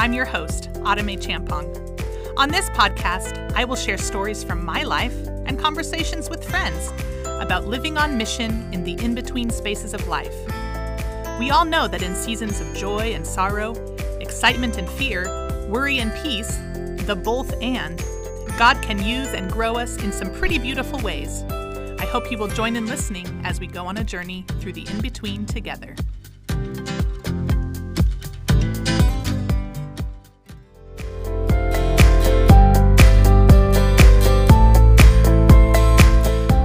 I'm 0.00 0.14
your 0.14 0.24
host, 0.24 0.70
Autumn 0.82 1.08
Champong. 1.08 1.68
On 2.38 2.48
this 2.48 2.70
podcast, 2.70 3.52
I 3.54 3.66
will 3.66 3.76
share 3.76 3.98
stories 3.98 4.42
from 4.42 4.64
my 4.64 4.82
life 4.82 5.14
and 5.44 5.58
conversations 5.58 6.30
with 6.30 6.42
friends 6.42 6.90
about 7.26 7.66
living 7.66 7.98
on 7.98 8.16
mission 8.16 8.72
in 8.72 8.82
the 8.82 8.94
in 9.04 9.14
between 9.14 9.50
spaces 9.50 9.92
of 9.92 10.08
life. 10.08 10.34
We 11.38 11.50
all 11.50 11.66
know 11.66 11.86
that 11.86 12.02
in 12.02 12.14
seasons 12.14 12.62
of 12.62 12.74
joy 12.74 13.12
and 13.12 13.26
sorrow, 13.26 13.74
excitement 14.22 14.78
and 14.78 14.88
fear, 14.88 15.26
worry 15.68 15.98
and 15.98 16.14
peace, 16.22 16.56
the 17.04 17.20
both 17.22 17.52
and, 17.60 18.02
God 18.56 18.80
can 18.80 19.04
use 19.04 19.34
and 19.34 19.52
grow 19.52 19.76
us 19.76 20.02
in 20.02 20.12
some 20.12 20.32
pretty 20.32 20.58
beautiful 20.58 20.98
ways. 21.00 21.42
I 21.98 22.06
hope 22.06 22.30
you 22.30 22.38
will 22.38 22.48
join 22.48 22.74
in 22.74 22.86
listening 22.86 23.26
as 23.44 23.60
we 23.60 23.66
go 23.66 23.84
on 23.84 23.98
a 23.98 24.04
journey 24.04 24.46
through 24.60 24.72
the 24.72 24.88
in 24.88 25.02
between 25.02 25.44
together. 25.44 25.94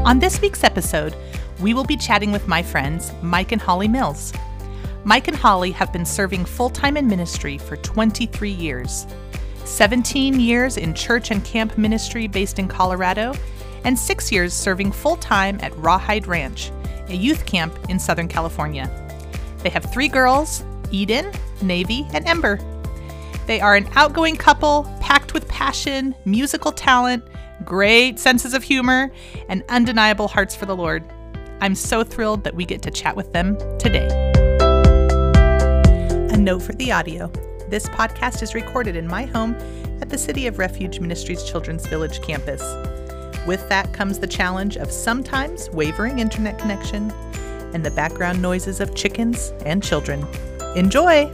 On 0.05 0.19
this 0.19 0.39
week's 0.39 0.63
episode, 0.63 1.15
we 1.59 1.73
will 1.73 1.83
be 1.83 1.97
chatting 1.97 2.31
with 2.31 2.47
my 2.47 2.61
friends 2.61 3.11
Mike 3.23 3.51
and 3.51 3.59
Holli 3.59 3.89
Mills. 3.89 4.31
Mike 5.03 5.27
and 5.27 5.35
Holli 5.35 5.73
have 5.73 5.91
been 5.91 6.05
serving 6.05 6.45
full 6.45 6.69
time 6.69 6.95
in 6.95 7.07
ministry 7.07 7.57
for 7.57 7.75
23 7.77 8.51
years 8.51 9.07
17 9.63 10.39
years 10.39 10.77
in 10.77 10.93
church 10.93 11.31
and 11.31 11.43
camp 11.43 11.75
ministry 11.75 12.27
based 12.27 12.59
in 12.59 12.67
Colorado, 12.67 13.33
and 13.83 13.97
six 13.97 14.31
years 14.31 14.53
serving 14.53 14.91
full 14.91 15.15
time 15.15 15.57
at 15.63 15.75
Rawhide 15.77 16.27
Ranch, 16.27 16.71
a 17.09 17.15
youth 17.15 17.43
camp 17.47 17.75
in 17.89 17.97
Southern 17.97 18.27
California. 18.27 18.87
They 19.63 19.69
have 19.69 19.91
three 19.91 20.07
girls 20.07 20.63
Eden, 20.91 21.31
Navy, 21.63 22.05
and 22.13 22.27
Ember. 22.27 22.59
They 23.47 23.59
are 23.59 23.75
an 23.75 23.89
outgoing 23.95 24.35
couple, 24.35 24.83
packed 25.01 25.33
with 25.33 25.47
passion, 25.47 26.13
musical 26.25 26.71
talent, 26.71 27.23
great 27.63 28.19
senses 28.19 28.53
of 28.53 28.63
humor, 28.63 29.11
and 29.49 29.63
undeniable 29.69 30.27
hearts 30.27 30.55
for 30.55 30.65
the 30.65 30.75
Lord. 30.75 31.03
I'm 31.61 31.75
so 31.75 32.03
thrilled 32.03 32.43
that 32.43 32.55
we 32.55 32.65
get 32.65 32.81
to 32.83 32.91
chat 32.91 33.15
with 33.15 33.31
them 33.33 33.57
today. 33.77 34.07
A 36.31 36.37
note 36.37 36.61
for 36.61 36.73
the 36.73 36.91
audio 36.91 37.31
this 37.69 37.87
podcast 37.89 38.43
is 38.43 38.53
recorded 38.53 38.95
in 38.95 39.07
my 39.07 39.25
home 39.25 39.55
at 39.99 40.09
the 40.09 40.17
City 40.17 40.45
of 40.45 40.59
Refuge 40.59 40.99
Ministries 40.99 41.43
Children's 41.43 41.87
Village 41.87 42.21
campus. 42.21 42.61
With 43.47 43.67
that 43.69 43.91
comes 43.91 44.19
the 44.19 44.27
challenge 44.27 44.77
of 44.77 44.91
sometimes 44.91 45.69
wavering 45.71 46.19
internet 46.19 46.59
connection 46.59 47.11
and 47.73 47.83
the 47.83 47.91
background 47.91 48.41
noises 48.41 48.79
of 48.79 48.93
chickens 48.95 49.51
and 49.65 49.83
children. 49.83 50.27
Enjoy! 50.75 51.31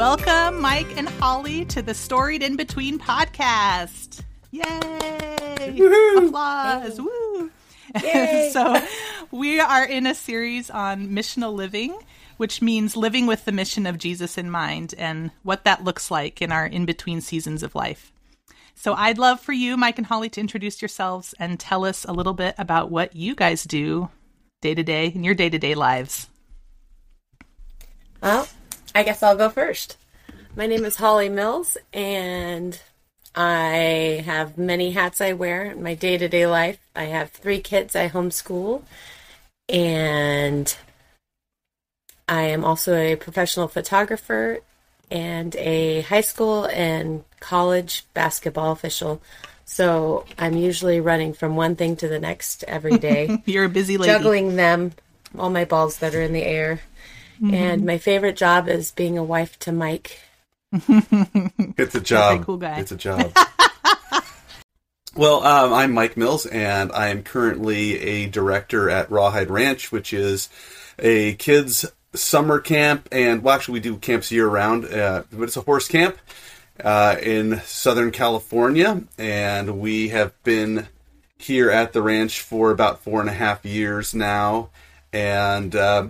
Welcome, 0.00 0.62
Mike 0.62 0.96
and 0.96 1.06
Holli, 1.06 1.68
to 1.68 1.82
the 1.82 1.92
Storied 1.92 2.42
In 2.42 2.56
Between 2.56 2.98
podcast. 2.98 4.22
Yay! 4.50 5.74
Woo-hoo! 5.78 6.28
Applause! 6.28 6.98
Hey. 7.94 8.46
Woo! 8.46 8.50
so, 8.50 8.82
we 9.30 9.60
are 9.60 9.84
in 9.84 10.06
a 10.06 10.14
series 10.14 10.70
on 10.70 11.08
missional 11.08 11.52
living, 11.52 11.94
which 12.38 12.62
means 12.62 12.96
living 12.96 13.26
with 13.26 13.44
the 13.44 13.52
mission 13.52 13.84
of 13.84 13.98
Jesus 13.98 14.38
in 14.38 14.50
mind 14.50 14.94
and 14.96 15.32
what 15.42 15.64
that 15.64 15.84
looks 15.84 16.10
like 16.10 16.40
in 16.40 16.50
our 16.50 16.64
in 16.64 16.86
between 16.86 17.20
seasons 17.20 17.62
of 17.62 17.74
life. 17.74 18.10
So, 18.74 18.94
I'd 18.94 19.18
love 19.18 19.38
for 19.38 19.52
you, 19.52 19.76
Mike 19.76 19.98
and 19.98 20.06
Holli, 20.06 20.32
to 20.32 20.40
introduce 20.40 20.80
yourselves 20.80 21.34
and 21.38 21.60
tell 21.60 21.84
us 21.84 22.06
a 22.06 22.14
little 22.14 22.32
bit 22.32 22.54
about 22.56 22.90
what 22.90 23.14
you 23.14 23.34
guys 23.34 23.64
do 23.64 24.08
day 24.62 24.74
to 24.74 24.82
day 24.82 25.08
in 25.08 25.24
your 25.24 25.34
day 25.34 25.50
to 25.50 25.58
day 25.58 25.74
lives. 25.74 26.30
Well, 28.22 28.48
I 28.94 29.02
guess 29.02 29.22
I'll 29.22 29.36
go 29.36 29.48
first. 29.48 29.96
My 30.56 30.66
name 30.66 30.84
is 30.84 30.96
Holli 30.96 31.30
Mills, 31.30 31.76
and 31.92 32.80
I 33.34 34.22
have 34.26 34.58
many 34.58 34.90
hats 34.90 35.20
I 35.20 35.32
wear 35.32 35.66
in 35.66 35.82
my 35.82 35.94
day 35.94 36.18
to 36.18 36.28
day 36.28 36.46
life. 36.46 36.78
I 36.96 37.04
have 37.04 37.30
three 37.30 37.60
kids 37.60 37.94
I 37.94 38.08
homeschool, 38.08 38.82
and 39.68 40.76
I 42.28 42.42
am 42.42 42.64
also 42.64 42.96
a 42.96 43.16
professional 43.16 43.68
photographer 43.68 44.60
and 45.10 45.54
a 45.56 46.02
high 46.02 46.20
school 46.20 46.64
and 46.66 47.24
college 47.38 48.04
basketball 48.14 48.72
official. 48.72 49.22
So 49.64 50.26
I'm 50.36 50.56
usually 50.56 51.00
running 51.00 51.32
from 51.32 51.54
one 51.54 51.76
thing 51.76 51.94
to 51.96 52.08
the 52.08 52.18
next 52.18 52.64
every 52.64 52.98
day. 52.98 53.40
You're 53.46 53.64
a 53.64 53.68
busy 53.68 53.96
lady. 53.98 54.12
Juggling 54.12 54.56
them, 54.56 54.92
all 55.38 55.50
my 55.50 55.64
balls 55.64 55.98
that 55.98 56.14
are 56.14 56.22
in 56.22 56.32
the 56.32 56.42
air. 56.42 56.80
Mm-hmm. 57.40 57.54
And 57.54 57.86
my 57.86 57.98
favorite 57.98 58.36
job 58.36 58.68
is 58.68 58.90
being 58.90 59.16
a 59.16 59.24
wife 59.24 59.58
to 59.60 59.72
Mike. 59.72 60.20
it's 60.72 61.94
a 61.94 62.00
job. 62.00 62.44
cool 62.44 62.58
guy. 62.58 62.78
It's 62.80 62.92
a 62.92 62.96
job. 62.96 63.32
well, 65.16 65.44
um, 65.44 65.72
I'm 65.72 65.92
Mike 65.92 66.16
Mills, 66.16 66.44
and 66.46 66.92
I 66.92 67.08
am 67.08 67.22
currently 67.22 67.98
a 67.98 68.26
director 68.26 68.90
at 68.90 69.10
Rawhide 69.10 69.50
Ranch, 69.50 69.90
which 69.90 70.12
is 70.12 70.50
a 70.98 71.34
kids 71.34 71.86
summer 72.14 72.60
camp, 72.60 73.08
and 73.10 73.42
well, 73.42 73.54
actually, 73.54 73.74
we 73.74 73.80
do 73.80 73.96
camps 73.96 74.30
year 74.30 74.46
round, 74.46 74.84
uh, 74.84 75.22
but 75.32 75.44
it's 75.44 75.56
a 75.56 75.62
horse 75.62 75.88
camp 75.88 76.18
uh, 76.84 77.16
in 77.22 77.60
Southern 77.64 78.10
California, 78.10 79.02
and 79.18 79.80
we 79.80 80.08
have 80.08 80.40
been 80.42 80.88
here 81.38 81.70
at 81.70 81.92
the 81.92 82.02
ranch 82.02 82.42
for 82.42 82.70
about 82.70 83.02
four 83.02 83.20
and 83.20 83.30
a 83.30 83.34
half 83.34 83.64
years 83.64 84.14
now, 84.14 84.70
and 85.12 85.74
uh, 85.74 86.08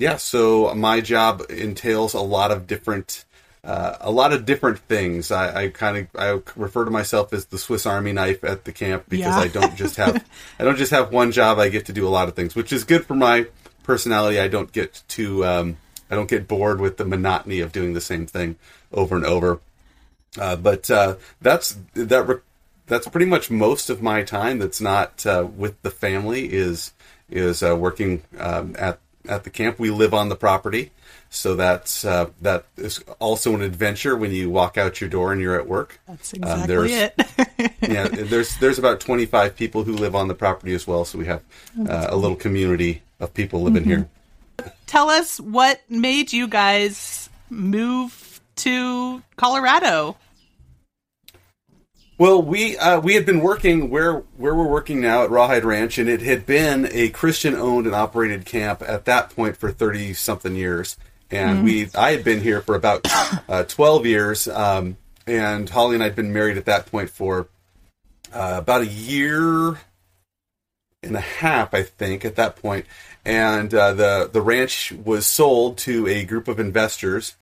yeah, 0.00 0.16
so 0.16 0.74
my 0.74 1.02
job 1.02 1.42
entails 1.50 2.14
a 2.14 2.20
lot 2.20 2.50
of 2.50 2.66
different. 2.66 3.24
Uh, 3.62 3.98
a 4.00 4.10
lot 4.10 4.32
of 4.32 4.46
different 4.46 4.78
things. 4.78 5.30
I, 5.30 5.64
I 5.64 5.68
kind 5.68 5.98
of 5.98 6.06
I 6.18 6.40
refer 6.56 6.86
to 6.86 6.90
myself 6.90 7.34
as 7.34 7.44
the 7.44 7.58
Swiss 7.58 7.84
Army 7.84 8.10
knife 8.10 8.42
at 8.42 8.64
the 8.64 8.72
camp 8.72 9.04
because 9.10 9.36
yeah. 9.36 9.38
I 9.38 9.48
don't 9.48 9.76
just 9.76 9.96
have 9.96 10.24
I 10.58 10.64
don't 10.64 10.78
just 10.78 10.92
have 10.92 11.12
one 11.12 11.30
job. 11.30 11.58
I 11.58 11.68
get 11.68 11.84
to 11.86 11.92
do 11.92 12.08
a 12.08 12.08
lot 12.08 12.26
of 12.26 12.34
things, 12.34 12.56
which 12.56 12.72
is 12.72 12.84
good 12.84 13.04
for 13.04 13.14
my 13.14 13.48
personality. 13.82 14.40
I 14.40 14.48
don't 14.48 14.72
get 14.72 15.02
to 15.08 15.44
um, 15.44 15.76
I 16.10 16.14
don't 16.14 16.30
get 16.30 16.48
bored 16.48 16.80
with 16.80 16.96
the 16.96 17.04
monotony 17.04 17.60
of 17.60 17.70
doing 17.70 17.92
the 17.92 18.00
same 18.00 18.26
thing 18.26 18.56
over 18.92 19.14
and 19.14 19.26
over. 19.26 19.60
Uh, 20.38 20.56
but 20.56 20.90
uh, 20.90 21.16
that's 21.42 21.76
that. 21.92 22.26
Re- 22.26 22.40
that's 22.86 23.08
pretty 23.08 23.26
much 23.26 23.50
most 23.50 23.90
of 23.90 24.00
my 24.00 24.22
time. 24.22 24.58
That's 24.58 24.80
not 24.80 25.26
uh, 25.26 25.46
with 25.54 25.80
the 25.82 25.90
family. 25.90 26.50
Is 26.50 26.94
is 27.28 27.62
uh, 27.62 27.76
working 27.76 28.22
um, 28.38 28.74
at 28.78 29.00
at 29.28 29.44
the 29.44 29.50
camp. 29.50 29.78
We 29.78 29.90
live 29.90 30.14
on 30.14 30.28
the 30.28 30.36
property, 30.36 30.90
so 31.28 31.54
that's 31.54 32.04
uh, 32.04 32.30
that 32.40 32.64
is 32.76 33.02
also 33.18 33.54
an 33.54 33.62
adventure 33.62 34.16
when 34.16 34.32
you 34.32 34.50
walk 34.50 34.78
out 34.78 35.00
your 35.00 35.10
door 35.10 35.32
and 35.32 35.40
you're 35.40 35.58
at 35.58 35.66
work. 35.66 36.00
That's 36.08 36.34
um, 36.34 36.38
exactly 36.42 37.02
um, 37.02 37.10
it. 37.58 37.72
yeah, 37.82 38.08
there's 38.08 38.56
there's 38.56 38.78
about 38.78 39.00
25 39.00 39.56
people 39.56 39.84
who 39.84 39.92
live 39.92 40.14
on 40.14 40.28
the 40.28 40.34
property 40.34 40.74
as 40.74 40.86
well, 40.86 41.04
so 41.04 41.18
we 41.18 41.26
have 41.26 41.42
uh, 41.88 42.06
a 42.08 42.16
little 42.16 42.36
community 42.36 43.02
of 43.18 43.34
people 43.34 43.62
living 43.62 43.82
mm-hmm. 43.82 43.90
here. 43.90 44.08
Tell 44.86 45.08
us 45.08 45.40
what 45.40 45.80
made 45.88 46.32
you 46.32 46.48
guys 46.48 47.30
move 47.48 48.40
to 48.56 49.22
Colorado. 49.36 50.16
Well, 52.20 52.42
we 52.42 52.76
uh, 52.76 53.00
we 53.00 53.14
had 53.14 53.24
been 53.24 53.40
working 53.40 53.88
where 53.88 54.18
where 54.36 54.54
we're 54.54 54.66
working 54.66 55.00
now 55.00 55.24
at 55.24 55.30
Rawhide 55.30 55.64
Ranch, 55.64 55.96
and 55.96 56.06
it 56.06 56.20
had 56.20 56.44
been 56.44 56.86
a 56.92 57.08
Christian 57.08 57.54
owned 57.54 57.86
and 57.86 57.94
operated 57.94 58.44
camp 58.44 58.82
at 58.86 59.06
that 59.06 59.34
point 59.34 59.56
for 59.56 59.72
thirty 59.72 60.12
something 60.12 60.54
years. 60.54 60.98
And 61.30 61.60
mm. 61.60 61.64
we 61.64 61.88
I 61.94 62.10
had 62.10 62.22
been 62.22 62.42
here 62.42 62.60
for 62.60 62.74
about 62.74 63.06
uh, 63.48 63.62
twelve 63.62 64.04
years, 64.04 64.46
um, 64.48 64.98
and 65.26 65.70
Holli 65.70 65.94
and 65.94 66.02
I 66.02 66.08
had 66.08 66.14
been 66.14 66.30
married 66.30 66.58
at 66.58 66.66
that 66.66 66.84
point 66.84 67.08
for 67.08 67.48
uh, 68.34 68.56
about 68.58 68.82
a 68.82 68.86
year 68.86 69.80
and 71.02 71.16
a 71.16 71.20
half, 71.20 71.72
I 71.72 71.84
think, 71.84 72.26
at 72.26 72.36
that 72.36 72.56
point. 72.56 72.84
And 73.24 73.72
uh, 73.72 73.94
the 73.94 74.28
the 74.30 74.42
ranch 74.42 74.92
was 74.92 75.26
sold 75.26 75.78
to 75.78 76.06
a 76.06 76.26
group 76.26 76.48
of 76.48 76.60
investors. 76.60 77.36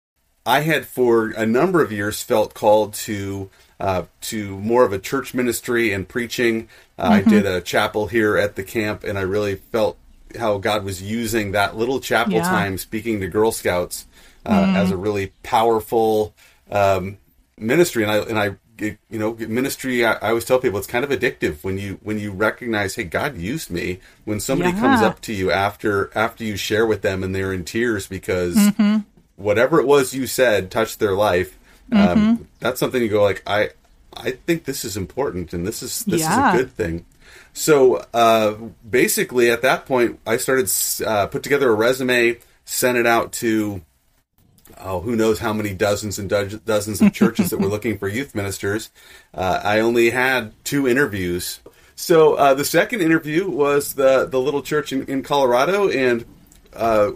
I 0.46 0.60
had 0.60 0.86
for 0.86 1.32
a 1.32 1.48
number 1.48 1.82
of 1.82 1.92
years 1.92 2.22
felt 2.22 2.54
called 2.54 2.94
to 2.94 3.50
uh, 3.80 4.04
to 4.22 4.58
more 4.58 4.84
of 4.84 4.94
a 4.94 5.00
church 5.00 5.34
ministry 5.34 5.92
and 5.92 6.08
preaching. 6.08 6.68
Uh, 6.98 7.12
mm-hmm. 7.12 7.30
I 7.30 7.32
did 7.32 7.46
a 7.46 7.62
chapel 7.62 8.08
here 8.08 8.38
at 8.38 8.56
the 8.56 8.64
camp, 8.64 9.04
and 9.04 9.18
I 9.18 9.22
really 9.22 9.56
felt 9.56 9.98
how 10.38 10.58
God 10.58 10.84
was 10.84 11.02
using 11.02 11.52
that 11.52 11.78
little 11.78 12.00
chapel 12.00 12.34
yeah. 12.34 12.44
time 12.44 12.78
speaking 12.78 13.20
to 13.22 13.28
Girl 13.28 13.52
Scouts 13.52 14.06
uh, 14.46 14.66
mm. 14.66 14.76
as 14.76 14.92
a 14.92 14.98
really 14.98 15.34
powerful 15.44 16.34
um, 16.72 17.18
ministry. 17.58 18.04
And 18.04 18.12
I 18.12 18.18
and 18.18 18.40
I 18.40 18.56
you 18.80 18.98
know 19.10 19.34
ministry 19.34 20.06
I, 20.06 20.14
I, 20.14 20.30
always 20.30 20.46
tell 20.46 20.60
people 20.60 20.78
it's 20.78 20.88
kind 20.88 21.04
of 21.04 21.10
addictive 21.10 21.64
when 21.64 21.78
you 21.78 22.00
when 22.04 22.20
you 22.20 22.32
recognize 22.32 22.96
hey 22.96 23.06
god 23.06 23.38
used 23.38 23.72
me 23.72 24.00
when 24.26 24.40
somebody 24.40 24.72
yeah. 24.72 24.80
comes 24.80 25.02
up 25.02 25.20
to 25.22 25.34
you 25.34 25.52
after 25.52 26.12
after 26.16 26.44
you 26.44 26.56
share 26.56 26.86
with 26.86 27.02
them 27.02 27.24
and 27.24 27.34
they're 27.34 27.54
in 27.54 27.64
tears 27.64 28.08
because 28.08 28.56
mm-hmm. 28.56 29.00
whatever 29.36 29.80
it 29.80 29.88
was 29.88 30.14
you 30.14 30.28
said 30.28 30.70
touched 30.70 31.00
their 31.00 31.14
life 31.14 31.57
um, 31.92 32.00
mm-hmm. 32.00 32.44
that's 32.60 32.80
something 32.80 33.02
you 33.02 33.10
go 33.10 33.24
like 33.24 33.44
I 33.48 33.70
I 34.16 34.32
think 34.32 34.66
this 34.66 34.84
is 34.84 34.98
important 34.98 35.54
and 35.54 35.66
this 35.66 35.82
is 35.82 36.04
this 36.06 36.22
yeah. 36.22 36.50
is 36.50 36.56
a 36.56 36.64
good 36.64 36.72
thing. 36.72 37.06
So 37.54 38.06
uh, 38.14 38.56
basically, 38.88 39.50
at 39.50 39.64
that 39.64 39.86
point, 39.86 40.20
I 40.28 40.38
started 40.38 40.72
uh, 41.06 41.28
put 41.28 41.44
together 41.44 41.70
a 41.70 41.74
resume, 41.74 42.38
sent 42.66 42.98
it 42.98 43.08
out 43.08 43.32
to 43.34 43.82
oh, 44.80 45.00
who 45.02 45.16
knows 45.16 45.40
how 45.40 45.54
many 45.54 45.74
dozens 45.74 46.20
and 46.20 46.30
do- 46.30 46.62
dozens 46.66 47.02
of 47.02 47.14
churches 47.14 47.50
that 47.50 47.60
were 47.60 47.68
looking 47.76 47.98
for 47.98 48.08
youth 48.08 48.36
ministers. 48.36 48.92
Uh, 49.34 49.62
I 49.64 49.80
only 49.80 50.10
had 50.10 50.54
two 50.64 50.88
interviews. 50.88 51.60
So 51.96 52.36
uh, 52.36 52.54
the 52.54 52.66
second 52.66 53.02
interview 53.02 53.50
was 53.50 53.94
the 53.94 54.26
the 54.26 54.40
little 54.40 54.62
church 54.62 54.94
in, 54.94 55.06
in 55.06 55.24
Colorado, 55.24 55.90
and 55.90 56.26
uh, 56.74 57.12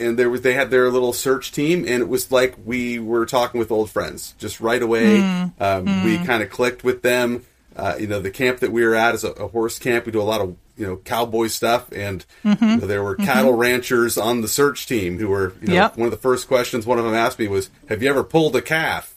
and 0.00 0.18
there 0.18 0.30
was 0.30 0.42
they 0.42 0.54
had 0.54 0.70
their 0.70 0.90
little 0.90 1.12
search 1.12 1.52
team, 1.52 1.84
and 1.86 2.02
it 2.02 2.08
was 2.08 2.32
like 2.32 2.56
we 2.64 2.98
were 2.98 3.26
talking 3.26 3.58
with 3.58 3.70
old 3.70 3.90
friends 3.90 4.34
just 4.38 4.60
right 4.60 4.82
away. 4.82 5.18
Mm. 5.18 5.52
Um, 5.60 5.86
mm. 5.86 6.04
We 6.04 6.18
kind 6.24 6.42
of 6.42 6.50
clicked 6.50 6.82
with 6.82 7.02
them. 7.02 7.44
Uh, 7.76 7.96
you 7.98 8.06
know, 8.06 8.20
the 8.20 8.30
camp 8.30 8.58
that 8.58 8.72
we 8.72 8.84
were 8.84 8.94
at 8.94 9.14
is 9.14 9.22
a, 9.24 9.30
a, 9.32 9.48
horse 9.48 9.78
camp. 9.78 10.04
We 10.04 10.12
do 10.12 10.20
a 10.20 10.22
lot 10.22 10.40
of 10.40 10.56
you 10.76 10.86
know 10.86 10.96
cowboy 10.96 11.46
stuff, 11.46 11.90
and 11.92 12.24
mm-hmm. 12.44 12.64
you 12.64 12.76
know, 12.78 12.86
there 12.86 13.02
were 13.02 13.14
mm-hmm. 13.14 13.24
cattle 13.24 13.52
ranchers 13.52 14.18
on 14.18 14.40
the 14.40 14.48
search 14.48 14.86
team 14.86 15.18
who 15.18 15.28
were 15.28 15.54
you 15.60 15.68
know 15.68 15.74
yep. 15.74 15.96
one 15.96 16.06
of 16.06 16.10
the 16.10 16.18
first 16.18 16.48
questions 16.48 16.84
one 16.84 16.98
of 16.98 17.04
them 17.04 17.14
asked 17.14 17.38
me 17.38 17.46
was, 17.46 17.70
"Have 17.88 18.02
you 18.02 18.10
ever 18.10 18.24
pulled 18.24 18.56
a 18.56 18.62
calf?" 18.62 19.09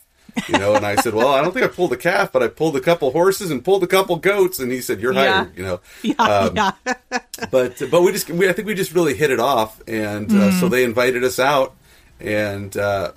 You 0.48 0.58
know, 0.58 0.76
and 0.76 0.86
I 0.86 0.96
said, 0.96 1.14
"Well, 1.14 1.28
I 1.28 1.42
don't 1.42 1.54
think 1.54 1.66
I 1.66 1.68
pulled 1.68 1.94
a 1.94 1.98
calf, 1.98 2.32
but 2.32 2.42
I 2.42 2.48
pulled 2.48 2.76
a 2.76 2.80
couple 2.80 3.12
horses 3.12 3.52
and 3.52 3.64
pulled 3.64 3.84
a 3.84 3.88
couple 3.88 4.16
goats." 4.16 4.60
And 4.60 4.72
he 4.72 4.82
said, 4.82 5.00
"You're 5.00 5.14
hired." 5.14 5.56
Yeah. 5.56 5.58
You 5.58 5.64
know, 5.64 5.80
yeah, 6.02 6.14
um, 6.16 6.56
yeah. 6.56 6.72
but 7.52 7.82
but 7.92 8.02
we 8.02 8.12
just 8.12 8.30
we, 8.30 8.50
I 8.50 8.54
think 8.54 8.68
we 8.68 8.74
just 8.74 8.94
really 8.94 9.14
hit 9.14 9.30
it 9.30 9.40
off, 9.40 9.82
and 9.88 10.30
uh, 10.32 10.34
mm. 10.34 10.60
so 10.60 10.70
they 10.70 10.84
invited 10.84 11.24
us 11.24 11.40
out, 11.40 11.76
and 12.20 12.76
uh, 12.76 13.12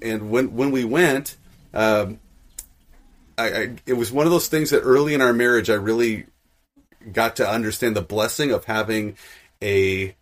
and 0.00 0.30
when 0.30 0.54
when 0.54 0.70
we 0.70 0.84
went. 0.84 1.36
Um, 1.72 2.20
I, 3.36 3.46
I, 3.48 3.76
it 3.84 3.94
was 3.94 4.12
one 4.12 4.26
of 4.26 4.32
those 4.32 4.46
things 4.46 4.70
that 4.70 4.82
early 4.82 5.12
in 5.12 5.20
our 5.20 5.32
marriage 5.32 5.68
I 5.68 5.74
really 5.74 6.26
got 7.12 7.36
to 7.36 7.48
understand 7.48 7.96
the 7.96 8.00
blessing 8.00 8.52
of 8.52 8.64
having 8.64 9.16
a 9.60 10.14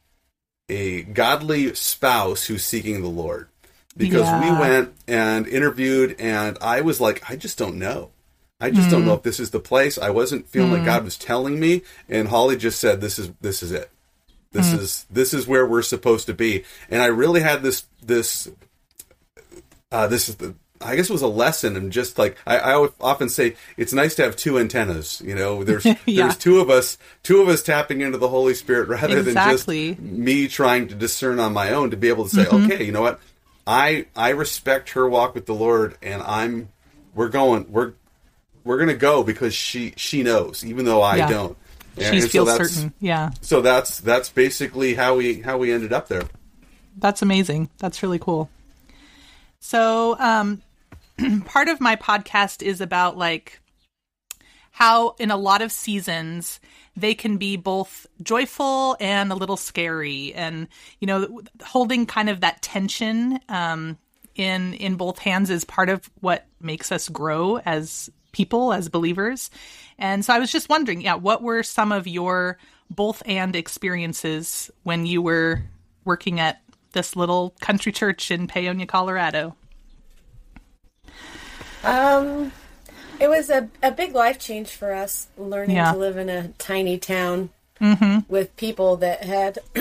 a 0.68 1.02
godly 1.02 1.74
spouse 1.74 2.46
who's 2.46 2.64
seeking 2.64 3.02
the 3.02 3.08
Lord. 3.08 3.48
Because 3.96 4.22
yeah. 4.22 4.40
we 4.40 4.58
went 4.58 4.94
and 5.06 5.46
interviewed, 5.46 6.16
and 6.18 6.56
I 6.60 6.80
was 6.80 7.00
like, 7.00 7.28
I 7.30 7.36
just 7.36 7.58
don't 7.58 7.78
know. 7.78 8.10
I 8.58 8.70
just 8.70 8.88
mm. 8.88 8.92
don't 8.92 9.04
know 9.04 9.14
if 9.14 9.22
this 9.22 9.40
is 9.40 9.50
the 9.50 9.60
place. 9.60 9.98
I 9.98 10.10
wasn't 10.10 10.48
feeling 10.48 10.70
mm. 10.70 10.76
like 10.76 10.84
God 10.84 11.04
was 11.04 11.18
telling 11.18 11.58
me, 11.58 11.82
and 12.08 12.28
Holli 12.28 12.56
just 12.58 12.78
said, 12.78 13.00
"This 13.00 13.18
is 13.18 13.30
this 13.40 13.62
is 13.62 13.72
it. 13.72 13.90
This 14.52 14.70
mm. 14.70 14.78
is 14.78 15.06
this 15.10 15.34
is 15.34 15.48
where 15.48 15.66
we're 15.66 15.82
supposed 15.82 16.26
to 16.26 16.34
be." 16.34 16.64
And 16.88 17.02
I 17.02 17.06
really 17.06 17.40
had 17.40 17.62
this 17.62 17.86
this 18.00 18.48
uh, 19.90 20.06
this 20.06 20.28
is 20.28 20.36
the 20.36 20.54
I 20.84 20.96
guess 20.96 21.10
it 21.10 21.12
was 21.12 21.22
a 21.22 21.28
lesson 21.28 21.76
and 21.76 21.92
just 21.92 22.18
like 22.18 22.36
I, 22.46 22.58
I 22.58 22.88
often 23.00 23.28
say 23.28 23.56
it's 23.76 23.92
nice 23.92 24.14
to 24.16 24.22
have 24.22 24.36
two 24.36 24.58
antennas. 24.58 25.20
You 25.24 25.34
know, 25.34 25.64
there's 25.64 25.84
yeah. 25.84 25.94
there's 26.06 26.36
two 26.36 26.60
of 26.60 26.70
us, 26.70 26.98
two 27.22 27.40
of 27.40 27.48
us 27.48 27.62
tapping 27.62 28.00
into 28.00 28.18
the 28.18 28.28
Holy 28.28 28.54
Spirit 28.54 28.88
rather 28.88 29.18
exactly. 29.18 29.92
than 29.92 30.06
just 30.06 30.18
me 30.18 30.48
trying 30.48 30.88
to 30.88 30.94
discern 30.94 31.40
on 31.40 31.52
my 31.52 31.70
own 31.70 31.90
to 31.90 31.96
be 31.96 32.08
able 32.08 32.24
to 32.24 32.30
say, 32.30 32.44
mm-hmm. 32.44 32.72
okay, 32.72 32.84
you 32.84 32.92
know 32.92 33.02
what, 33.02 33.20
I 33.66 34.06
I 34.16 34.30
respect 34.30 34.90
her 34.90 35.08
walk 35.08 35.34
with 35.34 35.46
the 35.46 35.54
Lord, 35.54 35.96
and 36.02 36.22
I'm 36.22 36.68
we're 37.14 37.28
going 37.28 37.70
we're 37.70 37.92
we're 38.64 38.78
gonna 38.78 38.94
go 38.94 39.22
because 39.22 39.54
she 39.54 39.94
she 39.96 40.22
knows, 40.22 40.64
even 40.64 40.84
though 40.84 41.02
I 41.02 41.16
yeah. 41.16 41.28
don't. 41.28 41.56
And, 41.96 42.22
she 42.22 42.28
feels 42.28 42.48
so 42.48 42.64
certain. 42.64 42.94
Yeah. 43.00 43.30
So 43.42 43.60
that's 43.60 44.00
that's 44.00 44.30
basically 44.30 44.94
how 44.94 45.16
we 45.16 45.40
how 45.40 45.58
we 45.58 45.72
ended 45.72 45.92
up 45.92 46.08
there. 46.08 46.24
That's 46.96 47.22
amazing. 47.22 47.70
That's 47.78 48.02
really 48.02 48.18
cool. 48.18 48.50
So, 49.60 50.18
um, 50.18 50.62
part 51.44 51.68
of 51.68 51.80
my 51.80 51.96
podcast 51.96 52.62
is 52.62 52.80
about 52.80 53.16
like 53.16 53.60
how 54.72 55.14
in 55.18 55.30
a 55.30 55.36
lot 55.36 55.62
of 55.62 55.70
seasons 55.70 56.58
they 56.96 57.14
can 57.14 57.36
be 57.36 57.56
both 57.56 58.06
joyful 58.22 58.96
and 59.00 59.30
a 59.30 59.36
little 59.36 59.56
scary. 59.56 60.34
And 60.34 60.66
you 60.98 61.06
know 61.06 61.40
holding 61.64 62.06
kind 62.06 62.28
of 62.28 62.40
that 62.40 62.62
tension 62.62 63.38
um, 63.48 63.98
in 64.34 64.74
in 64.74 64.96
both 64.96 65.18
hands 65.18 65.50
is 65.50 65.64
part 65.64 65.88
of 65.88 66.10
what 66.20 66.46
makes 66.60 66.90
us 66.90 67.08
grow 67.08 67.58
as 67.58 68.10
people 68.32 68.72
as 68.72 68.88
believers. 68.88 69.50
And 69.98 70.24
so 70.24 70.32
i 70.32 70.38
was 70.38 70.50
just 70.50 70.68
wondering 70.68 71.00
yeah 71.00 71.14
what 71.14 71.42
were 71.42 71.62
some 71.62 71.92
of 71.92 72.08
your 72.08 72.58
both 72.90 73.22
and 73.24 73.54
experiences 73.54 74.70
when 74.82 75.06
you 75.06 75.22
were 75.22 75.62
working 76.04 76.40
at 76.40 76.60
this 76.92 77.16
little 77.16 77.54
country 77.60 77.92
church 77.92 78.30
in 78.30 78.46
paonia 78.46 78.88
colorado? 78.88 79.54
Um, 81.84 82.52
it 83.22 83.28
was 83.28 83.50
a, 83.50 83.68
a 83.84 83.92
big 83.92 84.16
life 84.16 84.36
change 84.40 84.70
for 84.70 84.92
us 84.92 85.28
learning 85.38 85.76
yeah. 85.76 85.92
to 85.92 85.98
live 85.98 86.16
in 86.16 86.28
a 86.28 86.48
tiny 86.58 86.98
town 86.98 87.50
mm-hmm. 87.80 88.18
with 88.26 88.56
people 88.56 88.96
that 88.96 89.22
had 89.22 89.60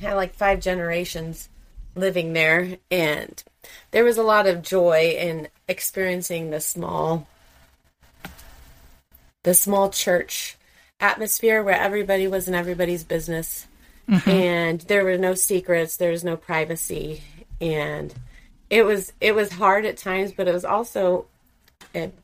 had 0.00 0.14
like 0.14 0.32
five 0.34 0.60
generations 0.60 1.48
living 1.96 2.34
there, 2.34 2.78
and 2.92 3.42
there 3.90 4.04
was 4.04 4.16
a 4.16 4.22
lot 4.22 4.46
of 4.46 4.62
joy 4.62 5.16
in 5.18 5.48
experiencing 5.68 6.50
the 6.50 6.60
small 6.60 7.26
the 9.42 9.54
small 9.54 9.90
church 9.90 10.56
atmosphere 11.00 11.64
where 11.64 11.78
everybody 11.78 12.28
was 12.28 12.46
in 12.46 12.54
everybody's 12.54 13.02
business 13.02 13.66
mm-hmm. 14.08 14.30
and 14.30 14.80
there 14.82 15.04
were 15.04 15.18
no 15.18 15.34
secrets 15.34 15.96
there 15.96 16.12
was 16.12 16.24
no 16.24 16.36
privacy 16.36 17.20
and 17.60 18.14
it 18.70 18.84
was 18.84 19.12
it 19.20 19.34
was 19.34 19.52
hard 19.52 19.84
at 19.84 19.98
times 19.98 20.32
but 20.32 20.48
it 20.48 20.54
was 20.54 20.64
also 20.64 21.26
it 21.92 22.14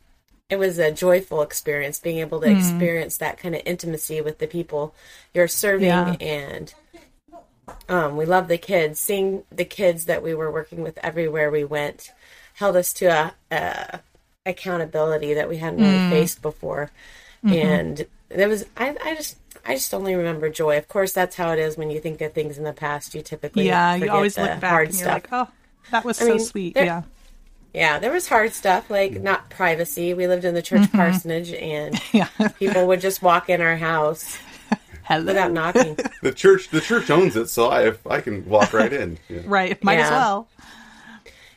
it 0.50 0.58
was 0.58 0.78
a 0.78 0.90
joyful 0.90 1.42
experience 1.42 1.98
being 1.98 2.18
able 2.18 2.40
to 2.40 2.48
mm. 2.48 2.58
experience 2.58 3.16
that 3.16 3.38
kind 3.38 3.54
of 3.54 3.62
intimacy 3.64 4.20
with 4.20 4.38
the 4.38 4.46
people 4.46 4.94
you're 5.32 5.48
serving 5.48 5.86
yeah. 5.86 6.16
and 6.20 6.74
um, 7.88 8.16
we 8.16 8.24
love 8.24 8.48
the 8.48 8.58
kids 8.58 8.98
seeing 8.98 9.44
the 9.50 9.64
kids 9.64 10.06
that 10.06 10.22
we 10.22 10.34
were 10.34 10.50
working 10.50 10.82
with 10.82 10.98
everywhere 10.98 11.50
we 11.50 11.64
went 11.64 12.12
held 12.54 12.76
us 12.76 12.92
to 12.92 13.06
a, 13.06 13.32
a 13.50 14.00
accountability 14.46 15.34
that 15.34 15.48
we 15.48 15.58
hadn't 15.58 15.80
really 15.80 15.92
mm. 15.92 16.10
faced 16.10 16.42
before 16.42 16.90
mm-hmm. 17.44 17.54
and 17.54 18.06
there 18.28 18.48
was 18.48 18.64
I, 18.76 18.96
I 19.04 19.14
just 19.14 19.36
I 19.64 19.74
just 19.74 19.92
only 19.92 20.14
remember 20.14 20.48
joy. 20.48 20.78
Of 20.78 20.88
course, 20.88 21.12
that's 21.12 21.36
how 21.36 21.52
it 21.52 21.58
is 21.58 21.76
when 21.76 21.90
you 21.90 22.00
think 22.00 22.20
of 22.20 22.32
things 22.32 22.58
in 22.58 22.64
the 22.64 22.72
past. 22.72 23.14
You 23.14 23.22
typically 23.22 23.66
yeah, 23.66 23.94
you 23.94 24.10
always 24.10 24.38
look 24.38 24.60
back 24.60 24.86
and 24.86 24.94
you're 24.94 25.02
stuff. 25.02 25.14
like, 25.14 25.28
oh, 25.32 25.48
that 25.90 26.04
was 26.04 26.20
I 26.20 26.24
so 26.24 26.30
mean, 26.30 26.40
sweet. 26.40 26.74
There, 26.74 26.84
yeah, 26.84 27.02
yeah, 27.72 27.98
there 27.98 28.10
was 28.10 28.28
hard 28.28 28.52
stuff 28.52 28.90
like 28.90 29.20
not 29.20 29.48
privacy. 29.50 30.14
We 30.14 30.26
lived 30.26 30.44
in 30.44 30.54
the 30.54 30.62
church 30.62 30.82
mm-hmm. 30.82 30.96
parsonage, 30.96 31.52
and 31.52 32.00
yeah. 32.12 32.28
people 32.58 32.86
would 32.88 33.00
just 33.00 33.22
walk 33.22 33.48
in 33.48 33.60
our 33.60 33.76
house 33.76 34.38
Hello. 35.04 35.24
without 35.24 35.52
knocking. 35.52 35.96
the 36.22 36.32
church, 36.32 36.68
the 36.70 36.80
church 36.80 37.10
owns 37.10 37.36
it, 37.36 37.48
so 37.48 37.70
I 37.70 37.94
I 38.08 38.20
can 38.20 38.48
walk 38.48 38.72
right 38.72 38.92
in. 38.92 39.18
Yeah. 39.28 39.42
Right, 39.44 39.82
might 39.84 39.98
yeah. 39.98 40.04
as 40.04 40.10
well. 40.10 40.48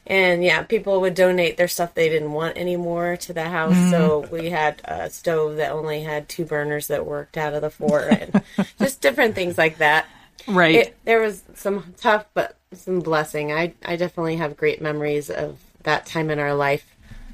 And 0.05 0.43
yeah, 0.43 0.63
people 0.63 0.99
would 0.99 1.15
donate 1.15 1.55
their 1.55 1.69
stuff 1.69 1.93
they 1.93 2.09
didn't 2.09 2.33
want 2.33 2.57
anymore 2.57 3.15
to 3.15 3.31
the 3.31 3.45
house. 3.45 3.73
Mm. 3.73 3.91
So 3.91 4.27
we 4.29 4.49
had 4.49 4.81
a 4.83 5.09
stove 5.09 5.55
that 5.55 5.71
only 5.71 6.03
had 6.03 6.27
two 6.27 6.43
burners 6.43 6.87
that 6.87 7.05
worked 7.05 7.37
out 7.37 7.53
of 7.53 7.61
the 7.61 7.69
four, 7.69 8.01
and 8.01 8.43
just 8.77 9.01
different 9.01 9.33
things 9.33 9.57
like 9.57 9.77
that. 9.77 10.05
Right. 10.45 10.75
It, 10.75 10.97
there 11.05 11.21
was 11.21 11.43
some 11.55 11.93
tough, 11.97 12.25
but 12.33 12.57
some 12.73 12.99
blessing. 12.99 13.51
I 13.51 13.73
I 13.83 13.95
definitely 13.95 14.35
have 14.35 14.57
great 14.57 14.81
memories 14.81 15.29
of 15.31 15.57
that 15.83 16.05
time 16.05 16.29
in 16.29 16.39
our 16.39 16.53
life. 16.53 16.85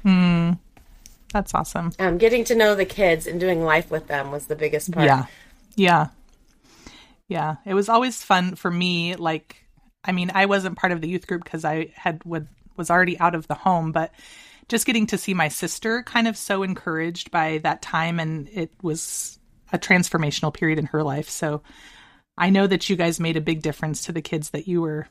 Mm, 0.04 0.58
that's 1.32 1.54
awesome. 1.54 1.92
Um, 1.98 2.18
getting 2.18 2.44
to 2.44 2.54
know 2.54 2.74
the 2.74 2.84
kids 2.84 3.26
and 3.26 3.38
doing 3.38 3.64
life 3.64 3.90
with 3.90 4.06
them 4.06 4.30
was 4.30 4.46
the 4.46 4.56
biggest 4.56 4.90
part. 4.92 5.06
Yeah. 5.06 5.26
Yeah. 5.76 6.08
Yeah. 7.28 7.56
It 7.64 7.74
was 7.74 7.88
always 7.88 8.22
fun 8.22 8.56
for 8.56 8.70
me. 8.70 9.14
Like, 9.16 9.64
I 10.04 10.12
mean, 10.12 10.30
I 10.34 10.46
wasn't 10.46 10.78
part 10.78 10.92
of 10.92 11.00
the 11.00 11.08
youth 11.08 11.26
group 11.26 11.44
because 11.44 11.64
I 11.64 11.92
had 11.94 12.24
would, 12.24 12.48
was 12.76 12.90
already 12.90 13.18
out 13.20 13.34
of 13.34 13.46
the 13.46 13.54
home, 13.54 13.92
but 13.92 14.12
just 14.68 14.86
getting 14.86 15.06
to 15.08 15.18
see 15.18 15.34
my 15.34 15.48
sister 15.48 16.02
kind 16.02 16.26
of 16.26 16.36
so 16.36 16.62
encouraged 16.62 17.30
by 17.30 17.58
that 17.58 17.82
time. 17.82 18.18
And 18.18 18.48
it 18.52 18.70
was 18.82 19.38
a 19.72 19.78
transformational 19.78 20.52
period 20.52 20.78
in 20.78 20.86
her 20.86 21.02
life. 21.02 21.28
So 21.28 21.62
I 22.36 22.50
know 22.50 22.66
that 22.66 22.88
you 22.88 22.96
guys 22.96 23.20
made 23.20 23.36
a 23.36 23.40
big 23.40 23.62
difference 23.62 24.04
to 24.04 24.12
the 24.12 24.22
kids 24.22 24.50
that 24.50 24.66
you 24.66 24.80
were 24.80 25.06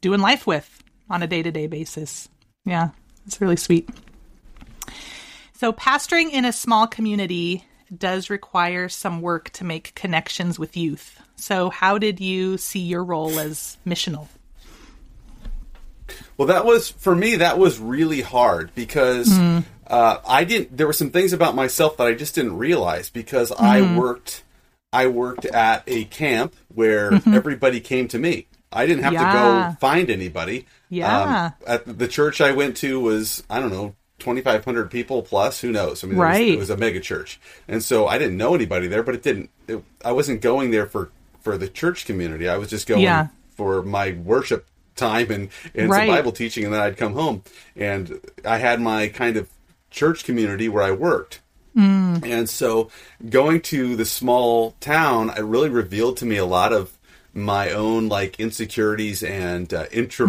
doing 0.00 0.20
life 0.20 0.46
with 0.46 0.82
on 1.08 1.22
a 1.22 1.26
day 1.26 1.42
to 1.42 1.52
day 1.52 1.66
basis. 1.66 2.28
Yeah, 2.64 2.90
it's 3.26 3.40
really 3.40 3.56
sweet. 3.56 3.88
So, 5.54 5.72
pastoring 5.72 6.30
in 6.30 6.44
a 6.44 6.52
small 6.52 6.86
community 6.86 7.64
does 7.96 8.30
require 8.30 8.88
some 8.88 9.20
work 9.20 9.50
to 9.50 9.64
make 9.64 9.94
connections 9.94 10.58
with 10.58 10.76
youth. 10.76 11.20
So, 11.36 11.70
how 11.70 11.98
did 11.98 12.20
you 12.20 12.58
see 12.58 12.80
your 12.80 13.04
role 13.04 13.38
as 13.38 13.78
missional? 13.86 14.28
Well, 16.36 16.48
that 16.48 16.64
was 16.64 16.90
for 16.90 17.14
me. 17.14 17.36
That 17.36 17.58
was 17.58 17.78
really 17.78 18.20
hard 18.20 18.74
because 18.74 19.28
mm. 19.28 19.64
uh, 19.86 20.18
I 20.26 20.44
didn't. 20.44 20.76
There 20.76 20.86
were 20.86 20.92
some 20.92 21.10
things 21.10 21.32
about 21.32 21.54
myself 21.54 21.96
that 21.96 22.06
I 22.06 22.14
just 22.14 22.34
didn't 22.34 22.56
realize 22.58 23.10
because 23.10 23.50
mm. 23.50 23.60
I 23.60 23.80
mm-hmm. 23.80 23.96
worked. 23.96 24.42
I 24.92 25.08
worked 25.08 25.44
at 25.44 25.82
a 25.88 26.04
camp 26.04 26.54
where 26.72 27.10
mm-hmm. 27.10 27.34
everybody 27.34 27.80
came 27.80 28.06
to 28.08 28.18
me. 28.18 28.46
I 28.74 28.86
didn't 28.86 29.04
have 29.04 29.12
yeah. 29.12 29.32
to 29.32 29.70
go 29.70 29.76
find 29.80 30.10
anybody. 30.10 30.66
Yeah. 30.90 31.44
Um, 31.46 31.52
at 31.66 31.98
the 31.98 32.08
church 32.08 32.40
I 32.40 32.52
went 32.52 32.76
to 32.78 33.00
was 33.00 33.42
I 33.48 33.60
don't 33.60 33.70
know 33.70 33.94
2,500 34.18 34.90
people 34.90 35.22
plus. 35.22 35.60
Who 35.60 35.72
knows? 35.72 36.02
I 36.04 36.06
mean, 36.06 36.16
it, 36.16 36.20
Right. 36.20 36.46
was, 36.46 36.54
it 36.54 36.58
was 36.58 36.70
a 36.70 36.76
mega 36.76 37.00
church, 37.00 37.40
and 37.68 37.82
so 37.82 38.06
I 38.06 38.18
didn't 38.18 38.36
know 38.36 38.54
anybody 38.54 38.86
there. 38.86 39.02
But 39.02 39.14
it 39.14 39.22
didn't. 39.22 39.50
It, 39.68 39.82
I 40.04 40.12
wasn't 40.12 40.40
going 40.40 40.70
there 40.70 40.86
for 40.86 41.10
for 41.40 41.56
the 41.58 41.68
church 41.68 42.06
community. 42.06 42.48
I 42.48 42.56
was 42.56 42.68
just 42.70 42.86
going 42.86 43.02
Yeah. 43.02 43.28
for 43.56 43.82
my 43.82 44.12
worship 44.12 44.66
time 44.96 45.30
and 45.30 45.48
and 45.74 45.90
Right. 45.90 46.06
some 46.06 46.16
Bible 46.16 46.32
teaching, 46.32 46.64
and 46.64 46.72
then 46.72 46.80
I'd 46.80 46.96
come 46.96 47.14
home. 47.14 47.42
And 47.76 48.20
I 48.44 48.58
had 48.58 48.80
my 48.80 49.08
kind 49.08 49.36
of 49.36 49.48
church 49.90 50.24
community 50.24 50.68
where 50.68 50.82
I 50.82 50.90
worked. 50.90 51.40
And 51.76 52.48
so 52.48 52.88
going 53.28 53.60
to 53.62 53.96
the 53.96 54.04
small 54.04 54.76
town, 54.80 55.30
it 55.36 55.42
really 55.42 55.68
revealed 55.68 56.16
to 56.18 56.24
me 56.24 56.36
a 56.36 56.46
lot 56.46 56.72
of 56.72 56.96
my 57.34 57.70
own 57.70 58.08
like 58.08 58.38
insecurities 58.38 59.22
and 59.22 59.72
uh, 59.74 59.86
intro 59.90 60.26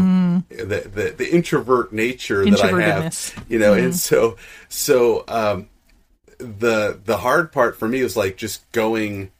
the, 0.50 0.90
the 0.92 1.14
the 1.18 1.30
introvert 1.32 1.94
nature 1.94 2.44
that 2.50 2.62
I 2.64 2.82
have, 2.82 3.46
you 3.48 3.60
know. 3.60 3.74
And 3.74 3.96
so 3.96 4.38
so 4.70 5.24
um, 5.28 5.70
the 6.40 7.00
the 7.04 7.18
hard 7.18 7.52
part 7.52 7.78
for 7.78 7.88
me 7.88 8.02
was 8.02 8.18
like 8.18 8.38
just 8.38 8.70
going 8.72 9.32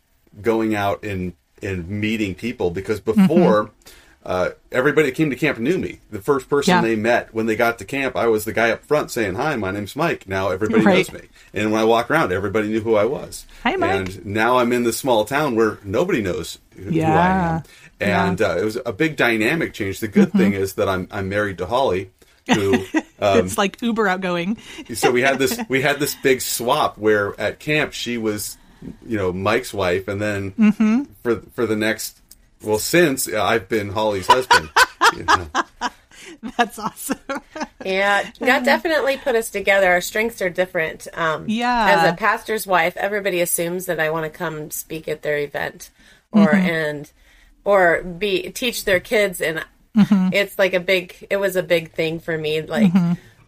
going 0.42 0.76
out 0.76 1.04
and 1.04 1.34
and 1.62 1.90
meeting 1.90 2.36
people 2.36 2.70
because 2.72 3.00
before. 3.00 3.72
Uh, 4.26 4.50
everybody 4.72 5.10
that 5.10 5.16
came 5.16 5.30
to 5.30 5.36
camp 5.36 5.60
knew 5.60 5.78
me. 5.78 6.00
The 6.10 6.20
first 6.20 6.50
person 6.50 6.74
Yeah. 6.74 6.82
they 6.82 6.96
met 6.96 7.32
when 7.34 7.46
they 7.46 7.56
got 7.56 7.78
to 7.78 7.86
camp, 7.86 8.16
I 8.16 8.26
was 8.28 8.44
the 8.44 8.54
guy 8.54 8.72
up 8.72 8.84
front 8.84 9.12
saying, 9.12 9.36
"Hi, 9.36 9.56
my 9.56 9.70
name's 9.72 9.96
Mike." 9.96 10.28
Now 10.28 10.50
everybody 10.50 10.84
Right. 10.84 10.98
knows 11.12 11.22
me, 11.22 11.28
and 11.54 11.72
when 11.72 11.80
I 11.80 11.84
walk 11.86 12.10
around, 12.10 12.32
everybody 12.32 12.70
knew 12.70 12.82
who 12.82 12.96
I 12.96 13.06
was. 13.06 13.46
Hi, 13.64 13.76
Mike. 13.76 13.92
And 13.92 14.26
now 14.26 14.58
I'm 14.58 14.74
in 14.74 14.84
this 14.84 14.98
small 14.98 15.26
town 15.26 15.56
where 15.56 15.78
nobody 15.84 16.22
knows 16.24 16.58
who 16.76 16.90
who 16.90 17.02
I 17.02 17.28
am, 17.58 17.64
and 18.00 18.42
uh, 18.42 18.58
it 18.58 18.66
was 18.66 18.80
a 18.84 18.92
big 18.94 19.16
dynamic 19.16 19.74
change. 19.74 20.00
The 20.00 20.08
good 20.08 20.32
thing 20.32 20.54
is 20.54 20.74
that 20.74 20.90
I'm 20.90 21.08
I'm 21.12 21.30
married 21.30 21.60
to 21.60 21.68
Holli, 21.68 22.08
who 22.52 22.74
um, 23.20 23.46
it's 23.46 23.60
like 23.60 23.80
uber 23.84 24.08
outgoing. 24.08 24.58
so 24.96 25.12
we 25.12 25.22
had 25.22 25.38
this 25.38 25.60
we 25.70 25.84
had 25.84 26.00
this 26.00 26.16
big 26.16 26.42
swap 26.56 26.98
where 26.98 27.40
at 27.40 27.60
camp 27.60 27.94
she 27.94 28.18
was 28.18 28.58
you 29.08 29.18
know 29.18 29.32
Mike's 29.32 29.72
wife, 29.74 30.08
and 30.08 30.20
then 30.20 30.52
Mm-hmm. 30.58 31.04
for 31.22 31.44
for 31.56 31.68
the 31.68 31.76
next 31.76 32.22
well 32.64 32.80
since 32.80 33.28
I've 33.32 33.68
been 33.70 33.90
Holli's 33.90 34.28
husband. 34.28 34.70
you 35.16 35.24
know. 35.24 35.48
That's 36.58 36.78
awesome. 36.80 37.18
Yeah, 37.84 38.30
that 38.40 38.66
definitely 38.66 39.18
put 39.18 39.36
us 39.36 39.50
together. 39.50 39.90
Our 39.92 40.02
strengths 40.02 40.42
are 40.42 40.50
different. 40.50 41.08
Um, 41.14 41.46
Yeah. 41.48 42.04
As 42.04 42.14
a 42.14 42.16
pastor's 42.16 42.66
wife, 42.68 42.98
everybody 42.98 43.42
assumes 43.42 43.86
that 43.86 44.00
I 44.00 44.10
want 44.10 44.32
to 44.32 44.36
come 44.36 44.72
speak 44.72 45.08
at 45.08 45.22
their 45.22 45.38
event, 45.40 45.90
or 46.32 46.48
Mm-hmm. 46.48 46.70
and 46.70 47.12
or 47.64 48.04
be 48.04 48.50
teach 48.52 48.86
their 48.86 49.00
kids, 49.00 49.42
and 49.42 49.64
Mm-hmm. 49.96 50.30
it's 50.34 50.60
like 50.60 50.74
a 50.74 50.80
big. 50.80 51.26
It 51.30 51.38
was 51.38 51.56
a 51.56 51.64
big 51.64 51.92
thing 51.94 52.20
for 52.20 52.38
me. 52.38 52.62
Like 52.62 52.92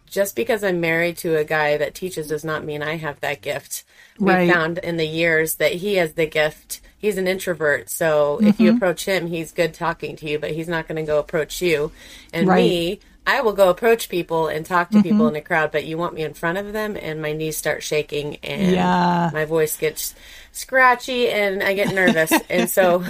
just 0.08 0.34
because 0.34 0.64
I'm 0.64 0.80
married 0.80 1.18
to 1.18 1.36
a 1.36 1.44
guy 1.44 1.76
that 1.76 1.94
teaches 1.94 2.28
does 2.28 2.44
not 2.44 2.64
mean 2.64 2.82
I 2.82 2.96
have 2.96 3.20
that 3.20 3.42
gift. 3.42 3.84
Right. 4.18 4.46
We 4.46 4.52
found 4.52 4.78
in 4.78 4.96
the 4.96 5.06
years 5.06 5.56
that 5.56 5.72
he 5.72 5.96
has 5.96 6.14
the 6.14 6.26
gift. 6.26 6.80
He's 6.98 7.16
an 7.16 7.28
introvert, 7.28 7.88
so 7.90 8.38
if 8.42 8.54
Mm-hmm. 8.54 8.62
you 8.64 8.70
approach 8.72 9.04
him, 9.04 9.28
he's 9.28 9.52
good 9.52 9.72
talking 9.72 10.16
to 10.16 10.28
you, 10.28 10.38
but 10.38 10.50
he's 10.50 10.68
not 10.68 10.88
going 10.88 10.96
to 10.96 11.06
go 11.08 11.18
approach 11.20 11.62
you. 11.62 11.92
And 12.32 12.48
Right. 12.48 12.64
me, 12.64 13.00
I 13.26 13.40
will 13.40 13.52
go 13.52 13.68
approach 13.70 14.08
people 14.08 14.48
and 14.48 14.64
talk 14.66 14.90
to 14.90 15.02
people 15.02 15.28
in 15.28 15.36
a 15.36 15.40
crowd, 15.40 15.70
but 15.70 15.84
you 15.84 15.96
want 15.98 16.14
me 16.14 16.22
in 16.22 16.34
front 16.34 16.58
of 16.58 16.72
them, 16.72 16.96
and 17.00 17.22
my 17.22 17.32
knees 17.32 17.56
start 17.56 17.82
shaking, 17.82 18.36
and 18.42 18.72
Yeah. 18.72 19.30
my 19.32 19.44
voice 19.44 19.76
gets 19.76 20.14
scratchy, 20.50 21.28
and 21.28 21.62
I 21.62 21.74
get 21.74 21.94
nervous. 21.94 22.32
and 22.50 22.68
so, 22.68 23.04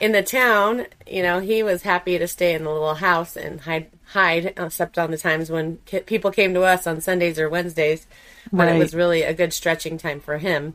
in 0.00 0.12
the 0.12 0.22
town, 0.22 0.86
you 1.06 1.22
know, 1.22 1.38
he 1.40 1.62
was 1.62 1.82
happy 1.82 2.18
to 2.18 2.26
stay 2.28 2.52
in 2.54 2.64
the 2.64 2.70
little 2.70 2.96
house 2.96 3.36
and 3.36 3.60
hide, 3.62 3.86
hide, 4.06 4.52
except 4.58 4.98
on 4.98 5.10
the 5.12 5.16
times 5.18 5.50
when 5.50 5.78
ki- 5.86 6.00
people 6.00 6.30
came 6.30 6.52
to 6.54 6.62
us 6.62 6.86
on 6.86 7.00
Sundays 7.00 7.38
or 7.38 7.48
Wednesdays. 7.48 8.06
But 8.52 8.66
Right. 8.66 8.74
it 8.76 8.78
was 8.78 8.94
really 8.94 9.22
a 9.22 9.32
good 9.32 9.52
stretching 9.54 9.96
time 9.98 10.20
for 10.20 10.38
him 10.38 10.74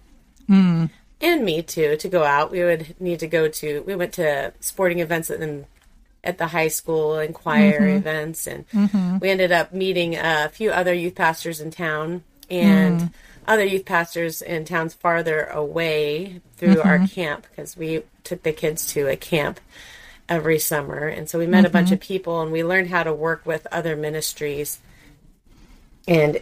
and 1.21 1.43
me 1.43 1.61
too 1.61 1.97
to 1.97 2.07
go 2.07 2.23
out. 2.23 2.51
We 2.51 2.63
would 2.63 2.99
need 2.99 3.19
to 3.19 3.27
go 3.27 3.47
to. 3.47 3.81
We 3.81 3.95
went 3.95 4.13
to 4.13 4.53
sporting 4.59 4.99
events 4.99 5.29
at 5.29 5.39
the, 5.39 5.65
at 6.23 6.37
the 6.37 6.47
high 6.47 6.67
school 6.67 7.17
and 7.19 7.33
choir 7.33 7.79
mm-hmm. 7.81 7.97
events, 7.97 8.47
and 8.47 8.69
mm-hmm. 8.69 9.19
we 9.19 9.29
ended 9.29 9.51
up 9.51 9.73
meeting 9.73 10.15
a 10.15 10.49
few 10.49 10.71
other 10.71 10.93
youth 10.93 11.15
pastors 11.15 11.59
in 11.59 11.71
town 11.71 12.23
and 12.49 13.01
mm. 13.01 13.13
other 13.47 13.63
youth 13.63 13.85
pastors 13.85 14.41
in 14.41 14.65
towns 14.65 14.93
farther 14.93 15.43
away 15.45 16.41
through 16.57 16.81
our 16.81 16.97
mm-hmm. 16.97 17.05
camp 17.05 17.45
because 17.49 17.77
we 17.77 18.01
took 18.23 18.43
the 18.43 18.51
kids 18.51 18.85
to 18.93 19.07
a 19.07 19.15
camp 19.15 19.59
every 20.27 20.59
summer, 20.59 21.07
and 21.07 21.29
so 21.29 21.39
we 21.39 21.47
met 21.47 21.65
a 21.65 21.69
bunch 21.69 21.91
of 21.91 21.99
people 21.99 22.41
and 22.41 22.51
we 22.51 22.63
learned 22.63 22.89
how 22.89 23.03
to 23.03 23.13
work 23.13 23.45
with 23.45 23.67
other 23.71 23.95
ministries. 23.95 24.79
And 26.07 26.41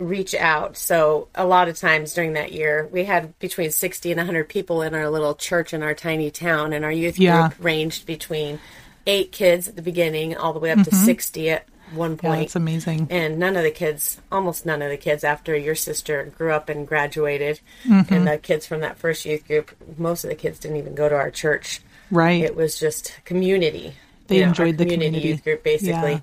reach 0.00 0.34
out. 0.34 0.76
So 0.76 1.28
a 1.34 1.44
lot 1.46 1.68
of 1.68 1.78
times 1.78 2.14
during 2.14 2.32
that 2.32 2.52
year, 2.52 2.88
we 2.90 3.04
had 3.04 3.38
between 3.38 3.70
60 3.70 4.10
and 4.10 4.18
100 4.18 4.48
people 4.48 4.82
in 4.82 4.94
our 4.94 5.08
little 5.10 5.34
church 5.34 5.72
in 5.72 5.82
our 5.82 5.94
tiny 5.94 6.30
town, 6.30 6.72
and 6.72 6.84
our 6.84 6.90
youth 6.90 7.18
Yeah. 7.18 7.48
group 7.48 7.64
ranged 7.64 8.06
between 8.06 8.58
eight 9.06 9.30
kids 9.30 9.68
at 9.68 9.76
the 9.76 9.82
beginning 9.82 10.36
all 10.36 10.52
the 10.52 10.58
way 10.58 10.70
up 10.70 10.78
to 10.84 10.90
mm-hmm. 10.90 11.04
60 11.04 11.50
at 11.50 11.66
one 11.92 12.12
Yeah, 12.12 12.16
point. 12.16 12.40
that's 12.40 12.56
amazing. 12.56 13.08
and 13.10 13.38
none 13.38 13.56
of 13.56 13.62
the 13.62 13.70
kids, 13.70 14.20
almost 14.32 14.64
none 14.64 14.80
of 14.80 14.90
the 14.90 14.96
kids 14.96 15.22
after 15.24 15.56
your 15.56 15.74
sister 15.74 16.32
grew 16.36 16.52
up 16.52 16.68
and 16.68 16.86
graduated, 16.86 17.60
mm-hmm. 17.84 18.12
and 18.12 18.26
the 18.26 18.38
kids 18.38 18.66
from 18.66 18.80
that 18.80 18.98
first 18.98 19.24
youth 19.24 19.46
group, 19.46 19.70
most 19.98 20.24
of 20.24 20.30
the 20.30 20.36
kids 20.36 20.58
didn't 20.58 20.76
even 20.78 20.94
go 20.94 21.08
to 21.08 21.14
our 21.14 21.30
church. 21.30 21.80
Right. 22.10 22.42
It 22.42 22.56
was 22.56 22.78
just 22.78 23.18
community. 23.24 23.94
They 24.28 24.36
you 24.36 24.42
know, 24.42 24.48
enjoyed 24.48 24.78
the 24.78 24.86
community. 24.86 25.28
youth 25.28 25.44
group 25.44 25.62
basically. 25.62 26.12
Yeah. 26.12 26.20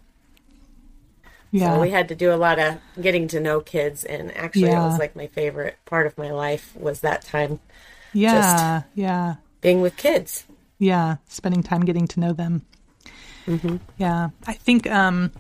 So 1.54 1.80
we 1.82 1.90
had 1.92 2.10
to 2.10 2.16
do 2.16 2.34
a 2.34 2.36
lot 2.36 2.60
of 2.60 2.78
getting 3.02 3.28
to 3.30 3.40
know 3.40 3.62
kids, 3.62 4.04
and 4.04 4.36
actually, 4.36 4.64
Yeah. 4.64 4.86
it 4.86 4.90
was 4.90 5.00
like 5.00 5.16
my 5.16 5.28
favorite 5.28 5.78
part 5.86 6.06
of 6.08 6.18
my 6.18 6.32
life 6.32 6.76
was 6.76 7.02
that 7.02 7.24
time 7.24 7.60
yeah. 8.14 8.84
yeah. 8.96 9.36
being 9.62 9.82
with 9.82 9.98
kids. 9.98 10.46
Yeah, 10.80 11.18
spending 11.28 11.64
time 11.64 11.82
getting 11.82 12.08
to 12.08 12.20
know 12.20 12.34
them. 12.34 12.64
Yeah, 13.98 14.30
I 14.46 14.54
think 14.54 14.90
um, 14.92 15.32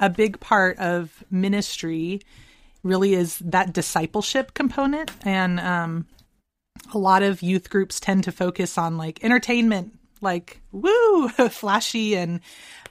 a 0.00 0.10
big 0.10 0.40
part 0.40 0.78
of 0.78 1.22
ministry 1.30 2.20
really 2.82 3.14
is 3.14 3.38
that 3.38 3.72
discipleship 3.72 4.52
component, 4.52 5.12
and 5.24 5.60
um, 5.60 6.06
a 6.92 6.98
lot 6.98 7.22
of 7.22 7.40
youth 7.40 7.70
groups 7.70 8.00
tend 8.00 8.24
to 8.24 8.32
focus 8.32 8.76
on 8.76 8.98
like 8.98 9.22
entertainment, 9.24 9.96
like 10.20 10.60
woo, 10.72 11.28
flashy, 11.50 12.16
and 12.16 12.40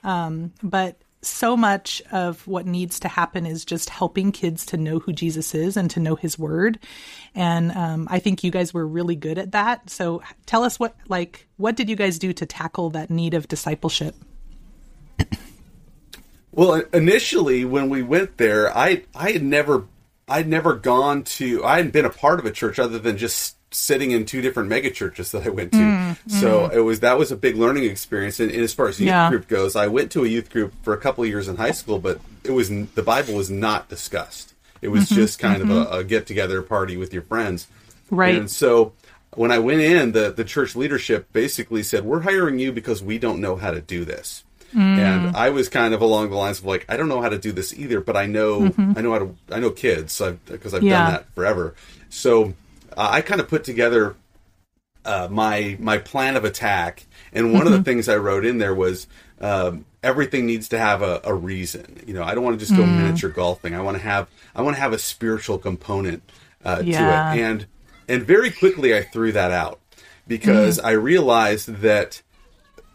um, 0.02 0.52
but 0.62 0.96
so 1.26 1.56
much 1.56 2.02
of 2.12 2.46
what 2.46 2.66
needs 2.66 3.00
to 3.00 3.08
happen 3.08 3.46
is 3.46 3.64
just 3.64 3.90
helping 3.90 4.32
kids 4.32 4.66
to 4.66 4.76
know 4.76 4.98
who 4.98 5.12
Jesus 5.12 5.54
is 5.54 5.76
and 5.76 5.90
to 5.90 6.00
know 6.00 6.14
His 6.14 6.38
Word, 6.38 6.78
and 7.34 7.72
um, 7.72 8.08
I 8.10 8.18
think 8.18 8.44
you 8.44 8.50
guys 8.50 8.72
were 8.72 8.86
really 8.86 9.16
good 9.16 9.38
at 9.38 9.52
that. 9.52 9.90
So 9.90 10.22
tell 10.46 10.64
us 10.64 10.78
what 10.78 10.96
like 11.08 11.46
what 11.56 11.76
did 11.76 11.88
you 11.88 11.96
guys 11.96 12.18
do 12.18 12.32
to 12.32 12.46
tackle 12.46 12.90
that 12.90 13.10
need 13.10 13.34
of 13.34 13.48
discipleship? 13.48 14.14
Well, 16.54 16.84
initially 16.92 17.64
when 17.64 17.88
we 17.88 18.02
went 18.02 18.36
there, 18.36 18.76
I 18.76 19.02
I 19.14 19.32
had 19.32 19.42
never 19.42 19.86
I'd 20.28 20.48
never 20.48 20.74
gone 20.74 21.24
to 21.24 21.64
I 21.64 21.78
hadn't 21.78 21.92
been 21.92 22.04
a 22.04 22.10
part 22.10 22.38
of 22.38 22.46
a 22.46 22.52
church 22.52 22.78
other 22.78 22.98
than 22.98 23.16
just 23.16 23.56
sitting 23.74 24.10
in 24.10 24.24
two 24.24 24.40
different 24.40 24.68
mega 24.68 24.90
churches 24.90 25.32
that 25.32 25.44
I 25.46 25.50
went 25.50 25.72
to. 25.72 25.78
Mm, 25.78 26.16
so 26.28 26.68
mm. 26.68 26.74
it 26.74 26.80
was 26.80 27.00
that 27.00 27.18
was 27.18 27.32
a 27.32 27.36
big 27.36 27.56
learning 27.56 27.84
experience. 27.84 28.40
And, 28.40 28.50
and 28.50 28.62
as 28.62 28.72
far 28.72 28.88
as 28.88 29.00
youth 29.00 29.08
Yeah. 29.08 29.28
group 29.30 29.48
goes, 29.48 29.76
I 29.76 29.86
went 29.88 30.12
to 30.12 30.24
a 30.24 30.28
youth 30.28 30.50
group 30.50 30.72
for 30.82 30.94
a 30.94 30.98
couple 30.98 31.24
of 31.24 31.30
years 31.30 31.48
in 31.48 31.56
high 31.56 31.72
school, 31.72 31.98
but 31.98 32.20
it 32.44 32.52
was 32.52 32.68
the 32.68 33.02
Bible 33.02 33.34
was 33.34 33.50
not 33.50 33.88
discussed. 33.88 34.54
It 34.80 34.88
was 34.88 35.04
mm-hmm, 35.04 35.14
just 35.14 35.38
kind 35.38 35.62
of 35.62 35.70
a, 35.70 35.72
mm-hmm. 35.72 35.94
a 35.94 36.04
get 36.04 36.26
together 36.26 36.60
party 36.62 36.96
with 36.96 37.12
your 37.12 37.22
friends. 37.22 37.66
Right. 38.10 38.34
And 38.34 38.50
so 38.50 38.92
when 39.34 39.50
I 39.50 39.58
went 39.58 39.80
in, 39.80 40.12
the, 40.12 40.30
the 40.30 40.44
church 40.44 40.76
leadership 40.76 41.32
basically 41.32 41.82
said, 41.82 42.04
We're 42.04 42.20
hiring 42.20 42.58
you 42.58 42.72
because 42.72 43.02
we 43.02 43.18
don't 43.18 43.40
know 43.40 43.56
how 43.56 43.70
to 43.70 43.80
do 43.80 44.04
this. 44.04 44.44
And 44.74 45.32
mm. 45.32 45.34
I 45.34 45.50
was 45.50 45.68
kind 45.68 45.94
of 45.94 46.02
along 46.02 46.30
the 46.30 46.36
lines 46.36 46.58
of 46.58 46.64
like, 46.64 46.84
I 46.88 46.96
don't 46.96 47.08
know 47.08 47.20
how 47.20 47.28
to 47.28 47.38
do 47.38 47.52
this 47.52 47.72
either, 47.72 48.00
but 48.00 48.16
I 48.16 48.26
know 48.26 48.62
mm-hmm. 48.62 48.94
I 48.96 49.02
know 49.02 49.12
how 49.12 49.18
to 49.20 49.34
I 49.52 49.60
know 49.60 49.70
kids 49.70 50.20
because 50.46 50.74
I've 50.74 50.82
Yeah. 50.82 50.98
done 50.98 51.12
that 51.12 51.34
forever. 51.34 51.74
So 52.10 52.54
uh, 52.96 53.08
I 53.12 53.20
kind 53.20 53.40
of 53.40 53.48
put 53.48 53.64
together 53.64 54.16
uh, 55.04 55.28
my 55.30 55.76
my 55.80 55.98
plan 55.98 56.36
of 56.36 56.44
attack, 56.44 57.06
and 57.32 57.52
one 57.52 57.66
of 57.66 57.72
the 57.72 57.82
things 57.82 58.08
I 58.08 58.16
wrote 58.16 58.44
in 58.44 58.58
there 58.58 58.74
was 58.74 59.06
um, 59.40 59.84
everything 60.02 60.46
needs 60.46 60.68
to 60.70 60.78
have 60.78 61.02
a, 61.02 61.20
a 61.24 61.34
reason. 61.34 62.02
You 62.06 62.14
know, 62.14 62.22
I 62.22 62.34
don't 62.34 62.44
want 62.44 62.58
to 62.58 62.64
just 62.64 62.76
go 62.78 62.86
miniature 62.86 63.30
golfing. 63.30 63.74
I 63.74 63.80
want 63.82 63.96
to 63.96 64.02
have 64.02 64.28
I 64.54 64.62
want 64.62 64.76
to 64.76 64.80
have 64.80 64.92
a 64.92 64.98
spiritual 64.98 65.58
component 65.58 66.22
uh, 66.64 66.82
Yeah. 66.84 66.98
to 66.98 67.04
it, 67.38 67.42
and 67.44 67.66
and 68.08 68.22
very 68.22 68.50
quickly 68.50 68.96
I 68.96 69.02
threw 69.02 69.32
that 69.32 69.50
out 69.50 69.78
because 70.26 70.78
I 70.78 70.92
realized 70.92 71.68
that 71.82 72.22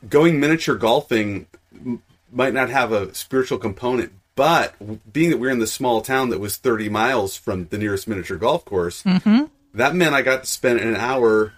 going 0.09 0.39
miniature 0.39 0.75
golfing 0.75 1.45
m- 1.75 2.01
might 2.31 2.53
not 2.53 2.69
have 2.69 2.91
a 2.91 3.13
spiritual 3.13 3.57
component. 3.59 4.13
But 4.35 4.73
being 5.11 5.31
that 5.31 5.37
we're 5.37 5.49
in 5.51 5.59
the 5.59 5.67
small 5.67 5.99
town 6.01 6.29
that 6.29 6.39
was 6.39 6.55
30 6.55 6.87
miles 6.87 7.35
from 7.35 7.65
the 7.67 7.77
nearest 7.77 8.07
miniature 8.07 8.37
golf 8.37 8.63
course, 8.63 9.03
that 9.73 9.95
meant 9.95 10.13
I 10.13 10.21
got 10.21 10.43
to 10.43 10.49
spend 10.49 10.79
an 10.79 10.95
hour 10.95 11.53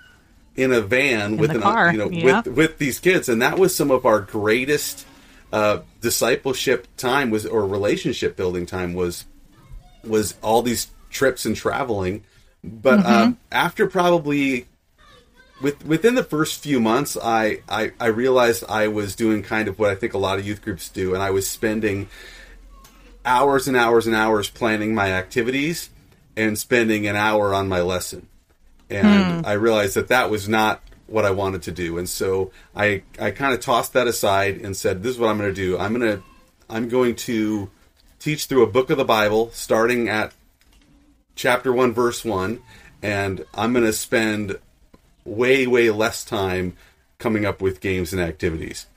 in 0.56 0.72
a 0.72 0.82
van 0.82 1.38
with 1.38 1.52
an, 1.52 1.62
car, 1.62 1.92
you 1.92 1.98
know 1.98 2.10
yeah. 2.10 2.42
with 2.42 2.56
with 2.56 2.78
these 2.78 3.00
kids, 3.00 3.30
and 3.30 3.42
that 3.42 3.58
was 3.58 3.76
some 3.76 3.92
of 3.92 4.06
our 4.06 4.20
greatest 4.20 5.06
uh, 5.54 5.80
discipleship 6.02 6.88
time 6.98 7.30
was 7.30 7.46
or 7.46 7.66
relationship 7.66 8.36
building 8.36 8.66
time 8.66 8.94
was 8.94 9.26
was 10.04 10.36
all 10.42 10.62
these 10.62 10.90
trips 11.10 11.46
and 11.46 11.56
traveling. 11.56 12.24
But 12.64 13.06
um, 13.06 13.40
after 13.52 13.88
probably 13.88 14.68
with 15.62 15.86
within 15.86 16.16
the 16.16 16.24
first 16.24 16.62
few 16.62 16.80
months, 16.80 17.18
I, 17.22 17.62
I 17.68 17.92
I 18.00 18.08
realized 18.08 18.64
I 18.68 18.88
was 18.88 19.16
doing 19.16 19.42
kind 19.42 19.68
of 19.68 19.80
what 19.80 19.90
I 19.90 19.96
think 19.96 20.14
a 20.14 20.18
lot 20.18 20.38
of 20.38 20.46
youth 20.46 20.62
groups 20.62 20.90
do, 20.90 21.14
and 21.14 21.24
I 21.24 21.32
was 21.32 21.50
spending 21.50 22.10
hours 23.26 23.68
and 23.68 23.78
hours 23.78 24.06
and 24.06 24.16
hours 24.16 24.50
planning 24.50 24.94
my 24.94 25.12
activities 25.12 25.90
and 26.36 26.58
spending 26.58 27.08
an 27.08 27.16
hour 27.16 27.54
on 27.54 27.68
my 27.68 27.82
lesson. 27.82 28.28
And 28.90 29.46
I 29.46 29.54
realized 29.54 29.96
that 29.96 30.10
that 30.10 30.30
was 30.30 30.50
not 30.50 30.82
what 31.08 31.26
I 31.26 31.32
wanted 31.32 31.62
to 31.64 31.72
do. 31.72 31.98
And 31.98 32.10
so 32.10 32.52
I 32.76 33.04
I 33.20 33.32
kind 33.32 33.54
of 33.54 33.62
tossed 33.62 33.94
that 33.94 34.08
aside 34.08 34.58
and 34.62 34.76
said, 34.76 35.04
this 35.04 35.14
is 35.14 35.20
what 35.20 35.30
I'm 35.30 35.38
going 35.38 35.54
to 35.54 35.56
do. 35.56 35.78
I'm 35.78 35.98
going 35.98 36.18
to 36.18 36.24
I'm 36.70 36.90
going 36.90 37.16
to 37.16 37.70
teach 38.20 38.46
through 38.46 38.64
a 38.64 38.68
book 38.68 38.90
of 38.90 38.98
the 38.98 39.06
Bible 39.06 39.50
starting 39.54 40.10
at 40.10 40.34
chapter 41.36 41.72
1 41.74 41.94
verse 41.94 42.24
1 42.24 42.62
and 43.02 43.46
I'm 43.54 43.74
going 43.74 43.86
to 43.86 43.94
spend 43.94 44.60
way 45.26 45.68
way 45.68 45.90
less 45.90 46.24
time 46.24 46.76
coming 47.18 47.46
up 47.46 47.62
with 47.62 47.80
games 47.80 48.14
and 48.14 48.22
activities. 48.22 48.88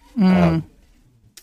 Um, 0.43 0.71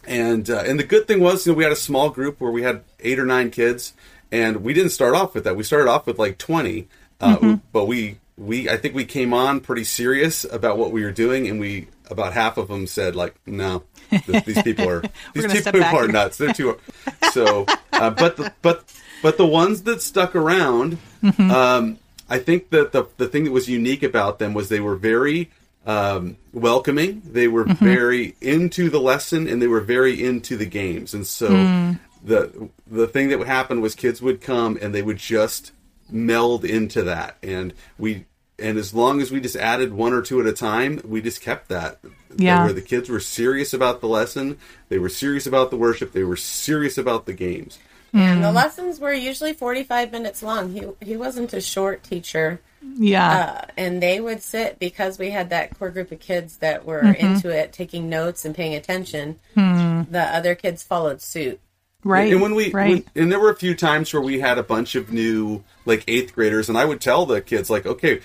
and 0.06 0.50
uh, 0.50 0.64
and 0.66 0.80
the 0.80 0.84
good 0.84 1.08
thing 1.08 1.20
was, 1.20 1.46
you 1.46 1.52
know, 1.52 1.58
we 1.58 1.64
had 1.64 1.72
a 1.72 1.78
small 1.78 2.10
group 2.10 2.40
where 2.40 2.52
we 2.52 2.64
had 2.64 2.84
eight 3.00 3.20
or 3.20 3.26
nine 3.26 3.52
kids, 3.52 3.94
and 4.32 4.64
we 4.64 4.74
didn't 4.74 4.92
start 4.92 5.16
off 5.16 5.34
with 5.36 5.44
that. 5.46 5.56
We 5.56 5.64
started 5.64 5.90
off 5.90 6.06
with 6.08 6.18
like 6.20 6.38
twenty, 6.38 6.88
uh, 7.20 7.58
but 7.72 7.86
we 7.86 8.18
we 8.38 8.70
I 8.70 8.78
think 8.78 8.96
we 8.96 9.06
came 9.06 9.34
on 9.34 9.60
pretty 9.60 9.84
serious 9.84 10.46
about 10.46 10.78
what 10.78 10.92
we 10.92 11.04
were 11.04 11.12
doing, 11.12 11.48
and 11.48 11.60
we 11.60 11.88
about 12.10 12.34
half 12.34 12.58
of 12.58 12.68
them 12.68 12.88
said 12.88 13.16
like, 13.16 13.36
no, 13.46 13.84
th- 14.10 14.44
these 14.46 14.62
people 14.64 14.90
are 14.90 15.04
these 15.34 15.64
people 15.64 15.84
are 15.84 16.08
nuts. 16.08 16.38
They're 16.38 16.54
too 16.54 16.78
so. 17.32 17.66
Uh, 17.94 18.10
but 18.10 18.38
the, 18.38 18.52
but 18.62 18.84
but 19.22 19.38
the 19.38 19.46
ones 19.46 19.84
that 19.84 20.02
stuck 20.02 20.36
around, 20.36 20.98
Mm-hmm. 21.24 21.52
um, 21.52 21.98
I 22.30 22.40
think 22.40 22.70
that 22.72 22.94
the 22.94 23.06
the 23.18 23.28
thing 23.28 23.44
that 23.44 23.52
was 23.52 23.70
unique 23.70 24.02
about 24.04 24.40
them 24.40 24.54
was 24.56 24.70
they 24.70 24.80
were 24.80 24.96
very 24.96 25.52
um, 25.86 26.38
welcoming. 26.54 27.22
They 27.26 27.48
were 27.48 27.66
Mm-hmm. 27.66 27.86
very 27.86 28.36
into 28.42 28.90
the 28.90 29.00
lesson, 29.00 29.48
and 29.48 29.62
they 29.62 29.68
were 29.68 29.82
very 29.82 30.24
into 30.24 30.58
the 30.58 30.66
games. 30.66 31.14
And 31.14 31.28
so 31.28 31.50
Mm. 31.50 32.00
The 32.24 32.70
the 32.88 33.08
thing 33.08 33.30
that 33.30 33.40
would 33.40 33.48
happen 33.48 33.82
was 33.82 33.96
kids 33.96 34.22
would 34.22 34.42
come 34.42 34.78
and 34.82 34.94
they 34.94 35.02
would 35.02 35.18
just 35.18 35.72
meld 36.10 36.66
into 36.66 37.04
that, 37.04 37.38
and 37.44 37.74
we. 37.98 38.26
And 38.60 38.78
as 38.78 38.94
long 38.94 39.22
as 39.22 39.32
we 39.32 39.42
just 39.42 39.56
added 39.56 39.92
one 39.92 40.14
or 40.14 40.22
two 40.22 40.40
at 40.40 40.46
a 40.46 40.54
time, 40.54 41.02
we 41.04 41.20
just 41.20 41.42
kept 41.42 41.70
that. 41.70 41.98
Yeah. 42.38 42.66
Where 42.66 42.74
the 42.74 42.82
kids 42.84 43.10
were 43.10 43.20
serious 43.20 43.74
about 43.74 44.02
the 44.02 44.08
lesson, 44.08 44.60
they 44.88 45.00
were 45.00 45.10
serious 45.10 45.48
about 45.48 45.72
the 45.72 45.78
worship, 45.78 46.12
they 46.12 46.24
were 46.24 46.36
serious 46.36 46.96
about 47.00 47.26
the 47.26 47.34
games. 47.34 47.80
And 48.14 48.44
the 48.44 48.52
lessons 48.52 49.00
were 49.00 49.14
usually 49.14 49.54
45 49.54 50.12
minutes 50.12 50.44
long. 50.44 50.74
He, 50.74 50.86
he 51.04 51.18
wasn't 51.18 51.54
a 51.54 51.62
short 51.62 52.04
teacher. 52.04 52.62
Yeah. 52.84 53.64
Uh, 53.64 53.72
and 53.78 54.04
they 54.04 54.20
would 54.20 54.44
sit 54.44 54.78
because 54.78 55.18
we 55.18 55.32
had 55.32 55.50
that 55.50 55.80
core 55.80 55.90
group 55.90 56.12
of 56.12 56.20
kids 56.20 56.58
that 56.58 56.86
were 56.86 57.02
Mm-hmm. 57.02 57.26
into 57.26 57.50
it, 57.50 57.74
taking 57.74 58.10
notes 58.10 58.46
and 58.46 58.54
paying 58.54 58.76
attention. 58.76 59.40
The 59.56 60.30
other 60.32 60.54
kids 60.54 60.84
followed 60.84 61.20
suit. 61.20 61.60
Right. 62.04 62.32
And 62.32 62.42
when 62.42 62.56
we, 62.56 62.72
right. 62.72 62.90
when- 62.90 63.06
and 63.16 63.32
there 63.32 63.40
were 63.40 63.50
a 63.52 63.56
few 63.56 63.76
times 63.76 64.14
where 64.14 64.22
we 64.22 64.40
had 64.40 64.58
a 64.58 64.64
bunch 64.64 64.96
of 64.96 65.12
new 65.12 65.64
like 65.86 66.04
eighth 66.08 66.34
graders, 66.34 66.70
and 66.70 66.78
I 66.78 66.86
would 66.86 67.02
tell 67.02 67.26
the 67.26 67.42
kids 67.42 67.70
like, 67.70 67.86
okay, 67.86 68.22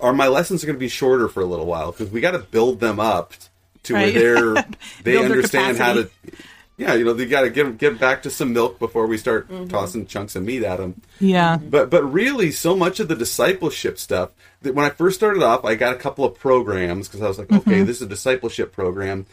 are 0.00 0.12
my 0.12 0.28
lessons 0.28 0.64
going 0.64 0.76
to 0.76 0.80
be 0.80 0.88
shorter 0.88 1.28
for 1.28 1.40
a 1.40 1.46
little 1.46 1.66
while 1.66 1.90
because 1.92 2.10
we 2.10 2.20
got 2.20 2.32
to 2.32 2.38
build 2.40 2.80
them 2.80 3.00
up 3.00 3.32
to 3.84 3.94
Right. 3.94 4.14
where 4.14 4.54
they're 4.54 4.64
they 5.04 5.16
understand 5.24 5.78
how 5.78 5.94
to. 5.94 6.10
Yeah, 6.78 6.92
you 6.92 7.06
know, 7.06 7.14
they 7.14 7.24
got 7.24 7.40
to 7.42 7.48
get 7.50 7.78
get 7.78 7.98
back 7.98 8.24
to 8.24 8.30
some 8.30 8.52
milk 8.52 8.78
before 8.78 9.06
we 9.06 9.16
start 9.16 9.48
tossing 9.70 10.04
chunks 10.04 10.36
of 10.36 10.42
meat 10.42 10.62
at 10.62 10.76
them. 10.76 11.00
yeah. 11.20 11.56
But 11.56 11.88
but 11.88 12.02
really, 12.04 12.52
so 12.52 12.76
much 12.76 13.00
of 13.00 13.08
the 13.08 13.16
discipleship 13.16 13.98
stuff 13.98 14.32
that 14.60 14.74
when 14.74 14.84
I 14.84 14.90
first 14.90 15.16
started 15.16 15.42
off, 15.42 15.64
I 15.64 15.74
got 15.74 15.94
a 15.94 15.98
couple 15.98 16.26
of 16.26 16.34
programs 16.38 17.08
because 17.08 17.22
I 17.22 17.28
was 17.28 17.38
like, 17.38 17.48
Mm-hmm. 17.48 17.70
okay, 17.70 17.82
this 17.82 17.96
is 17.96 18.02
a 18.02 18.06
discipleship 18.06 18.72
program. 18.74 19.24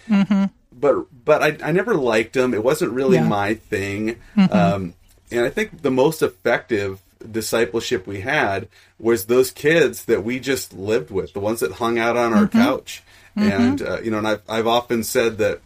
But 0.80 1.06
but 1.26 1.42
I, 1.44 1.70
I 1.70 1.72
never 1.72 1.94
liked 1.96 2.34
them. 2.34 2.54
It 2.54 2.64
wasn't 2.64 2.92
really 2.94 3.18
Yeah. 3.18 3.28
my 3.28 3.54
thing. 3.56 4.18
Mm-hmm. 4.36 4.54
Um, 4.54 4.94
and 5.32 5.46
I 5.46 5.50
think 5.50 5.82
the 5.82 5.92
most 5.92 6.22
effective 6.22 7.00
discipleship 7.32 8.06
we 8.06 8.22
had 8.22 8.68
was 9.00 9.26
those 9.26 9.50
kids 9.52 10.06
that 10.06 10.24
we 10.24 10.40
just 10.40 10.74
lived 10.74 11.10
with, 11.10 11.34
the 11.34 11.40
ones 11.40 11.62
that 11.62 11.74
hung 11.74 11.98
out 11.98 12.18
on 12.18 12.34
our 12.34 12.46
Mm-hmm. 12.48 12.60
couch. 12.60 13.04
And 13.36 13.82
uh, 13.82 14.00
you 14.02 14.12
know, 14.12 14.20
and 14.20 14.28
I've 14.28 14.42
I've 14.48 14.68
often 14.68 15.04
said 15.04 15.38
that 15.40 15.62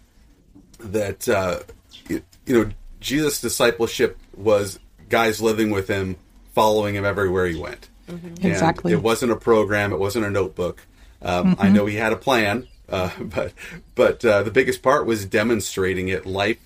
that 0.80 1.28
uh, 1.28 1.60
you, 2.08 2.22
you 2.46 2.56
know 2.63 2.72
Jesus' 3.00 3.41
discipleship 3.41 4.17
was 4.36 4.80
guys 5.10 5.41
living 5.41 5.70
with 5.72 5.88
him, 5.88 6.15
following 6.54 6.96
him 6.96 7.06
everywhere 7.06 7.46
he 7.48 7.60
went. 7.60 7.89
And 8.08 8.39
Exactly. 8.46 8.93
It 8.93 9.02
wasn't 9.04 9.32
a 9.34 9.36
program. 9.36 9.91
It 9.91 10.00
wasn't 10.00 10.26
a 10.26 10.30
notebook. 10.32 10.82
Um, 11.22 11.56
I 11.60 11.67
know 11.70 11.86
he 11.88 11.96
had 11.96 12.13
a 12.13 12.15
plan, 12.15 12.67
uh, 12.89 13.10
but 13.19 13.54
but 13.95 14.23
uh, 14.26 14.43
the 14.43 14.52
biggest 14.52 14.82
part 14.82 15.06
was 15.06 15.26
demonstrating 15.26 16.08
it, 16.10 16.26
life, 16.26 16.58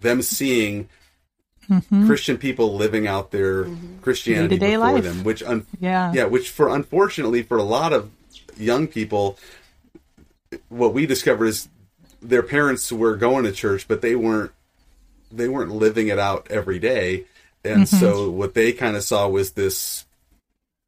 them 0.00 0.22
seeing 0.22 0.88
Christian 2.06 2.38
people 2.38 2.76
living 2.76 3.06
out 3.06 3.30
their 3.30 3.66
Christianity 4.00 4.56
Day-to-day 4.56 4.76
before 4.76 4.92
life. 4.94 5.04
them, 5.04 5.22
which 5.22 5.42
un- 5.42 5.66
Yeah. 5.80 6.12
yeah, 6.14 6.24
which 6.24 6.48
for 6.48 6.68
unfortunately 6.70 7.42
for 7.42 7.58
a 7.58 7.62
lot 7.62 7.92
of 7.92 8.10
young 8.56 8.86
people, 8.86 9.38
what 10.70 10.94
we 10.94 11.04
discovered 11.04 11.46
is 11.46 11.68
their 12.22 12.42
parents 12.42 12.90
were 12.90 13.16
going 13.16 13.44
to 13.44 13.52
church, 13.52 13.86
but 13.86 14.00
they 14.00 14.16
weren't 14.16 14.52
they 15.30 15.46
weren't 15.48 15.70
living 15.72 16.08
it 16.08 16.18
out 16.18 16.46
every 16.50 16.78
day, 16.78 17.24
and 17.64 17.86
so 17.86 18.30
what 18.30 18.54
they 18.54 18.72
kind 18.72 18.96
of 18.96 19.02
saw 19.02 19.28
was 19.28 19.50
this 19.52 20.06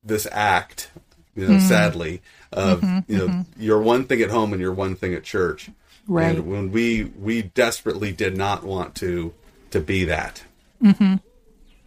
this 0.02 0.26
act, 0.32 0.90
you 1.36 1.46
know, 1.46 1.58
sadly, 1.58 2.22
of 2.52 2.80
mm-hmm, 2.80 3.12
you 3.12 3.18
know, 3.18 3.28
mm-hmm. 3.28 3.62
you're 3.62 3.80
one 3.80 4.04
thing 4.04 4.22
at 4.22 4.30
home 4.30 4.52
and 4.52 4.60
you're 4.60 4.72
one 4.72 4.96
thing 4.96 5.14
at 5.14 5.24
church. 5.24 5.70
Right. 6.08 6.36
And 6.36 6.50
when 6.50 6.72
we 6.72 7.04
we 7.04 7.42
desperately 7.42 8.12
did 8.12 8.36
not 8.36 8.64
want 8.64 8.94
to 8.96 9.32
to 9.70 9.80
be 9.80 10.04
that. 10.04 10.42
Mm-hmm. 10.82 11.16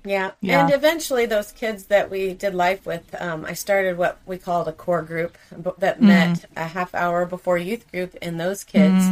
Yeah. 0.06 0.32
Yeah. 0.42 0.66
And 0.66 0.74
eventually, 0.74 1.26
those 1.26 1.52
kids 1.52 1.86
that 1.86 2.10
we 2.10 2.34
did 2.34 2.54
life 2.54 2.86
with, 2.86 3.16
um, 3.22 3.46
I 3.46 3.54
started 3.54 3.98
what 3.98 4.20
we 4.26 4.38
called 4.38 4.68
a 4.68 4.74
core 4.74 5.02
group 5.02 5.38
b- 5.62 5.72
that 5.78 6.02
met 6.02 6.46
a 6.56 6.68
half 6.68 6.94
hour 6.94 7.26
before 7.26 7.58
youth 7.58 7.90
group. 7.90 8.16
And 8.22 8.40
those 8.40 8.64
kids, 8.64 9.06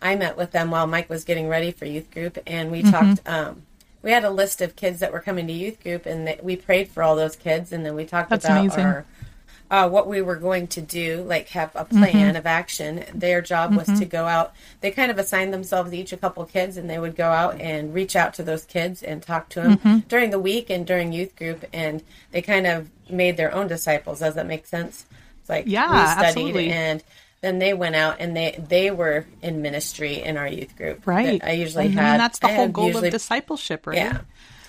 I 0.00 0.14
met 0.14 0.36
with 0.36 0.52
them 0.52 0.70
while 0.70 0.86
Mike 0.86 1.10
was 1.10 1.24
getting 1.24 1.48
ready 1.48 1.72
for 1.72 1.84
youth 1.84 2.10
group. 2.12 2.38
And 2.46 2.70
we 2.70 2.82
talked, 2.82 3.20
um, 3.26 3.62
we 4.02 4.12
had 4.12 4.24
a 4.24 4.30
list 4.30 4.60
of 4.60 4.76
kids 4.76 5.00
that 5.00 5.12
were 5.12 5.20
coming 5.20 5.48
to 5.48 5.52
youth 5.52 5.82
group, 5.82 6.06
and 6.06 6.28
that 6.28 6.44
we 6.44 6.54
prayed 6.54 6.88
for 6.88 7.02
all 7.02 7.16
those 7.16 7.34
kids. 7.34 7.72
And 7.72 7.84
then 7.84 7.96
we 7.96 8.04
talked 8.04 8.30
That's 8.30 8.44
about 8.44 8.60
amazing. 8.60 8.84
our. 8.84 9.04
Uh, 9.68 9.88
what 9.88 10.06
we 10.06 10.22
were 10.22 10.36
going 10.36 10.68
to 10.68 10.80
do, 10.80 11.22
like 11.22 11.48
have 11.48 11.72
a 11.74 11.84
plan 11.84 12.12
mm-hmm. 12.12 12.36
of 12.36 12.46
action. 12.46 13.04
Their 13.12 13.42
job 13.42 13.74
was 13.74 13.86
to 13.86 13.92
mm-hmm. 13.92 14.04
go 14.04 14.26
out. 14.26 14.54
They 14.80 14.92
kind 14.92 15.10
of 15.10 15.18
assigned 15.18 15.52
themselves 15.52 15.92
each 15.92 16.12
a 16.12 16.16
couple 16.16 16.44
kids, 16.44 16.76
and 16.76 16.88
they 16.88 16.98
would 16.98 17.16
go 17.16 17.30
out 17.30 17.60
and 17.60 17.92
reach 17.92 18.14
out 18.14 18.34
to 18.34 18.44
those 18.44 18.64
kids 18.64 19.02
and 19.02 19.22
talk 19.22 19.48
to 19.50 19.60
them 19.62 19.78
mm-hmm. 19.78 19.98
during 20.08 20.30
the 20.30 20.38
week 20.38 20.70
and 20.70 20.86
during 20.86 21.12
youth 21.12 21.34
group. 21.34 21.64
And 21.72 22.02
they 22.30 22.42
kind 22.42 22.66
of 22.66 22.88
made 23.10 23.36
their 23.36 23.52
own 23.52 23.66
disciples. 23.66 24.20
Does 24.20 24.34
that 24.36 24.46
make 24.46 24.66
sense? 24.66 25.04
It's 25.40 25.48
like 25.48 25.64
Yeah, 25.66 25.90
we 25.90 26.10
studied, 26.12 26.26
absolutely. 26.26 26.70
and 26.70 27.02
then 27.40 27.58
they 27.58 27.74
went 27.74 27.96
out 27.96 28.16
and 28.18 28.36
they 28.36 28.62
they 28.68 28.90
were 28.90 29.26
in 29.42 29.62
ministry 29.62 30.22
in 30.22 30.36
our 30.36 30.48
youth 30.48 30.76
group. 30.76 31.06
Right. 31.06 31.42
I 31.42 31.52
usually 31.52 31.88
had. 31.88 32.18
that's 32.18 32.38
the 32.38 32.48
I 32.48 32.54
whole 32.54 32.68
goal 32.68 32.86
usually- 32.86 33.08
of 33.08 33.12
discipleship, 33.12 33.86
right? 33.86 33.96
yeah. 33.96 34.20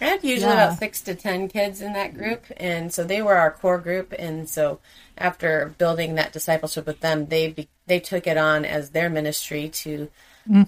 I 0.01 0.05
had 0.05 0.23
usually 0.23 0.53
Yeah. 0.53 0.65
about 0.65 0.79
six 0.79 1.01
to 1.01 1.15
ten 1.15 1.47
kids 1.47 1.81
in 1.81 1.93
that 1.93 2.13
group, 2.13 2.45
and 2.57 2.93
so 2.93 3.03
they 3.03 3.21
were 3.21 3.35
our 3.35 3.51
core 3.51 3.77
group. 3.79 4.13
And 4.17 4.49
so, 4.49 4.79
after 5.17 5.73
building 5.77 6.15
that 6.15 6.31
discipleship 6.33 6.85
with 6.85 6.99
them, 6.99 7.27
they 7.27 7.49
be, 7.51 7.67
they 7.87 7.99
took 7.99 8.27
it 8.27 8.37
on 8.37 8.65
as 8.65 8.91
their 8.91 9.09
ministry 9.09 9.69
to 9.69 10.09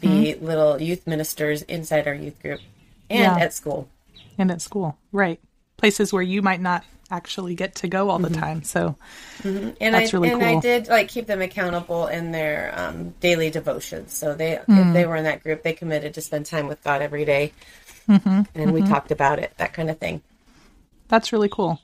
be 0.01 0.33
little 0.35 0.81
youth 0.81 1.05
ministers 1.05 1.61
inside 1.63 2.07
our 2.07 2.13
youth 2.13 2.41
group 2.41 2.61
and 3.09 3.37
Yeah. 3.37 3.43
at 3.43 3.53
school. 3.53 3.87
And 4.37 4.49
at 4.51 4.61
school, 4.61 4.97
right? 5.11 5.39
Places 5.77 6.13
where 6.13 6.23
you 6.23 6.41
might 6.41 6.61
not 6.61 6.85
actually 7.11 7.55
get 7.55 7.75
to 7.75 7.87
go 7.87 8.09
all 8.09 8.19
the 8.19 8.29
time. 8.29 8.63
So 8.63 8.95
And 9.43 9.75
That's 9.79 10.13
I 10.13 10.17
really 10.17 10.31
and 10.31 10.43
I 10.43 10.59
did 10.59 10.87
like 10.87 11.07
keep 11.07 11.25
them 11.27 11.41
accountable 11.41 12.07
in 12.07 12.31
their 12.31 12.73
um, 12.77 13.13
daily 13.19 13.49
devotions. 13.49 14.13
So 14.13 14.33
they 14.35 14.55
Hmm. 14.57 14.77
if 14.79 14.93
they 14.93 15.05
were 15.05 15.15
in 15.15 15.23
that 15.23 15.43
group, 15.43 15.63
they 15.63 15.73
committed 15.73 16.13
to 16.15 16.21
spend 16.21 16.45
time 16.45 16.67
with 16.67 16.83
God 16.83 17.01
every 17.01 17.25
day. 17.25 17.53
Mm-hmm. 18.09 18.41
and 18.55 18.73
we 18.73 18.81
talked 18.81 19.11
about 19.11 19.37
it, 19.39 19.53
that 19.57 19.73
kind 19.73 19.89
of 19.89 19.99
thing. 19.99 20.21
that's 21.07 21.31
really 21.31 21.49
cool. 21.49 21.79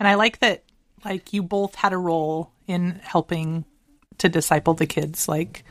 And 0.00 0.08
I 0.08 0.14
like 0.14 0.40
that 0.40 0.64
like 1.04 1.32
you 1.32 1.42
both 1.42 1.76
had 1.76 1.92
a 1.92 1.98
role 1.98 2.50
in 2.66 3.00
helping 3.02 3.64
to 4.18 4.28
disciple 4.28 4.74
the 4.74 4.86
kids. 4.86 5.28
Like 5.28 5.64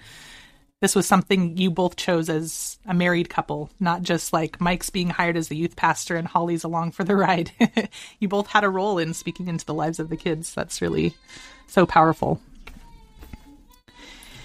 this 0.80 0.96
was 0.96 1.06
something 1.06 1.58
you 1.58 1.72
both 1.72 1.96
chose 1.96 2.30
as 2.30 2.78
a 2.86 2.94
married 2.94 3.30
couple, 3.30 3.70
not 3.80 4.04
just 4.04 4.32
like 4.32 4.62
Mike's 4.62 4.90
being 4.90 5.10
hired 5.10 5.36
as 5.36 5.48
the 5.48 5.58
youth 5.58 5.76
pastor 5.76 6.16
and 6.16 6.28
Holli's 6.28 6.64
along 6.64 6.92
for 6.92 7.04
the 7.04 7.16
ride. 7.16 7.52
you 8.20 8.28
both 8.28 8.48
had 8.48 8.64
a 8.64 8.70
role 8.70 8.98
in 8.98 9.14
speaking 9.14 9.48
into 9.48 9.66
the 9.66 9.74
lives 9.74 10.00
of 10.00 10.10
the 10.10 10.18
kids. 10.18 10.54
That's 10.54 10.82
really 10.82 11.16
so 11.68 11.86
powerful. 11.86 12.42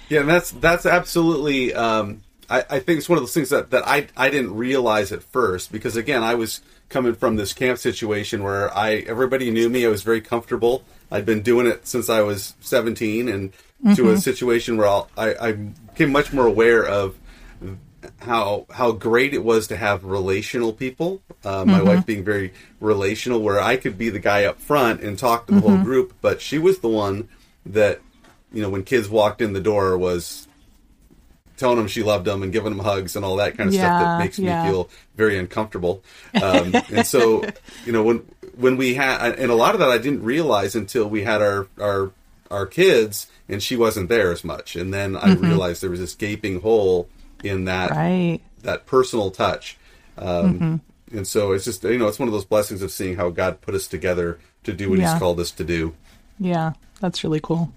Yeah, 0.08 0.20
and 0.20 0.28
that's 0.28 0.50
that's 0.50 0.86
absolutely. 0.86 1.72
Um, 1.72 2.22
I, 2.52 2.64
I 2.68 2.78
think 2.80 2.98
it's 2.98 3.08
one 3.08 3.16
of 3.16 3.22
those 3.22 3.32
things 3.32 3.48
that, 3.48 3.70
that 3.70 3.88
I 3.88 4.08
I 4.14 4.28
didn't 4.28 4.54
realize 4.54 5.10
at 5.10 5.22
first 5.22 5.72
because 5.72 5.96
again 5.96 6.22
I 6.22 6.34
was 6.34 6.60
coming 6.90 7.14
from 7.14 7.36
this 7.36 7.54
camp 7.54 7.78
situation 7.78 8.42
where 8.42 8.72
I 8.76 8.96
everybody 8.96 9.50
knew 9.50 9.70
me. 9.70 9.86
I 9.86 9.88
was 9.88 10.02
very 10.02 10.20
comfortable. 10.20 10.84
I'd 11.10 11.24
been 11.24 11.40
doing 11.40 11.66
it 11.66 11.86
since 11.86 12.10
I 12.10 12.20
was 12.20 12.54
17, 12.60 13.28
and 13.28 13.52
to 13.52 13.88
a 13.88 13.94
mm-hmm. 13.94 14.16
situation 14.16 14.76
where 14.76 14.86
I'll, 14.86 15.08
I 15.16 15.34
I 15.34 15.52
became 15.52 16.12
much 16.12 16.32
more 16.32 16.46
aware 16.46 16.84
of 16.84 17.16
how 18.18 18.66
how 18.70 18.92
great 18.92 19.32
it 19.32 19.42
was 19.42 19.68
to 19.68 19.76
have 19.76 20.04
relational 20.04 20.74
people. 20.74 21.22
Uh, 21.44 21.64
my 21.64 21.78
mm-hmm. 21.78 21.86
wife 21.86 22.06
being 22.06 22.22
very 22.22 22.52
relational, 22.80 23.40
where 23.40 23.60
I 23.60 23.78
could 23.78 23.96
be 23.96 24.10
the 24.10 24.18
guy 24.18 24.44
up 24.44 24.60
front 24.60 25.00
and 25.00 25.18
talk 25.18 25.46
to 25.46 25.54
the 25.54 25.60
whole 25.60 25.70
mm-hmm. 25.70 25.84
group, 25.84 26.14
but 26.20 26.42
she 26.42 26.58
was 26.58 26.80
the 26.80 26.88
one 26.88 27.30
that 27.64 28.02
you 28.52 28.60
know 28.60 28.68
when 28.68 28.84
kids 28.84 29.08
walked 29.08 29.40
in 29.40 29.54
the 29.54 29.60
door 29.60 29.96
was 29.96 30.48
telling 31.56 31.76
them 31.76 31.88
she 31.88 32.02
loved 32.02 32.24
them 32.24 32.42
and 32.42 32.52
giving 32.52 32.76
them 32.76 32.84
hugs 32.84 33.16
and 33.16 33.24
all 33.24 33.36
that 33.36 33.56
kind 33.56 33.68
of 33.68 33.74
stuff 33.74 34.02
that 34.02 34.18
makes 34.18 34.38
yeah. 34.38 34.64
me 34.64 34.70
feel 34.70 34.88
very 35.16 35.38
uncomfortable. 35.38 36.02
Um, 36.40 36.74
and 36.90 37.06
so 37.06 37.44
you 37.86 37.92
know 37.92 38.02
when 38.02 38.18
when 38.56 38.76
we 38.76 38.94
had 38.94 39.38
and 39.38 39.50
a 39.50 39.54
lot 39.54 39.74
of 39.74 39.80
that 39.80 39.90
I 39.90 39.98
didn't 39.98 40.22
realize 40.22 40.74
until 40.74 41.08
we 41.08 41.22
had 41.22 41.42
our 41.42 41.66
our 41.80 42.12
our 42.50 42.66
kids 42.66 43.28
and 43.48 43.62
she 43.62 43.76
wasn't 43.76 44.08
there 44.08 44.32
as 44.32 44.44
much, 44.44 44.76
and 44.76 44.92
then 44.92 45.16
I 45.16 45.34
realized 45.34 45.82
there 45.82 45.90
was 45.90 46.00
this 46.00 46.14
gaping 46.14 46.60
hole 46.60 47.08
in 47.42 47.64
that 47.64 47.90
Right. 47.90 48.40
that 48.62 48.86
personal 48.86 49.30
touch. 49.30 49.76
Um, 50.18 50.80
And 51.12 51.26
so 51.26 51.52
it's 51.52 51.64
just 51.66 51.84
you 51.84 51.98
know 51.98 52.08
it's 52.08 52.18
one 52.18 52.28
of 52.28 52.32
those 52.32 52.44
blessings 52.46 52.80
of 52.82 52.90
seeing 52.90 53.16
how 53.16 53.28
God 53.30 53.60
put 53.60 53.74
us 53.74 53.86
together 53.86 54.38
to 54.64 54.72
do 54.72 54.88
what 54.88 54.98
Yeah. 54.98 55.12
He's 55.12 55.18
called 55.18 55.40
us 55.40 55.50
to 55.52 55.64
do. 55.64 55.94
Yeah, 56.38 56.72
that's 57.00 57.22
really 57.24 57.40
cool. 57.42 57.72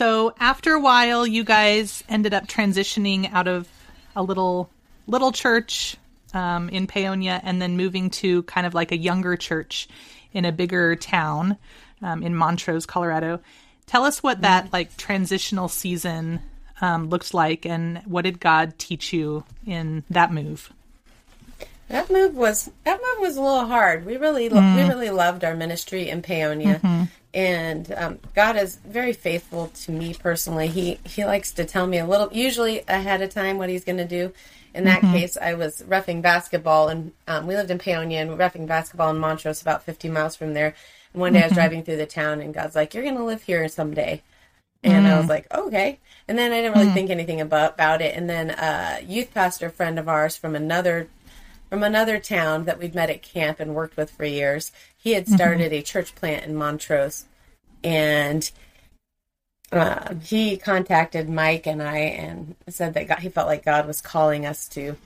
So 0.00 0.32
after 0.40 0.72
a 0.72 0.80
while, 0.80 1.26
you 1.26 1.44
guys 1.44 2.02
ended 2.08 2.32
up 2.32 2.46
transitioning 2.46 3.30
out 3.34 3.46
of 3.46 3.68
a 4.16 4.22
little 4.22 4.70
little 5.06 5.30
church 5.30 5.94
um, 6.32 6.70
in 6.70 6.86
Paonia, 6.86 7.38
and 7.42 7.60
then 7.60 7.76
moving 7.76 8.08
to 8.08 8.42
kind 8.44 8.66
of 8.66 8.72
like 8.72 8.92
a 8.92 8.96
younger 8.96 9.36
church 9.36 9.88
in 10.32 10.46
a 10.46 10.52
bigger 10.52 10.96
town 10.96 11.58
um, 12.00 12.22
in 12.22 12.34
Montrose, 12.34 12.86
Colorado. 12.86 13.40
Tell 13.84 14.04
us 14.04 14.22
what 14.22 14.40
that 14.40 14.72
like 14.72 14.96
transitional 14.96 15.68
season 15.68 16.40
um, 16.80 17.10
looked 17.10 17.34
like, 17.34 17.66
and 17.66 17.98
what 18.06 18.22
did 18.22 18.40
God 18.40 18.78
teach 18.78 19.12
you 19.12 19.44
in 19.66 20.04
that 20.08 20.32
move? 20.32 20.72
That 21.88 22.08
move 22.08 22.34
was 22.34 22.70
that 22.84 22.98
move 23.02 23.20
was 23.20 23.36
a 23.36 23.42
little 23.42 23.66
hard. 23.66 24.06
We 24.06 24.16
really 24.16 24.48
lo- 24.48 24.76
we 24.76 24.82
really 24.82 25.10
loved 25.10 25.44
our 25.44 25.54
ministry 25.54 26.08
in 26.08 26.22
Paonia, 26.22 27.08
and 27.32 27.92
um, 27.96 28.18
God 28.34 28.56
is 28.56 28.76
very 28.76 29.12
faithful 29.12 29.68
to 29.68 29.92
me 29.92 30.14
personally. 30.14 30.66
He 30.68 30.98
he 31.04 31.24
likes 31.24 31.52
to 31.52 31.64
tell 31.64 31.86
me 31.86 31.98
a 31.98 32.06
little, 32.06 32.28
usually 32.32 32.82
ahead 32.88 33.22
of 33.22 33.30
time, 33.30 33.58
what 33.58 33.68
He's 33.68 33.84
going 33.84 33.98
to 33.98 34.06
do. 34.06 34.32
In 34.72 34.84
that 34.84 35.00
case, 35.00 35.36
I 35.36 35.54
was 35.54 35.82
roughing 35.86 36.22
basketball, 36.22 36.88
and 36.88 37.12
um, 37.26 37.48
we 37.48 37.56
lived 37.56 37.72
in 37.72 37.78
Paonia, 37.78 38.22
and 38.22 38.38
roughing 38.38 38.66
basketball 38.66 39.10
in 39.10 39.18
Montrose, 39.18 39.60
about 39.60 39.82
50 39.82 40.08
miles 40.08 40.36
from 40.36 40.54
there. 40.54 40.74
And 41.12 41.20
one 41.20 41.32
day 41.32 41.42
I 41.42 41.46
was 41.46 41.54
driving 41.54 41.82
through 41.82 41.96
the 41.96 42.06
town, 42.06 42.40
and 42.40 42.54
God's 42.54 42.76
like, 42.76 42.94
"You're 42.94 43.02
going 43.04 43.16
to 43.16 43.24
live 43.24 43.42
here 43.42 43.66
someday." 43.68 44.22
And 44.82 45.06
I 45.06 45.18
was 45.18 45.28
like, 45.28 45.52
okay. 45.54 45.98
And 46.26 46.38
then 46.38 46.52
I 46.52 46.62
didn't 46.62 46.78
really 46.78 46.92
think 46.92 47.10
anything 47.10 47.40
about, 47.40 47.74
about 47.74 48.00
it. 48.00 48.16
And 48.16 48.30
then 48.30 48.50
a 48.50 49.02
youth 49.06 49.34
pastor 49.34 49.68
friend 49.68 49.98
of 49.98 50.08
ours 50.08 50.36
from 50.36 50.56
another 50.56 51.08
from 51.70 51.82
another 51.84 52.18
town 52.18 52.64
that 52.64 52.78
we'd 52.78 52.94
met 52.94 53.08
at 53.08 53.22
camp 53.22 53.60
and 53.60 53.74
worked 53.74 53.96
with 53.96 54.10
for 54.10 54.24
years. 54.24 54.72
He 54.96 55.12
had 55.12 55.28
started 55.28 55.72
a 55.72 55.82
church 55.82 56.14
plant 56.16 56.44
in 56.44 56.56
Montrose, 56.56 57.24
and 57.82 58.50
uh, 59.72 60.14
he 60.16 60.56
contacted 60.56 61.30
Mike 61.30 61.66
and 61.66 61.80
I 61.80 61.98
and 61.98 62.56
said 62.68 62.94
that 62.94 63.06
God, 63.06 63.20
he 63.20 63.28
felt 63.28 63.46
like 63.46 63.64
God 63.64 63.86
was 63.86 64.00
calling 64.00 64.44
us 64.44 64.68
to, 64.70 64.96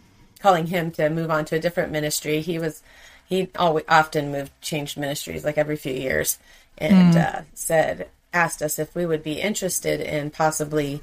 calling 0.41 0.67
him 0.67 0.91
to 0.93 1.11
move 1.11 1.31
on 1.31 1.45
to 1.47 1.57
a 1.57 1.61
different 1.61 1.93
ministry. 1.93 2.41
He 2.41 2.59
was, 2.59 2.83
he 3.29 3.51
always 3.57 3.85
often 3.87 4.33
moved, 4.33 4.59
changed 4.63 4.97
ministries 4.97 5.45
like 5.45 5.59
every 5.59 5.77
few 5.77 5.93
years, 5.93 6.39
and 6.79 7.15
uh, 7.17 7.43
said 7.53 8.09
asked 8.33 8.63
us 8.63 8.79
if 8.79 8.95
we 8.95 9.07
would 9.07 9.23
be 9.23 9.41
interested 9.41 10.01
in 10.01 10.31
possibly 10.31 11.01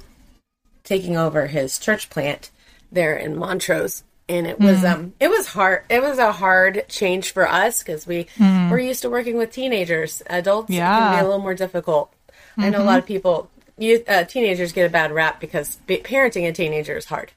taking 0.84 1.16
over 1.16 1.46
his 1.46 1.78
church 1.78 2.10
plant 2.10 2.50
there 2.90 3.16
in 3.16 3.36
Montrose. 3.36 4.02
And 4.28 4.46
it 4.46 4.58
was 4.60 4.84
um 4.84 5.12
it 5.20 5.28
was 5.28 5.48
hard 5.48 5.84
it 5.90 6.00
was 6.02 6.18
a 6.18 6.32
hard 6.32 6.84
change 6.88 7.32
for 7.32 7.48
us 7.48 7.80
because 7.82 8.06
we 8.06 8.26
we're 8.38 8.78
used 8.78 9.02
to 9.02 9.10
working 9.10 9.36
with 9.36 9.50
teenagers. 9.52 10.22
Adults 10.26 10.70
it 10.70 10.74
can 10.76 11.14
be 11.16 11.20
a 11.20 11.24
little 11.24 11.38
more 11.40 11.54
difficult. 11.54 12.12
I 12.56 12.70
know 12.70 12.82
a 12.82 12.84
lot 12.84 12.98
of 12.98 13.06
people 13.06 13.50
youth 13.78 14.08
uh, 14.08 14.24
teenagers 14.24 14.72
get 14.72 14.86
a 14.86 14.90
bad 14.90 15.10
rap 15.12 15.40
because 15.40 15.76
be, 15.86 15.96
parenting 15.98 16.48
a 16.48 16.52
teenager 16.52 16.96
is 16.96 17.06
hard. 17.06 17.32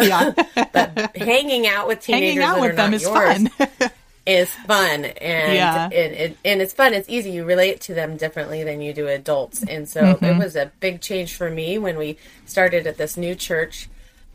Yeah, 0.00 0.30
But 0.72 1.14
hanging 1.16 1.66
out 1.66 1.86
with 1.88 2.00
teenagers 2.00 2.42
hanging 2.42 2.42
out 2.42 2.54
that 2.54 2.60
with 2.62 2.70
are 2.70 2.76
them 2.76 2.90
not 2.92 2.94
is 2.94 3.02
yours 3.02 3.48
fun. 3.78 3.90
is 4.26 4.50
fun 4.66 5.04
and 5.04 5.54
Yeah. 5.54 5.84
and, 5.86 6.14
and 6.14 6.36
and 6.44 6.62
it's 6.62 6.72
fun. 6.72 6.94
It's 6.94 7.08
easy. 7.08 7.30
You 7.32 7.44
relate 7.44 7.80
to 7.82 7.94
them 7.94 8.16
differently 8.16 8.62
than 8.64 8.80
you 8.80 8.92
do 8.94 9.08
adults, 9.08 9.62
and 9.62 9.88
so 9.88 10.00
Mm-hmm. 10.02 10.24
it 10.24 10.36
was 10.38 10.56
a 10.56 10.70
big 10.80 11.00
change 11.00 11.34
for 11.34 11.50
me 11.50 11.76
when 11.78 11.98
we 11.98 12.16
started 12.46 12.86
at 12.86 12.96
this 12.96 13.16
new 13.16 13.34
church. 13.34 13.88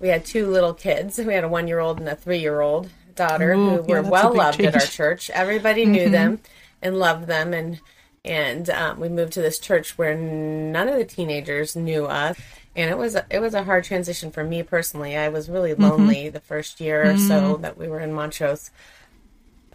We 0.06 0.12
had 0.12 0.24
two 0.24 0.46
little 0.52 0.76
kids. 0.76 1.18
We 1.18 1.34
had 1.34 1.44
a 1.44 1.48
one-year-old 1.48 2.00
and 2.00 2.08
a 2.08 2.15
three-year-old 2.15 2.89
daughter 3.15 3.54
Ooh, 3.54 3.82
who 3.82 3.82
were 3.82 4.04
well 4.04 4.36
loved 4.36 4.62
at 4.62 4.76
our 4.76 4.80
change. 4.80 4.84
Mm-hmm. 4.91 4.96
church. 4.96 5.30
Everybody 5.32 5.84
knew 5.88 6.10
them 6.12 6.41
and 6.80 7.00
loved 7.00 7.26
them, 7.26 7.56
and 7.56 7.80
and 8.24 8.70
um, 8.70 9.00
we 9.00 9.10
moved 9.10 9.34
to 9.34 9.41
this 9.41 9.58
church 9.58 9.98
where 9.98 10.13
none 10.13 10.88
of 10.88 10.98
the 10.98 11.06
teenagers 11.06 11.76
knew 11.76 12.06
us. 12.06 12.39
And 12.76 12.91
it 12.91 13.00
was 13.00 13.15
a, 13.15 13.26
it 13.32 13.39
was 13.39 13.56
a 13.56 13.63
hard 13.63 13.84
transition 13.84 14.30
for 14.30 14.44
me 14.44 14.62
personally. 14.62 15.18
I 15.18 15.30
was 15.30 15.50
really 15.50 15.72
Mm-hmm. 15.72 15.82
lonely 15.82 16.30
the 16.30 16.39
first 16.39 16.80
year 16.80 17.10
or 17.10 17.18
so 17.18 17.58
that 17.58 17.76
we 17.76 17.88
were 17.88 18.00
in 18.00 18.13
Montrose 18.13 18.70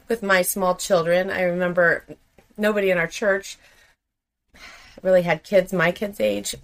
with 0.07 0.23
my 0.23 0.43
small 0.43 0.77
children. 0.77 1.29
I 1.29 1.43
remember 1.43 2.05
nobody 2.57 2.93
in 2.93 2.99
our 2.99 3.09
church 3.09 3.59
really 5.03 5.23
had 5.23 5.43
kids 5.43 5.73
my 5.73 5.91
kids' 5.91 6.21
age. 6.21 6.55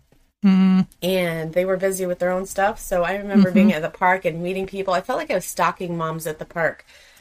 And 0.43 1.53
they 1.53 1.65
were 1.65 1.77
busy 1.77 2.07
with 2.07 2.19
their 2.21 2.31
own 2.31 2.47
stuff. 2.47 2.79
So 2.79 3.03
I 3.03 3.17
remember 3.17 3.51
being 3.51 3.73
at 3.73 3.83
the 3.83 3.91
park 3.91 4.25
and 4.25 4.43
meeting 4.43 4.67
people. 4.67 4.95
I 4.95 5.01
felt 5.01 5.19
like 5.19 5.31
I 5.31 5.35
was 5.35 5.45
stalking 5.45 5.97
moms 5.97 6.27
at 6.27 6.39
the 6.39 6.45
park 6.45 6.85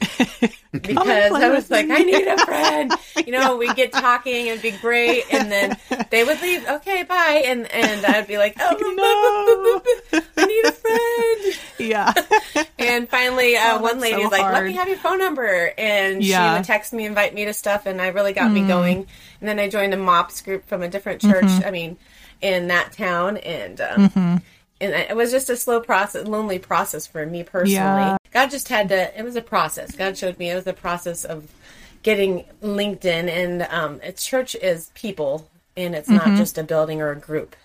because 0.72 1.32
I 1.32 1.48
was 1.50 1.70
like, 1.70 1.88
I 1.90 1.98
need 1.98 2.26
a 2.26 2.38
friend. 2.44 2.92
You 3.26 3.32
know, 3.32 3.56
we'd 3.56 3.74
get 3.74 3.90
talking, 3.92 4.46
it'd 4.46 4.62
be 4.62 4.70
great. 4.70 5.24
And 5.32 5.50
then 5.50 5.76
they 6.10 6.22
would 6.22 6.40
leave, 6.42 6.64
okay, 6.68 7.02
bye. 7.02 7.42
And, 7.44 7.68
and 7.72 8.06
I'd 8.06 8.28
be 8.28 8.38
like, 8.38 8.54
oh, 8.60 9.82
no, 10.12 10.20
I 10.36 10.46
need 10.46 10.64
a 10.64 10.72
friend. 10.72 11.58
yeah, 11.78 12.12
And 12.78 13.08
finally, 13.08 13.56
uh, 13.56 13.78
Oh, 13.78 13.82
one 13.82 13.98
lady 13.98 14.16
so 14.16 14.22
was 14.22 14.30
like, 14.30 14.52
"Let 14.52 14.64
me 14.64 14.74
have 14.74 14.86
your 14.86 14.98
phone 14.98 15.18
number," 15.18 15.72
and 15.76 16.22
Yeah. 16.22 16.52
She 16.52 16.58
would 16.58 16.64
text 16.66 16.92
me, 16.92 17.04
invite 17.04 17.34
me 17.34 17.46
to 17.46 17.52
stuff, 17.52 17.86
and 17.86 18.00
I 18.00 18.08
really 18.08 18.32
got 18.32 18.52
me 18.52 18.64
going. 18.66 19.06
And 19.40 19.48
then 19.48 19.58
I 19.58 19.68
joined 19.68 19.92
a 19.92 19.96
MOPS 19.96 20.42
group 20.42 20.66
from 20.68 20.82
a 20.82 20.88
different 20.88 21.20
church. 21.20 21.44
Mm-hmm. 21.44 21.66
I 21.66 21.70
mean, 21.72 21.96
in 22.40 22.68
that 22.68 22.92
town, 22.92 23.36
and 23.38 23.80
um, 23.80 24.42
and 24.80 24.92
it 24.92 25.16
was 25.16 25.30
just 25.30 25.50
a 25.50 25.56
slow 25.56 25.80
process, 25.80 26.26
lonely 26.26 26.58
process 26.58 27.06
for 27.06 27.24
me 27.24 27.42
personally. 27.42 27.74
Yeah. 27.74 28.16
God 28.32 28.50
just 28.50 28.68
had 28.68 28.88
to. 28.90 29.18
It 29.18 29.22
was 29.22 29.36
a 29.36 29.42
process. 29.42 29.94
God 29.94 30.16
showed 30.16 30.38
me 30.38 30.50
it 30.50 30.54
was 30.54 30.66
a 30.66 30.72
process 30.72 31.24
of 31.24 31.50
getting 32.02 32.44
linked 32.60 33.04
in, 33.04 33.28
and 33.28 33.62
um, 33.62 34.00
a 34.02 34.12
church 34.12 34.54
is 34.54 34.90
people, 34.94 35.48
and 35.76 35.94
it's 35.94 36.08
not 36.08 36.36
just 36.36 36.58
a 36.58 36.62
building 36.62 37.00
or 37.00 37.10
a 37.10 37.16
group. 37.16 37.56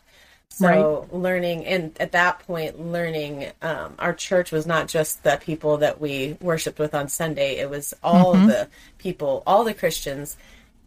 So 0.50 1.08
learning, 1.12 1.66
and 1.66 1.96
at 2.00 2.12
that 2.12 2.40
point, 2.46 2.80
learning, 2.80 3.52
um, 3.62 3.96
our 3.98 4.14
church 4.14 4.52
was 4.52 4.68
not 4.68 4.88
just 4.88 5.24
the 5.24 5.40
people 5.42 5.78
that 5.78 6.00
we 6.00 6.38
worshipped 6.40 6.78
with 6.78 6.94
on 6.94 7.08
Sunday. 7.08 7.58
It 7.58 7.70
was 7.70 7.94
all 8.04 8.34
the 8.34 8.68
people, 8.98 9.44
all 9.48 9.64
the 9.64 9.74
Christians 9.74 10.38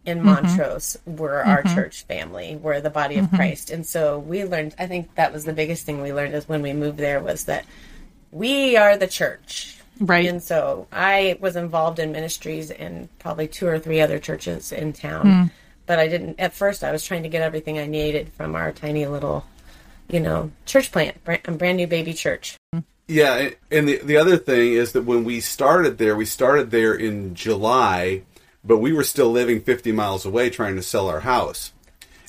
in 0.06 0.18
mm-hmm. 0.18 0.26
Montrose 0.26 0.96
were 1.06 1.44
our 1.44 1.62
mm-hmm. 1.62 1.74
church 1.74 2.02
family, 2.04 2.56
were 2.56 2.80
the 2.80 2.90
body 2.90 3.16
of 3.16 3.26
mm-hmm. 3.26 3.36
Christ. 3.36 3.70
And 3.70 3.86
so 3.86 4.18
we 4.18 4.44
learned, 4.44 4.74
I 4.78 4.86
think 4.86 5.14
that 5.14 5.32
was 5.32 5.44
the 5.44 5.52
biggest 5.52 5.86
thing 5.86 6.02
we 6.02 6.12
learned 6.12 6.34
is 6.34 6.48
when 6.48 6.62
we 6.62 6.72
moved 6.72 6.98
there 6.98 7.20
was 7.20 7.44
that 7.44 7.64
we 8.30 8.76
are 8.76 8.96
the 8.96 9.06
church. 9.06 9.78
Right. 10.00 10.28
And 10.28 10.42
so 10.42 10.88
I 10.92 11.38
was 11.40 11.56
involved 11.56 11.98
in 11.98 12.12
ministries 12.12 12.70
in 12.70 13.08
probably 13.18 13.46
two 13.46 13.66
or 13.66 13.78
three 13.78 14.00
other 14.00 14.18
churches 14.18 14.72
in 14.72 14.92
town. 14.92 15.26
Hmm. 15.26 15.44
But 15.86 15.98
I 15.98 16.08
didn't, 16.08 16.40
at 16.40 16.54
first, 16.54 16.82
I 16.82 16.92
was 16.92 17.04
trying 17.04 17.22
to 17.24 17.28
get 17.28 17.42
everything 17.42 17.78
I 17.78 17.86
needed 17.86 18.32
from 18.32 18.54
our 18.54 18.72
tiny 18.72 19.06
little, 19.06 19.44
you 20.08 20.18
know, 20.18 20.50
church 20.64 20.90
plant, 20.90 21.22
brand, 21.24 21.42
a 21.44 21.52
brand 21.52 21.76
new 21.76 21.86
baby 21.86 22.14
church. 22.14 22.56
Yeah, 23.06 23.50
and 23.70 23.86
the 23.86 23.98
the 23.98 24.16
other 24.16 24.38
thing 24.38 24.72
is 24.72 24.92
that 24.92 25.02
when 25.02 25.24
we 25.24 25.40
started 25.40 25.98
there, 25.98 26.16
we 26.16 26.24
started 26.24 26.70
there 26.70 26.94
in 26.94 27.34
July, 27.34 28.22
but 28.64 28.78
we 28.78 28.92
were 28.92 29.04
still 29.04 29.30
living 29.30 29.60
50 29.60 29.92
miles 29.92 30.24
away 30.24 30.50
trying 30.50 30.76
to 30.76 30.82
sell 30.82 31.08
our 31.08 31.20
house. 31.20 31.72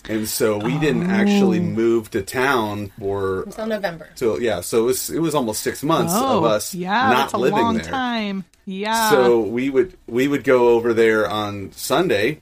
And 0.07 0.27
so 0.27 0.59
we 0.59 0.77
didn't 0.77 1.09
actually 1.09 1.59
move 1.59 2.11
to 2.11 2.21
town 2.21 2.91
for 2.99 3.41
Until 3.43 3.65
November. 3.65 4.09
So 4.13 4.37
yeah, 4.37 4.61
so 4.61 4.81
it 4.83 4.85
was 4.85 5.09
it 5.09 5.19
was 5.19 5.33
almost 5.33 5.63
6 5.63 5.81
months 5.83 6.13
oh, 6.15 6.37
of 6.39 6.43
us 6.43 6.75
yeah, 6.75 7.09
not 7.09 7.15
that's 7.17 7.33
a 7.33 7.37
living 7.37 7.57
long 7.59 7.75
there. 7.77 7.85
time. 7.85 8.43
Yeah, 8.67 9.09
So 9.09 9.41
we 9.41 9.69
would 9.69 9.97
we 10.07 10.27
would 10.27 10.43
go 10.43 10.69
over 10.69 10.93
there 10.93 11.27
on 11.29 11.71
Sunday, 11.71 12.41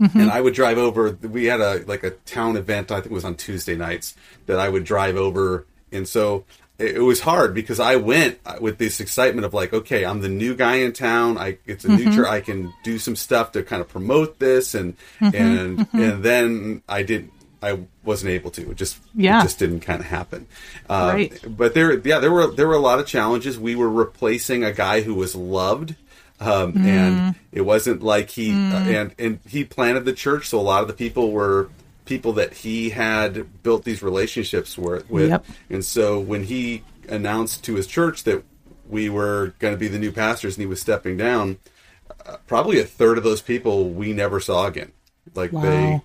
Mm-hmm. 0.00 0.20
and 0.20 0.30
I 0.30 0.40
would 0.40 0.54
drive 0.54 0.78
over. 0.78 1.10
We 1.10 1.46
had 1.46 1.60
a 1.60 1.82
like 1.86 2.04
a 2.04 2.10
town 2.10 2.56
event. 2.56 2.92
I 2.92 2.96
think 3.00 3.06
it 3.06 3.12
was 3.12 3.24
on 3.24 3.34
Tuesday 3.34 3.74
nights 3.74 4.14
that 4.46 4.60
I 4.60 4.68
would 4.68 4.84
drive 4.84 5.16
over, 5.16 5.66
and 5.90 6.06
so 6.06 6.44
it, 6.78 7.02
was 7.02 7.20
hard 7.20 7.54
because 7.54 7.80
I 7.80 7.96
went 7.96 8.38
with 8.60 8.78
this 8.78 9.00
excitement 9.00 9.44
of 9.44 9.52
like, 9.54 9.72
okay, 9.72 10.04
I'm 10.04 10.20
the 10.20 10.28
new 10.28 10.54
guy 10.54 10.76
in 10.76 10.92
town. 10.92 11.36
I 11.38 11.58
it's 11.66 11.84
a 11.84 11.88
new 11.88 12.12
church. 12.14 12.26
I 12.26 12.40
can 12.40 12.72
do 12.84 12.98
some 12.98 13.16
stuff 13.16 13.52
to 13.52 13.62
kind 13.62 13.80
of 13.82 13.88
promote 13.88 14.38
this, 14.38 14.74
and 14.74 14.96
and 15.20 15.86
and 15.92 16.22
then 16.22 16.82
I 16.88 17.02
didn't. 17.02 17.32
I 17.60 17.80
wasn't 18.04 18.30
able 18.30 18.52
to. 18.52 18.70
It 18.70 18.76
just 18.76 18.98
Yeah. 19.16 19.40
it 19.40 19.42
just 19.42 19.58
didn't 19.58 19.80
kind 19.80 19.98
of 20.00 20.06
happen. 20.06 20.46
Um, 20.88 21.08
Right. 21.08 21.32
But 21.44 21.74
there, 21.74 21.98
yeah, 21.98 22.20
there 22.20 22.30
were 22.30 22.46
there 22.46 22.68
were 22.68 22.74
a 22.76 22.80
lot 22.80 23.00
of 23.00 23.06
challenges. 23.06 23.58
We 23.58 23.74
were 23.74 23.90
replacing 23.90 24.62
a 24.62 24.72
guy 24.72 25.00
who 25.00 25.14
was 25.16 25.34
loved, 25.34 25.96
um, 26.38 26.74
Mm. 26.74 26.84
and 26.86 27.34
it 27.50 27.62
wasn't 27.62 28.00
like 28.00 28.30
he 28.30 28.52
uh, 28.52 28.54
and 28.54 29.14
and 29.18 29.40
he 29.48 29.64
planted 29.64 30.04
the 30.04 30.12
church, 30.12 30.46
so 30.48 30.60
a 30.60 30.62
lot 30.62 30.82
of 30.82 30.86
the 30.88 30.94
people 30.94 31.32
were 31.32 31.68
people 32.08 32.32
that 32.34 32.52
he 32.52 32.90
had 32.90 33.62
built 33.62 33.84
these 33.84 34.02
relationships 34.02 34.76
with. 34.76 35.08
Yep. 35.10 35.44
And 35.70 35.84
so 35.84 36.18
when 36.18 36.42
he 36.44 36.82
announced 37.08 37.62
to 37.64 37.74
his 37.74 37.86
church 37.86 38.24
that 38.24 38.42
we 38.88 39.08
were 39.08 39.54
going 39.58 39.74
to 39.74 39.78
be 39.78 39.88
the 39.88 39.98
new 39.98 40.10
pastors 40.12 40.56
and 40.56 40.62
he 40.62 40.66
was 40.66 40.80
stepping 40.80 41.16
down, 41.16 41.58
uh, 42.26 42.36
probably 42.46 42.80
a 42.80 42.84
third 42.84 43.18
of 43.18 43.24
those 43.24 43.40
people 43.42 43.90
we 43.90 44.12
never 44.12 44.40
saw 44.40 44.66
again. 44.66 44.92
Like 45.34 45.52
Wow. 45.52 45.62
they 45.62 46.00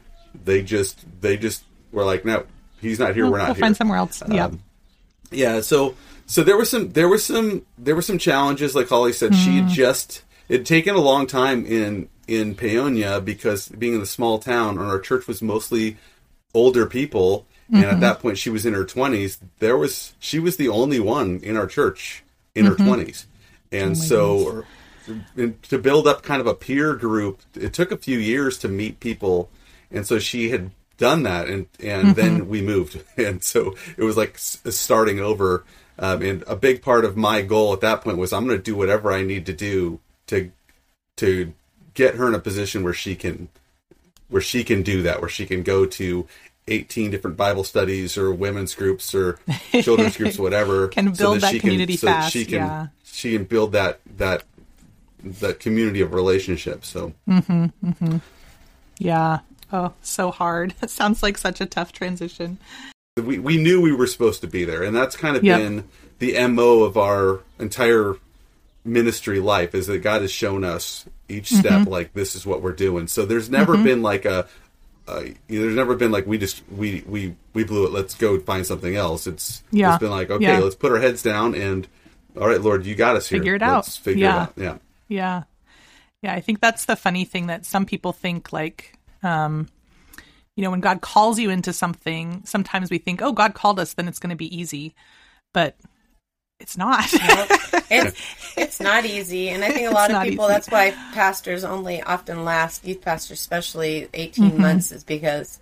they 0.45 0.61
just 0.63 1.03
they 1.21 1.37
just 1.37 1.63
were 1.91 2.03
like, 2.03 2.25
no, 2.25 2.45
he's 2.81 2.99
not 2.99 3.15
here. 3.15 3.29
we're 3.29 3.37
not 3.37 3.47
we'll 3.47 3.55
here. 3.55 3.61
find 3.61 3.77
somewhere 3.77 3.97
else. 3.97 4.21
yeah. 4.29 4.49
Yeah, 5.31 5.61
so 5.61 5.95
so 6.25 6.43
there 6.43 6.57
were 6.57 6.65
some 6.65 6.91
there 6.91 7.07
were 7.09 7.17
some 7.17 7.65
there 7.77 7.95
were 7.95 8.01
some 8.01 8.17
challenges. 8.17 8.75
Like 8.75 8.87
Holli 8.87 9.13
said, 9.13 9.33
she 9.33 9.49
Mm-hmm. 9.51 9.67
had 9.67 9.69
just 9.69 10.21
it 10.53 10.57
had 10.59 10.65
taken 10.65 10.95
a 10.95 11.01
long 11.01 11.25
time 11.27 11.65
in 11.65 12.09
in 12.27 12.55
Paonia 12.55 13.23
because 13.23 13.67
being 13.69 13.95
in 13.95 14.01
a 14.01 14.05
small 14.05 14.39
town, 14.39 14.77
and 14.77 14.87
our 14.87 14.99
church 14.99 15.27
was 15.27 15.41
mostly 15.41 15.97
older 16.53 16.85
people, 16.85 17.45
and 17.69 17.83
Mm-hmm. 17.83 17.93
at 17.95 17.99
that 18.01 18.19
point 18.19 18.37
she 18.37 18.49
was 18.49 18.65
in 18.65 18.73
her 18.73 18.85
twenties. 18.85 19.39
There 19.59 19.77
was 19.77 20.13
she 20.19 20.39
was 20.39 20.57
the 20.57 20.69
only 20.69 20.99
one 20.99 21.39
in 21.43 21.57
our 21.57 21.67
church 21.67 22.23
in 22.55 22.65
Mm-hmm. 22.65 22.71
her 22.71 22.85
twenties, 22.87 23.25
Oh 23.73 23.77
and 23.79 23.97
so. 23.97 24.63
and 25.35 25.61
to 25.63 25.77
build 25.77 26.07
up 26.07 26.23
kind 26.23 26.39
of 26.39 26.47
a 26.47 26.53
peer 26.55 26.95
group, 26.95 27.41
it 27.55 27.73
took 27.73 27.91
a 27.91 27.97
few 27.97 28.17
years 28.17 28.57
to 28.59 28.67
meet 28.69 28.99
people, 29.01 29.49
and 29.91 30.05
so 30.07 30.17
she 30.19 30.49
had 30.49 30.71
done 30.97 31.23
that, 31.23 31.49
and 31.49 31.67
and 31.79 32.09
Mm-hmm. 32.09 32.13
then 32.13 32.47
we 32.47 32.61
moved, 32.61 33.03
and 33.17 33.43
so 33.43 33.75
it 33.97 34.03
was 34.03 34.15
like 34.17 34.35
s- 34.35 34.61
starting 34.69 35.19
over. 35.19 35.65
Um, 35.99 36.21
and 36.23 36.43
a 36.47 36.55
big 36.55 36.81
part 36.81 37.05
of 37.05 37.15
my 37.17 37.41
goal 37.43 37.71
at 37.73 37.81
that 37.81 38.01
point 38.01 38.17
was 38.17 38.33
I'm 38.33 38.45
going 38.47 38.57
to 38.57 38.63
do 38.63 38.75
whatever 38.75 39.11
I 39.11 39.21
need 39.23 39.45
to 39.45 39.53
do 39.53 39.99
to 40.27 40.51
to 41.17 41.53
get 41.93 42.15
her 42.15 42.27
in 42.27 42.36
a 42.36 42.39
position 42.39 42.83
where 42.83 42.93
she 42.93 43.15
can 43.15 43.49
where 44.29 44.41
she 44.41 44.63
can 44.63 44.81
do 44.81 45.03
that, 45.03 45.21
where 45.21 45.29
she 45.29 45.45
can 45.45 45.62
go 45.63 45.86
to 45.86 46.27
18 46.67 47.12
different 47.12 47.38
Bible 47.38 47.63
studies 47.63 48.17
or 48.17 48.33
women's 48.33 48.73
groups 48.73 49.13
or 49.13 49.38
children's 49.71 50.17
groups, 50.17 50.39
whatever. 50.39 50.88
Can 50.88 51.12
build 51.12 51.41
that 51.41 51.59
community 51.59 51.97
so 51.97 52.07
that 52.07 52.21
fast, 52.23 52.33
she 52.33 52.45
can 52.45 52.55
yeah. 52.55 52.88
she 53.03 53.33
can 53.33 53.43
build 53.45 53.73
that 53.73 53.99
that 54.17 54.43
that 55.23 55.59
community 55.59 56.01
of 56.01 56.13
relationships. 56.13 56.88
So 56.89 57.13
Mm-hmm, 57.27 57.65
mm-hmm. 57.86 58.17
Yeah. 58.99 59.39
Oh, 59.71 59.93
so 60.01 60.31
hard. 60.31 60.73
It 60.81 60.89
sounds 60.89 61.21
like 61.23 61.38
such 61.38 61.59
a 61.62 61.65
tough 61.65 61.91
transition. 61.91 62.57
we 63.21 63.39
we 63.39 63.57
knew 63.57 63.81
we 63.81 63.93
were 63.93 64.07
supposed 64.07 64.41
to 64.41 64.47
be 64.47 64.63
there, 64.65 64.83
and 64.83 64.95
that's 64.95 65.15
kind 65.15 65.36
of 65.36 65.43
Yep. 65.43 65.59
been 65.59 65.83
the 66.19 66.47
mo 66.47 66.83
of 66.83 66.97
our 66.97 67.41
entire 67.59 68.15
ministry 68.86 69.39
life 69.39 69.74
is 69.76 69.88
that 69.88 70.00
God 70.00 70.22
has 70.22 70.32
shown 70.32 70.63
us 70.63 71.06
each 71.30 71.50
Mm-hmm. 71.50 71.60
step 71.60 71.88
like 71.88 72.13
this 72.13 72.36
is 72.36 72.46
what 72.46 72.62
we're 72.62 72.74
doing. 72.74 73.08
So 73.08 73.26
there's 73.26 73.50
never 73.50 73.78
been 73.78 74.02
like 74.02 74.26
a 74.26 74.48
uh, 75.08 75.24
there's 75.48 75.76
never 75.76 75.96
been 75.96 76.12
like 76.12 76.26
we 76.26 76.38
just 76.38 76.62
we 76.72 77.04
we 77.08 77.36
we 77.54 77.63
blew 77.63 77.86
it. 77.86 77.91
Let's 77.91 78.15
go 78.15 78.39
find 78.39 78.65
something 78.65 78.96
else. 78.96 79.28
It's 79.28 79.63
Yeah. 79.72 79.93
it's 79.93 80.00
been 80.02 80.12
like 80.12 80.30
okay, 80.30 80.43
Yeah. 80.43 80.60
let's 80.60 80.76
put 80.76 80.91
our 80.91 81.00
heads 81.00 81.22
down 81.24 81.56
and 81.56 81.88
all 82.39 82.48
right, 82.48 82.62
Lord, 82.62 82.86
you 82.86 82.96
got 82.96 83.15
us 83.15 83.28
here. 83.30 83.39
Figure 83.39 83.56
it 83.56 83.62
out. 83.62 83.76
Let's 83.86 83.98
figure 83.98 84.24
Yeah. 84.26 84.36
it 84.36 84.39
out. 84.41 84.54
Yeah. 84.58 84.78
Yeah. 85.08 85.43
Yeah, 86.22 86.34
I 86.34 86.39
think 86.39 86.62
that's 86.62 86.86
the 86.86 86.96
funny 86.96 87.26
thing 87.26 87.48
that 87.48 87.65
some 87.65 87.86
people 87.86 88.13
think 88.13 88.54
like 88.54 88.98
um 89.24 89.67
you 90.56 90.63
know, 90.63 90.69
when 90.72 90.82
God 90.82 91.02
calls 91.02 91.39
you 91.39 91.50
into 91.50 91.74
something, 91.74 92.43
sometimes 92.46 92.91
we 92.91 93.00
think, 93.00 93.24
"Oh, 93.24 93.32
God 93.32 93.56
called 93.56 93.80
us, 93.80 93.93
then 93.96 94.08
it's 94.08 94.19
going 94.19 94.30
to 94.30 94.36
be 94.36 94.56
easy." 94.56 94.93
But 95.52 95.76
it's 96.63 96.78
not. 96.78 97.06
it's 97.91 98.19
it's 98.58 98.80
not 98.80 99.06
easy, 99.06 99.49
and 99.49 99.63
I 99.63 99.69
think 99.69 99.88
a 99.89 99.93
lot 99.93 100.10
of 100.12 100.21
people. 100.23 100.45
easy. 100.45 100.54
That's 100.54 100.69
why 100.69 100.91
pastors 101.13 101.63
only 101.63 102.02
often 102.02 102.43
last 102.45 102.86
youth 102.88 103.02
pastors, 103.02 103.39
especially 103.39 104.08
18 104.13 104.49
Mm-hmm. 104.52 104.62
months, 104.62 104.91
is 104.91 105.04
because 105.04 105.60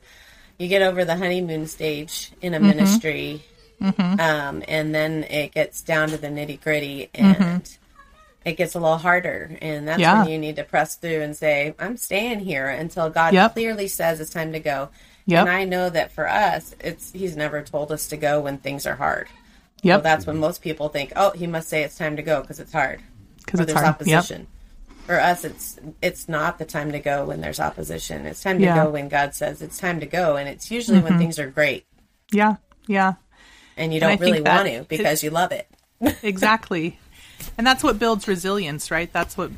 you 0.57 0.67
get 0.67 0.81
over 0.81 1.03
the 1.03 1.15
honeymoon 1.17 1.67
stage 1.67 2.31
in 2.41 2.53
a 2.53 2.57
Mm-hmm. 2.57 2.67
ministry, 2.67 3.43
um, 4.19 4.63
and 4.67 4.93
then 4.93 5.23
it 5.23 5.53
gets 5.53 5.81
down 5.81 6.09
to 6.09 6.17
the 6.17 6.27
nitty 6.27 6.61
gritty, 6.61 7.09
Mm-hmm. 7.13 7.41
and 7.43 7.77
it 8.45 8.53
gets 8.57 8.75
a 8.75 8.79
little 8.79 8.97
harder, 8.97 9.57
and 9.61 9.87
that's 9.87 9.99
Yeah. 9.99 10.19
when 10.21 10.29
you 10.31 10.37
need 10.37 10.55
to 10.57 10.63
press 10.63 10.95
through 10.95 11.21
and 11.21 11.35
say, 11.35 11.73
"I'm 11.79 11.97
staying 11.97 12.39
here 12.39 12.67
until 12.67 13.09
God 13.09 13.33
Yep. 13.33 13.53
clearly 13.53 13.87
says 13.87 14.19
it's 14.19 14.31
time 14.31 14.51
to 14.53 14.59
go." 14.59 14.89
Yep. 15.27 15.41
And 15.41 15.49
I 15.49 15.63
know 15.65 15.89
that 15.89 16.11
for 16.11 16.27
us, 16.27 16.73
it's 16.79 17.11
He's 17.11 17.35
never 17.37 17.61
told 17.61 17.91
us 17.91 18.07
to 18.09 18.17
go 18.17 18.41
when 18.41 18.57
things 18.57 18.85
are 18.85 18.95
hard. 18.95 19.27
Yep. 19.81 19.97
Well, 19.97 20.01
that's 20.01 20.25
when 20.25 20.37
most 20.37 20.61
people 20.61 20.89
think, 20.89 21.13
oh, 21.15 21.31
he 21.31 21.47
must 21.47 21.67
say 21.69 21.83
it's 21.83 21.97
time 21.97 22.15
to 22.17 22.21
go 22.21 22.41
because 22.41 22.59
it's 22.59 22.71
hard. 22.73 23.01
Because 23.37 23.59
it's 23.61 23.73
there's 23.73 23.83
hard. 23.83 24.05
Yep. 24.05 24.17
opposition. 24.19 24.47
For 25.05 25.19
us, 25.19 25.43
it's 25.43 25.79
it's 26.01 26.29
not 26.29 26.59
the 26.59 26.65
time 26.65 26.91
to 26.91 26.99
go 26.99 27.25
when 27.25 27.41
there's 27.41 27.59
opposition. 27.59 28.25
It's 28.25 28.41
time 28.41 28.59
to 28.59 28.63
Yeah. 28.63 28.75
Mm-hmm. 28.77 28.85
go 28.85 28.91
when 28.91 29.09
God 29.09 29.33
says 29.35 29.61
it's 29.61 29.77
time 29.77 29.99
to 29.99 30.05
go, 30.05 30.37
and 30.37 30.47
it's 30.47 30.69
usually 30.71 30.99
when 30.99 31.17
things 31.17 31.37
are 31.39 31.49
great 31.49 31.85
yeah. 32.31 32.55
Yeah. 32.87 33.13
and 33.77 33.93
you 33.93 33.99
don't 33.99 34.19
really 34.19 34.41
want 34.41 34.67
to 34.67 34.85
because 34.87 35.23
you 35.23 35.29
love 35.29 35.51
it. 35.51 35.67
exactly. 36.23 36.97
And 37.57 37.65
that's 37.65 37.83
what 37.83 37.99
builds 37.99 38.27
resilience, 38.27 38.89
right? 38.91 39.11
That's 39.11 39.37
what 39.37 39.51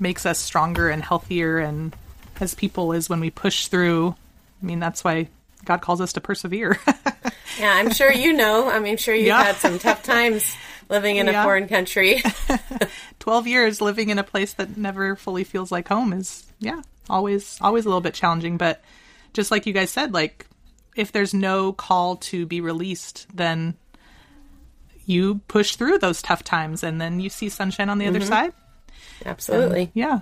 makes 0.00 0.24
us 0.26 0.38
stronger 0.38 0.88
and 0.88 1.02
healthier 1.02 1.58
and 1.58 1.94
as 2.40 2.54
people 2.54 2.92
is 2.92 3.08
when 3.08 3.20
we 3.20 3.30
push 3.30 3.66
through. 3.66 4.14
I 4.62 4.66
mean, 4.66 4.78
that's 4.78 5.02
why 5.02 5.28
God 5.64 5.80
calls 5.80 6.00
us 6.00 6.12
to 6.14 6.20
persevere. 6.20 6.78
Yeah, 7.58 7.72
I'm 7.72 7.92
sure 7.92 8.12
you 8.12 8.32
know. 8.32 8.68
I 8.70 8.78
mean, 8.78 8.96
sure 8.96 9.14
you've 9.14 9.26
Yeah. 9.26 9.42
had 9.42 9.56
some 9.56 9.78
tough 9.78 10.02
times 10.02 10.56
living 10.88 11.16
in 11.16 11.28
a 11.28 11.42
foreign 11.42 11.68
country. 11.68 12.22
12 13.18 13.46
years 13.46 13.80
living 13.80 14.10
in 14.10 14.18
a 14.18 14.24
place 14.24 14.54
that 14.54 14.76
never 14.76 15.16
fully 15.16 15.44
feels 15.44 15.70
like 15.70 15.88
home 15.88 16.12
is 16.12 16.46
yeah, 16.60 16.82
always 17.08 17.58
always 17.60 17.84
a 17.84 17.88
little 17.88 18.00
bit 18.00 18.14
challenging, 18.14 18.56
but 18.56 18.82
just 19.32 19.50
like 19.50 19.66
you 19.66 19.72
guys 19.72 19.90
said, 19.90 20.14
like 20.14 20.46
if 20.96 21.12
there's 21.12 21.34
no 21.34 21.72
call 21.72 22.16
to 22.16 22.46
be 22.46 22.60
released, 22.60 23.26
then 23.34 23.74
you 25.06 25.40
push 25.48 25.76
through 25.76 25.98
those 25.98 26.20
tough 26.20 26.44
times 26.44 26.82
and 26.82 27.00
then 27.00 27.20
you 27.20 27.30
see 27.30 27.48
sunshine 27.48 27.88
on 27.88 27.98
the 27.98 28.06
other 28.06 28.18
mm-hmm. 28.18 28.28
side. 28.28 28.52
Absolutely. 29.24 29.90
Yeah. 29.94 30.20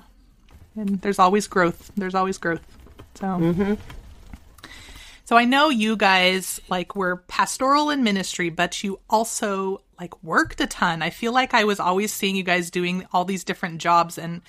And 0.76 1.00
there's 1.00 1.18
always 1.18 1.48
growth. 1.48 1.90
There's 1.96 2.14
always 2.14 2.38
growth. 2.38 2.60
So 3.14 3.26
mm-hmm. 3.26 3.74
So 5.26 5.36
I 5.36 5.44
know 5.44 5.70
you 5.70 5.96
guys 5.96 6.60
like 6.68 6.94
were 6.94 7.16
pastoral 7.26 7.90
in 7.90 8.04
ministry, 8.04 8.48
but 8.48 8.84
you 8.84 9.00
also 9.10 9.82
like 9.98 10.22
worked 10.22 10.60
a 10.60 10.68
ton. 10.68 11.02
I 11.02 11.10
feel 11.10 11.32
like 11.32 11.52
I 11.52 11.64
was 11.64 11.80
always 11.80 12.12
seeing 12.12 12.36
you 12.36 12.44
guys 12.44 12.70
doing 12.70 13.04
all 13.12 13.24
these 13.24 13.42
different 13.42 13.78
jobs 13.78 14.18
and 14.18 14.40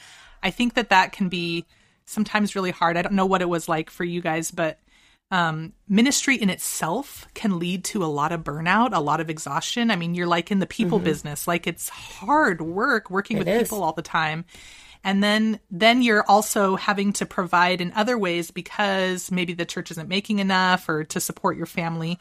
I 0.44 0.52
think 0.52 0.76
that 0.76 0.90
that 0.90 1.14
can 1.14 1.30
be 1.30 1.66
sometimes 2.06 2.56
really 2.56 2.70
hard. 2.70 2.96
I 2.96 3.02
don't 3.02 3.16
know 3.16 3.26
what 3.26 3.42
it 3.42 3.50
was 3.50 3.68
like 3.68 3.90
for 3.90 4.04
you 4.04 4.22
guys, 4.22 4.52
but 4.52 4.78
um, 5.32 5.74
ministry 5.90 6.36
in 6.36 6.52
itself 6.52 7.28
can 7.34 7.58
lead 7.58 7.84
to 7.86 8.04
a 8.04 8.06
lot 8.06 8.32
of 8.32 8.44
burnout, 8.44 8.94
a 8.94 9.00
lot 9.00 9.20
of 9.20 9.32
exhaustion. 9.32 9.90
I 9.90 9.96
mean, 9.96 10.14
you're 10.14 10.28
like 10.28 10.52
in 10.52 10.60
the 10.60 10.68
people 10.68 11.00
business, 11.00 11.48
like 11.48 11.66
it's 11.66 11.90
hard 11.90 12.62
work 12.62 13.10
working 13.10 13.40
with 13.40 13.48
is. 13.48 13.64
people 13.64 13.84
all 13.84 13.94
the 13.94 14.04
time. 14.04 14.46
And 15.08 15.24
then 15.24 15.62
then 15.72 16.02
you're 16.02 16.26
also 16.30 16.76
having 16.76 17.14
to 17.14 17.26
provide 17.26 17.80
in 17.80 17.94
other 17.94 18.18
ways 18.18 18.52
because 18.52 19.32
maybe 19.32 19.54
the 19.54 19.64
church 19.64 19.90
isn't 19.92 20.10
making 20.10 20.40
enough 20.40 20.90
or 20.90 21.06
to 21.06 21.22
support 21.22 21.56
your 21.56 21.66
family. 21.66 22.20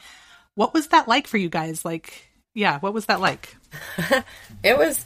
What 0.55 0.73
was 0.73 0.87
that 0.87 1.05
like 1.05 1.27
for 1.27 1.35
you 1.35 1.49
guys? 1.49 1.83
Like, 1.83 2.29
yeah, 2.53 2.79
what 2.79 2.93
was 2.93 3.07
that 3.07 3.19
like? 3.19 3.57
It 4.63 4.77
was. 4.77 5.05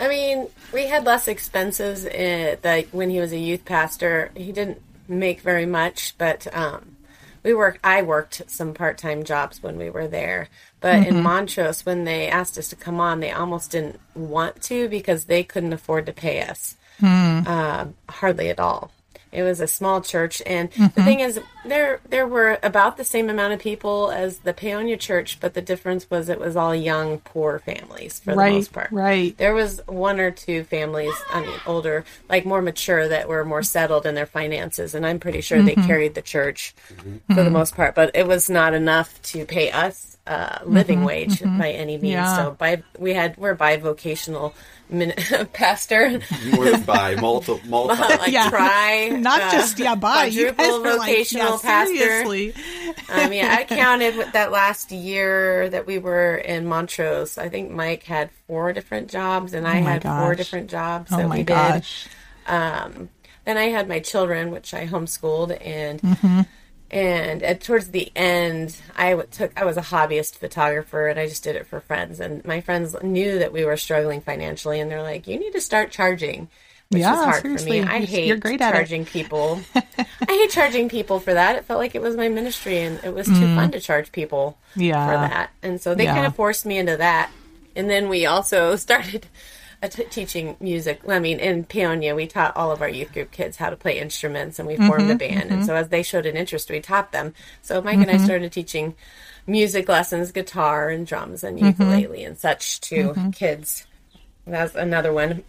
I 0.00 0.08
mean, 0.08 0.48
we 0.72 0.86
had 0.86 1.04
less 1.04 1.28
expenses. 1.28 2.06
In, 2.06 2.56
like 2.64 2.88
when 2.92 3.10
he 3.10 3.20
was 3.20 3.32
a 3.32 3.38
youth 3.38 3.66
pastor, 3.66 4.30
he 4.34 4.50
didn't 4.50 4.80
make 5.06 5.42
very 5.42 5.66
much, 5.66 6.16
but 6.16 6.46
um, 6.56 6.96
we 7.42 7.52
worked. 7.52 7.80
I 7.84 8.00
worked 8.00 8.40
some 8.46 8.72
part-time 8.72 9.24
jobs 9.24 9.62
when 9.62 9.76
we 9.76 9.90
were 9.90 10.08
there. 10.08 10.48
But 10.80 11.06
in 11.06 11.20
Montrose, 11.22 11.84
when 11.84 12.04
they 12.04 12.28
asked 12.28 12.56
us 12.56 12.70
to 12.70 12.76
come 12.76 13.00
on, 13.00 13.20
they 13.20 13.32
almost 13.32 13.72
didn't 13.72 14.00
want 14.14 14.62
to 14.62 14.88
because 14.88 15.26
they 15.26 15.44
couldn't 15.44 15.74
afford 15.74 16.06
to 16.06 16.14
pay 16.14 16.40
us 16.40 16.78
Hmm. 16.98 17.40
uh, 17.46 17.86
hardly 18.08 18.48
at 18.50 18.58
all. 18.58 18.90
It 19.30 19.42
was 19.42 19.60
a 19.60 19.66
small 19.66 20.00
church, 20.00 20.40
and 20.46 20.70
the 20.70 20.76
mm-hmm. 20.76 21.04
thing 21.04 21.20
is, 21.20 21.38
there 21.66 22.00
there 22.08 22.26
were 22.26 22.58
about 22.62 22.96
the 22.96 23.04
same 23.04 23.28
amount 23.28 23.52
of 23.52 23.60
people 23.60 24.10
as 24.10 24.38
the 24.38 24.54
Paonia 24.54 24.98
Church, 24.98 25.38
but 25.38 25.52
the 25.52 25.60
difference 25.60 26.08
was 26.08 26.30
it 26.30 26.40
was 26.40 26.56
all 26.56 26.74
young, 26.74 27.18
poor 27.18 27.58
families 27.58 28.20
for 28.20 28.34
Right, 28.34 28.48
the 28.48 28.54
most 28.54 28.72
part. 28.72 28.90
right. 28.90 29.36
There 29.36 29.52
was 29.52 29.82
one 29.86 30.18
or 30.18 30.30
two 30.30 30.64
families, 30.64 31.12
I 31.30 31.42
mean, 31.42 31.60
older, 31.66 32.06
like 32.30 32.46
more 32.46 32.62
mature, 32.62 33.06
that 33.08 33.28
were 33.28 33.44
more 33.44 33.62
settled 33.62 34.06
in 34.06 34.14
their 34.14 34.26
finances, 34.26 34.94
and 34.94 35.04
I'm 35.04 35.18
pretty 35.18 35.42
sure 35.42 35.62
they 35.62 35.74
mm-hmm. 35.74 35.86
carried 35.86 36.14
the 36.14 36.22
church 36.22 36.74
mm-hmm. 36.90 37.34
for 37.34 37.42
the 37.42 37.50
most 37.50 37.76
part. 37.76 37.94
But 37.94 38.12
it 38.14 38.26
was 38.26 38.48
not 38.48 38.72
enough 38.72 39.20
to 39.22 39.44
pay 39.44 39.70
us 39.70 40.16
uh, 40.28 40.58
living 40.66 41.04
wage 41.04 41.42
by 41.42 41.70
any 41.70 41.96
means. 41.96 42.12
Yeah. 42.12 42.36
So 42.36 42.50
by 42.52 42.82
we 42.98 43.14
had 43.14 43.36
we're 43.38 43.56
bivocational 43.56 44.52
min- 44.90 45.14
pastor. 45.54 46.20
More 46.52 46.64
than 46.66 46.82
by 46.98 47.14
multiple, 47.16 47.60
multiple. 47.66 48.04
like 48.06 48.30
Yeah. 48.30 48.50
try 48.50 49.08
Not 49.18 49.40
uh, 49.40 49.50
just 49.52 49.78
yeah, 49.78 49.94
bye. 49.94 50.26
You 50.26 50.46
guys 50.52 50.54
quadruple 50.56 50.86
are 50.86 50.96
like, 50.98 51.10
vocational 51.10 51.52
yeah, 51.52 51.58
pastor. 51.62 51.96
seriously. 51.96 52.54
I 53.08 53.28
mean, 53.28 53.44
I 53.44 53.64
counted 53.64 54.16
with 54.16 54.32
that 54.32 54.52
last 54.52 54.92
year 54.92 55.68
that 55.70 55.86
we 55.86 55.98
were 55.98 56.36
in 56.36 56.66
Montrose. 56.66 57.38
I 57.38 57.48
think 57.48 57.70
Mike 57.70 58.02
had 58.04 58.30
four 58.46 58.72
different 58.74 59.10
jobs, 59.10 59.54
and 59.54 59.66
I 59.66 59.78
Oh 59.78 59.82
my 59.82 59.90
had 59.92 60.02
four 60.02 60.34
different 60.34 60.68
jobs 60.70 61.10
Oh 61.12 61.16
that 61.18 61.28
my 61.28 61.38
we 61.38 61.42
did. 61.44 61.84
Um, 62.46 63.08
then 63.44 63.56
I 63.56 63.64
had 63.70 63.88
my 63.88 64.00
children, 64.00 64.50
which 64.50 64.74
I 64.74 64.86
homeschooled, 64.86 65.56
and 65.64 66.00
Mm-hmm. 66.02 66.40
And 66.90 67.42
at, 67.42 67.60
towards 67.60 67.88
the 67.90 68.10
end, 68.16 68.76
I 68.96 69.14
took 69.14 69.52
I 69.60 69.64
was 69.64 69.76
a 69.76 69.82
hobbyist 69.82 70.36
photographer, 70.36 71.08
and 71.08 71.18
I 71.18 71.26
just 71.28 71.44
did 71.44 71.56
it 71.56 71.66
for 71.66 71.80
friends. 71.80 72.20
And 72.20 72.44
my 72.44 72.60
friends 72.60 72.96
knew 73.02 73.38
that 73.40 73.52
we 73.52 73.64
were 73.64 73.76
struggling 73.76 74.20
financially, 74.20 74.80
and 74.80 74.90
they're 74.90 75.02
like, 75.02 75.26
"You 75.26 75.38
need 75.38 75.52
to 75.52 75.60
start 75.60 75.90
charging." 75.90 76.48
Which 76.90 77.02
Yeah, 77.02 77.16
was 77.16 77.24
hard 77.26 77.42
seriously. 77.42 77.80
for 77.80 77.86
me. 77.86 77.92
I 77.92 77.96
You're- 77.96 78.06
hate 78.06 78.26
you're 78.28 78.36
great 78.38 78.62
at 78.62 78.72
charging 78.72 79.04
people. 79.04 79.60
I 79.74 80.06
hate 80.26 80.50
charging 80.50 80.88
people 80.88 81.20
for 81.20 81.34
that. 81.34 81.56
It 81.56 81.66
felt 81.66 81.78
like 81.80 81.94
it 81.94 82.00
was 82.00 82.16
my 82.16 82.30
ministry, 82.30 82.78
and 82.78 82.98
it 83.04 83.12
was 83.14 83.26
too 83.26 83.54
fun 83.54 83.70
to 83.72 83.80
charge 83.80 84.10
people 84.10 84.56
Mm. 84.74 84.86
Yeah. 84.86 85.06
for 85.06 85.12
that. 85.28 85.50
And 85.62 85.78
so 85.82 85.94
they 85.94 86.04
Yeah. 86.04 86.14
kind 86.14 86.26
of 86.26 86.34
forced 86.34 86.64
me 86.64 86.78
into 86.78 86.96
that. 86.96 87.30
And 87.76 87.90
then 87.90 88.08
we 88.08 88.24
also 88.24 88.74
started 88.86 89.26
t- 89.86 90.04
teaching 90.04 90.56
music. 90.58 91.00
I 91.08 91.20
mean, 91.20 91.38
in 91.38 91.64
Paonia, 91.64 92.16
we 92.16 92.26
taught 92.26 92.56
all 92.56 92.72
of 92.72 92.82
our 92.82 92.88
youth 92.88 93.12
group 93.12 93.30
kids 93.30 93.56
how 93.58 93.70
to 93.70 93.76
play 93.76 93.98
instruments, 94.00 94.58
and 94.58 94.66
we 94.66 94.76
formed 94.76 95.10
a 95.10 95.14
Mm-hmm, 95.14 95.16
band. 95.16 95.52
And 95.52 95.64
so 95.64 95.74
as 95.76 95.88
they 95.88 96.02
showed 96.02 96.26
an 96.26 96.36
interest, 96.36 96.70
we 96.70 96.80
taught 96.80 97.12
them. 97.12 97.34
So 97.62 97.80
Mike 97.80 98.02
and 98.02 98.10
I 98.10 98.16
started 98.16 98.50
teaching 98.50 98.94
music 99.46 99.88
lessons, 99.88 100.32
guitar 100.32 100.88
and 100.88 101.06
drums 101.06 101.44
and 101.44 101.60
Mm-hmm. 101.60 101.68
ukulele 101.68 102.24
and 102.24 102.38
such 102.38 102.80
to 102.82 103.14
kids. 103.32 103.86
That's 104.46 104.74
another 104.74 105.12
one. 105.12 105.44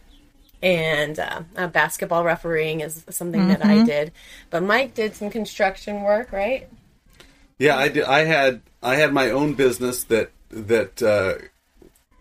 And 0.61 1.17
uh, 1.17 1.41
uh, 1.55 1.67
basketball 1.67 2.23
refereeing 2.25 2.81
is 2.81 3.05
something 3.09 3.47
that 3.47 3.61
Mm-hmm. 3.61 3.69
I 3.71 3.83
did. 3.83 4.11
But 4.49 4.63
Mike 4.63 4.93
did 4.93 5.15
some 5.15 5.29
construction 5.29 6.01
work, 6.03 6.31
right? 6.31 6.67
Yeah, 7.57 7.77
I 7.77 7.89
did. 7.89 8.03
I 8.03 8.25
had 8.25 8.61
I 8.81 8.95
had 8.95 9.13
my 9.13 9.31
own 9.31 9.53
business 9.53 10.03
that 10.05 10.31
that 10.49 11.01
uh, 11.01 11.35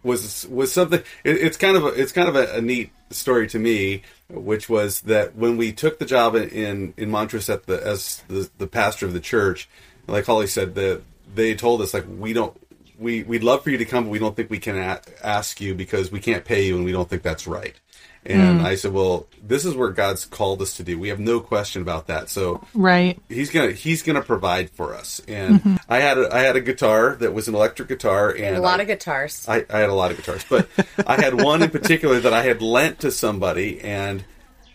was 0.09 0.47
was 0.49 0.73
something. 0.73 1.01
It, 1.23 1.37
it's 1.37 1.57
kind 1.57 1.77
of 1.77 1.85
a, 1.85 1.89
it's 1.89 2.11
kind 2.13 2.29
of 2.29 2.35
a, 2.35 2.57
a 2.57 2.61
neat 2.61 2.91
story 3.11 3.47
to 3.49 3.59
me, 3.59 4.03
which 4.29 4.69
was 4.69 5.03
that 5.03 5.37
when 5.37 5.57
we 5.57 5.73
took 5.73 6.01
the 6.01 6.07
job 6.07 6.35
in 6.35 6.95
in 6.97 7.11
Montrose 7.11 7.49
at 7.49 7.67
the 7.67 7.81
as 7.87 8.23
the, 8.27 8.51
the 8.59 8.67
pastor 8.67 9.07
of 9.07 9.13
the 9.13 9.21
church, 9.21 9.69
like 10.09 10.25
Holli 10.25 10.49
said, 10.49 10.75
that 10.75 11.03
they 11.33 11.55
told 11.55 11.81
us 11.81 11.95
like 11.95 12.07
we 12.09 12.33
don't. 12.33 12.57
We, 12.99 13.23
we'd 13.23 13.45
love 13.45 13.63
for 13.63 13.71
you 13.71 13.79
to 13.79 13.85
come, 13.85 14.05
but 14.05 14.11
we 14.11 14.19
don't 14.19 14.35
think 14.35 14.51
we 14.51 14.59
can 14.59 14.77
a- 14.77 15.01
ask 15.23 15.61
you 15.61 15.77
because 15.77 16.11
we 16.11 16.19
can't 16.19 16.45
pay 16.45 16.67
you 16.67 16.75
and 16.75 16.85
we 16.85 16.91
don't 16.91 17.09
think 17.09 17.23
that's 17.23 17.47
right. 17.47 17.77
And 18.29 18.61
I 18.63 18.75
said, 18.75 18.93
well, 18.93 19.27
this 19.43 19.65
is 19.65 19.75
where 19.75 19.89
God's 19.89 20.27
called 20.27 20.61
us 20.61 20.77
to 20.77 20.83
do. 20.83 20.99
We 20.99 21.09
have 21.09 21.19
no 21.19 21.41
question 21.41 21.81
about 21.83 22.09
that. 22.09 22.29
So 22.29 22.63
Right. 22.75 23.19
he's 23.29 23.51
gonna 23.51 23.73
he's 23.73 24.03
gonna 24.03 24.21
provide 24.23 24.69
for 24.71 24.95
us. 24.95 25.21
And 25.27 25.61
Mm-hmm. 25.61 25.77
I 25.89 25.99
had 26.01 26.19
a, 26.19 26.35
I 26.35 26.41
had 26.41 26.55
a 26.57 26.61
guitar 26.61 27.17
that 27.21 27.33
was 27.33 27.49
an 27.49 27.55
electric 27.55 27.89
guitar, 27.89 28.31
and 28.31 28.57
a 28.57 28.61
lot 28.61 28.81
I, 28.81 28.83
of 28.83 28.89
guitars. 28.89 29.47
I, 29.49 29.65
I 29.71 29.79
had 29.79 29.89
a 29.89 29.95
lot 29.95 30.11
of 30.11 30.19
guitars, 30.19 30.45
but 30.49 30.69
I 31.07 31.17
had 31.21 31.41
one 31.41 31.63
in 31.63 31.71
particular 31.71 32.21
that 32.21 32.33
I 32.35 32.43
had 32.43 32.61
lent 32.61 33.01
to 33.01 33.11
somebody, 33.11 33.81
and 33.81 34.25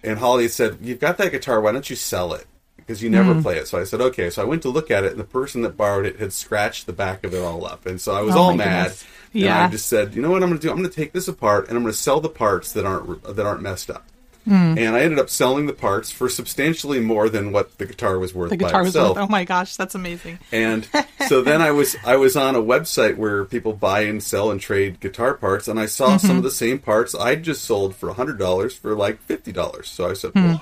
and 0.04 0.18
Holli 0.20 0.50
said, 0.50 0.80
"You've 0.82 1.00
got 1.00 1.18
that 1.20 1.32
guitar. 1.32 1.62
Why 1.62 1.72
don't 1.72 1.88
you 1.90 1.96
sell 1.96 2.34
it? 2.34 2.46
Because 2.76 3.02
you 3.04 3.10
never 3.10 3.36
Mm. 3.36 3.44
play 3.44 3.58
it." 3.58 3.68
So 3.68 3.80
I 3.80 3.84
said, 3.84 4.02
"Okay." 4.02 4.30
So 4.32 4.42
I 4.42 4.46
went 4.46 4.64
to 4.64 4.70
look 4.70 4.90
at 4.90 5.04
it, 5.04 5.12
and 5.12 5.20
the 5.20 5.24
person 5.26 5.62
that 5.62 5.78
borrowed 5.78 6.06
it 6.08 6.20
had 6.20 6.34
scratched 6.34 6.88
the 6.88 6.94
back 6.94 7.24
of 7.24 7.34
it 7.36 7.42
all 7.44 7.66
up, 7.66 7.86
and 7.86 8.02
so 8.02 8.16
I 8.16 8.22
was 8.22 8.36
Oh 8.36 8.40
all 8.40 8.54
mad. 8.56 8.86
goodness. 8.86 9.06
And 9.34 9.42
Yeah. 9.44 9.66
I 9.66 9.70
just 9.70 9.88
said, 9.88 10.14
"You 10.16 10.22
know 10.22 10.30
what 10.32 10.44
I'm 10.44 10.50
going 10.50 10.60
to 10.60 10.68
do? 10.68 10.72
I'm 10.72 10.78
going 10.78 10.90
to 10.90 10.96
take 10.96 11.12
this 11.14 11.28
apart, 11.28 11.68
and 11.68 11.78
I'm 11.78 11.84
going 11.84 11.94
to 11.94 11.98
sell 11.98 12.20
the 12.20 12.30
parts 12.30 12.72
that 12.74 12.86
aren't 12.86 13.24
that 13.36 13.46
aren't 13.46 13.62
messed 13.62 13.90
up." 13.90 14.06
Hmm. 14.46 14.78
And 14.78 14.94
I 14.94 15.00
ended 15.00 15.20
up 15.20 15.30
selling 15.30 15.68
the 15.68 15.74
parts 15.74 16.12
for 16.12 16.28
substantially 16.28 17.00
more 17.00 17.30
than 17.30 17.54
what 17.54 17.78
the 17.78 17.86
guitar 17.86 18.20
was 18.20 18.36
worth 18.36 18.50
The 18.50 18.58
by 18.58 18.66
guitar 18.66 18.82
was 18.82 18.90
itself. 18.90 19.16
worth, 19.16 19.24
oh 19.26 19.32
my 19.32 19.46
gosh, 19.46 19.78
that's 19.78 19.96
amazing. 19.96 20.38
And 20.52 20.86
so 21.30 21.42
then 21.42 21.62
I 21.62 21.72
was 21.72 21.96
I 22.06 22.18
was 22.18 22.36
on 22.36 22.54
a 22.56 22.62
website 22.62 23.16
where 23.16 23.46
people 23.46 23.72
buy 23.72 24.02
and 24.02 24.22
sell 24.22 24.52
and 24.52 24.60
trade 24.60 25.00
guitar 25.00 25.34
parts, 25.36 25.70
and 25.70 25.80
I 25.80 25.86
saw 25.86 26.18
some 26.18 26.30
Mm-hmm. 26.32 26.38
of 26.40 26.44
the 26.44 26.52
same 26.52 26.80
parts 26.80 27.16
I'd 27.16 27.44
just 27.44 27.64
sold 27.64 27.96
for 27.96 28.14
hundred 28.14 28.38
dollars 28.38 28.76
for 28.76 28.96
like 28.96 29.22
fifty 29.22 29.52
dollars. 29.54 29.88
So 29.88 30.10
I 30.10 30.14
said, 30.14 30.32
"Well, 30.36 30.62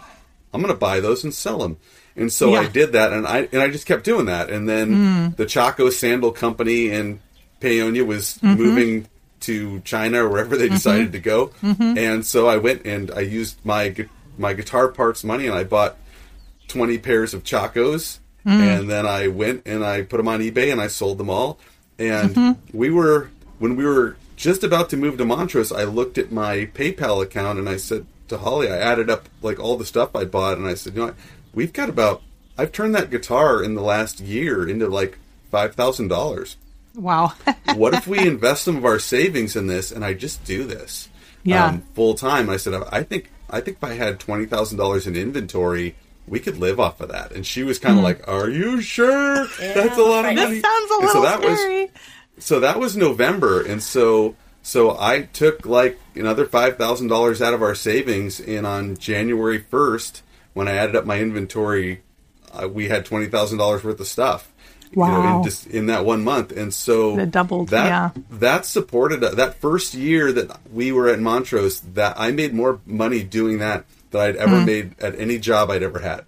I'm 0.54 0.62
going 0.62 0.72
to 0.74 0.80
buy 0.80 1.00
those 1.00 1.24
and 1.24 1.34
sell 1.34 1.58
them." 1.58 1.78
And 2.16 2.32
so 2.32 2.50
I. 2.54 2.62
Yeah. 2.62 2.68
Hmm. 2.68 2.72
did 2.74 2.92
that, 2.92 3.14
and 3.14 3.26
I 3.26 3.48
and 3.52 3.62
I 3.64 3.70
just 3.70 3.88
kept 3.88 4.04
doing 4.04 4.28
that. 4.28 4.52
And 4.52 4.70
then 4.70 5.34
the 5.38 5.48
Chaco 5.48 5.90
Sandal 5.90 6.32
Company 6.32 6.90
in 6.92 7.20
Paonia 7.62 8.06
was 8.06 8.38
Mm-hmm. 8.42 8.62
moving 8.62 9.08
to 9.42 9.80
China 9.82 10.26
or 10.26 10.30
wherever 10.30 10.56
they 10.58 10.70
decided 10.70 11.14
to 11.14 11.20
go, 11.20 11.48
Mm-hmm. 11.64 11.98
and 11.98 12.26
so 12.26 12.48
I 12.48 12.58
went 12.58 12.86
and 12.86 13.10
I 13.12 13.22
used 13.22 13.58
my 13.66 13.96
my 14.38 14.54
guitar 14.54 14.88
parts 14.90 15.24
money, 15.24 15.46
and 15.48 15.56
I 15.56 15.64
bought 15.64 15.98
20 16.68 16.98
pairs 17.00 17.34
of 17.34 17.44
Chacos. 17.44 18.20
And 18.44 18.90
then 18.90 19.06
I 19.06 19.28
went 19.28 19.64
and 19.68 19.86
I 19.86 20.02
put 20.02 20.18
them 20.18 20.28
on 20.28 20.40
eBay 20.40 20.72
and 20.72 20.82
I 20.82 20.88
sold 20.88 21.20
them 21.20 21.30
all. 21.30 21.60
And 22.00 22.58
we 22.74 22.90
were, 22.90 23.30
when 23.60 23.76
we 23.76 23.86
were 23.86 24.16
just 24.36 24.64
about 24.64 24.90
to 24.90 24.98
move 24.98 25.18
to 25.20 25.26
Montrose, 25.26 25.72
I 25.72 25.84
looked 25.84 26.18
at 26.18 26.32
my 26.32 26.66
PayPal 26.74 27.22
account 27.22 27.60
and 27.60 27.70
I 27.70 27.78
said 27.78 28.08
to 28.30 28.38
Holli, 28.40 28.72
I 28.72 28.78
added 28.80 29.12
up 29.12 29.30
like 29.44 29.60
all 29.60 29.78
the 29.78 29.86
stuff 29.86 30.16
I 30.16 30.26
bought 30.26 30.58
and 30.58 30.66
I 30.66 30.74
said, 30.74 30.94
you 30.96 31.02
know 31.02 31.06
what? 31.08 31.16
We've 31.54 31.72
got 31.74 31.90
about, 31.90 32.24
I've 32.58 32.72
turned 32.72 32.96
that 32.96 33.12
guitar 33.12 33.62
in 33.62 33.76
the 33.76 33.84
last 33.84 34.20
year 34.20 34.68
into 34.68 34.88
like 34.88 35.20
$5,000. 35.54 36.56
Wow. 36.96 37.34
What 37.76 37.94
if 37.94 38.06
we 38.06 38.20
invest 38.20 38.64
some 38.64 38.76
of 38.76 38.84
our 38.86 39.00
savings 39.00 39.56
in 39.56 39.68
this 39.68 39.92
and 39.92 40.04
I 40.04 40.14
just 40.14 40.44
do 40.44 40.64
this? 40.66 41.08
Yeah. 41.44 41.78
full 41.96 42.16
time. 42.16 42.50
I 42.50 42.58
said, 42.58 42.74
I 42.92 43.04
think 43.04 43.32
I 43.50 43.62
think 43.62 43.78
if 43.78 43.84
I 43.84 43.94
had 43.94 44.20
twenty 44.20 44.46
thousand 44.46 44.78
dollars 44.78 45.08
in 45.08 45.16
inventory, 45.16 45.96
we 46.28 46.40
could 46.40 46.58
live 46.58 46.80
off 46.80 47.00
of 47.02 47.10
that. 47.10 47.32
And 47.32 47.46
she 47.46 47.64
was 47.64 47.80
kind 47.80 47.98
of 47.98 48.04
like, 48.04 48.28
"Are 48.28 48.50
you 48.50 48.82
sure? 48.82 49.48
That's 49.60 49.98
a 49.98 50.02
lot 50.02 50.26
of 50.26 50.36
money." 50.36 50.60
this 50.60 50.62
sounds 50.62 50.92
a 50.92 50.94
And 50.96 51.06
little 51.06 51.14
so 51.14 51.22
that 51.22 51.40
scary. 51.42 51.82
was 51.82 51.90
so 52.46 52.60
that 52.60 52.80
was 52.80 52.98
November, 52.98 53.62
and 53.66 53.82
so 53.82 54.36
so 54.62 54.98
I 55.00 55.24
took 55.24 55.66
like 55.66 55.98
another 56.14 56.46
five 56.46 56.78
thousand 56.78 57.08
dollars 57.08 57.42
out 57.42 57.54
of 57.54 57.62
our 57.64 57.76
savings, 57.76 58.40
and 58.42 58.68
on 58.68 58.98
January 58.98 59.60
first, 59.60 60.22
when 60.54 60.68
I 60.68 60.74
added 60.74 60.96
up 60.96 61.06
my 61.06 61.20
inventory, 61.20 62.02
uh, 62.54 62.68
we 62.68 62.90
had 62.90 63.06
twenty 63.06 63.28
thousand 63.28 63.58
dollars 63.58 63.84
worth 63.84 64.00
of 64.00 64.08
stuff. 64.08 64.51
You 64.94 64.98
know, 65.04 65.08
Wow. 65.08 65.38
in 65.38 65.44
just 65.44 65.68
in 65.68 65.86
that 65.86 66.04
one 66.06 66.24
month, 66.24 66.52
and 66.52 66.74
so 66.74 67.16
That 67.16 67.32
doubled, 67.32 67.70
That 67.70 67.86
yeah. 67.86 68.10
that 68.32 68.66
supported 68.66 69.22
that 69.22 69.62
first 69.62 69.94
year 69.94 70.32
that 70.34 70.60
we 70.72 70.92
were 70.92 71.08
at 71.08 71.20
Montrose. 71.20 71.80
That 71.94 72.16
I 72.20 72.32
made 72.32 72.54
more 72.54 72.80
money 72.86 73.24
doing 73.24 73.60
that 73.60 73.86
than 74.12 74.22
I'd 74.22 74.36
ever 74.36 74.60
Hmm. 74.60 74.66
made 74.66 74.96
at 75.00 75.18
any 75.18 75.38
job 75.40 75.70
I'd 75.72 75.84
ever 75.84 76.00
had 76.00 76.26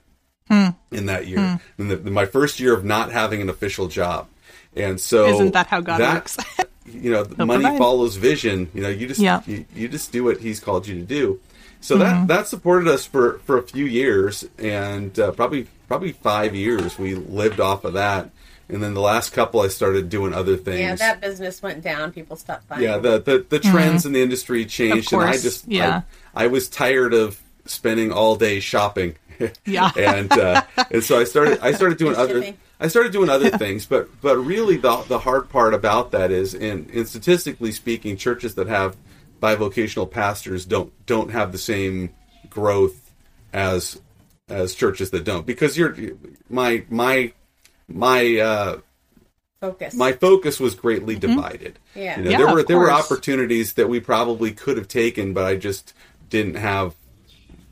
in 0.92 1.06
that 1.08 1.28
year. 1.28 1.60
In 1.78 1.88
the, 1.90 1.98
my 1.98 2.26
first 2.26 2.60
year 2.60 2.74
of 2.74 2.86
not 2.86 3.12
having 3.12 3.42
an 3.42 3.50
official 3.50 3.88
job, 3.88 4.28
and 4.76 5.00
so 5.00 5.26
Isn't 5.28 5.52
that 5.54 5.68
how 5.68 5.82
God 5.82 6.00
works? 6.00 6.38
you 6.86 7.12
know, 7.12 7.26
He'll 7.36 7.46
money 7.46 7.64
provide. 7.64 7.78
follows 7.80 8.16
vision. 8.16 8.70
You 8.74 8.82
know, 8.84 8.90
you 8.90 9.08
just 9.08 9.20
Yeah. 9.20 9.42
you, 9.46 9.66
you 9.76 9.88
just 9.90 10.12
do 10.12 10.24
what 10.24 10.38
He's 10.40 10.60
called 10.60 10.88
you 10.88 10.96
to 10.96 11.02
do. 11.06 11.40
So 11.82 11.98
Mm-hmm. 11.98 12.28
that 12.28 12.28
that 12.30 12.48
supported 12.48 12.88
us 12.88 13.06
for 13.06 13.40
for 13.46 13.58
a 13.58 13.64
few 13.64 13.86
years, 13.86 14.46
and 14.58 15.18
uh, 15.20 15.32
probably 15.32 15.68
probably 15.90 16.14
five 16.14 16.56
years 16.56 16.98
we 16.98 17.16
lived 17.16 17.60
off 17.60 17.84
of 17.84 17.94
that. 17.94 18.30
And 18.70 18.82
then 18.82 18.94
the 18.94 19.02
last 19.02 19.34
couple, 19.34 19.62
I 19.62 19.68
started 19.68 20.10
doing 20.10 20.34
other 20.34 20.56
things. 20.56 20.80
Yeah, 20.80 20.96
that 20.96 21.22
business 21.22 21.62
went 21.62 21.84
down. 21.84 22.12
People 22.12 22.36
stopped 22.36 22.68
buying. 22.68 22.82
Yeah, 22.82 22.98
the 22.98 23.20
the, 23.20 23.46
the 23.48 23.60
trends 23.60 24.06
in 24.06 24.14
the 24.14 24.22
industry 24.22 24.66
changed, 24.66 25.10
Mm-hmm. 25.10 25.16
Of 25.16 25.22
and 25.22 25.30
I 25.30 25.34
just 25.34 25.68
yeah. 25.68 26.02
I, 26.34 26.46
I 26.46 26.48
was 26.48 26.70
tired 26.70 27.14
of 27.14 27.42
spending 27.66 28.12
all 28.12 28.36
day 28.36 28.60
shopping. 28.60 29.16
Yeah. 29.66 29.92
and 29.98 30.32
uh, 30.32 30.62
and 30.92 31.04
so 31.04 31.20
I 31.20 31.26
started 31.26 31.60
I 31.60 31.74
started 31.74 31.98
doing 31.98 32.16
other 32.16 32.54
I 32.80 32.88
started 32.88 33.12
doing 33.12 33.30
other 33.30 33.50
things, 33.50 33.86
but 33.86 34.10
but 34.22 34.38
really 34.38 34.78
the 34.78 34.98
the 35.08 35.20
hard 35.20 35.50
part 35.50 35.74
about 35.74 36.12
that 36.12 36.32
is, 36.32 36.54
in, 36.54 36.90
in 36.90 37.06
statistically 37.06 37.72
speaking, 37.72 38.18
churches 38.18 38.56
that 38.56 38.68
have 38.68 38.98
bivocational 39.42 40.10
pastors 40.10 40.66
don't 40.66 40.92
don't 41.06 41.32
have 41.32 41.52
the 41.52 41.58
same 41.58 42.10
growth 42.50 43.12
as 43.54 44.02
as 44.50 44.76
churches 44.76 45.12
that 45.12 45.24
don't 45.24 45.46
because 45.46 45.78
you're 45.78 45.96
my 46.50 46.84
my 46.90 47.32
my 47.94 48.38
uh, 48.40 48.78
Focus. 49.62 49.94
my 49.94 50.12
focus 50.12 50.60
was 50.60 50.76
greatly 50.76 51.16
divided. 51.16 51.80
Yeah. 51.96 52.18
You 52.18 52.24
know, 52.26 52.32
Yeah, 52.32 52.38
there 52.40 52.48
were 52.48 52.60
of 52.60 52.68
there 52.68 52.80
were 52.80 52.92
opportunities 52.92 53.74
that 53.74 53.88
we 53.88 54.02
probably 54.02 54.52
could 54.52 54.76
have 54.78 54.90
taken, 54.90 55.34
but 55.34 55.46
I 55.46 55.56
just 55.56 55.94
didn't 56.30 56.56
have 56.56 56.96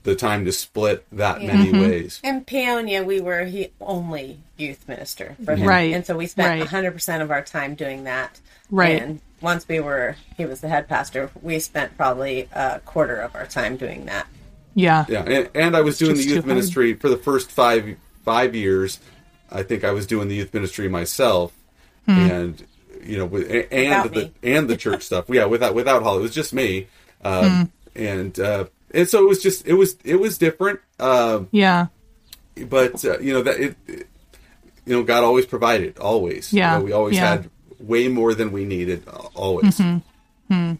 the 0.03 0.15
time 0.15 0.45
to 0.45 0.51
split 0.51 1.05
that 1.11 1.41
Yeah. 1.41 1.53
many 1.57 1.71
ways. 1.77 2.21
In 2.23 2.45
Paonia, 2.45 3.05
we 3.05 3.19
were 3.19 3.49
the 3.49 3.71
only 3.81 4.39
youth 4.57 4.87
minister 4.87 5.35
for 5.43 5.55
him. 5.55 5.67
Right, 5.67 5.93
And 5.93 6.05
so 6.05 6.15
we 6.17 6.27
spent 6.27 6.47
right. 6.61 6.67
100% 6.67 7.21
of 7.21 7.29
our 7.29 7.41
time 7.43 7.75
doing 7.75 8.05
that. 8.05 8.39
Right. 8.71 9.01
And 9.01 9.19
once 9.41 9.67
we 9.67 9.79
were, 9.79 10.15
he 10.37 10.45
was 10.45 10.61
the 10.61 10.69
head 10.69 10.87
pastor, 10.87 11.29
we 11.41 11.59
spent 11.59 11.97
probably 11.97 12.47
a 12.53 12.79
quarter 12.85 13.17
of 13.17 13.35
our 13.35 13.45
time 13.45 13.75
doing 13.75 14.05
that. 14.05 14.27
Yeah. 14.75 15.05
Yeah, 15.09 15.23
and, 15.23 15.49
and 15.53 15.75
I 15.75 15.81
was 15.81 15.97
doing 15.97 16.11
the 16.13 16.17
just 16.17 16.29
too 16.29 16.35
youth 16.35 16.45
ministry 16.45 16.93
for 16.93 17.09
the 17.09 17.17
first 17.17 17.51
five 17.51 17.97
five 18.23 18.55
years. 18.55 18.99
I 19.51 19.63
think 19.63 19.83
I 19.83 19.91
was 19.91 20.07
doing 20.07 20.27
the 20.27 20.35
youth 20.35 20.53
ministry 20.53 20.87
myself, 20.89 21.51
Hmm. 22.05 22.11
and 22.11 22.67
you 23.03 23.17
know, 23.17 23.25
with, 23.25 23.49
and 23.49 23.89
Without 23.89 24.13
the 24.13 24.21
me. 24.25 24.31
and 24.55 24.69
the 24.69 24.77
church 24.77 25.03
stuff. 25.03 25.25
Yeah, 25.29 25.45
without 25.45 25.73
without 25.75 26.03
Holli, 26.03 26.19
it 26.19 26.21
was 26.21 26.33
just 26.33 26.53
me, 26.53 26.87
um, 27.23 27.71
and 27.95 28.39
uh, 28.39 28.65
and 28.93 29.07
so 29.09 29.23
it 29.23 29.27
was 29.27 29.41
just 29.41 29.65
it 29.67 29.73
was 29.73 29.97
it 30.03 30.15
was 30.15 30.37
different. 30.37 30.79
Um, 30.99 31.47
Yeah. 31.51 31.87
but 32.67 33.03
uh, 33.05 33.19
you 33.19 33.33
know 33.33 33.41
that 33.43 33.59
it, 33.59 33.75
it- 33.87 34.07
you 34.85 34.95
know 34.95 35.03
God 35.03 35.23
always 35.23 35.45
provided 35.45 35.97
always. 35.99 36.51
You 36.51 36.59
Yeah, 36.59 36.77
know, 36.79 36.83
we 36.85 36.91
always 36.91 37.15
yeah. 37.15 37.29
had 37.29 37.49
way 37.79 38.07
more 38.07 38.33
than 38.33 38.51
we 38.51 38.65
needed 38.65 39.03
uh, 39.07 39.27
always. 39.35 39.77
Mm-hmm. 39.77 40.73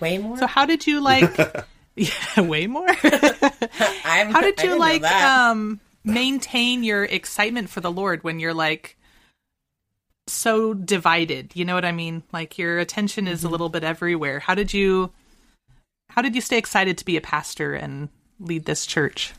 Way 0.00 0.18
more. 0.18 0.36
So 0.38 0.46
how 0.46 0.64
did 0.66 0.86
you 0.86 1.00
like? 1.00 1.36
yeah, 1.96 2.40
way 2.40 2.66
more. 2.66 2.88
I'm, 2.88 4.30
How 4.32 4.40
did 4.40 4.44
I 4.44 4.46
you 4.46 4.52
didn't 4.54 4.70
know 4.70 4.76
like 4.78 5.02
that. 5.02 5.50
um 5.50 5.80
maintain 6.04 6.82
your 6.82 7.04
excitement 7.04 7.68
for 7.70 7.80
the 7.80 7.90
Lord 7.92 8.24
when 8.24 8.40
you're 8.40 8.54
like 8.54 8.96
so 10.26 10.74
divided? 10.74 11.52
You 11.54 11.64
know 11.64 11.74
what 11.74 11.84
I 11.84 11.92
mean? 11.92 12.22
Like 12.32 12.58
your 12.58 12.78
attention 12.78 13.26
is 13.26 13.42
a 13.42 13.46
Mm-hmm. 13.46 13.52
little 13.52 13.68
bit 13.68 13.84
everywhere. 13.84 14.40
How 14.40 14.54
did 14.54 14.72
you 14.72 15.12
how 16.10 16.20
did 16.22 16.34
you 16.34 16.40
stay 16.42 16.58
excited 16.58 16.98
to 16.98 17.04
be 17.06 17.16
a 17.16 17.22
pastor 17.22 17.74
and 17.74 18.08
lead 18.38 18.64
this 18.66 18.84
church? 18.86 19.32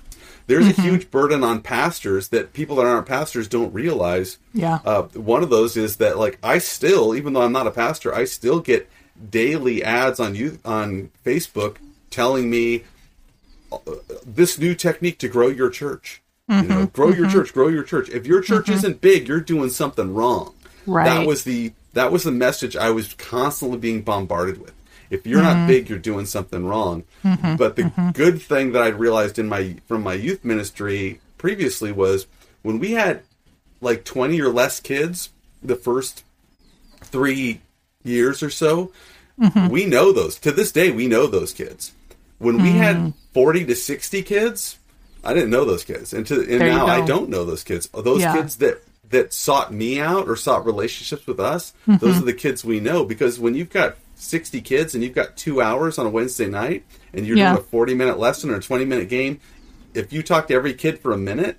There's 0.48 0.66
Mm-hmm. 0.68 0.82
a 0.82 0.84
huge 0.84 1.12
burden 1.12 1.44
on 1.44 1.62
pastors 1.62 2.30
that 2.30 2.54
people 2.54 2.78
that 2.78 2.86
aren't 2.86 3.06
pastors 3.08 3.48
don't 3.48 3.74
realize. 3.74 4.38
Yeah. 4.54 4.80
Uh, 4.84 5.04
one 5.04 5.44
of 5.44 5.50
those 5.50 5.78
is 5.78 5.98
that 5.98 6.18
like 6.18 6.38
I 6.44 6.58
still, 6.58 7.16
even 7.16 7.34
though 7.34 7.44
I'm 7.44 7.52
not 7.54 7.68
a 7.68 7.72
pastor, 7.72 8.14
I 8.14 8.26
still 8.26 8.60
get 8.60 8.90
daily 9.30 9.84
ads 9.84 10.20
on 10.20 10.34
you 10.36 10.60
on 10.66 11.12
Facebook 11.24 11.78
telling 12.10 12.50
me 12.50 12.84
uh, 13.72 13.78
this 14.26 14.58
new 14.58 14.74
technique 14.76 15.20
to 15.20 15.28
grow 15.28 15.48
your 15.50 15.70
church. 15.70 16.22
You 16.50 16.56
Mm-hmm. 16.56 16.68
know, 16.70 16.86
grow 16.88 17.10
your 17.14 17.30
church, 17.30 17.54
grow 17.54 17.70
your 17.70 17.84
church. 17.84 18.10
If 18.10 18.26
your 18.28 18.42
church 18.42 18.68
isn't 18.70 19.00
big, 19.00 19.28
you're 19.30 19.40
doing 19.40 19.70
something 19.70 20.14
wrong. 20.14 20.54
Right. 20.86 21.06
That 21.06 21.26
was 21.26 21.44
the 21.46 21.72
that 21.94 22.12
was 22.12 22.24
the 22.24 22.32
message 22.32 22.76
I 22.76 22.90
was 22.92 23.14
constantly 23.14 23.78
being 23.78 24.02
bombarded 24.02 24.60
with. 24.60 24.74
If 25.10 25.26
you're 25.26 25.42
Mm-hmm. 25.42 25.60
not 25.62 25.68
big, 25.68 25.90
you're 25.90 26.00
doing 26.00 26.26
something 26.26 26.66
wrong. 26.66 27.04
But 27.24 27.76
the 27.78 27.92
good 28.14 28.42
thing 28.42 28.74
that 28.74 28.82
I 28.82 28.88
realized 28.90 29.40
in 29.40 29.48
my 29.48 29.78
from 29.88 30.04
my 30.04 30.16
youth 30.16 30.44
ministry 30.44 31.22
previously 31.38 31.92
was 31.94 32.28
when 32.62 32.78
we 32.80 32.92
had 32.92 33.22
like 33.80 34.04
20 34.04 34.42
or 34.42 34.50
less 34.50 34.80
kids 34.82 35.30
the 35.62 35.76
first 35.78 36.24
3 37.04 37.62
years 38.04 38.44
or 38.44 38.50
so, 38.50 38.92
Mm-hmm. 39.40 39.70
we 39.70 39.86
know 39.86 40.12
those. 40.12 40.38
To 40.40 40.52
this 40.52 40.72
day 40.74 40.92
we 40.92 41.08
know 41.08 41.26
those 41.26 41.54
kids. 41.54 41.94
When 42.38 42.62
we 42.62 42.70
Mm. 42.72 42.76
had 42.78 43.14
40 43.34 43.66
to 43.66 43.76
60 43.76 44.22
kids, 44.24 44.78
I 45.24 45.34
didn't 45.34 45.50
know 45.50 45.66
those 45.66 45.84
kids. 45.84 46.14
And 46.14 46.26
to 46.28 46.40
and 46.42 46.62
There 46.62 46.70
now 46.70 46.86
I 46.86 47.06
don't 47.06 47.30
know 47.30 47.46
those 47.46 47.64
kids. 47.64 47.88
Those 47.94 48.22
Yeah. 48.22 48.36
kids 48.36 48.58
that 48.58 48.82
that 49.10 49.32
sought 49.34 49.72
me 49.74 50.00
out 50.00 50.28
or 50.28 50.36
sought 50.36 50.66
relationships 50.66 51.28
with 51.28 51.40
us, 51.40 51.74
Mm-hmm. 51.88 52.04
those 52.06 52.18
are 52.18 52.26
the 52.26 52.34
kids 52.34 52.66
we 52.66 52.80
know 52.80 53.06
because 53.06 53.40
when 53.40 53.54
you've 53.56 53.70
got 53.70 53.96
60 54.16 54.60
kids 54.62 54.96
and 54.96 55.04
you've 55.04 55.14
got 55.14 55.38
2 55.38 55.62
hours 55.62 55.98
on 56.00 56.06
a 56.06 56.10
Wednesday 56.10 56.48
night 56.48 56.84
and 57.14 57.26
you're 57.28 57.38
Yeah. 57.38 57.54
doing 57.54 57.64
a 57.64 57.68
40 57.68 57.94
minute 57.94 58.18
lesson 58.18 58.50
or 58.50 58.56
a 58.56 58.60
20 58.62 58.86
minute 58.86 59.10
game, 59.10 59.40
if 59.94 60.12
you 60.12 60.24
talk 60.24 60.48
to 60.48 60.54
every 60.56 60.74
kid 60.74 61.00
for 61.00 61.12
a 61.12 61.18
minute, 61.18 61.58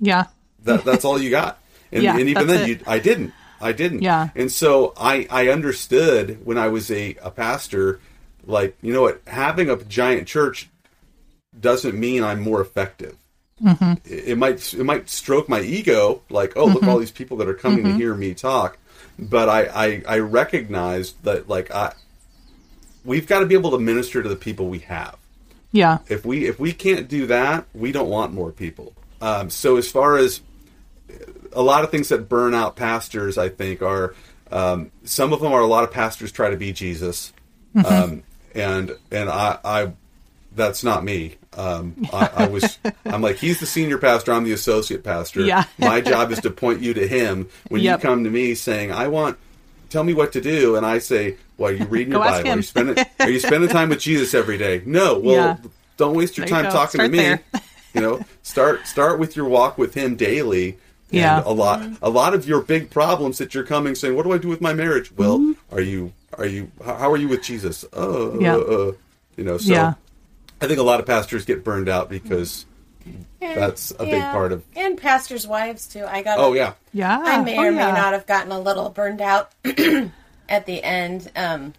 Yeah. 0.00 0.24
that 0.64 0.84
that's 0.84 1.04
all 1.04 1.20
you 1.20 1.30
got. 1.30 1.58
And, 1.92 2.02
Yeah, 2.02 2.18
and 2.18 2.28
even 2.28 2.46
then, 2.48 2.68
you, 2.68 2.78
I 2.86 2.98
didn't. 2.98 3.32
I 3.62 3.72
didn't. 3.72 4.02
Yeah. 4.02 4.28
And 4.36 4.52
so 4.52 4.92
I 4.98 5.26
I 5.30 5.48
understood 5.48 6.38
when 6.44 6.58
I 6.58 6.68
was 6.68 6.90
a, 6.90 7.16
a 7.22 7.30
pastor, 7.30 7.98
like 8.46 8.76
you 8.82 8.92
know 8.92 9.00
what, 9.02 9.22
having 9.26 9.70
a 9.70 9.76
giant 9.76 10.28
church 10.28 10.68
doesn't 11.60 11.98
mean 11.98 12.22
I'm 12.24 12.40
more 12.40 12.60
effective. 12.60 13.16
Mm-hmm. 13.62 13.92
It, 14.04 14.28
it 14.30 14.38
might 14.38 14.74
it 14.74 14.84
might 14.84 15.08
stroke 15.08 15.48
my 15.48 15.60
ego, 15.60 16.22
like 16.30 16.52
oh 16.56 16.66
look 16.66 16.84
all 16.84 16.98
these 16.98 17.10
people 17.10 17.36
that 17.38 17.48
are 17.48 17.54
coming 17.54 17.80
Mm-hmm. 17.84 17.92
to 17.92 17.96
hear 17.96 18.14
me 18.14 18.34
talk, 18.34 18.78
but 19.18 19.48
I 19.48 19.64
I, 19.66 20.02
I 20.06 20.18
recognize 20.20 21.12
that 21.24 21.48
like 21.48 21.70
I 21.70 21.92
we've 23.04 23.26
got 23.26 23.40
to 23.40 23.46
be 23.46 23.54
able 23.54 23.70
to 23.72 23.78
minister 23.78 24.22
to 24.22 24.28
the 24.28 24.36
people 24.36 24.68
we 24.68 24.80
have 24.80 25.16
Yeah. 25.72 25.98
if 26.08 26.24
we 26.24 26.46
if 26.46 26.58
we 26.60 26.72
can't 26.72 27.08
do 27.08 27.26
that, 27.26 27.66
we 27.74 27.90
don't 27.92 28.08
want 28.08 28.32
more 28.32 28.52
people. 28.52 28.92
Um, 29.20 29.50
so 29.50 29.76
as 29.76 29.90
far 29.90 30.16
as 30.18 30.40
a 31.52 31.62
lot 31.62 31.82
of 31.82 31.90
things 31.90 32.08
that 32.10 32.28
burn 32.28 32.54
out 32.54 32.76
pastors, 32.76 33.38
I 33.38 33.48
think 33.48 33.82
are 33.82 34.14
um, 34.52 34.90
some 35.04 35.32
of 35.32 35.40
them 35.40 35.52
are 35.52 35.60
a 35.60 35.66
lot 35.66 35.82
of 35.84 35.90
pastors 35.90 36.30
try 36.30 36.50
to 36.50 36.56
be 36.56 36.72
Jesus, 36.72 37.32
um, 37.84 38.22
and 38.54 38.96
and 39.10 39.28
I, 39.28 39.58
I 39.64 39.92
that's 40.54 40.82
not 40.84 41.04
me. 41.04 41.36
Um, 41.56 41.94
I, 42.12 42.30
I 42.36 42.48
was 42.48 42.78
I'm 43.04 43.22
like 43.22 43.36
he's 43.36 43.60
the 43.60 43.66
senior 43.66 43.98
pastor, 43.98 44.32
I'm 44.32 44.44
the 44.44 44.52
associate 44.52 45.04
pastor. 45.04 45.40
Yeah. 45.42 45.64
My 45.78 46.00
job 46.00 46.30
is 46.32 46.40
to 46.40 46.50
point 46.50 46.80
you 46.80 46.94
to 46.94 47.06
him 47.06 47.48
when 47.68 47.80
Yep. 47.82 47.98
you 47.98 48.02
come 48.08 48.24
to 48.24 48.30
me 48.30 48.54
saying 48.54 48.92
I 48.92 49.08
want 49.08 49.38
tell 49.90 50.04
me 50.04 50.12
what 50.14 50.32
to 50.32 50.40
do, 50.40 50.76
and 50.76 50.84
I 50.84 50.98
say, 50.98 51.36
well, 51.56 51.70
are 51.70 51.74
you 51.74 51.84
reading 51.86 52.12
your 52.12 52.20
Bible? 52.22 52.50
Are 52.50 52.56
you 52.56 52.62
spending 52.62 53.04
Are 53.20 53.30
you 53.30 53.40
spending 53.40 53.70
time 53.70 53.88
with 53.88 54.00
Jesus 54.00 54.34
every 54.34 54.58
day? 54.58 54.82
No. 54.84 55.18
Well, 55.18 55.34
Yeah. 55.34 55.56
don't 55.96 56.14
waste 56.14 56.36
your 56.36 56.46
There 56.46 56.56
time 56.56 56.64
go. 56.66 56.70
talking 56.72 56.98
Start 57.00 57.10
to 57.12 57.16
me. 57.16 57.18
there. 57.18 57.40
you 57.94 58.00
know, 58.02 58.20
start 58.42 58.86
start 58.86 59.18
with 59.18 59.34
your 59.36 59.48
walk 59.48 59.78
with 59.78 59.94
him 59.94 60.14
daily. 60.16 60.78
And 61.10 61.20
Yeah. 61.20 61.42
a 61.44 61.52
lot 61.52 61.82
a 62.02 62.10
lot 62.10 62.34
of 62.34 62.46
your 62.46 62.60
big 62.60 62.90
problems 62.90 63.38
that 63.38 63.54
you're 63.54 63.64
coming 63.64 63.94
saying, 63.94 64.14
"What 64.14 64.24
do 64.24 64.32
I 64.32 64.38
do 64.38 64.48
with 64.48 64.60
my 64.60 64.74
marriage?" 64.74 65.10
Well, 65.16 65.38
Mm-hmm. 65.38 65.74
are 65.74 65.80
you 65.80 66.12
are 66.36 66.46
you 66.46 66.70
how 66.84 66.94
how 66.96 67.10
are 67.10 67.16
you 67.16 67.28
with 67.28 67.42
Jesus? 67.42 67.84
Oh, 67.94 68.38
Yeah. 68.38 68.56
uh, 68.56 68.58
uh, 68.58 68.92
you 69.38 69.44
know, 69.44 69.56
so 69.56 69.72
Yeah. 69.72 69.94
I 70.60 70.66
think 70.66 70.78
a 70.78 70.82
lot 70.82 71.00
of 71.00 71.06
pastors 71.06 71.44
get 71.44 71.62
burned 71.64 71.88
out 71.88 72.08
because 72.08 72.66
that's 73.40 73.92
a 73.92 74.04
big 74.04 74.22
part 74.22 74.52
of 74.52 74.64
and 74.76 74.98
pastors' 74.98 75.46
wives 75.46 75.86
too. 75.86 76.04
I 76.06 76.22
got. 76.22 76.38
Oh 76.38 76.52
yeah. 76.52 76.74
Yeah. 76.92 77.18
I 77.22 77.42
may 77.42 77.56
Oh, 77.56 77.62
or 77.64 77.70
may 77.72 77.78
yeah. 77.78 77.92
not 77.94 78.12
have 78.12 78.26
gotten 78.26 78.52
a 78.52 78.60
little 78.60 78.90
burned 78.90 79.20
out 79.20 79.52
at 80.48 80.66
the 80.66 80.82
end. 80.82 81.30
Um, 81.36 81.74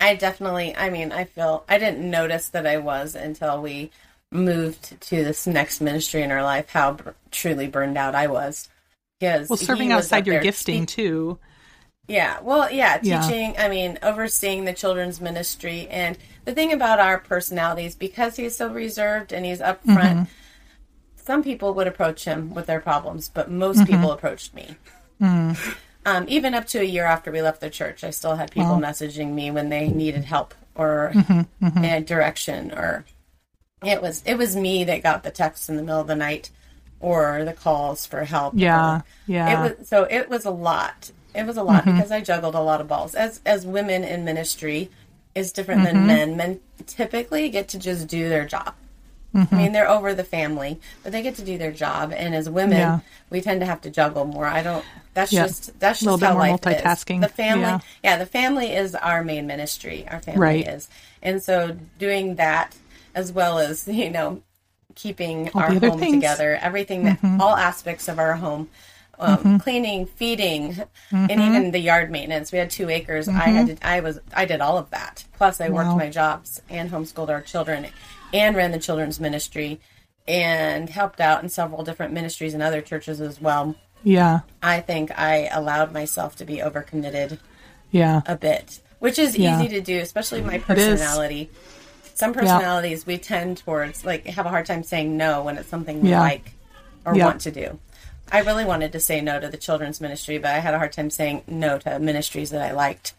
I 0.00 0.14
definitely, 0.14 0.74
I 0.74 0.88
mean, 0.90 1.12
I 1.12 1.24
feel 1.24 1.64
I 1.68 1.78
didn't 1.78 2.08
notice 2.10 2.48
that 2.48 2.66
I 2.66 2.78
was 2.78 3.14
until 3.14 3.60
we 3.60 3.90
moved 4.32 4.98
to 5.02 5.16
this 5.24 5.46
next 5.46 5.80
ministry 5.82 6.22
in 6.22 6.30
our 6.30 6.42
life. 6.42 6.70
How 6.70 6.92
br- 6.94 7.10
truly 7.30 7.66
burned 7.66 7.98
out 7.98 8.14
I 8.14 8.26
was. 8.28 8.68
Because 9.18 9.50
Well, 9.50 9.58
serving 9.58 9.92
outside 9.92 10.26
your 10.26 10.40
gifting 10.40 10.86
te- 10.86 10.94
too. 11.02 11.38
Yeah, 12.10 12.40
well, 12.42 12.70
yeah, 12.70 12.98
Yeah. 13.02 13.20
teaching, 13.22 13.54
I 13.58 13.68
mean, 13.68 13.98
overseeing 14.02 14.64
the 14.64 14.72
children's 14.72 15.20
ministry. 15.20 15.86
And 15.88 16.18
the 16.44 16.52
thing 16.52 16.72
about 16.72 16.98
our 16.98 17.18
personalities, 17.18 17.94
because 17.94 18.36
he's 18.36 18.56
so 18.56 18.68
reserved 18.68 19.32
and 19.32 19.44
he's 19.46 19.60
upfront, 19.60 19.80
Mm-hmm. 19.86 20.22
some 21.16 21.42
people 21.42 21.74
would 21.74 21.86
approach 21.86 22.24
him 22.24 22.52
with 22.54 22.66
their 22.66 22.80
problems, 22.80 23.28
but 23.32 23.50
most 23.50 23.78
Mm-hmm. 23.78 23.92
people 23.94 24.12
approached 24.12 24.52
me. 24.54 24.76
Mm. 25.20 25.76
Um, 26.06 26.24
even 26.28 26.54
up 26.54 26.66
to 26.68 26.80
a 26.80 26.84
year 26.84 27.04
after 27.04 27.30
we 27.30 27.42
left 27.42 27.60
the 27.60 27.68
church, 27.70 28.02
I 28.04 28.10
still 28.10 28.36
had 28.36 28.50
people 28.50 28.76
messaging 28.76 29.32
me 29.34 29.50
when 29.50 29.68
they 29.68 29.88
needed 29.88 30.24
help 30.24 30.54
or 30.74 31.12
Mm-hmm, 31.14 31.84
uh, 31.84 32.00
direction, 32.00 32.72
or 32.72 33.04
it 33.84 34.00
was 34.02 34.22
it 34.26 34.36
was 34.38 34.56
me 34.56 34.84
that 34.84 35.02
got 35.02 35.22
the 35.22 35.30
texts 35.30 35.68
in 35.68 35.76
the 35.76 35.82
middle 35.82 36.00
of 36.00 36.06
the 36.06 36.16
night 36.16 36.50
or 37.00 37.44
the 37.44 37.52
calls 37.52 38.06
for 38.06 38.24
help. 38.24 38.54
Yeah. 38.56 38.96
or- 38.96 39.04
Yeah. 39.26 39.48
it 39.66 39.78
was 39.78 39.88
so 39.88 40.04
it 40.04 40.28
was 40.30 40.44
a 40.46 40.50
lot. 40.50 41.10
It 41.34 41.46
was 41.46 41.56
a 41.56 41.62
lot 41.62 41.84
mm-hmm. 41.84 41.96
because 41.96 42.10
I 42.10 42.20
juggled 42.20 42.54
a 42.54 42.60
lot 42.60 42.80
of 42.80 42.88
balls. 42.88 43.14
As 43.14 43.40
as 43.46 43.66
women 43.66 44.04
in 44.04 44.24
ministry 44.24 44.90
is 45.34 45.52
different 45.52 45.84
than 45.84 45.96
mm-hmm. 45.96 46.06
men. 46.06 46.36
Men 46.36 46.60
typically 46.86 47.48
get 47.50 47.68
to 47.68 47.78
just 47.78 48.08
do 48.08 48.28
their 48.28 48.44
job. 48.44 48.74
I 49.32 49.38
mm-hmm. 49.38 49.56
mean, 49.56 49.72
they're 49.72 49.88
over 49.88 50.12
the 50.12 50.24
family, 50.24 50.80
but 51.04 51.12
they 51.12 51.22
get 51.22 51.36
to 51.36 51.44
do 51.44 51.56
their 51.56 51.70
job. 51.70 52.12
And 52.12 52.34
as 52.34 52.50
women, 52.50 52.78
Yeah. 52.78 53.00
we 53.30 53.40
tend 53.40 53.60
to 53.60 53.66
have 53.66 53.80
to 53.82 53.90
juggle 53.90 54.24
more. 54.24 54.46
I 54.46 54.62
don't. 54.62 54.84
That's 55.14 55.32
Yeah. 55.32 55.46
just 55.46 55.78
that's 55.78 56.00
just 56.00 56.22
how 56.22 56.32
more 56.32 56.40
life 56.40 56.60
multitasking. 56.60 57.16
is. 57.16 57.20
The 57.22 57.28
family, 57.28 57.62
Yeah. 57.62 57.78
yeah. 58.02 58.16
the 58.16 58.26
family 58.26 58.72
is 58.72 58.94
our 58.96 59.22
main 59.22 59.46
ministry. 59.46 60.04
Our 60.10 60.20
family 60.20 60.40
Right. 60.40 60.68
is, 60.68 60.88
and 61.22 61.42
so 61.42 61.76
doing 61.98 62.36
that 62.36 62.74
as 63.14 63.32
well 63.32 63.58
as 63.58 63.86
you 64.02 64.10
know 64.10 64.42
keeping 64.96 65.48
All 65.54 65.62
our 65.62 65.72
home 65.74 66.00
things. 66.00 66.14
together, 66.14 66.58
everything 66.60 67.04
that 67.04 67.18
all 67.40 67.56
aspects 67.56 68.08
of 68.08 68.18
our 68.18 68.34
home, 68.34 68.68
um, 69.20 69.36
Mm-hmm. 69.38 69.56
cleaning, 69.58 70.06
feeding, 70.06 70.82
and 71.12 71.30
even 71.30 71.70
the 71.70 71.78
yard 71.78 72.10
maintenance. 72.10 72.50
We 72.52 72.58
had 72.58 72.70
two 72.70 72.88
acres. 72.88 73.28
I 73.28 73.48
had 73.48 73.66
to, 73.78 73.86
I 73.86 74.00
was 74.00 74.18
I 74.34 74.44
did 74.46 74.60
all 74.60 74.78
of 74.78 74.90
that. 74.90 75.24
Plus, 75.36 75.60
I 75.60 75.68
worked 75.68 75.88
Mm-hmm. 75.88 75.98
Wow. 75.98 76.04
my 76.04 76.10
jobs 76.10 76.60
and 76.68 76.90
homeschooled 76.90 77.28
our 77.28 77.40
children, 77.42 77.86
and 78.32 78.56
ran 78.56 78.72
the 78.72 78.78
children's 78.78 79.20
ministry, 79.20 79.80
and 80.28 80.88
helped 80.90 81.20
out 81.20 81.42
in 81.42 81.48
several 81.48 81.82
different 81.84 82.12
ministries 82.12 82.54
and 82.54 82.62
other 82.62 82.80
churches 82.80 83.20
as 83.20 83.40
well. 83.40 83.74
yeah. 84.02 84.40
I 84.62 84.80
think 84.80 85.10
I 85.18 85.48
allowed 85.52 85.92
myself 85.92 86.36
to 86.36 86.44
be 86.44 86.56
overcommitted 86.58 87.38
Yeah. 87.90 88.22
a 88.26 88.36
bit, 88.36 88.80
which 88.98 89.18
is 89.18 89.36
Yeah. 89.36 89.58
easy 89.58 89.68
to 89.70 89.80
do, 89.80 89.98
especially 90.00 90.40
my 90.42 90.58
personality. 90.58 91.50
Some 92.14 92.32
personalities 92.34 93.06
we 93.06 93.16
tend 93.18 93.58
towards 93.58 94.04
like 94.04 94.26
have 94.26 94.46
a 94.46 94.50
hard 94.50 94.66
time 94.66 94.82
saying 94.82 95.16
no 95.16 95.42
when 95.42 95.56
it's 95.58 95.68
something 95.68 96.00
we 96.02 96.10
Yeah. 96.10 96.20
like 96.20 96.52
or 97.06 97.16
Yeah. 97.16 97.24
want 97.26 97.40
to 97.42 97.50
do. 97.50 97.78
I 98.32 98.40
really 98.40 98.64
wanted 98.64 98.92
to 98.92 99.00
say 99.00 99.20
no 99.20 99.40
to 99.40 99.48
the 99.48 99.56
children's 99.56 100.00
ministry, 100.00 100.38
but 100.38 100.50
I 100.52 100.58
had 100.58 100.74
a 100.74 100.78
hard 100.78 100.92
time 100.92 101.10
saying 101.10 101.44
no 101.46 101.78
to 101.78 101.98
ministries 101.98 102.50
that 102.50 102.62
I 102.62 102.72
liked 102.72 103.14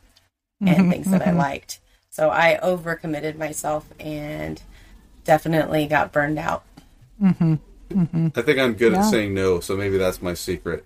and 0.60 0.70
Mm-hmm, 0.70 0.92
things 0.92 1.12
that 1.12 1.22
I 1.22 1.26
mm-hmm. 1.28 1.38
liked. 1.38 1.80
So 2.10 2.30
I 2.30 2.60
overcommitted 2.62 3.38
myself 3.38 3.88
and 4.00 4.62
definitely 5.24 5.88
got 5.88 6.12
burned 6.12 6.38
out. 6.40 6.64
Mm-hmm, 7.22 7.56
mm-hmm. 7.90 8.28
I 8.36 8.42
think 8.42 8.60
I'm 8.60 8.74
good 8.74 8.94
Yeah. 8.94 9.00
at 9.00 9.10
saying 9.10 9.34
no, 9.34 9.60
so 9.60 9.76
maybe 9.76 9.98
that's 9.98 10.22
my 10.22 10.34
secret. 10.34 10.86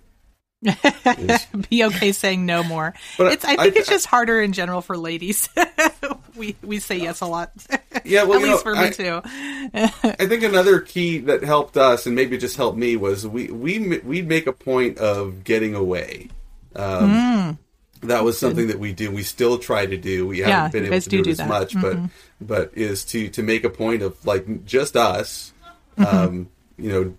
Be 1.70 1.84
okay 1.84 2.12
saying 2.12 2.46
no 2.46 2.62
more. 2.62 2.94
But 3.18 3.32
it's. 3.32 3.44
I 3.44 3.56
think 3.56 3.76
I- 3.76 3.80
it's 3.80 3.88
just 3.88 4.06
harder 4.06 4.40
in 4.40 4.52
general 4.52 4.80
for 4.80 4.96
ladies. 4.96 5.48
we 6.36 6.56
we 6.62 6.78
say 6.78 6.96
yes 6.96 7.20
a 7.20 7.26
lot. 7.26 7.52
Yeah, 8.04 8.24
well, 8.24 8.38
at 8.38 8.42
least 8.42 8.64
know, 8.64 8.72
for 8.72 8.74
me 8.74 8.86
I- 8.86 8.90
too. 8.90 9.20
I 9.74 10.26
think 10.26 10.42
another 10.42 10.80
key 10.80 11.18
that 11.18 11.42
helped 11.44 11.76
us, 11.76 12.06
and 12.06 12.14
maybe 12.14 12.38
just 12.38 12.56
helped 12.56 12.78
me, 12.78 12.96
was 12.96 13.26
we 13.26 13.48
we 13.48 13.98
we'd 13.98 14.28
make 14.28 14.46
a 14.46 14.52
point 14.52 14.98
of 14.98 15.44
getting 15.44 15.74
away. 15.74 16.28
Um, 16.74 17.58
That 18.02 18.24
was 18.24 18.38
something 18.38 18.68
that 18.68 18.78
we 18.78 18.92
do. 18.92 19.10
We 19.10 19.22
still 19.22 19.58
try 19.58 19.86
to 19.86 19.96
do. 19.96 20.26
We. 20.26 20.40
Yeah, 20.40 20.48
haven't 20.68 20.72
been 20.72 20.92
able 20.92 21.00
to 21.00 21.08
do 21.08 21.22
do, 21.22 21.30
as 21.30 21.36
that. 21.38 21.48
Mm-hmm. 21.48 21.80
much, 21.80 21.80
but 21.80 21.98
but 22.40 22.70
is 22.74 23.04
to 23.06 23.28
to 23.30 23.42
make 23.42 23.64
a 23.64 23.70
point 23.70 24.02
of 24.02 24.24
like 24.26 24.64
just 24.64 24.96
us. 24.96 25.52
Mm-hmm. 25.98 26.16
Um, 26.16 26.48
you 26.78 26.90
know, 26.92 27.14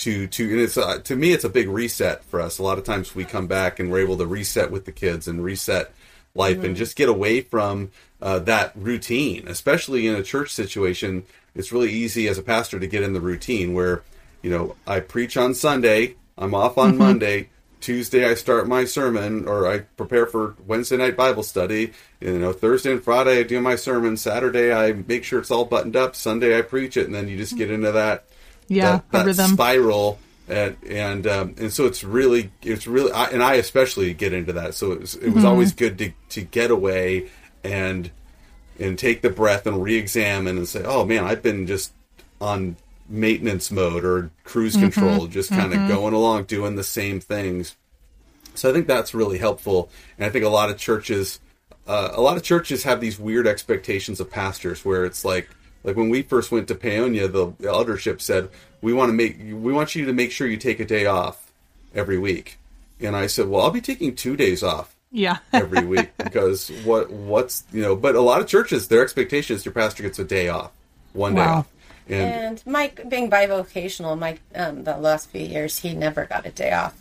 to 0.00 0.26
to 0.26 0.50
and 0.50 0.60
it's 0.60 0.78
uh, 0.78 0.98
to 0.98 1.14
me 1.14 1.32
it's 1.32 1.44
a 1.44 1.48
big 1.48 1.68
reset 1.68 2.24
for 2.24 2.40
us. 2.40 2.58
A 2.58 2.62
lot 2.62 2.78
of 2.78 2.84
times 2.84 3.14
we 3.14 3.24
come 3.24 3.46
back 3.46 3.78
and 3.78 3.90
we're 3.90 4.00
able 4.00 4.16
to 4.16 4.26
reset 4.26 4.70
with 4.70 4.86
the 4.86 4.92
kids 4.92 5.28
and 5.28 5.44
reset 5.44 5.92
life 6.34 6.62
and 6.62 6.76
just 6.76 6.96
get 6.96 7.08
away 7.08 7.40
from 7.40 7.90
uh, 8.22 8.38
that 8.38 8.72
routine, 8.76 9.46
especially 9.48 10.06
in 10.06 10.14
a 10.14 10.22
church 10.22 10.52
situation. 10.52 11.24
It's 11.54 11.72
really 11.72 11.90
easy 11.90 12.28
as 12.28 12.38
a 12.38 12.42
pastor 12.42 12.78
to 12.78 12.86
get 12.86 13.02
in 13.02 13.12
the 13.12 13.20
routine 13.20 13.74
where 13.74 14.02
you 14.42 14.50
know 14.50 14.76
I 14.86 15.00
preach 15.00 15.36
on 15.36 15.54
Sunday, 15.54 16.16
I'm 16.38 16.54
off 16.54 16.78
on 16.78 16.96
Monday. 16.96 17.50
Tuesday 17.80 18.28
I 18.28 18.34
start 18.34 18.68
my 18.68 18.84
sermon 18.84 19.48
or 19.48 19.66
I 19.66 19.78
prepare 19.78 20.26
for 20.26 20.54
Wednesday 20.66 20.98
night 20.98 21.16
Bible 21.16 21.42
study. 21.42 21.92
You 22.20 22.38
know, 22.38 22.52
Thursday 22.52 22.92
and 22.92 23.02
Friday 23.02 23.40
I 23.40 23.42
do 23.42 23.58
my 23.60 23.76
sermon. 23.76 24.18
Saturday 24.18 24.70
I 24.70 24.92
make 24.92 25.24
sure 25.24 25.38
it's 25.38 25.50
all 25.50 25.64
buttoned 25.64 25.96
up. 25.96 26.14
Sunday 26.14 26.58
I 26.58 26.62
preach 26.62 26.98
it, 26.98 27.06
and 27.06 27.14
then 27.14 27.28
you 27.28 27.36
just 27.38 27.56
get 27.56 27.70
into 27.70 27.92
that 27.92 28.24
Yeah, 28.74 29.00
that, 29.10 29.24
that 29.24 29.36
spiral 29.36 30.18
and 30.48 30.76
and 30.88 31.26
um, 31.26 31.54
and 31.58 31.72
so 31.72 31.86
it's 31.86 32.02
really 32.04 32.50
it's 32.62 32.86
really 32.86 33.12
I, 33.12 33.26
and 33.26 33.42
I 33.42 33.54
especially 33.54 34.14
get 34.14 34.32
into 34.32 34.52
that. 34.54 34.74
So 34.74 34.92
it 34.92 35.00
was, 35.00 35.14
it 35.16 35.22
Mm-hmm. 35.26 35.34
was 35.34 35.44
always 35.44 35.72
good 35.72 35.98
to 35.98 36.12
to 36.30 36.42
get 36.42 36.70
away 36.70 37.28
and 37.62 38.10
and 38.78 38.98
take 38.98 39.20
the 39.22 39.30
breath 39.30 39.66
and 39.66 39.82
re-examine 39.82 40.56
and 40.56 40.66
say, 40.68 40.82
oh 40.84 41.04
man, 41.04 41.24
I've 41.24 41.42
been 41.42 41.66
just 41.66 41.92
on 42.40 42.76
maintenance 43.08 43.70
mode 43.70 44.04
or 44.04 44.30
cruise 44.44 44.76
Mm-hmm. 44.76 44.84
control, 44.84 45.26
just 45.26 45.50
kind 45.50 45.74
of 45.74 45.88
going 45.88 46.14
along 46.14 46.44
doing 46.44 46.76
the 46.76 46.84
same 46.84 47.20
things. 47.20 47.76
So 48.54 48.70
I 48.70 48.72
think 48.72 48.86
that's 48.86 49.14
really 49.14 49.38
helpful, 49.38 49.90
and 50.18 50.24
I 50.26 50.30
think 50.30 50.44
a 50.44 50.48
lot 50.48 50.70
of 50.70 50.78
churches, 50.78 51.40
uh, 51.86 52.10
a 52.12 52.20
lot 52.20 52.36
of 52.36 52.42
churches 52.42 52.84
have 52.84 53.00
these 53.00 53.18
weird 53.18 53.46
expectations 53.46 54.20
of 54.20 54.30
pastors, 54.30 54.84
where 54.84 55.04
it's 55.04 55.24
like, 55.24 55.48
like 55.84 55.96
when 55.96 56.10
we 56.10 56.22
first 56.22 56.50
went 56.52 56.68
to 56.68 56.74
Paonia, 56.74 57.30
the, 57.30 57.52
the 57.58 57.68
eldership 57.68 58.20
said, 58.20 58.48
"We 58.80 58.92
want 58.92 59.08
to 59.10 59.14
make, 59.14 59.38
we 59.38 59.72
want 59.72 59.94
you 59.94 60.04
to 60.06 60.12
make 60.12 60.32
sure 60.32 60.46
you 60.46 60.56
take 60.56 60.80
a 60.80 60.84
day 60.84 61.06
off 61.06 61.50
every 61.94 62.18
week," 62.18 62.58
and 63.00 63.16
I 63.16 63.26
said, 63.26 63.48
"Well, 63.48 63.62
I'll 63.62 63.70
be 63.70 63.80
taking 63.80 64.14
two 64.14 64.36
days 64.36 64.62
off 64.62 64.94
Yeah. 65.10 65.38
every 65.52 65.84
week 65.84 66.10
because 66.18 66.68
what, 66.84 67.10
what's 67.10 67.64
you 67.72 67.82
know?" 67.82 67.96
But 67.96 68.14
a 68.14 68.20
lot 68.20 68.40
of 68.40 68.46
churches, 68.46 68.88
their 68.88 69.02
expectation 69.02 69.56
is 69.56 69.64
your 69.64 69.72
pastor 69.74 70.02
gets 70.02 70.18
a 70.18 70.24
day 70.24 70.48
off, 70.48 70.70
one 71.12 71.34
day 71.34 71.40
off, 71.42 71.68
and 72.08 72.32
And 72.34 72.62
Mike, 72.66 73.08
being 73.08 73.30
bivocational, 73.30 74.18
Mike, 74.18 74.40
um, 74.54 74.84
the 74.84 74.96
last 74.98 75.30
few 75.30 75.42
years, 75.46 75.78
he 75.78 75.94
never 75.94 76.24
got 76.26 76.44
a 76.46 76.50
day 76.50 76.72
off. 76.72 76.94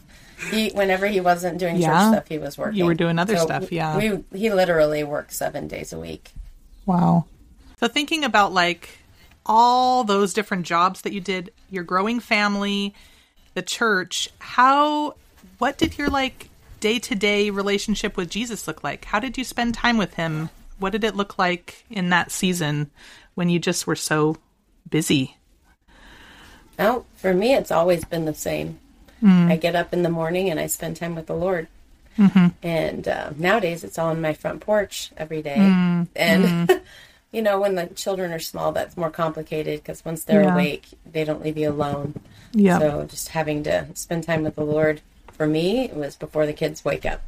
He, 0.51 0.69
whenever 0.69 1.05
he 1.07 1.19
wasn't 1.19 1.57
doing 1.57 1.75
Yeah. 1.77 1.87
church 1.87 2.13
stuff, 2.13 2.27
he 2.29 2.37
was 2.37 2.57
working. 2.57 2.77
You 2.77 2.85
were 2.85 2.93
doing 2.93 3.19
other 3.19 3.35
So 3.35 3.43
stuff, 3.43 3.71
yeah. 3.73 3.97
We, 3.97 4.23
he 4.37 4.49
literally 4.49 5.03
worked 5.03 5.33
seven 5.33 5.67
days 5.67 5.91
a 5.91 5.99
week. 5.99 6.31
Wow. 6.85 7.25
So 7.79 7.87
thinking 7.87 8.25
about 8.25 8.53
like 8.53 8.99
all 9.45 10.03
those 10.03 10.33
different 10.33 10.65
jobs 10.65 11.01
that 11.01 11.13
you 11.13 11.21
did, 11.21 11.53
your 11.69 11.83
growing 11.83 12.19
family, 12.19 12.93
the 13.53 13.61
church, 13.61 14.29
how 14.39 15.15
what 15.59 15.77
did 15.77 15.97
your 15.97 16.09
like 16.09 16.49
day-to-day 16.81 17.49
relationship 17.49 18.17
with 18.17 18.29
Jesus 18.29 18.67
look 18.67 18.83
like? 18.83 19.05
How 19.05 19.19
did 19.19 19.37
you 19.37 19.43
spend 19.43 19.75
time 19.75 19.97
with 19.97 20.15
him? 20.15 20.49
What 20.77 20.91
did 20.91 21.03
it 21.03 21.15
look 21.15 21.37
like 21.37 21.85
in 21.89 22.09
that 22.09 22.31
season 22.31 22.89
when 23.35 23.49
you 23.49 23.59
just 23.59 23.87
were 23.87 23.95
so 23.95 24.37
busy? 24.89 25.37
Oh, 26.77 27.05
for 27.15 27.33
me, 27.33 27.53
it's 27.53 27.71
always 27.71 28.05
been 28.05 28.25
the 28.25 28.33
same. 28.33 28.79
Mm. 29.21 29.51
I 29.51 29.57
get 29.57 29.75
up 29.75 29.93
in 29.93 30.03
the 30.03 30.09
morning 30.09 30.49
and 30.49 30.59
I 30.59 30.67
spend 30.67 30.95
time 30.95 31.15
with 31.15 31.27
the 31.27 31.35
Lord. 31.35 31.67
Mm-hmm. 32.17 32.47
And 32.63 33.07
uh, 33.07 33.31
nowadays, 33.37 33.83
it's 33.83 33.97
all 33.97 34.09
on 34.09 34.21
my 34.21 34.33
front 34.33 34.61
porch 34.61 35.11
every 35.17 35.41
day. 35.41 35.57
Mm. 35.57 36.07
And, 36.15 36.69
mm. 36.69 36.81
you 37.31 37.41
know, 37.41 37.59
when 37.59 37.75
the 37.75 37.87
children 37.87 38.31
are 38.31 38.39
small, 38.39 38.71
that's 38.71 38.97
more 38.97 39.09
complicated 39.11 39.79
because 39.81 40.03
once 40.03 40.23
they're 40.23 40.43
Yeah. 40.43 40.53
awake, 40.53 40.85
they 41.11 41.23
don't 41.23 41.43
leave 41.43 41.57
you 41.57 41.69
alone. 41.69 42.15
Yeah. 42.53 42.79
So 42.79 43.05
just 43.05 43.29
having 43.29 43.63
to 43.63 43.87
spend 43.93 44.23
time 44.23 44.43
with 44.43 44.55
the 44.55 44.63
Lord 44.63 45.01
for 45.33 45.45
me 45.47 45.85
it 45.85 45.95
was 45.95 46.15
before 46.15 46.45
the 46.45 46.53
kids 46.53 46.83
wake 46.83 47.05
up. 47.05 47.21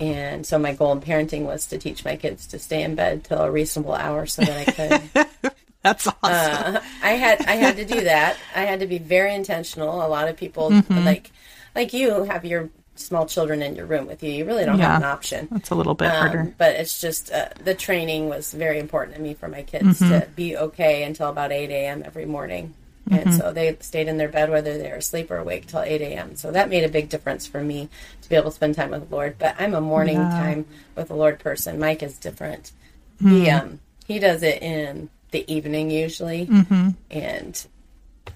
And 0.00 0.46
so 0.46 0.56
my 0.58 0.72
goal 0.72 0.92
in 0.92 1.00
parenting 1.00 1.42
was 1.42 1.66
to 1.66 1.78
teach 1.78 2.04
my 2.04 2.14
kids 2.16 2.46
to 2.48 2.58
stay 2.60 2.82
in 2.82 2.94
bed 2.94 3.24
till 3.24 3.38
a 3.40 3.50
reasonable 3.50 3.94
hour 3.94 4.24
so 4.26 4.42
that 4.42 4.68
I 4.68 4.72
could 5.10 5.52
That's 5.82 6.06
awesome. 6.22 6.78
I 7.02 7.10
had 7.10 7.44
I 7.46 7.54
had 7.56 7.76
to 7.76 7.84
do 7.84 8.00
that. 8.12 8.36
I 8.54 8.62
had 8.62 8.80
to 8.80 8.86
be 8.86 8.98
very 8.98 9.34
intentional. 9.34 10.04
A 10.04 10.06
lot 10.06 10.28
of 10.28 10.36
people 10.36 10.70
Mm-hmm. 10.70 11.04
like 11.04 11.30
like 11.74 11.92
you 11.92 12.22
have 12.24 12.44
your 12.44 12.70
small 12.98 13.26
children 13.26 13.62
in 13.62 13.74
your 13.76 13.86
room 13.86 14.06
with 14.06 14.22
you. 14.22 14.30
You 14.30 14.44
really 14.44 14.64
don't 14.64 14.78
Yeah. 14.78 14.92
have 14.92 15.02
an 15.02 15.08
option. 15.08 15.48
That's 15.50 15.70
a 15.70 15.74
little 15.74 15.94
bit 15.94 16.08
Um, 16.08 16.16
harder. 16.16 16.54
but 16.58 16.76
it's 16.76 17.00
just 17.00 17.32
uh, 17.32 17.48
the 17.64 17.74
training 17.74 18.28
was 18.28 18.52
very 18.52 18.78
important 18.78 19.16
to 19.16 19.22
me 19.22 19.34
for 19.34 19.48
my 19.48 19.62
kids 19.62 20.00
Mm-hmm. 20.00 20.10
to 20.20 20.26
be 20.36 20.56
okay 20.56 21.02
until 21.04 21.28
about 21.28 21.52
8 21.52 21.70
a.m. 21.70 22.02
every 22.04 22.26
morning. 22.26 22.74
Mm-hmm. 23.08 23.28
And 23.28 23.34
so 23.38 23.52
they 23.52 23.74
stayed 23.80 24.06
in 24.08 24.18
their 24.18 24.28
bed 24.28 24.50
whether 24.50 24.76
they 24.76 24.88
were 24.90 24.96
asleep 24.96 25.30
or 25.30 25.38
awake 25.38 25.66
till 25.66 25.80
8 25.80 26.00
a.m. 26.02 26.36
So 26.36 26.50
that 26.50 26.68
made 26.68 26.84
a 26.84 26.88
big 26.90 27.08
difference 27.08 27.46
for 27.46 27.62
me 27.62 27.88
to 28.22 28.28
be 28.28 28.36
able 28.36 28.50
to 28.50 28.54
spend 28.56 28.74
time 28.74 28.90
with 28.90 29.08
the 29.08 29.14
Lord. 29.14 29.36
But 29.38 29.54
I'm 29.58 29.74
a 29.74 29.80
morning 29.80 30.16
Yeah. 30.18 30.28
time 30.30 30.66
with 30.94 31.08
the 31.08 31.14
Lord 31.16 31.38
person. 31.38 31.78
Mike 31.78 32.02
is 32.02 32.18
different. 32.18 32.72
Hmm. 33.20 33.28
He 33.30 33.50
um 33.50 33.80
he 34.06 34.18
does 34.18 34.42
it 34.42 34.62
in 34.62 35.08
the 35.30 35.50
evening 35.52 35.90
usually, 35.90 36.46
Mm-hmm. 36.46 36.88
and 37.10 37.66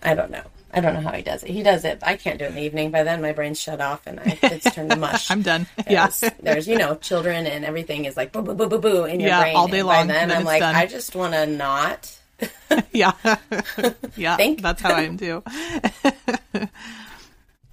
I 0.03 0.15
don't 0.15 0.31
know. 0.31 0.45
I 0.73 0.81
don't 0.81 0.95
know 0.95 1.01
how 1.01 1.13
he 1.13 1.23
does 1.23 1.43
it. 1.45 1.51
He 1.51 1.63
does 1.63 1.85
it. 1.85 1.99
I 2.03 2.17
can't 2.17 2.39
do 2.39 2.45
it 2.47 2.49
in 2.49 2.55
the 2.55 2.63
evening. 2.63 2.91
By 2.91 3.03
then, 3.03 3.21
my 3.21 3.33
brain's 3.33 3.61
shut 3.61 3.81
off 3.81 4.07
and 4.07 4.19
I, 4.21 4.39
it's 4.43 4.73
turned 4.75 4.91
to 4.91 4.97
mush. 4.97 5.31
I'm 5.31 5.43
done. 5.43 5.67
Yeah. 5.89 6.07
There's, 6.09 6.33
there's, 6.41 6.69
you 6.69 6.79
know, 6.79 6.95
children 6.97 7.47
and 7.47 7.65
everything 7.65 8.07
is 8.07 8.17
like 8.17 8.33
boo, 8.33 8.43
boo, 8.43 8.55
boo, 8.55 8.69
boo, 8.69 8.79
boo 8.79 9.05
in 9.05 9.21
your 9.21 9.29
Yeah, 9.29 9.41
brain. 9.41 9.57
all 9.57 9.69
day 9.69 9.81
and 9.81 9.89
long, 9.89 10.07
By 10.09 10.15
then, 10.15 10.29
then 10.29 10.39
I'm 10.39 10.45
like, 10.45 10.61
done. 10.61 10.75
I 10.75 10.87
just 10.87 11.15
want 11.15 11.35
to 11.35 11.47
not. 11.47 12.19
yeah. 12.93 13.13
yeah. 14.17 14.37
Think. 14.37 14.63
That's 14.63 14.81
how 14.81 14.95
I 14.95 15.03
am 15.03 15.17
too. 15.19 15.43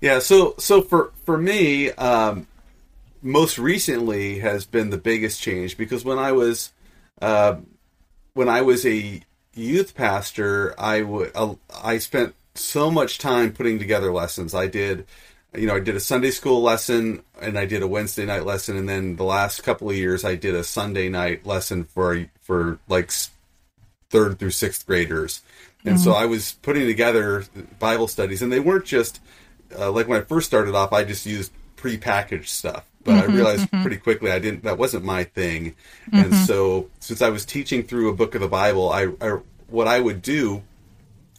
Yeah, 0.02 0.20
so 0.20 0.56
so 0.58 0.82
for 0.82 1.12
for 1.26 1.38
me, 1.38 1.92
um, 1.92 2.48
most 3.22 3.58
recently 3.60 4.40
has 4.40 4.66
been 4.66 4.92
the 4.92 4.98
biggest 4.98 5.42
change 5.42 5.78
because 5.78 6.06
when 6.06 6.18
I 6.18 6.32
was 6.32 6.72
uh, 7.22 7.58
when 8.34 8.48
I 8.48 8.62
was 8.62 8.86
a 8.86 9.22
youth 9.54 9.96
pastor, 9.96 10.74
I 10.80 11.02
would 11.02 11.32
uh, 11.36 11.56
I 11.84 11.98
spent 11.98 12.34
so 12.60 12.92
much 12.92 13.18
time 13.18 13.54
putting 13.54 13.80
together 13.80 14.12
lessons. 14.12 14.54
I 14.54 14.68
did, 14.68 15.06
you 15.56 15.68
know, 15.68 15.76
I 15.76 15.80
did 15.80 15.96
a 15.96 16.00
Sunday 16.00 16.32
school 16.32 16.62
lesson 16.62 17.24
and 17.42 17.58
I 17.58 17.66
did 17.66 17.82
a 17.82 17.88
Wednesday 17.88 18.26
night 18.26 18.46
lesson, 18.46 18.78
and 18.78 18.88
then 18.88 19.16
the 19.16 19.24
last 19.24 19.64
couple 19.64 19.90
of 19.90 19.96
years 19.96 20.24
I 20.24 20.36
did 20.36 20.56
a 20.56 20.64
Sunday 20.64 21.10
night 21.10 21.46
lesson 21.46 21.84
for 21.84 22.26
for 22.42 22.80
like 22.88 23.12
third 24.10 24.40
through 24.40 24.52
sixth 24.52 24.86
graders. 24.86 25.42
And 25.86 26.00
so 26.00 26.12
mm-hmm. 26.12 26.24
I 26.24 26.26
was 26.26 26.54
putting 26.62 26.86
together 26.88 27.46
Bible 27.80 28.08
studies, 28.08 28.42
and 28.42 28.52
they 28.52 28.60
weren't 28.60 28.86
just 28.86 29.22
uh, 29.78 29.92
like 29.92 30.08
when 30.08 30.22
I 30.22 30.26
first 30.26 30.48
started 30.48 30.76
off. 30.76 30.92
I 30.92 31.04
just 31.04 31.26
used 31.26 31.52
prepackaged 31.78 32.48
stuff, 32.48 32.86
but 33.04 33.16
I 33.16 33.22
mm-hmm, 33.22 33.36
realized 33.36 33.68
mm-hmm. 33.68 33.82
pretty 33.82 33.98
quickly 33.98 34.32
I 34.32 34.40
didn't. 34.40 34.64
That 34.64 34.78
wasn't 34.78 35.06
my 35.06 35.24
thing. 35.24 35.76
And 36.12 36.34
so, 36.36 36.90
since 37.00 37.22
I 37.22 37.30
was 37.30 37.46
teaching 37.46 37.84
through 37.84 38.10
a 38.10 38.14
book 38.14 38.36
of 38.36 38.42
the 38.42 38.48
Bible, 38.48 38.90
I, 38.90 39.08
I 39.22 39.40
what 39.68 39.88
I 39.88 40.00
would 40.00 40.22
do 40.22 40.64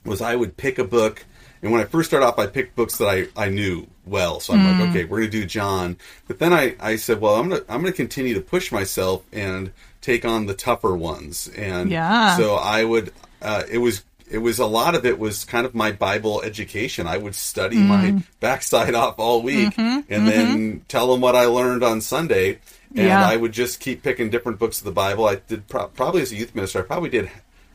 was 0.04 0.20
I 0.20 0.36
would 0.36 0.56
pick 0.56 0.78
a 0.78 0.84
book. 0.84 1.24
And 1.62 1.72
when 1.72 1.80
I 1.80 1.84
first 1.84 2.08
started 2.08 2.26
off, 2.26 2.38
I 2.38 2.46
picked 2.46 2.74
books 2.74 2.96
that 2.98 3.06
I, 3.06 3.28
I 3.36 3.50
knew 3.50 3.86
well. 4.06 4.40
So 4.40 4.54
I'm 4.54 4.64
like, 4.64 4.88
mm. 4.88 4.90
okay, 4.90 5.04
we're 5.04 5.18
gonna 5.18 5.30
do 5.30 5.44
John. 5.44 5.98
But 6.26 6.38
then 6.38 6.54
I, 6.54 6.74
I 6.80 6.96
said, 6.96 7.20
well, 7.20 7.34
I'm 7.34 7.50
gonna 7.50 7.62
I'm 7.68 7.82
gonna 7.82 7.92
continue 7.92 8.34
to 8.34 8.40
push 8.40 8.72
myself 8.72 9.24
and 9.32 9.72
take 10.00 10.24
on 10.24 10.46
the 10.46 10.54
tougher 10.54 10.96
ones. 10.96 11.48
And 11.48 11.90
Yeah. 11.90 12.36
so 12.36 12.54
I 12.54 12.84
would. 12.84 13.12
Uh, 13.42 13.64
it 13.70 13.78
was 13.78 14.02
it 14.30 14.38
was 14.38 14.58
a 14.58 14.66
lot 14.66 14.94
of 14.94 15.04
it 15.04 15.18
was 15.18 15.44
kind 15.44 15.66
of 15.66 15.74
my 15.74 15.92
Bible 15.92 16.40
education. 16.42 17.06
I 17.06 17.18
would 17.18 17.34
study 17.34 17.76
mm. 17.76 17.86
my 17.86 18.22
backside 18.40 18.94
off 18.94 19.18
all 19.18 19.42
week 19.42 19.74
mm-hmm. 19.74 20.12
and 20.12 20.28
then 20.28 20.46
mm-hmm. 20.56 20.78
tell 20.88 21.10
them 21.10 21.20
what 21.20 21.36
I 21.36 21.44
learned 21.46 21.82
on 21.82 22.00
Sunday. 22.00 22.58
And 22.94 23.08
Yeah. 23.08 23.26
I 23.26 23.36
would 23.36 23.52
just 23.52 23.80
keep 23.80 24.02
picking 24.02 24.30
different 24.30 24.58
books 24.58 24.78
of 24.78 24.84
the 24.84 24.92
Bible. 24.92 25.26
I 25.26 25.36
did 25.36 25.68
pro- 25.68 25.88
probably 25.88 26.22
as 26.22 26.32
a 26.32 26.36
youth 26.36 26.54
minister. 26.54 26.78
I 26.78 26.82
probably 26.82 27.10
did. 27.10 27.30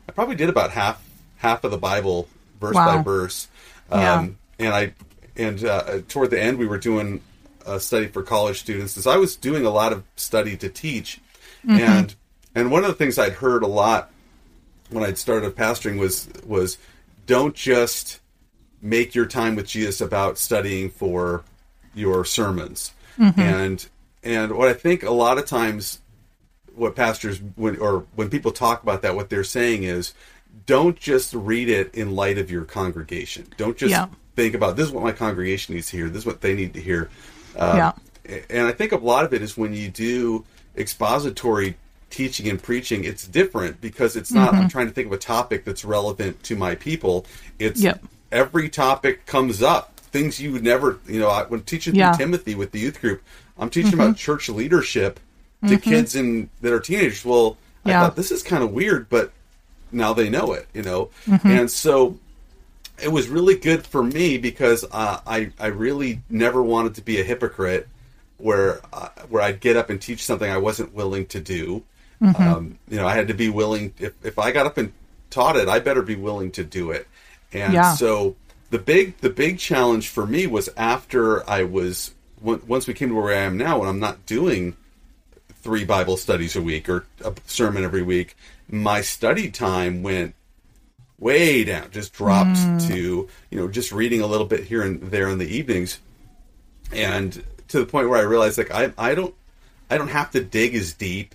I 0.07 0.11
probably 0.11 0.35
did 0.35 0.49
about 0.49 0.71
half 0.71 1.03
half 1.37 1.63
of 1.63 1.71
the 1.71 1.77
Bible 1.77 2.27
verse 2.59 2.73
by 2.73 2.95
Wow. 2.97 3.03
verse. 3.03 3.47
Yeah. 3.91 4.13
Um, 4.15 4.37
and 4.59 4.73
I 4.73 4.93
and 5.35 5.63
uh, 5.63 5.99
toward 6.07 6.29
the 6.31 6.41
end 6.41 6.57
we 6.57 6.65
were 6.67 6.77
doing 6.77 7.21
a 7.65 7.79
study 7.79 8.07
for 8.07 8.23
college 8.23 8.59
students. 8.59 8.93
So 9.01 9.11
I 9.11 9.17
was 9.17 9.35
doing 9.35 9.65
a 9.65 9.69
lot 9.69 9.91
of 9.93 10.03
study 10.15 10.55
to 10.57 10.69
teach, 10.69 11.19
and 11.67 12.15
and 12.53 12.71
one 12.71 12.83
of 12.83 12.87
the 12.87 12.93
things 12.95 13.17
I'd 13.19 13.33
heard 13.33 13.63
a 13.63 13.67
lot 13.67 14.11
when 14.89 15.03
I'd 15.03 15.17
started 15.17 15.55
pastoring 15.55 15.97
was 15.99 16.29
was 16.45 16.77
don't 17.25 17.55
just 17.55 18.19
make 18.81 19.15
your 19.15 19.25
time 19.25 19.55
with 19.55 19.67
Jesus 19.67 19.99
about 19.99 20.37
studying 20.37 20.89
for 20.89 21.43
your 21.93 22.23
sermons. 22.25 22.93
And 23.17 23.85
and 24.23 24.51
what 24.57 24.67
I 24.67 24.73
think 24.73 25.03
a 25.03 25.11
lot 25.11 25.37
of 25.37 25.45
times 25.45 25.99
what 26.75 26.95
pastors 26.95 27.39
when 27.55 27.77
or 27.77 28.05
when 28.15 28.29
people 28.29 28.51
talk 28.51 28.83
about 28.83 29.01
that 29.03 29.15
what 29.15 29.29
they're 29.29 29.43
saying 29.43 29.83
is 29.83 30.13
don't 30.65 30.97
just 30.99 31.33
read 31.33 31.69
it 31.69 31.93
in 31.93 32.15
light 32.15 32.37
of 32.37 32.49
your 32.49 32.63
congregation. 32.65 33.45
Don't 33.57 33.77
just 33.77 33.91
Yeah. 33.91 34.07
think 34.35 34.55
about 34.55 34.75
this 34.75 34.87
is 34.87 34.91
what 34.91 35.03
my 35.03 35.11
congregation 35.11 35.75
needs 35.75 35.89
to 35.91 35.97
hear. 35.97 36.09
This 36.09 36.19
is 36.19 36.25
what 36.25 36.41
they 36.41 36.53
need 36.55 36.73
to 36.73 36.81
hear. 36.81 37.09
Um, 37.57 37.77
Yeah. 37.77 37.91
And 38.49 38.67
I 38.67 38.71
think 38.71 38.91
a 38.91 38.97
lot 38.97 39.23
of 39.25 39.33
it 39.33 39.41
is 39.43 39.55
when 39.55 39.73
you 39.73 39.89
do 39.89 40.43
expository 40.75 41.75
teaching 42.09 42.47
and 42.49 42.61
preaching, 42.61 43.03
it's 43.03 43.27
different 43.27 43.81
because 43.81 44.15
it's 44.15 44.31
not. 44.31 44.51
Mm-hmm. 44.53 44.61
I'm 44.63 44.69
trying 44.69 44.87
to 44.87 44.93
think 44.93 45.07
of 45.07 45.13
a 45.13 45.17
topic 45.17 45.65
that's 45.65 45.83
relevant 45.85 46.41
to 46.43 46.55
my 46.55 46.75
people. 46.75 47.25
It's 47.59 47.81
Yep. 47.81 48.03
every 48.31 48.69
topic 48.69 49.25
comes 49.25 49.61
up. 49.61 49.99
Things 49.99 50.39
you 50.39 50.53
would 50.53 50.63
never, 50.63 50.99
you 51.07 51.19
know, 51.19 51.29
I, 51.29 51.43
when 51.43 51.61
teaching 51.61 51.93
Yeah. 51.95 52.11
Mm-hmm. 52.11 52.17
Timothy 52.19 52.55
with 52.55 52.71
the 52.71 52.79
youth 52.79 53.01
group, 53.01 53.21
I'm 53.59 53.69
teaching 53.69 53.93
about 53.93 54.15
church 54.17 54.49
leadership 54.49 55.19
to 55.67 55.77
kids 55.77 56.15
in 56.15 56.49
that 56.61 56.71
are 56.73 56.79
teenagers. 56.79 57.23
Well, 57.25 57.57
I 57.85 57.91
thought 57.93 58.15
this 58.15 58.31
is 58.31 58.41
kind 58.43 58.63
of 58.63 58.71
weird, 58.71 59.09
but 59.09 59.31
now 59.95 60.13
they 60.13 60.29
know 60.29 60.53
it, 60.53 60.67
you 60.73 60.83
know, 60.83 61.09
Mm-hmm. 61.25 61.47
and 61.47 61.71
so 61.71 62.17
it 63.01 63.11
was 63.11 63.27
really 63.27 63.55
good 63.55 63.85
for 63.85 64.03
me 64.03 64.37
because 64.37 64.85
uh, 64.91 65.19
I 65.25 65.51
I 65.59 65.67
really 65.67 66.21
never 66.29 66.61
wanted 66.61 66.95
to 66.95 67.01
be 67.01 67.19
a 67.19 67.23
hypocrite 67.23 67.87
where 68.37 68.79
uh, 68.93 69.09
where 69.29 69.41
I'd 69.41 69.59
get 69.59 69.75
up 69.77 69.89
and 69.89 70.01
teach 70.01 70.23
something 70.23 70.49
I 70.49 70.57
wasn't 70.57 70.93
willing 70.93 71.25
to 71.27 71.39
do. 71.39 71.83
Mm-hmm. 72.21 72.41
Um, 72.41 72.77
you 72.89 72.97
know, 72.97 73.07
I 73.07 73.13
had 73.15 73.27
to 73.29 73.33
be 73.33 73.49
willing. 73.49 73.93
If 73.99 74.13
if 74.23 74.37
I 74.39 74.51
got 74.51 74.65
up 74.65 74.77
and 74.77 74.91
taught 75.29 75.55
it, 75.57 75.67
I 75.67 75.79
better 75.79 76.01
be 76.01 76.15
willing 76.15 76.51
to 76.51 76.63
do 76.63 76.91
it. 76.91 77.07
And 77.51 77.73
Yeah. 77.73 77.93
so 77.95 78.35
the 78.69 78.79
big 78.79 79.17
the 79.19 79.29
big 79.29 79.59
challenge 79.59 80.07
for 80.09 80.25
me 80.25 80.47
was 80.47 80.69
after 80.77 81.47
I 81.49 81.63
was 81.63 82.11
on- 82.45 82.61
once 82.67 82.87
we 82.87 82.93
came 82.93 83.09
to 83.09 83.15
where 83.15 83.33
I 83.33 83.39
am 83.41 83.57
now, 83.57 83.79
when 83.79 83.89
I'm 83.89 83.99
not 83.99 84.25
doing 84.25 84.75
three 85.65 85.83
Bible 85.83 86.15
studies 86.15 86.55
a 86.55 86.61
week 86.61 86.87
or 86.87 87.07
a 87.23 87.33
sermon 87.47 87.83
every 87.83 88.03
week, 88.03 88.37
my 88.69 89.01
study 89.01 89.49
time 89.49 90.03
went 90.03 90.35
way 91.17 91.63
down, 91.63 91.89
just 91.89 92.13
dropped 92.13 92.59
hmm. 92.59 92.77
to, 92.77 93.27
you 93.49 93.59
know, 93.59 93.67
just 93.67 93.91
reading 93.91 94.21
a 94.21 94.27
little 94.27 94.45
bit 94.45 94.63
here 94.63 94.83
and 94.83 95.01
there 95.01 95.27
in 95.27 95.39
the 95.39 95.47
evenings. 95.47 95.99
And 96.93 97.43
to 97.69 97.79
the 97.79 97.87
point 97.87 98.09
where 98.09 98.19
I 98.19 98.21
realized 98.21 98.59
like 98.59 98.69
I 98.69 98.93
I 98.95 99.15
don't 99.15 99.33
I 99.89 99.97
don't 99.97 100.09
have 100.09 100.29
to 100.31 100.43
dig 100.43 100.75
as 100.75 100.93
deep. 100.93 101.33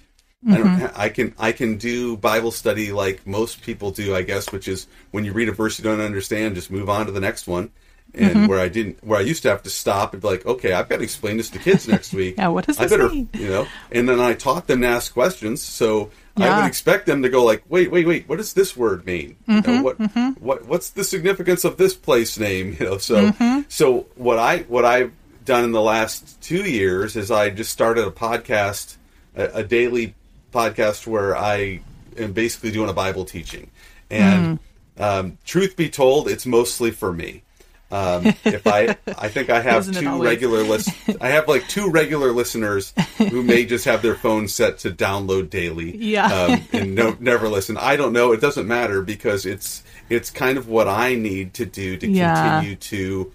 I 0.49 0.59
don't 0.59 0.67
mm-hmm. 0.69 1.01
I 1.01 1.09
can 1.09 1.35
I 1.37 1.51
can 1.51 1.77
do 1.77 2.17
Bible 2.17 2.53
study 2.53 2.93
like 2.93 3.27
most 3.27 3.63
people 3.63 3.91
do, 3.91 4.15
I 4.15 4.23
guess, 4.23 4.53
which 4.53 4.69
is 4.69 4.87
when 5.11 5.25
you 5.25 5.33
read 5.33 5.49
a 5.49 5.53
verse 5.53 5.77
you 5.77 5.83
don't 5.83 6.01
understand, 6.01 6.55
just 6.55 6.71
move 6.71 6.89
on 6.89 7.07
to 7.07 7.13
the 7.13 7.21
next 7.21 7.49
one. 7.49 7.73
And 8.15 8.49
where 8.49 8.59
I 8.59 8.69
didn't 8.69 9.03
where 9.05 9.19
I 9.19 9.23
used 9.23 9.43
to 9.45 9.49
have 9.51 9.63
to 9.63 9.71
stop 9.71 10.13
and 10.15 10.21
be 10.23 10.27
like, 10.29 10.45
okay, 10.45 10.73
I've 10.73 10.89
got 10.89 10.97
to 10.99 11.03
explain 11.05 11.37
this 11.37 11.49
to 11.51 11.59
kids 11.59 11.87
next 11.87 12.13
week. 12.13 12.35
Yeah, 12.39 12.49
what 12.49 12.67
does 12.67 12.79
I 12.81 12.89
better 12.89 13.09
mean? 13.09 13.29
you 13.35 13.49
know 13.49 13.67
and 13.93 14.09
then 14.09 14.19
i 14.21 14.35
taught 14.35 14.67
them 14.67 14.81
to 14.81 14.87
ask 14.87 15.13
questions 15.13 15.63
so 15.63 16.11
i 16.37 16.57
would 16.57 16.67
expect 16.67 17.07
them 17.07 17.23
to 17.23 17.29
go 17.29 17.45
like 17.45 17.63
wait 17.69 17.91
wait 17.91 18.07
wait 18.07 18.29
what 18.29 18.39
does 18.39 18.53
this 18.55 18.77
word 18.77 19.05
mean 19.07 19.37
Mm-hmm, 19.49 19.71
know, 19.71 19.83
what 19.83 19.97
what 20.41 20.65
what's 20.67 20.91
the 20.91 21.05
significance 21.05 21.65
of 21.65 21.77
this 21.77 21.95
place 21.95 22.39
name 22.39 22.77
you 22.81 22.87
know 22.87 22.99
so 22.99 23.31
Mm-hmm. 23.31 23.63
so 23.69 24.07
what 24.17 24.39
i 24.39 24.59
what 24.69 24.85
i've 24.85 25.13
done 25.45 25.65
in 25.65 25.73
the 25.73 25.81
last 25.83 26.41
two 26.41 26.65
years 26.65 27.15
is 27.17 27.31
i 27.31 27.51
just 27.51 27.71
started 27.73 28.07
a 28.07 28.11
podcast 28.11 28.97
a, 29.37 29.45
a 29.61 29.65
daily 29.65 30.15
podcast 30.53 31.07
where 31.07 31.37
i 31.37 31.81
am 32.19 32.33
basically 32.33 32.71
doing 32.71 32.89
a 32.91 32.95
bible 32.95 33.25
teaching 33.25 33.71
and 34.11 34.59
Mm. 34.99 35.03
um, 35.03 35.39
truth 35.45 35.77
be 35.77 35.89
told 35.89 36.29
it's 36.29 36.45
mostly 36.47 36.91
for 36.91 37.13
me 37.13 37.43
um, 37.91 38.27
if 38.45 38.67
I, 38.67 38.97
I 39.19 39.29
think 39.29 39.51
I 39.51 39.61
have 39.63 39.91
two 39.91 40.23
regular 40.23 40.63
list. 40.63 40.91
I 41.21 41.29
have 41.31 41.49
like 41.49 41.69
two 41.69 41.91
regular 41.91 42.33
listeners 42.33 42.93
who 43.19 43.43
may 43.43 43.65
just 43.67 43.85
have 43.87 44.03
their 44.03 44.15
phone 44.15 44.49
set 44.49 44.79
to 44.81 44.91
download 44.91 45.51
daily, 45.51 45.97
Yeah. 45.97 46.27
um, 46.27 46.61
and 46.73 46.95
no, 46.95 47.17
never 47.21 47.49
listen. 47.49 47.77
I 47.77 47.97
don't 47.97 48.13
know. 48.13 48.33
It 48.33 48.41
doesn't 48.41 48.67
matter 48.69 49.03
because 49.03 49.47
it's 49.47 49.83
it's 50.09 50.31
kind 50.31 50.59
of 50.59 50.69
what 50.69 50.89
I 50.89 51.15
need 51.15 51.55
to 51.55 51.67
do 51.67 51.97
to 51.97 52.09
Yeah. 52.09 52.35
continue 52.61 52.77
to 52.77 53.33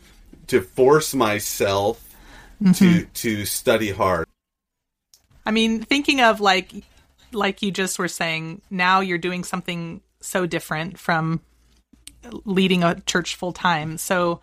to 0.47 0.61
force 0.61 1.13
myself 1.13 2.01
Mm-hmm. 2.63 2.71
to 2.71 3.05
to 3.05 3.45
study 3.45 3.91
hard. 3.91 4.25
I 5.45 5.51
mean, 5.51 5.81
thinking 5.81 6.21
of 6.21 6.39
like 6.39 6.71
like 7.33 7.61
you 7.61 7.69
just 7.69 7.99
were 7.99 8.07
saying, 8.07 8.61
now 8.69 9.01
you're 9.01 9.17
doing 9.17 9.43
something 9.43 9.99
so 10.21 10.45
different 10.45 10.97
from 10.97 11.41
leading 12.45 12.83
a 12.83 12.99
church 13.01 13.35
full 13.35 13.53
time. 13.53 13.97
So 13.97 14.41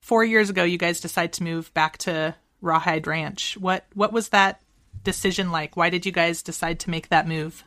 4 0.00 0.24
years 0.24 0.50
ago 0.50 0.64
you 0.64 0.78
guys 0.78 1.00
decided 1.00 1.32
to 1.34 1.42
move 1.42 1.72
back 1.74 1.98
to 1.98 2.34
Rawhide 2.60 3.06
Ranch. 3.06 3.56
What 3.58 3.84
what 3.94 4.12
was 4.12 4.30
that 4.30 4.60
decision 5.04 5.50
like? 5.50 5.76
Why 5.76 5.90
did 5.90 6.06
you 6.06 6.12
guys 6.12 6.42
decide 6.42 6.80
to 6.80 6.90
make 6.90 7.08
that 7.08 7.28
move? 7.28 7.64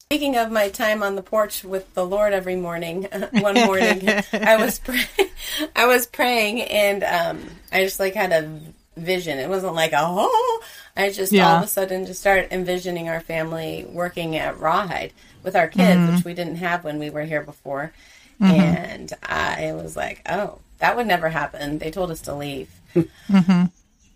Speaking 0.00 0.36
of 0.36 0.50
my 0.50 0.68
time 0.68 1.02
on 1.02 1.16
the 1.16 1.22
porch 1.22 1.64
with 1.64 1.94
the 1.94 2.04
Lord 2.04 2.34
every 2.34 2.56
morning, 2.56 3.04
one 3.32 3.54
morning 3.54 4.08
I 4.32 4.56
was 4.56 4.78
pray- 4.84 5.30
I 5.74 5.86
was 5.86 6.06
praying 6.06 6.62
and 6.62 7.02
um, 7.04 7.50
I 7.72 7.84
just 7.84 7.98
like 7.98 8.14
had 8.14 8.32
a 8.32 8.60
vision. 8.96 9.38
It 9.38 9.48
wasn't 9.48 9.74
like 9.74 9.92
a 9.92 10.00
oh, 10.02 10.62
I 10.96 11.10
just 11.10 11.34
all 11.34 11.58
of 11.58 11.64
a 11.64 11.66
sudden 11.66 12.06
just 12.06 12.20
started 12.20 12.52
envisioning 12.52 13.08
our 13.08 13.20
family 13.20 13.86
working 13.88 14.36
at 14.36 14.58
Rawhide 14.58 15.12
with 15.42 15.56
our 15.56 15.68
kids, 15.68 16.10
which 16.10 16.24
we 16.24 16.34
didn't 16.34 16.56
have 16.56 16.84
when 16.84 16.98
we 16.98 17.10
were 17.10 17.22
here 17.24 17.42
before. 17.42 17.92
Mm-hmm. 18.42 18.60
And 18.60 19.12
I 19.22 19.72
was 19.74 19.96
like, 19.96 20.22
oh, 20.28 20.58
that 20.78 20.96
would 20.96 21.06
never 21.06 21.28
happen. 21.28 21.78
They 21.78 21.90
told 21.90 22.10
us 22.10 22.22
to 22.22 22.34
leave. 22.34 22.70
Mm-hmm. 22.94 23.66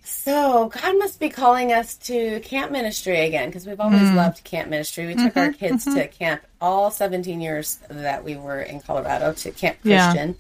So 0.06 0.68
God 0.68 0.98
must 0.98 1.18
be 1.18 1.30
calling 1.30 1.72
us 1.72 1.96
to 1.98 2.38
camp 2.40 2.70
ministry 2.70 3.20
again 3.26 3.48
because 3.48 3.66
we've 3.66 3.80
always 3.80 4.02
mm. 4.02 4.14
loved 4.14 4.44
camp 4.44 4.70
ministry. 4.70 5.06
We 5.06 5.14
took 5.14 5.36
our 5.36 5.48
mm-hmm. 5.48 5.52
kids 5.52 5.84
to 5.84 6.06
camp 6.06 6.42
all 6.60 6.92
17 6.92 7.40
years 7.40 7.80
that 7.90 8.22
we 8.22 8.36
were 8.36 8.60
in 8.60 8.80
Colorado 8.80 9.32
to 9.32 9.50
Camp 9.50 9.78
Yeah. 9.82 10.12
Christian, 10.12 10.36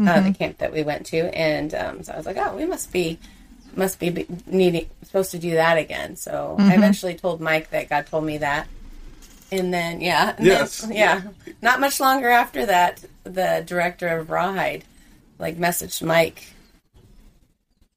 uh, 0.00 0.20
the 0.20 0.34
camp 0.34 0.58
that 0.58 0.72
we 0.72 0.82
went 0.82 1.06
to, 1.06 1.36
and 1.36 1.72
um, 1.74 2.02
so 2.02 2.12
I 2.12 2.16
was 2.16 2.26
like, 2.26 2.38
oh, 2.38 2.56
we 2.56 2.64
must 2.64 2.92
be 2.92 3.20
must 3.76 4.00
be 4.00 4.10
be- 4.10 4.26
needing 4.46 4.88
supposed 5.02 5.30
to 5.32 5.38
do 5.38 5.54
that 5.54 5.78
again. 5.78 6.16
So 6.16 6.56
I 6.58 6.74
eventually 6.74 7.14
told 7.14 7.40
Mike 7.40 7.70
that 7.70 7.88
God 7.88 8.06
told 8.06 8.24
me 8.24 8.38
that, 8.38 8.66
and 9.52 9.72
then 9.72 10.00
yeah, 10.00 10.30
and 10.36 10.38
then- 10.38 10.46
Yes. 10.46 10.86
yeah, 10.90 11.22
not 11.62 11.80
much 11.80 12.00
longer 12.00 12.28
after 12.28 12.66
that, 12.66 13.04
the 13.24 13.62
director 13.66 14.08
of 14.08 14.30
Rawhide 14.30 14.84
like 15.38 15.56
messaged 15.56 16.02
Mike 16.02 16.52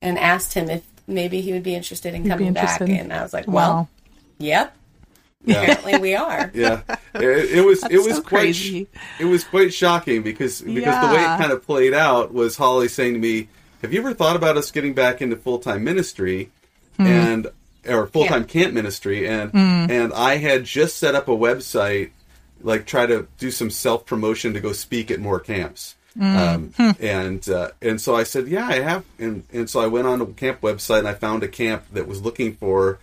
and 0.01 0.17
asked 0.17 0.53
him 0.53 0.69
if 0.69 0.83
maybe 1.07 1.41
he 1.41 1.53
would 1.53 1.63
be 1.63 1.75
interested 1.75 2.13
in 2.13 2.23
be 2.23 2.29
coming 2.29 2.53
back, 2.53 2.81
interested. 2.81 3.01
and 3.01 3.13
I 3.13 3.23
was 3.23 3.33
like, 3.33 3.47
well, 3.47 3.71
Wow. 3.73 3.87
yep, 4.39 4.75
Yeah. 5.45 5.61
apparently 5.61 5.97
we 5.99 6.15
are. 6.15 6.51
yeah 6.55 6.81
it, 7.15 7.23
it 7.59 7.65
was 7.65 7.83
it 7.85 7.97
was 7.97 8.15
so 8.17 8.21
quite 8.21 8.39
crazy. 8.41 8.87
it 9.19 9.25
was 9.25 9.43
quite 9.43 9.73
shocking 9.73 10.21
because 10.21 10.61
because 10.61 11.07
the 11.07 11.15
way 11.15 11.21
it 11.21 11.37
kind 11.37 11.51
of 11.51 11.65
played 11.65 11.93
out 11.93 12.33
was 12.33 12.57
Holli 12.57 12.89
saying 12.89 13.13
to 13.13 13.19
me 13.19 13.47
have 13.81 13.93
you 13.93 13.99
ever 13.99 14.13
thought 14.13 14.35
about 14.35 14.57
us 14.57 14.71
getting 14.71 14.93
back 14.93 15.21
into 15.21 15.35
full-time 15.35 15.83
ministry 15.83 16.51
Hmm. 16.97 17.05
and 17.05 17.47
or 17.87 18.07
full-time 18.07 18.45
camp 18.45 18.73
ministry 18.73 19.27
and 19.27 19.51
and 19.53 20.13
I 20.13 20.37
had 20.37 20.63
just 20.65 20.97
set 20.97 21.15
up 21.15 21.27
a 21.27 21.31
website 21.35 22.11
like 22.61 22.85
try 22.85 23.05
to 23.05 23.27
do 23.37 23.51
some 23.51 23.69
self-promotion 23.69 24.53
to 24.53 24.59
go 24.59 24.73
speak 24.73 25.11
at 25.11 25.19
more 25.19 25.39
camps 25.39 25.95
um, 26.19 26.73
and 26.99 27.47
uh, 27.49 27.69
and 27.81 28.01
so 28.01 28.15
I 28.15 28.23
said 28.23 28.47
yeah 28.47 28.67
I 28.67 28.79
have 28.79 29.03
and 29.19 29.43
and 29.53 29.69
so 29.69 29.79
I 29.79 29.87
went 29.87 30.07
on 30.07 30.19
a 30.21 30.25
camp 30.27 30.61
website 30.61 30.99
and 30.99 31.07
I 31.07 31.13
found 31.13 31.43
a 31.43 31.47
camp 31.47 31.83
that 31.93 32.07
was 32.07 32.21
looking 32.21 32.55
for 32.55 32.97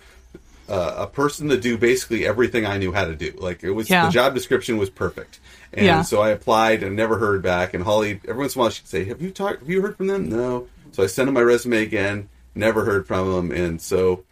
uh, 0.69 0.95
a 0.99 1.07
person 1.07 1.49
to 1.51 1.57
do 1.61 1.77
basically 1.79 2.27
everything 2.27 2.65
I 2.67 2.79
knew 2.79 2.91
how 2.93 3.05
to 3.05 3.15
do. 3.15 3.33
Like 3.39 3.63
it 3.63 3.71
was 3.71 3.89
Yeah. 3.91 4.07
the 4.07 4.13
job 4.13 4.35
description 4.35 4.79
was 4.79 4.89
perfect, 4.91 5.39
and 5.75 5.85
Yeah. 5.85 6.03
so 6.03 6.23
I 6.23 6.31
applied 6.31 6.83
and 6.83 6.97
never 6.97 7.19
heard 7.19 7.43
back. 7.43 7.75
And 7.75 7.85
Holli, 7.85 8.19
every 8.27 8.41
once 8.41 8.55
in 8.55 8.61
a 8.61 8.63
while, 8.63 8.71
she'd 8.71 8.89
say, 8.89 9.05
"Have 9.05 9.21
you 9.21 9.31
talked? 9.31 9.61
Have 9.61 9.69
you 9.69 9.83
heard 9.83 9.97
from 9.99 10.07
them?" 10.07 10.29
No. 10.31 10.67
So 10.93 11.03
I 11.03 11.07
sent 11.07 11.27
them 11.27 11.35
my 11.35 11.43
resume 11.43 11.83
again. 11.83 12.29
Never 12.55 12.85
heard 12.85 13.07
from 13.07 13.31
them, 13.31 13.51
and 13.53 13.81
so 13.81 14.25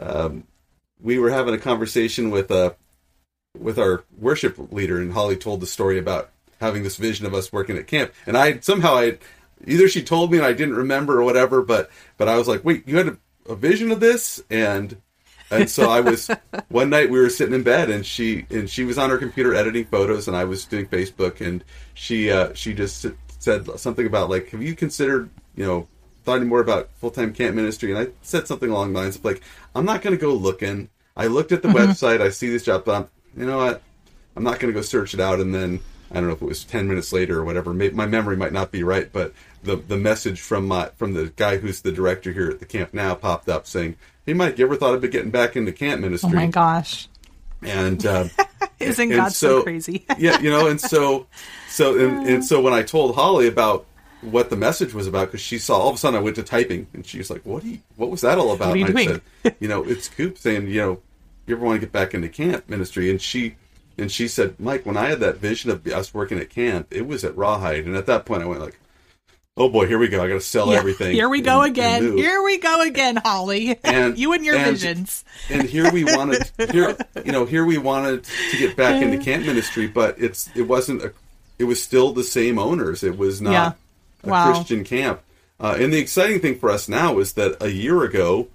um, 0.00 0.44
we 1.00 1.18
were 1.18 1.30
having 1.30 1.54
a 1.54 1.58
conversation 1.58 2.30
with 2.30 2.50
uh, 2.50 2.72
with 3.58 3.78
our 3.78 4.04
worship 4.18 4.72
leader, 4.72 5.00
and 5.00 5.12
Holli 5.12 5.40
told 5.40 5.60
the 5.60 5.66
story 5.66 5.98
about 5.98 6.30
having 6.60 6.82
this 6.82 6.96
vision 6.96 7.26
of 7.26 7.34
us 7.34 7.52
working 7.52 7.76
at 7.76 7.86
camp, 7.86 8.12
and 8.26 8.36
I 8.36 8.60
somehow 8.60 8.96
I 8.96 9.18
either 9.66 9.88
she 9.88 10.02
told 10.02 10.30
me 10.30 10.38
and 10.38 10.46
I 10.46 10.52
didn't 10.52 10.76
remember 10.76 11.20
or 11.20 11.24
whatever, 11.24 11.62
but 11.62 11.90
but 12.16 12.28
I 12.28 12.36
was 12.36 12.48
like, 12.48 12.64
wait, 12.64 12.86
you 12.86 12.96
had 12.96 13.08
a, 13.08 13.18
a 13.48 13.54
vision 13.54 13.90
of 13.90 14.00
this, 14.00 14.42
and 14.50 14.96
and 15.50 15.70
so 15.70 15.90
I 15.90 16.00
was 16.00 16.30
one 16.68 16.90
night 16.90 17.10
we 17.10 17.18
were 17.18 17.30
sitting 17.30 17.54
in 17.54 17.62
bed 17.62 17.90
and 17.90 18.04
she 18.04 18.46
and 18.50 18.68
she 18.68 18.84
was 18.84 18.98
on 18.98 19.10
her 19.10 19.18
computer 19.18 19.54
editing 19.54 19.86
photos 19.86 20.28
and 20.28 20.36
I 20.36 20.44
was 20.44 20.64
doing 20.64 20.86
Facebook 20.86 21.40
and 21.40 21.64
she 21.94 22.30
uh, 22.30 22.52
she 22.54 22.74
just 22.74 23.06
said 23.38 23.78
something 23.78 24.06
about 24.06 24.30
like 24.30 24.50
have 24.50 24.62
you 24.62 24.74
considered 24.74 25.30
you 25.56 25.64
know 25.64 25.88
thought 26.28 26.46
more 26.46 26.60
about 26.60 26.90
full 26.96 27.10
time 27.10 27.32
camp 27.32 27.56
ministry 27.56 27.90
and 27.90 27.98
I 27.98 28.08
said 28.22 28.46
something 28.46 28.70
along 28.70 28.92
the 28.92 29.00
lines 29.00 29.16
of 29.16 29.24
like 29.24 29.40
I'm 29.74 29.84
not 29.84 30.02
going 30.02 30.14
to 30.14 30.20
go 30.20 30.34
looking 30.34 30.88
I 31.16 31.26
looked 31.26 31.52
at 31.52 31.62
the 31.62 31.68
website 31.68 32.20
I 32.20 32.30
see 32.30 32.50
this 32.50 32.64
job 32.64 32.84
but 32.84 32.94
I'm 32.94 33.08
you 33.36 33.46
know 33.46 33.58
what 33.58 33.82
I'm 34.36 34.44
not 34.44 34.60
going 34.60 34.72
to 34.72 34.78
go 34.78 34.82
search 34.82 35.14
it 35.14 35.20
out 35.20 35.40
and 35.40 35.54
then 35.54 35.80
I 36.10 36.14
don't 36.14 36.26
know 36.26 36.34
if 36.34 36.42
it 36.42 36.46
was 36.46 36.64
ten 36.64 36.88
minutes 36.88 37.12
later 37.12 37.38
or 37.38 37.44
whatever. 37.44 37.74
My 37.74 38.06
memory 38.06 38.36
might 38.36 38.52
not 38.52 38.70
be 38.72 38.82
right, 38.82 39.12
but 39.12 39.34
the 39.62 39.76
the 39.76 39.98
message 39.98 40.40
from 40.40 40.66
my 40.66 40.86
from 40.96 41.12
the 41.12 41.32
guy 41.36 41.58
who's 41.58 41.82
the 41.82 41.92
director 41.92 42.32
here 42.32 42.48
at 42.48 42.60
the 42.60 42.64
camp 42.64 42.94
now 42.94 43.14
popped 43.14 43.48
up 43.48 43.66
saying, 43.66 43.96
"Hey, 44.24 44.32
Mike, 44.32 44.58
you 44.58 44.64
ever 44.64 44.76
thought 44.76 44.94
about 44.94 45.10
getting 45.10 45.30
back 45.30 45.54
into 45.54 45.70
camp 45.70 46.00
ministry?" 46.00 46.30
Oh 46.32 46.34
my 46.34 46.46
gosh. 46.46 47.08
And 47.60 48.06
um, 48.06 48.30
Isn't 48.80 49.12
and 49.12 49.20
God 49.20 49.32
so, 49.32 49.62
crazy? 49.62 50.06
yeah, 50.16 50.40
you 50.40 50.50
know, 50.50 50.68
and 50.68 50.80
so 50.80 51.26
so 51.68 51.98
and, 51.98 52.26
and 52.26 52.44
so 52.50 52.62
when 52.62 52.72
I 52.72 52.82
told 52.82 53.14
Holli 53.14 53.48
about 53.48 53.84
what 54.22 54.50
the 54.50 54.56
message 54.56 54.94
was 54.94 55.06
about 55.06 55.28
because 55.28 55.40
she 55.40 55.58
saw 55.58 55.78
all 55.78 55.88
of 55.90 55.94
a 55.94 55.98
sudden 55.98 56.18
I 56.18 56.22
went 56.22 56.36
to 56.36 56.42
typing 56.42 56.86
and 56.92 57.06
she 57.06 57.18
was 57.18 57.30
like, 57.30 57.42
"What 57.44 57.64
you? 57.64 57.78
What 57.96 58.10
was 58.10 58.20
that 58.22 58.38
all 58.38 58.52
about?" 58.52 58.76
You 58.76 58.86
and 58.86 58.98
I 58.98 59.04
doing? 59.04 59.20
said, 59.44 59.56
"You 59.60 59.68
know, 59.68 59.84
it's 59.84 60.08
Coop 60.08 60.38
saying, 60.38 60.66
you 60.68 60.80
know, 60.80 61.00
you 61.46 61.54
ever 61.56 61.64
want 61.64 61.76
to 61.80 61.86
get 61.86 61.92
back 61.92 62.14
into 62.14 62.28
camp 62.28 62.68
ministry?" 62.68 63.10
And 63.10 63.20
she 63.22 63.54
and 63.96 64.10
she 64.10 64.26
said, 64.28 64.54
"Mike, 64.58 64.84
when 64.86 64.96
I 64.96 65.06
had 65.06 65.20
that 65.20 65.38
vision 65.38 65.70
of 65.70 65.86
us 65.86 66.12
working 66.12 66.38
at 66.38 66.50
camp, 66.50 66.88
it 66.90 67.06
was 67.06 67.24
at 67.24 67.36
Rawhide." 67.36 67.84
And 67.86 67.96
at 67.96 68.06
that 68.06 68.26
point, 68.26 68.42
I 68.42 68.46
went 68.46 68.60
like, 68.60 68.78
"Oh 69.56 69.68
boy, 69.68 69.86
here 69.86 69.98
we 69.98 70.08
go! 70.08 70.22
I 70.22 70.28
got 70.28 70.34
to 70.34 70.40
sell 70.40 70.68
Yeah, 70.72 70.78
everything." 70.78 71.12
Here 71.14 71.28
we 71.28 71.40
go 71.40 71.62
and- 71.62 71.70
again. 71.70 72.02
move." 72.04 72.18
Here 72.18 72.42
we 72.42 72.58
go 72.58 72.82
again, 72.82 73.16
Holli. 73.16 73.78
And- 73.84 74.18
you 74.18 74.32
and 74.32 74.44
your 74.44 74.56
and- 74.56 74.72
visions. 74.76 75.24
and 75.48 75.68
here 75.68 75.90
we 75.92 76.02
wanted 76.04 76.42
here 76.72 76.96
you 77.24 77.30
know 77.32 77.44
here 77.44 77.64
we 77.64 77.78
wanted 77.78 78.24
to 78.24 78.56
get 78.58 78.76
back 78.76 79.00
into 79.02 79.18
camp 79.24 79.46
ministry 79.46 79.86
but 79.86 80.16
it's 80.18 80.50
it 80.56 80.62
wasn't 80.62 81.00
a 81.02 81.12
it 81.58 81.64
was 81.64 81.80
still 81.82 82.12
the 82.12 82.24
same 82.24 82.58
owners 82.58 83.02
it 83.02 83.16
was 83.16 83.40
not 83.40 83.50
Yeah. 83.52 83.72
A 84.24 84.28
Wow. 84.28 84.52
christian 84.52 84.84
camp 84.84 85.20
uh, 85.60 85.76
and 85.78 85.92
the 85.92 85.98
exciting 85.98 86.40
thing 86.40 86.58
for 86.58 86.70
us 86.70 86.88
now 86.88 87.18
is 87.18 87.32
that 87.34 87.56
a 87.62 87.68
year 87.70 88.02
ago 88.02 88.48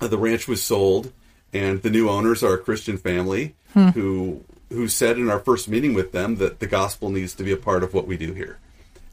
uh, 0.00 0.08
the 0.08 0.18
ranch 0.18 0.46
was 0.48 0.62
sold 0.62 1.12
and 1.52 1.82
the 1.82 1.90
new 1.90 2.08
owners 2.08 2.42
are 2.42 2.54
a 2.54 2.58
christian 2.58 2.96
family 2.98 3.54
Hmm. 3.74 3.88
who 3.88 4.40
who 4.70 4.88
said 4.88 5.18
in 5.18 5.28
our 5.30 5.38
first 5.40 5.68
meeting 5.68 5.92
with 5.94 6.12
them 6.12 6.36
that 6.36 6.58
the 6.58 6.66
gospel 6.66 7.10
needs 7.10 7.34
to 7.34 7.44
be 7.44 7.52
a 7.52 7.56
part 7.56 7.82
of 7.82 7.92
what 7.94 8.06
we 8.06 8.16
do 8.16 8.32
here 8.32 8.58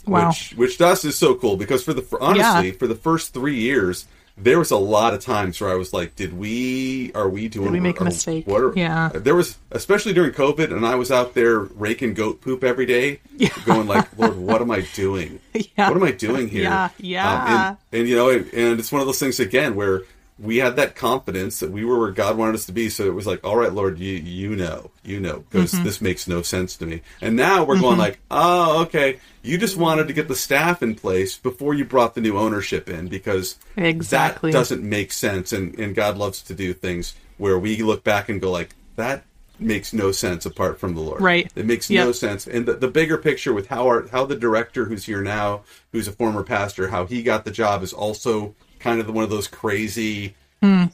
Wow. 0.07 0.29
which 0.29 0.53
which 0.55 0.77
to 0.77 0.87
us 0.87 1.03
is 1.03 1.17
so 1.17 1.35
cool 1.35 1.57
because 1.57 1.83
for 1.83 1.93
the 1.93 2.01
for, 2.01 2.21
honestly 2.21 2.67
Yeah. 2.69 2.77
for 2.77 2.87
the 2.87 2.95
first 2.95 3.33
three 3.33 3.55
years 3.59 4.05
there 4.37 4.59
was 4.59 4.71
a 4.71 4.77
lot 4.77 5.13
of 5.13 5.21
times 5.21 5.59
where 5.61 5.69
I 5.69 5.75
was 5.75 5.93
like, 5.93 6.15
"Did 6.15 6.37
we? 6.37 7.11
Are 7.13 7.29
we 7.29 7.47
doing? 7.47 7.71
we 7.71 7.79
make 7.79 7.97
a 7.99 8.01
are- 8.01 8.05
mistake? 8.05 8.45
What 8.47 8.61
are, 8.61 8.73
Yeah. 8.75 9.09
There 9.13 9.35
was 9.35 9.57
especially 9.71 10.13
during 10.13 10.31
COVID, 10.31 10.75
and 10.75 10.85
I 10.85 10.95
was 10.95 11.11
out 11.11 11.33
there 11.35 11.59
raking 11.59 12.15
goat 12.15 12.41
poop 12.41 12.63
every 12.63 12.85
day, 12.85 13.21
going 13.65 13.87
like, 13.87 14.07
"Lord, 14.17 14.35
what 14.37 14.61
am 14.61 14.71
I 14.71 14.81
doing? 14.93 15.39
Yeah. 15.77 15.87
What 15.89 15.95
am 15.97 16.03
I 16.03 16.11
doing 16.11 16.49
here?" 16.49 16.63
Yeah, 16.63 16.89
yeah. 16.97 17.43
Um, 17.43 17.49
and, 17.53 17.77
and 18.01 18.09
you 18.09 18.15
know, 18.17 18.29
and, 18.29 18.53
and 18.53 18.79
it's 18.79 18.91
one 18.91 18.99
of 19.01 19.07
those 19.07 19.19
things 19.19 19.39
again 19.39 19.75
where 19.75 20.01
we 20.37 20.57
had 20.57 20.75
that 20.75 20.95
confidence 20.95 21.59
that 21.61 21.71
we 21.71 21.85
were 21.85 21.97
where 21.97 22.11
God 22.11 22.37
wanted 22.37 22.55
us 22.55 22.65
to 22.65 22.73
be. 22.73 22.89
So 22.89 23.05
it 23.05 23.13
was 23.15 23.25
like, 23.25 23.43
all 23.45 23.55
right, 23.55 23.71
Lord, 23.71 23.99
you 23.99 24.13
you 24.13 24.55
know, 24.55 24.91
you 25.03 25.19
know, 25.19 25.45
because 25.49 25.71
Mm-hmm. 25.73 25.83
this 25.85 26.01
makes 26.01 26.27
no 26.27 26.41
sense 26.41 26.75
to 26.77 26.85
me. 26.85 27.01
And 27.21 27.35
now 27.37 27.63
we're 27.63 27.79
going 27.79 27.97
like, 27.97 28.19
oh, 28.29 28.81
okay, 28.83 29.19
you 29.43 29.57
just 29.57 29.77
wanted 29.77 30.07
to 30.07 30.13
get 30.13 30.27
the 30.27 30.35
staff 30.35 30.83
in 30.83 30.95
place 30.95 31.37
before 31.37 31.73
you 31.73 31.85
brought 31.85 32.15
the 32.15 32.21
new 32.21 32.37
ownership 32.37 32.89
in 32.89 33.07
because 33.07 33.57
Exactly. 33.77 34.51
that 34.51 34.57
doesn't 34.57 34.83
make 34.83 35.11
sense. 35.13 35.53
And 35.53 35.77
and 35.79 35.95
God 35.95 36.17
loves 36.17 36.41
to 36.43 36.53
do 36.53 36.73
things 36.73 37.13
where 37.37 37.57
we 37.57 37.81
look 37.81 38.03
back 38.03 38.27
and 38.29 38.41
go 38.41 38.51
like 38.51 38.75
that 38.97 39.23
makes 39.57 39.93
no 39.93 40.11
sense 40.11 40.45
apart 40.45 40.77
from 40.81 40.95
the 40.95 40.99
Lord. 41.01 41.21
Right. 41.21 41.49
It 41.55 41.65
makes 41.65 41.89
Yep. 41.89 42.05
no 42.05 42.11
sense. 42.11 42.45
And 42.45 42.65
the, 42.65 42.73
the 42.73 42.89
bigger 42.89 43.17
picture 43.17 43.53
with 43.53 43.67
how 43.67 43.85
our 43.87 44.05
how 44.09 44.25
the 44.25 44.35
director 44.35 44.83
who's 44.83 45.05
here 45.05 45.21
now, 45.21 45.61
who's 45.93 46.09
a 46.09 46.11
former 46.11 46.43
pastor, 46.43 46.89
how 46.89 47.05
he 47.05 47.23
got 47.23 47.45
the 47.45 47.51
job 47.51 47.81
is 47.83 47.93
also 47.93 48.53
kind 48.85 49.01
of 49.01 49.09
one 49.09 49.23
of 49.25 49.29
those 49.29 49.47
crazy 49.47 50.35
Hmm. 50.61 50.85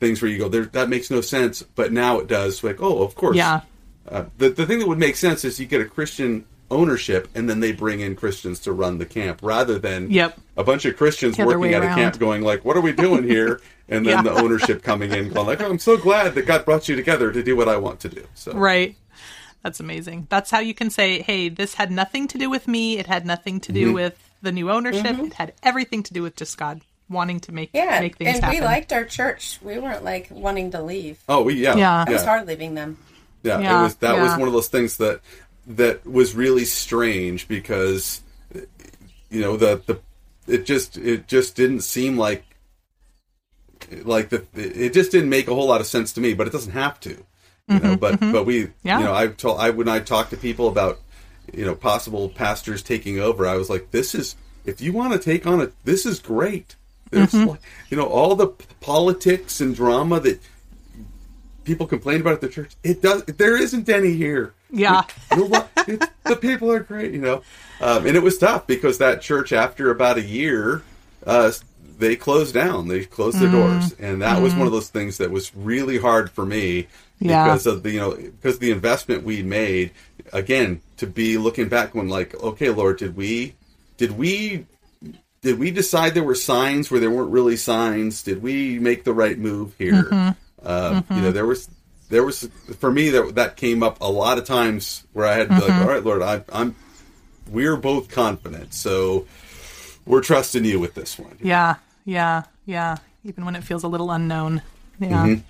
things 0.00 0.22
where 0.22 0.30
you 0.30 0.38
go, 0.38 0.48
there 0.48 0.66
that 0.66 0.88
makes 0.88 1.10
no 1.10 1.20
sense, 1.20 1.62
but 1.62 1.92
now 1.92 2.18
it 2.20 2.28
does. 2.28 2.62
Like, 2.62 2.80
oh, 2.80 3.02
of 3.02 3.14
course. 3.16 3.36
Yeah. 3.36 3.62
Uh, 4.08 4.24
the 4.38 4.50
the 4.50 4.64
thing 4.66 4.78
that 4.78 4.86
would 4.88 4.98
make 4.98 5.16
sense 5.16 5.44
is 5.44 5.58
you 5.58 5.66
get 5.66 5.80
a 5.80 5.84
Christian 5.86 6.44
ownership 6.70 7.28
and 7.34 7.48
then 7.48 7.60
they 7.60 7.72
bring 7.72 8.00
in 8.00 8.14
Christians 8.14 8.60
to 8.60 8.72
run 8.72 8.98
the 8.98 9.06
camp 9.06 9.40
rather 9.42 9.78
than 9.78 10.10
Yep. 10.10 10.38
a 10.58 10.62
bunch 10.64 10.84
of 10.84 10.96
Christians 10.98 11.36
The 11.38 11.46
working 11.46 11.72
at 11.74 11.82
a 11.82 11.86
camp 11.86 12.18
going 12.18 12.42
like, 12.42 12.62
what 12.64 12.76
are 12.76 12.82
we 12.82 12.92
doing 12.92 13.24
here? 13.24 13.60
And 13.90 14.04
then 14.06 14.16
Yeah. 14.16 14.22
the 14.22 14.32
ownership 14.42 14.82
coming 14.82 15.10
in 15.12 15.30
going 15.32 15.46
like, 15.46 15.62
oh, 15.62 15.70
I'm 15.70 15.78
so 15.78 15.96
glad 15.96 16.34
that 16.34 16.44
God 16.46 16.66
brought 16.66 16.90
you 16.90 16.94
together 16.94 17.32
to 17.32 17.42
do 17.42 17.56
what 17.56 17.70
I 17.70 17.78
want 17.78 18.00
to 18.00 18.10
do. 18.10 18.22
So 18.34 18.52
Right. 18.52 18.96
That's 19.62 19.80
amazing. 19.80 20.26
That's 20.28 20.50
how 20.50 20.58
you 20.60 20.74
can 20.74 20.90
say, 20.90 21.22
hey, 21.22 21.48
this 21.48 21.72
had 21.74 21.90
nothing 21.90 22.28
to 22.28 22.36
do 22.38 22.50
with 22.50 22.68
me. 22.68 22.98
It 22.98 23.06
had 23.06 23.24
nothing 23.24 23.60
to 23.60 23.72
Mm-hmm. 23.72 23.84
do 23.88 23.92
with 23.94 24.16
the 24.42 24.52
new 24.52 24.70
ownership. 24.70 25.18
It 25.18 25.32
had 25.32 25.54
everything 25.62 26.02
to 26.02 26.12
do 26.12 26.22
with 26.22 26.36
just 26.36 26.58
God 26.58 26.82
wanting 27.10 27.40
to 27.40 27.52
make 27.52 27.70
Yeah, 27.72 28.00
make 28.00 28.16
things 28.16 28.34
and 28.36 28.44
happen. 28.44 28.60
we 28.60 28.64
liked 28.64 28.92
our 28.92 29.04
church. 29.04 29.58
We 29.62 29.78
weren't 29.78 30.04
like 30.04 30.28
wanting 30.30 30.70
to 30.72 30.82
leave. 30.82 31.18
Oh, 31.28 31.42
we 31.42 31.54
yeah, 31.54 31.76
Yeah. 31.76 32.04
It 32.08 32.12
was 32.12 32.24
hard 32.24 32.46
leaving 32.46 32.74
them. 32.74 32.98
Yeah, 33.42 33.60
Yeah, 33.60 33.80
it 33.80 33.82
was 33.82 33.94
that 33.96 34.18
was 34.20 34.32
one 34.38 34.48
of 34.48 34.52
those 34.54 34.68
things 34.68 34.96
that 34.98 35.20
that 35.68 36.06
was 36.06 36.34
really 36.34 36.64
strange 36.64 37.46
because 37.48 38.20
you 39.30 39.40
know 39.40 39.56
the 39.56 39.82
the 39.86 40.00
it 40.52 40.64
just 40.64 40.96
it 40.96 41.28
just 41.28 41.54
didn't 41.56 41.80
seem 41.82 42.16
like 42.16 42.44
like 44.02 44.28
the 44.28 44.44
it 44.54 44.92
just 44.92 45.10
didn't 45.12 45.30
make 45.30 45.48
a 45.48 45.54
whole 45.54 45.66
lot 45.68 45.80
of 45.80 45.86
sense 45.86 46.12
to 46.14 46.20
me, 46.20 46.34
but 46.34 46.46
it 46.46 46.52
doesn't 46.52 46.72
have 46.72 46.98
to. 47.00 47.16
You 47.68 47.78
know, 47.80 47.96
but 47.96 48.18
but 48.20 48.44
we 48.46 48.64
Mm-hmm, 48.64 48.72
Yeah. 48.88 48.98
you 48.98 49.04
know 49.04 49.14
I 49.14 49.26
told 49.28 49.60
I 49.60 49.70
when 49.70 49.88
I 49.88 50.00
talked 50.00 50.30
to 50.30 50.36
people 50.36 50.68
about 50.68 50.98
you 51.52 51.64
know 51.64 51.74
possible 51.74 52.28
pastors 52.28 52.82
taking 52.82 53.18
over, 53.20 53.46
I 53.46 53.56
was 53.56 53.68
like, 53.70 53.90
this 53.90 54.14
is 54.14 54.36
if 54.64 54.80
you 54.80 54.92
want 54.92 55.12
to 55.12 55.18
take 55.18 55.46
on 55.46 55.60
it, 55.60 55.72
this 55.84 56.04
is 56.06 56.18
great. 56.18 56.76
There's 57.10 57.32
Mm-hmm. 57.32 57.48
like, 57.50 57.60
you 57.90 57.96
know 57.96 58.06
all 58.06 58.34
the 58.36 58.48
politics 58.80 59.60
and 59.60 59.74
drama 59.74 60.20
that 60.20 60.40
people 61.64 61.86
complain 61.86 62.20
about 62.20 62.34
at 62.34 62.40
the 62.40 62.48
church. 62.48 62.72
It 62.82 63.02
does. 63.02 63.24
There 63.24 63.56
isn't 63.60 63.88
any 63.88 64.12
here. 64.14 64.54
Yeah. 64.70 65.02
What? 65.34 65.68
The 66.24 66.36
people 66.36 66.70
are 66.70 66.80
great. 66.80 67.12
You 67.12 67.20
know, 67.20 67.42
um, 67.80 68.06
and 68.06 68.16
it 68.16 68.22
was 68.22 68.36
tough 68.38 68.66
because 68.66 68.98
that 68.98 69.22
church, 69.22 69.52
after 69.52 69.90
about 69.90 70.18
a 70.18 70.22
year, 70.22 70.82
uh, 71.26 71.52
they 71.98 72.16
closed 72.16 72.52
down. 72.54 72.88
They 72.88 73.04
closed 73.04 73.40
their 73.40 73.50
doors, 73.50 73.94
and 73.98 74.20
that 74.22 74.42
was 74.42 74.54
one 74.54 74.66
of 74.66 74.72
those 74.72 74.88
things 74.88 75.18
that 75.18 75.30
was 75.30 75.54
really 75.56 75.98
hard 75.98 76.30
for 76.30 76.44
me 76.44 76.86
Yeah. 77.18 77.44
because 77.44 77.66
of 77.66 77.82
the 77.82 77.92
you 77.92 78.00
know 78.00 78.14
because 78.14 78.58
the 78.58 78.70
investment 78.70 79.24
we 79.24 79.42
made. 79.42 79.92
Again, 80.34 80.82
to 80.98 81.06
be 81.06 81.38
looking 81.38 81.70
back 81.70 81.94
when 81.94 82.08
like, 82.10 82.34
okay, 82.34 82.68
Lord, 82.68 82.98
did 82.98 83.16
we 83.16 83.54
did 83.96 84.18
we 84.18 84.66
did 85.40 85.58
we 85.58 85.70
decide 85.70 86.14
there 86.14 86.24
were 86.24 86.34
signs 86.34 86.90
where 86.90 87.00
there 87.00 87.10
weren't 87.10 87.30
really 87.30 87.56
signs? 87.56 88.22
Did 88.22 88.42
we 88.42 88.78
make 88.78 89.04
the 89.04 89.12
right 89.12 89.38
move 89.38 89.74
here? 89.78 90.34
Uh, 90.62 91.02
You 91.10 91.22
know, 91.22 91.32
there 91.32 91.46
was 91.46 91.68
there 92.08 92.24
was 92.24 92.48
for 92.78 92.90
me 92.90 93.10
that 93.10 93.34
that 93.36 93.56
came 93.56 93.82
up 93.82 94.00
a 94.00 94.10
lot 94.10 94.38
of 94.38 94.44
times 94.44 95.04
where 95.12 95.26
I 95.26 95.34
had 95.34 95.48
to 95.48 95.54
be 95.54 95.60
like, 95.60 95.80
all 95.80 95.88
right, 95.88 96.02
Lord, 96.02 96.22
I, 96.22 96.42
I'm 96.52 96.74
we're 97.50 97.76
both 97.76 98.10
confident, 98.10 98.74
so 98.74 99.26
we're 100.04 100.22
trusting 100.22 100.64
you 100.64 100.80
with 100.80 100.94
this 100.94 101.18
one. 101.18 101.38
Yeah, 101.40 101.76
yeah, 102.04 102.44
yeah. 102.66 102.96
Even 103.24 103.44
when 103.44 103.56
it 103.56 103.64
feels 103.64 103.84
a 103.84 103.88
little 103.88 104.10
unknown. 104.10 104.62
Yeah. 104.98 105.26
Mm-hmm. 105.26 105.42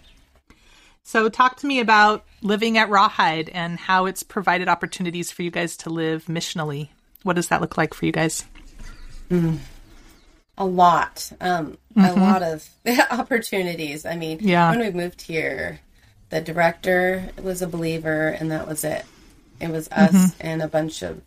So, 1.05 1.29
talk 1.31 1.57
to 1.59 1.67
me 1.67 1.81
about 1.81 2.25
living 2.43 2.77
at 2.77 2.91
Rawhide 2.91 3.49
and 3.49 3.79
how 3.79 4.07
it's 4.07 4.23
provided 4.23 4.69
opportunities 4.69 5.31
for 5.31 5.43
you 5.43 5.51
guys 5.51 5.77
to 5.79 5.91
live 5.91 6.27
missionally. 6.27 6.91
What 7.23 7.37
does 7.37 7.49
that 7.49 7.61
look 7.61 7.79
like 7.79 7.95
for 7.95 8.05
you 8.05 8.13
guys? 8.13 8.45
A 10.59 10.67
lot, 10.67 11.33
um, 11.41 11.79
a 11.97 12.01
mm-hmm. 12.01 12.21
lot 12.21 12.43
of 12.43 12.69
opportunities. 13.11 14.05
I 14.05 14.17
mean, 14.17 14.39
Yeah. 14.41 14.71
when 14.71 14.81
we 14.81 14.91
moved 14.91 15.23
here, 15.23 15.81
the 16.31 16.41
director 16.41 17.31
was 17.43 17.63
a 17.63 17.67
believer, 17.67 18.29
and 18.29 18.51
that 18.51 18.67
was 18.67 18.85
it. 18.85 19.05
It 19.61 19.71
was 19.71 19.89
us 19.89 20.13
mm-hmm. 20.13 20.47
and 20.47 20.63
a 20.63 20.69
bunch 20.69 21.03
of 21.03 21.23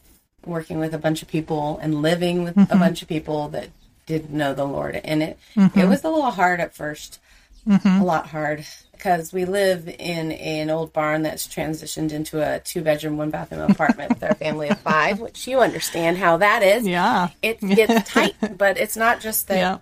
working 0.45 0.79
with 0.79 0.93
a 0.93 0.97
bunch 0.97 1.21
of 1.21 1.27
people 1.27 1.79
and 1.81 2.01
living 2.01 2.43
with 2.43 2.57
a 2.57 2.61
mm-hmm. 2.61 2.79
bunch 2.79 3.01
of 3.01 3.07
people 3.07 3.47
that 3.49 3.69
didn't 4.05 4.31
know 4.31 4.53
the 4.53 4.65
Lord. 4.65 4.95
And 4.95 5.23
it 5.23 5.39
it 5.55 5.87
was 5.87 6.03
a 6.03 6.09
little 6.09 6.31
hard 6.31 6.59
at 6.59 6.75
1st 6.75 7.19
a 7.67 8.03
lot 8.03 8.27
hard 8.27 8.65
because 9.01 9.33
we 9.33 9.45
live 9.45 9.87
in 9.87 10.31
an 10.31 10.69
old 10.69 10.93
barn 10.93 11.23
that's 11.23 11.47
transitioned 11.47 12.11
into 12.11 12.39
a 12.39 12.59
two 12.59 12.83
bedroom, 12.83 13.17
one 13.17 13.31
bathroom 13.31 13.71
apartment 13.71 14.09
with 14.09 14.23
our 14.23 14.35
family 14.35 14.69
of 14.69 14.77
five, 14.81 15.19
which 15.19 15.47
you 15.47 15.59
understand 15.59 16.17
how 16.19 16.37
that 16.37 16.61
is. 16.61 16.85
Yeah. 16.85 17.29
It 17.41 17.59
gets 17.75 18.07
tight, 18.07 18.35
but 18.59 18.77
it's 18.77 18.95
not 18.95 19.19
just 19.19 19.47
that 19.47 19.57
Yeah. 19.57 19.77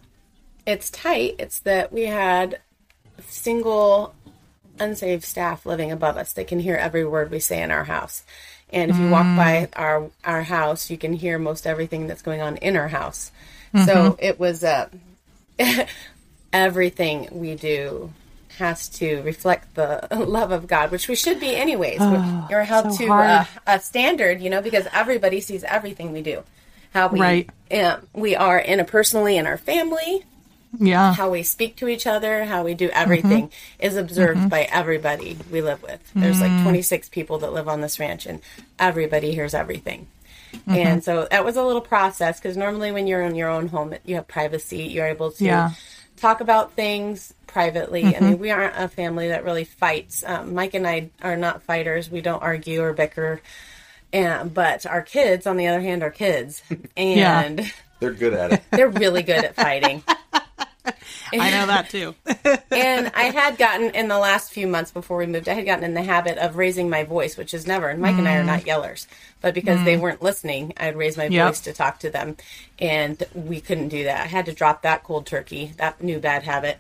it's 0.66 0.90
tight, 0.90 1.36
it's 1.38 1.60
that 1.62 1.92
we 1.92 2.04
had 2.06 2.62
single 3.28 4.16
unsaved 4.80 5.26
staff 5.26 5.66
living 5.66 5.92
above 5.92 6.16
us. 6.16 6.32
They 6.32 6.46
can 6.46 6.62
hear 6.62 6.78
every 6.78 7.06
word 7.06 7.30
we 7.30 7.42
say 7.42 7.62
in 7.62 7.72
our 7.72 7.84
house. 7.84 8.24
And 8.72 8.90
if 8.90 8.98
you 8.98 9.10
walk 9.10 9.26
by 9.36 9.68
our 9.76 10.10
our 10.24 10.44
house, 10.44 10.90
you 10.90 10.98
can 10.98 11.12
hear 11.12 11.38
most 11.38 11.68
everything 11.68 12.08
that's 12.08 12.22
going 12.22 12.40
on 12.40 12.56
in 12.58 12.78
our 12.78 12.88
house. 12.88 13.34
So 13.86 14.16
it 14.18 14.40
was 14.40 14.64
uh, 14.64 14.88
everything 16.54 17.28
we 17.32 17.56
do 17.56 18.14
has 18.60 18.88
to 18.89 19.22
reflect 19.24 19.74
the 19.76 20.07
love 20.16 20.51
of 20.51 20.68
God, 20.68 20.91
which 20.91 21.07
we 21.07 21.16
should 21.16 21.39
be 21.39 21.55
anyways. 21.55 21.99
You're 22.49 22.64
held 22.74 22.93
so 22.93 22.97
to 23.05 23.07
hard. 23.07 23.47
a, 23.66 23.80
standard, 23.80 24.41
you 24.41 24.49
know, 24.49 24.62
because 24.62 24.86
everybody 24.93 25.41
sees 25.41 25.64
everything 25.64 26.12
we 26.14 26.22
do. 26.22 26.43
How 26.93 27.07
we 27.07 27.20
Right. 27.20 27.49
um, 27.72 28.07
we 28.14 28.36
are 28.36 28.62
interpersonally 28.62 29.36
in 29.36 29.45
our 29.47 29.57
family, 29.57 30.24
Yeah. 30.78 31.14
how 31.14 31.30
we 31.30 31.43
speak 31.43 31.76
to 31.78 31.88
each 31.88 32.05
other, 32.07 32.45
how 32.45 32.64
we 32.64 32.74
do 32.74 32.89
everything 32.89 33.47
Mm-hmm. 33.47 33.86
is 33.86 33.95
observed 33.95 34.49
by 34.49 34.64
everybody 34.64 35.38
we 35.51 35.62
live 35.62 35.82
with. 35.84 35.99
There's 36.16 36.38
Mm. 36.38 36.41
like 36.41 36.64
26 36.64 37.10
people 37.10 37.38
that 37.39 37.53
live 37.53 37.68
on 37.68 37.82
this 37.82 37.99
ranch, 37.99 38.26
and 38.26 38.41
everybody 38.80 39.34
hears 39.34 39.53
everything. 39.53 40.07
Mm-hmm. 40.53 40.72
And 40.74 41.03
so 41.03 41.28
that 41.30 41.45
was 41.45 41.57
a 41.57 41.64
little 41.64 41.82
process 41.82 42.39
because 42.39 42.57
normally 42.57 42.91
when 42.91 43.05
you're 43.05 43.22
in 43.22 43.36
your 43.36 43.49
own 43.49 43.68
home, 43.68 43.93
you 44.03 44.16
have 44.16 44.28
privacy. 44.28 44.84
You're 44.84 45.05
able 45.05 45.32
to 45.34 45.43
Yeah. 45.45 45.70
Talk 46.20 46.42
about 46.42 46.74
things 46.74 47.34
privately. 47.48 48.16
I 48.16 48.20
mean, 48.20 48.40
we 48.40 48.52
aren't 48.52 48.76
a 48.78 48.88
family 48.88 49.30
that 49.30 49.44
really 49.44 49.64
fights. 49.64 50.24
Um, 50.26 50.54
Mike 50.54 50.74
and 50.74 50.88
I 50.88 51.10
are 51.22 51.36
not 51.36 51.64
fighters. 51.64 52.10
We 52.10 52.22
don't 52.22 52.42
argue 52.42 52.82
or 52.82 52.94
bicker. 52.94 53.42
And, 54.12 54.54
but 54.54 54.86
our 54.86 55.02
kids, 55.02 55.48
on 55.48 55.58
the 55.58 55.68
other 55.68 55.82
hand, 55.82 56.04
are 56.04 56.12
kids. 56.12 56.62
And 56.98 57.72
They're 58.00 58.14
good 58.14 58.34
at 58.34 58.54
it. 58.54 58.64
they're 58.72 58.90
really 58.90 59.24
good 59.24 59.44
at 59.44 59.56
fighting. 59.56 60.04
I 60.86 61.52
know 61.52 61.66
that 61.68 61.90
too. 61.90 62.16
and 62.72 63.12
I 63.14 63.24
had 63.24 63.58
gotten 63.58 63.92
in 63.92 64.08
the 64.08 64.18
last 64.18 64.52
few 64.52 64.68
months 64.68 64.92
before 64.92 65.18
we 65.18 65.26
moved, 65.26 65.50
I 65.50 65.54
had 65.54 65.66
gotten 65.66 65.84
in 65.84 65.94
the 65.94 66.04
habit 66.04 66.38
of 66.38 66.56
raising 66.56 66.90
my 66.90 67.04
voice, 67.04 67.38
which 67.38 67.54
is 67.54 67.68
never. 67.68 67.90
And 67.90 68.02
Mike 68.02 68.18
and 68.18 68.28
I 68.28 68.38
are 68.38 68.44
mm. 68.44 68.48
not 68.48 68.62
yellers, 68.62 69.08
but 69.42 69.54
because 69.54 69.84
they 69.84 69.96
mm. 69.96 70.02
weren't 70.02 70.22
listening, 70.22 70.74
I'd 70.78 70.96
raise 70.96 71.18
my 71.18 71.26
Yep. 71.26 71.48
voice 71.48 71.62
to 71.62 71.74
talk 71.74 72.00
to 72.00 72.10
them, 72.10 72.38
and 72.80 73.22
we 73.34 73.62
couldn't 73.62 73.90
do 73.90 74.06
that. 74.06 74.22
I 74.22 74.28
had 74.28 74.46
to 74.46 74.54
drop 74.54 74.82
that 74.84 75.04
cold 75.04 75.26
turkey, 75.26 75.74
that 75.78 76.02
new 76.02 76.20
bad 76.20 76.44
habit, 76.44 76.80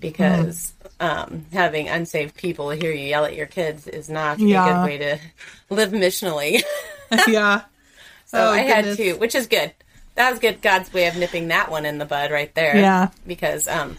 because 0.00 0.72
mm. 1.00 1.06
um, 1.06 1.46
having 1.52 1.88
unsaved 1.88 2.36
people 2.36 2.70
hear 2.70 2.92
you 2.92 3.06
yell 3.06 3.24
at 3.24 3.36
your 3.36 3.46
kids 3.46 3.86
is 3.86 4.08
not 4.08 4.40
a 4.40 4.44
good 4.44 4.84
way 4.84 4.98
to 4.98 5.18
live 5.70 5.92
missionally. 5.92 6.62
yeah. 7.28 7.62
So 8.26 8.38
Oh, 8.38 8.50
I 8.50 8.60
had 8.60 8.96
to, 8.96 9.12
which 9.14 9.34
is 9.34 9.46
good. 9.46 9.72
That 10.16 10.30
was 10.30 10.38
good. 10.38 10.62
God's 10.62 10.92
way 10.92 11.06
of 11.08 11.16
nipping 11.16 11.48
that 11.48 11.70
one 11.70 11.84
in 11.86 11.98
the 11.98 12.04
bud 12.04 12.30
right 12.30 12.54
there. 12.54 12.76
Yeah. 12.76 13.08
Because 13.26 13.66
um, 13.66 13.96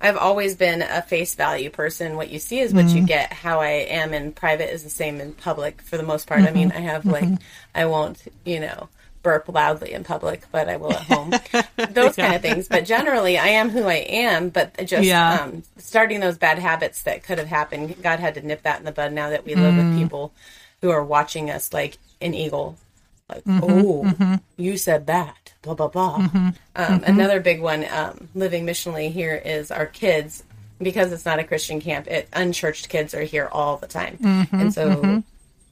I've 0.00 0.16
always 0.16 0.56
been 0.56 0.80
a 0.82 1.02
face 1.02 1.34
value 1.34 1.70
person. 1.70 2.16
What 2.16 2.30
you 2.30 2.38
see 2.38 2.60
is 2.60 2.72
what 2.72 2.86
Mm-hmm. 2.86 2.96
you 2.96 3.06
get. 3.06 3.32
How 3.32 3.60
I 3.60 3.70
am 3.90 4.14
in 4.14 4.32
private 4.32 4.72
is 4.72 4.82
the 4.84 4.90
same 4.90 5.20
in 5.20 5.32
public 5.34 5.82
for 5.82 5.96
the 5.96 6.02
most 6.02 6.26
part. 6.26 6.42
I 6.42 6.52
mean, 6.52 6.72
I 6.72 6.80
have 6.80 7.04
like, 7.04 7.28
I 7.74 7.84
won't, 7.86 8.22
you 8.44 8.60
know, 8.60 8.88
burp 9.22 9.48
loudly 9.48 9.92
in 9.92 10.04
public, 10.04 10.42
but 10.52 10.68
I 10.70 10.76
will 10.78 10.92
at 10.92 11.02
home. 11.02 11.34
those 11.90 12.16
kind 12.16 12.34
of 12.34 12.40
things. 12.40 12.68
But 12.68 12.84
generally, 12.86 13.36
I 13.36 13.48
am 13.48 13.68
who 13.68 13.82
I 13.84 13.94
am. 14.08 14.48
But 14.48 14.78
just 14.86 15.04
Yeah. 15.04 15.40
um, 15.42 15.64
starting 15.76 16.20
those 16.20 16.38
bad 16.38 16.58
habits 16.58 17.02
that 17.02 17.24
could 17.24 17.36
have 17.38 17.48
happened, 17.48 18.00
God 18.02 18.20
had 18.20 18.34
to 18.36 18.40
nip 18.46 18.62
that 18.62 18.78
in 18.78 18.84
the 18.86 18.92
bud 18.92 19.12
now 19.12 19.30
that 19.30 19.44
we 19.44 19.54
live 19.54 19.74
Mm. 19.74 19.90
with 19.90 19.98
people 19.98 20.32
who 20.80 20.90
are 20.90 21.04
watching 21.04 21.50
us 21.50 21.72
like 21.74 21.98
an 22.22 22.32
eagle 22.32 22.78
like, 23.28 23.44
Mm-hmm, 23.44 23.60
oh, 23.62 24.38
you 24.56 24.76
said 24.76 25.06
that, 25.06 25.52
blah, 25.62 25.74
blah, 25.74 25.88
blah. 25.88 26.16
Um, 26.16 26.52
Another 27.06 27.40
big 27.40 27.60
one, 27.60 27.84
um, 27.90 28.28
living 28.34 28.64
missionally 28.66 29.10
here 29.12 29.34
is 29.34 29.70
our 29.70 29.86
kids, 29.86 30.42
because 30.80 31.12
it's 31.12 31.26
not 31.26 31.38
a 31.38 31.44
Christian 31.44 31.80
camp, 31.80 32.06
it, 32.06 32.28
unchurched 32.32 32.88
kids 32.88 33.14
are 33.14 33.22
here 33.22 33.48
all 33.52 33.76
the 33.76 33.86
time. 33.86 34.16
Mm-hmm, 34.18 34.56
and 34.60 34.72
so 34.72 35.22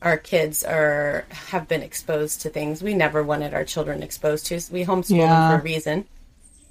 our 0.03 0.19
kids 0.19 0.63
are 0.65 1.25
have 1.31 1.67
been 1.67 1.83
exposed 1.83 2.43
to 2.43 2.51
things 2.51 2.83
we 2.83 2.93
never 2.95 3.23
wanted 3.23 3.55
our 3.55 3.65
children 3.65 4.03
exposed 4.03 4.47
to. 4.47 4.61
So 4.61 4.73
we 4.75 4.85
homeschool 4.85 5.17
Yeah. 5.17 5.49
them 5.49 5.57
for 5.59 5.61
a 5.61 5.65
reason 5.65 6.05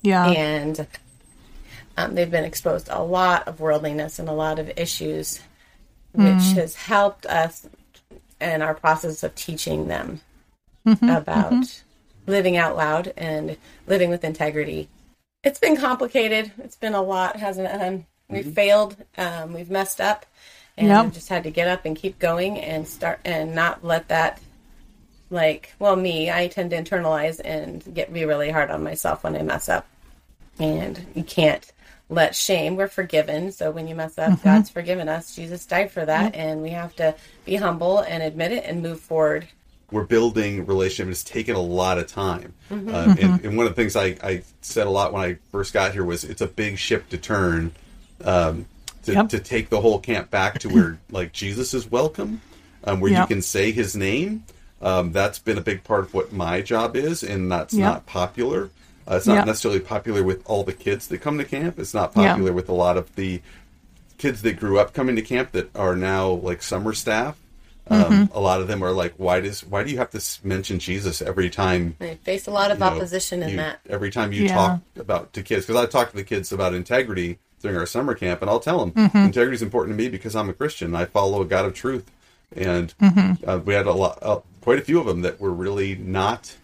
Yeah. 0.03 0.27
and 0.29 0.87
um, 1.97 2.13
they've 2.13 2.29
been 2.29 2.43
exposed 2.45 2.85
to 2.87 2.97
a 2.97 3.01
lot 3.01 3.47
of 3.47 3.59
worldliness 3.59 4.19
and 4.19 4.29
a 4.29 4.33
lot 4.33 4.59
of 4.59 4.71
issues, 4.77 5.39
which 6.13 6.43
has 6.53 6.75
helped 6.75 7.25
us 7.25 7.67
in 8.39 8.61
our 8.61 8.75
process 8.75 9.23
of 9.23 9.33
teaching 9.33 9.87
them 9.87 10.21
Mm-hmm. 10.85 11.09
about 11.09 11.51
mm-hmm. 11.51 12.31
living 12.31 12.57
out 12.57 12.75
loud 12.75 13.13
and 13.17 13.57
living 13.87 14.09
with 14.09 14.23
integrity. 14.23 14.87
It's 15.43 15.59
been 15.59 15.77
complicated. 15.77 16.51
It's 16.59 16.75
been 16.75 16.93
a 16.93 17.01
lot, 17.01 17.37
hasn't 17.37 17.67
it? 17.67 17.79
Hun? 17.79 18.05
We've 18.29 18.45
mm-hmm. 18.45 18.53
failed. 18.53 18.97
Um, 19.17 19.53
we've 19.53 19.69
messed 19.69 20.01
up, 20.01 20.25
and 20.77 20.87
Yep. 20.87 21.03
we've 21.03 21.13
just 21.13 21.29
had 21.29 21.43
to 21.43 21.51
get 21.51 21.67
up 21.67 21.85
and 21.85 21.95
keep 21.95 22.19
going 22.19 22.59
and 22.59 22.87
start 22.87 23.19
and 23.25 23.55
not 23.55 23.83
let 23.83 24.07
that 24.09 24.39
like 25.29 25.73
well 25.79 25.95
me 25.95 26.29
i 26.29 26.47
tend 26.47 26.69
to 26.69 26.81
internalize 26.81 27.41
and 27.43 27.83
get 27.93 28.13
be 28.13 28.25
really 28.25 28.51
hard 28.51 28.69
on 28.69 28.83
myself 28.83 29.23
when 29.23 29.35
i 29.35 29.41
mess 29.41 29.67
up 29.69 29.87
and 30.59 31.05
you 31.15 31.23
can't 31.23 31.71
let 32.09 32.35
shame 32.35 32.75
we're 32.75 32.87
forgiven 32.87 33.51
so 33.51 33.71
when 33.71 33.87
you 33.87 33.95
mess 33.95 34.17
up 34.17 34.41
god's 34.43 34.69
forgiven 34.69 35.09
us 35.09 35.35
jesus 35.35 35.65
died 35.65 35.91
for 35.91 36.05
that 36.05 36.35
and 36.35 36.61
we 36.61 36.69
have 36.69 36.95
to 36.95 37.15
be 37.43 37.55
humble 37.55 37.99
and 37.99 38.21
admit 38.21 38.51
it 38.51 38.63
and 38.65 38.83
move 38.83 38.99
forward 38.99 39.47
we're 39.91 40.03
building 40.03 40.65
relationship. 40.65 41.11
It's 41.11 41.23
taken 41.23 41.55
a 41.55 41.61
lot 41.61 41.97
of 41.97 42.07
time. 42.07 42.53
Mm-hmm. 42.71 42.89
Um, 42.93 43.17
and, 43.21 43.45
and 43.45 43.57
one 43.57 43.67
of 43.67 43.75
the 43.75 43.81
things 43.81 43.95
I, 43.95 44.17
I 44.23 44.41
said 44.61 44.87
a 44.87 44.89
lot 44.89 45.13
when 45.13 45.23
I 45.23 45.37
first 45.51 45.73
got 45.73 45.93
here 45.93 46.03
was 46.03 46.23
it's 46.23 46.41
a 46.41 46.47
big 46.47 46.77
ship 46.77 47.09
to 47.09 47.17
turn 47.17 47.71
um, 48.23 48.65
to, 49.03 49.13
Yep. 49.13 49.29
to 49.29 49.39
take 49.39 49.69
the 49.69 49.81
whole 49.81 49.99
camp 49.99 50.31
back 50.31 50.59
to 50.59 50.69
where 50.69 50.97
like 51.11 51.31
Jesus 51.31 51.73
is 51.73 51.89
welcome, 51.89 52.41
um, 52.83 52.99
where 52.99 53.11
Yep. 53.11 53.21
you 53.29 53.35
can 53.35 53.41
say 53.41 53.71
His 53.71 53.95
name. 53.95 54.43
Um, 54.81 55.11
that's 55.11 55.39
been 55.39 55.57
a 55.57 55.61
big 55.61 55.83
part 55.83 56.01
of 56.01 56.13
what 56.13 56.33
my 56.33 56.61
job 56.61 56.95
is, 56.95 57.23
and 57.23 57.51
that's 57.51 57.73
Yep. 57.73 57.81
not 57.83 58.05
popular. 58.05 58.69
Uh, 59.09 59.15
it's 59.17 59.27
not 59.27 59.45
necessarily 59.45 59.79
popular 59.79 60.23
with 60.23 60.41
all 60.49 60.63
the 60.63 60.73
kids 60.73 61.07
that 61.07 61.19
come 61.19 61.37
to 61.37 61.43
camp. 61.45 61.77
It's 61.77 61.93
not 61.93 62.13
popular 62.13 62.51
with 62.51 62.69
a 62.69 62.73
lot 62.73 62.97
of 62.97 63.13
the 63.15 63.39
kids 64.17 64.41
that 64.41 64.53
grew 64.57 64.79
up 64.79 64.93
coming 64.93 65.15
to 65.15 65.21
camp 65.21 65.51
that 65.51 65.69
are 65.75 65.95
now 65.95 66.29
like 66.29 66.63
summer 66.63 66.91
staff. 66.93 67.37
Um, 67.87 68.01
Mm-hmm. 68.03 68.37
A 68.37 68.39
lot 68.39 68.61
of 68.61 68.67
them 68.67 68.83
are 68.83 68.91
like, 68.91 69.13
why 69.17 69.39
does 69.41 69.61
why 69.63 69.83
do 69.83 69.91
you 69.91 69.97
have 69.97 70.09
to 70.11 70.21
mention 70.47 70.79
Jesus 70.79 71.21
every 71.21 71.49
time? 71.49 71.95
i 72.01 72.15
face 72.23 72.47
a 72.47 72.51
lot 72.51 72.71
of 72.71 72.77
you 72.79 72.85
know, 72.85 72.91
opposition 72.91 73.43
in 73.43 73.49
you- 73.51 73.57
that 73.57 73.79
Every 73.89 74.09
time 74.11 74.31
you 74.31 74.43
Yeah. 74.45 74.53
talk 74.53 74.79
about 74.99 75.33
to 75.33 75.43
kids, 75.43 75.65
because 75.65 75.81
I 75.81 75.85
talk 75.85 76.09
to 76.09 76.15
the 76.15 76.23
kids 76.23 76.51
about 76.51 76.73
integrity 76.73 77.37
during 77.61 77.77
our 77.77 77.85
summer 77.85 78.15
camp, 78.15 78.41
and 78.41 78.49
I'll 78.49 78.59
tell 78.59 78.79
them 78.79 78.91
Mm-hmm. 78.91 79.17
integrity 79.19 79.55
is 79.55 79.61
important 79.61 79.97
to 79.97 80.03
me 80.03 80.09
because 80.09 80.35
I'm 80.35 80.49
a 80.49 80.53
Christian. 80.53 80.95
I 80.95 81.05
follow 81.05 81.41
a 81.41 81.45
God 81.45 81.65
of 81.65 81.73
truth, 81.75 82.09
and 82.55 82.93
Mm-hmm. 83.01 83.47
uh, 83.49 83.57
we 83.59 83.73
had 83.75 83.85
a 83.85 83.93
lot, 83.93 84.17
uh, 84.21 84.39
quite 84.61 84.79
a 84.79 84.81
few 84.81 84.99
of 84.99 85.05
them 85.05 85.21
that 85.21 85.39
were 85.39 85.51
really 85.53 85.95
not 85.95 86.55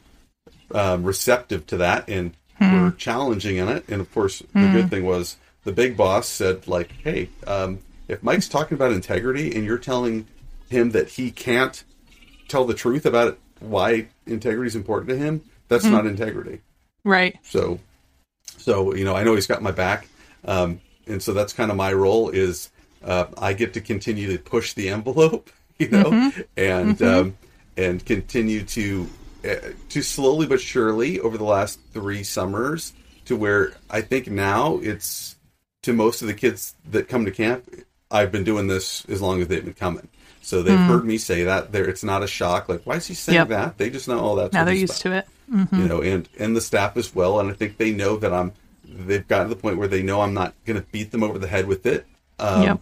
um, 0.73 1.03
receptive 1.03 1.67
to 1.67 1.77
that 1.77 2.07
and 2.09 2.31
Hmm. 2.57 2.81
were 2.83 2.91
challenging 2.91 3.57
in 3.57 3.67
it. 3.67 3.83
And 3.89 3.99
of 4.01 4.11
course, 4.13 4.41
the 4.53 4.69
good 4.71 4.89
thing 4.89 5.03
was 5.03 5.35
the 5.65 5.71
big 5.71 5.97
boss 5.97 6.27
said, 6.29 6.67
like, 6.67 6.91
"Hey, 7.03 7.29
um, 7.47 7.79
if 8.07 8.21
Mike's 8.23 8.47
talking 8.47 8.75
about 8.75 8.91
integrity 8.91 9.53
and 9.55 9.65
you're 9.65 9.77
telling 9.79 10.27
him 10.71 10.91
that 10.91 11.09
he 11.09 11.31
can't 11.31 11.83
tell 12.47 12.65
the 12.65 12.73
truth 12.73 13.05
about 13.05 13.37
why 13.59 14.07
integrity 14.25 14.67
is 14.67 14.75
important 14.75 15.09
to 15.09 15.17
him, 15.17 15.41
that's 15.67 15.85
Hmm. 15.85 15.91
not 15.91 16.05
integrity." 16.07 16.61
right. 17.03 17.37
So, 17.43 17.79
so 18.57 18.93
you 18.95 19.05
know, 19.05 19.15
I 19.15 19.23
know 19.23 19.35
he's 19.35 19.47
got 19.47 19.61
my 19.61 19.71
back, 19.71 20.07
um, 20.45 20.81
and 21.07 21.21
so 21.21 21.33
that's 21.33 21.53
kind 21.53 21.71
of 21.71 21.77
my 21.77 21.93
role. 21.93 22.29
Is 22.29 22.69
uh, 23.03 23.25
I 23.37 23.53
get 23.53 23.73
to 23.73 23.81
continue 23.81 24.31
to 24.35 24.37
push 24.43 24.73
the 24.73 24.89
envelope, 24.89 25.49
you 25.79 25.89
know, 25.89 26.31
and 26.57 27.01
Um, 27.01 27.37
and 27.77 28.05
continue 28.05 28.63
to 28.63 29.07
uh, 29.45 29.55
to 29.89 30.01
slowly 30.01 30.45
but 30.45 30.61
surely 30.61 31.19
over 31.19 31.37
the 31.37 31.43
last 31.43 31.79
three 31.93 32.23
summers 32.23 32.93
to 33.25 33.35
where 33.35 33.73
I 33.89 34.01
think 34.01 34.27
now 34.27 34.77
it's 34.83 35.35
to 35.83 35.93
most 35.93 36.21
of 36.21 36.27
the 36.27 36.33
kids 36.35 36.75
that 36.91 37.07
come 37.07 37.25
to 37.25 37.31
camp. 37.31 37.63
I've 38.11 38.31
been 38.31 38.43
doing 38.43 38.67
this 38.67 39.05
as 39.09 39.21
long 39.21 39.41
as 39.41 39.47
they've 39.47 39.63
been 39.63 39.73
coming. 39.73 40.09
So 40.41 40.61
they've 40.63 40.77
heard 40.77 41.05
me 41.05 41.17
say 41.17 41.43
that. 41.43 41.71
There, 41.71 41.85
it's 41.87 42.03
not 42.03 42.23
a 42.23 42.27
shock. 42.27 42.67
Like, 42.67 42.81
why 42.83 42.95
is 42.95 43.07
he 43.07 43.13
saying 43.13 43.35
Yep. 43.35 43.47
that? 43.49 43.77
They 43.77 43.89
just 43.89 44.07
know, 44.07 44.19
oh, 44.19 44.35
that. 44.37 44.53
Now 44.53 44.63
they're 44.65 44.73
used 44.73 45.01
to 45.01 45.11
it. 45.13 45.27
you 45.49 45.87
know, 45.87 46.01
and 46.01 46.27
and 46.39 46.55
the 46.55 46.61
staff 46.61 46.97
as 46.97 47.13
well. 47.13 47.39
And 47.39 47.49
I 47.49 47.53
think 47.53 47.77
they 47.77 47.91
know 47.91 48.17
that 48.17 48.33
I'm. 48.33 48.53
They've 48.85 49.25
gotten 49.27 49.47
to 49.49 49.55
the 49.55 49.61
point 49.61 49.77
where 49.77 49.87
they 49.87 50.01
know 50.03 50.21
I'm 50.21 50.33
not 50.33 50.53
going 50.65 50.79
to 50.79 50.85
beat 50.91 51.11
them 51.11 51.23
over 51.23 51.37
the 51.39 51.47
head 51.47 51.65
with 51.67 51.85
it. 51.85 52.05
Um, 52.39 52.63
Yep. 52.63 52.79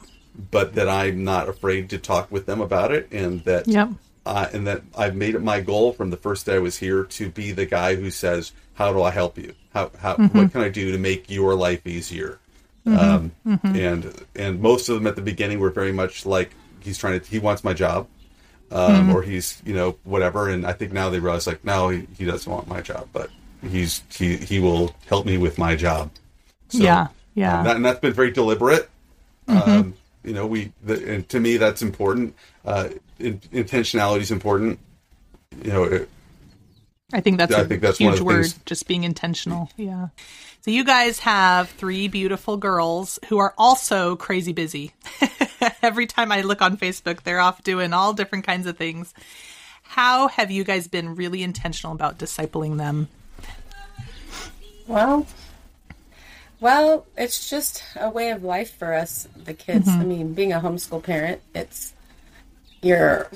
But 0.52 0.76
that 0.76 0.88
I'm 0.88 1.24
not 1.26 1.50
afraid 1.50 1.90
to 1.90 1.98
talk 1.98 2.32
with 2.32 2.46
them 2.46 2.62
about 2.62 2.92
it, 2.94 3.10
and 3.12 3.44
that 3.44 3.68
Yep. 3.68 3.90
uh, 4.26 4.48
and 4.54 4.66
that 4.68 4.84
I've 4.98 5.16
made 5.16 5.36
it 5.36 5.42
my 5.44 5.60
goal 5.60 5.92
from 5.92 6.12
the 6.12 6.18
first 6.18 6.46
day 6.46 6.56
I 6.56 6.60
was 6.60 6.78
here 6.78 7.04
to 7.04 7.30
be 7.30 7.52
the 7.52 7.66
guy 7.66 7.96
who 7.96 8.10
says, 8.10 8.54
"How 8.76 8.94
do 8.94 9.02
I 9.04 9.12
help 9.12 9.38
you? 9.38 9.54
How 9.74 9.92
how 10.00 10.16
what 10.16 10.52
can 10.54 10.62
I 10.62 10.70
do 10.70 10.92
to 10.94 10.98
make 10.98 11.30
your 11.30 11.56
life 11.56 11.86
easier?" 11.86 12.40
Um, 12.86 13.32
And 13.64 14.14
and 14.36 14.62
most 14.62 14.88
of 14.90 14.96
them 14.96 15.08
at 15.08 15.16
the 15.16 15.22
beginning 15.22 15.60
were 15.60 15.72
very 15.72 15.92
much 15.92 16.26
like 16.26 16.52
he's 16.82 16.98
trying 16.98 17.20
to 17.20 17.26
he 17.26 17.40
wants 17.40 17.64
my 17.64 17.74
job, 17.74 18.08
um, 18.72 19.16
or 19.16 19.22
he's 19.22 19.62
you 19.66 19.74
know 19.74 19.98
whatever. 20.04 20.50
And 20.50 20.66
I 20.66 20.74
think 20.74 20.92
now 20.94 21.10
they 21.10 21.20
realize 21.20 21.48
like 21.48 21.64
no, 21.64 21.90
he, 21.90 22.08
he 22.18 22.26
doesn't 22.26 22.52
want 22.52 22.68
my 22.68 22.82
job, 22.82 23.08
but 23.14 23.30
he's 23.68 24.02
he 24.14 24.38
he 24.38 24.60
will 24.60 24.96
help 25.08 25.26
me 25.26 25.38
with 25.38 25.58
my 25.58 25.76
job. 25.76 26.12
So, 26.70 26.80
Yeah, 26.84 27.08
yeah. 27.36 27.60
um, 27.60 27.64
that, 27.66 27.76
and 27.78 27.86
that's 27.86 28.00
been 28.00 28.14
very 28.14 28.32
deliberate. 28.32 28.90
Um, 29.48 29.96
you 30.24 30.34
know, 30.34 30.46
we 30.46 30.72
the, 30.84 31.14
and 31.14 31.28
to 31.30 31.40
me 31.40 31.58
that's 31.58 31.82
important. 31.82 32.36
Uh, 32.64 32.90
in, 33.18 33.40
intentionality 33.52 34.20
is 34.22 34.32
important. 34.32 34.80
You 35.64 35.72
know, 35.72 35.84
it, 35.86 36.10
I 37.12 37.22
think 37.22 37.40
that's 37.40 37.54
I 37.56 37.62
a 37.62 37.66
think 37.66 37.82
that's 37.82 37.98
huge 37.98 38.20
word, 38.22 38.44
things- 38.44 38.60
just 38.66 38.88
being 38.88 39.04
intentional. 39.04 39.72
Yeah. 39.76 40.10
So 40.62 40.72
you 40.72 40.84
guys 40.84 41.20
have 41.20 41.70
three 41.70 42.08
beautiful 42.10 42.58
girls 42.58 43.18
who 43.30 43.38
are 43.40 43.54
also 43.58 44.16
crazy 44.18 44.52
busy. 44.54 44.92
Every 45.82 46.08
time 46.08 46.32
I 46.32 46.42
look 46.42 46.62
on 46.62 46.78
Facebook, 46.78 47.24
they're 47.24 47.40
off 47.40 47.64
doing 47.64 47.94
all 47.94 48.14
different 48.14 48.46
kinds 48.46 48.68
of 48.68 48.78
things. 48.78 49.14
How 49.84 50.28
have 50.28 50.52
you 50.52 50.64
guys 50.64 50.88
been 50.88 51.16
really 51.16 51.42
intentional 51.44 51.94
about 51.94 52.20
discipling 52.20 52.78
them? 52.78 53.08
Well, 54.88 55.28
Well, 56.60 57.06
it's 57.18 57.50
just 57.50 57.84
a 57.96 58.10
way 58.10 58.32
of 58.32 58.44
life 58.44 58.76
for 58.78 58.94
us, 58.94 59.28
the 59.36 59.54
kids. 59.54 59.88
I 59.88 60.04
mean, 60.04 60.34
being 60.34 60.52
a 60.52 60.60
homeschool 60.60 61.04
parent, 61.04 61.42
it's 61.56 61.94
you're 62.82 63.30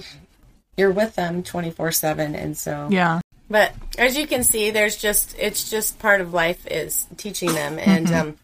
you're 0.78 0.92
with 0.92 1.16
them 1.16 1.44
twenty 1.44 1.72
four 1.72 1.92
seven, 1.92 2.36
and 2.36 2.58
so 2.58 2.88
Yeah. 2.92 3.22
But 3.50 3.74
as 3.98 4.18
you 4.18 4.26
can 4.26 4.44
see, 4.44 4.72
there's 4.72 4.98
just 4.98 5.36
it's 5.38 5.70
just 5.70 6.00
part 6.00 6.22
of 6.22 6.34
life 6.34 6.66
is 6.68 7.08
teaching 7.18 7.54
them, 7.54 7.78
and 7.80 8.12
um, 8.12 8.38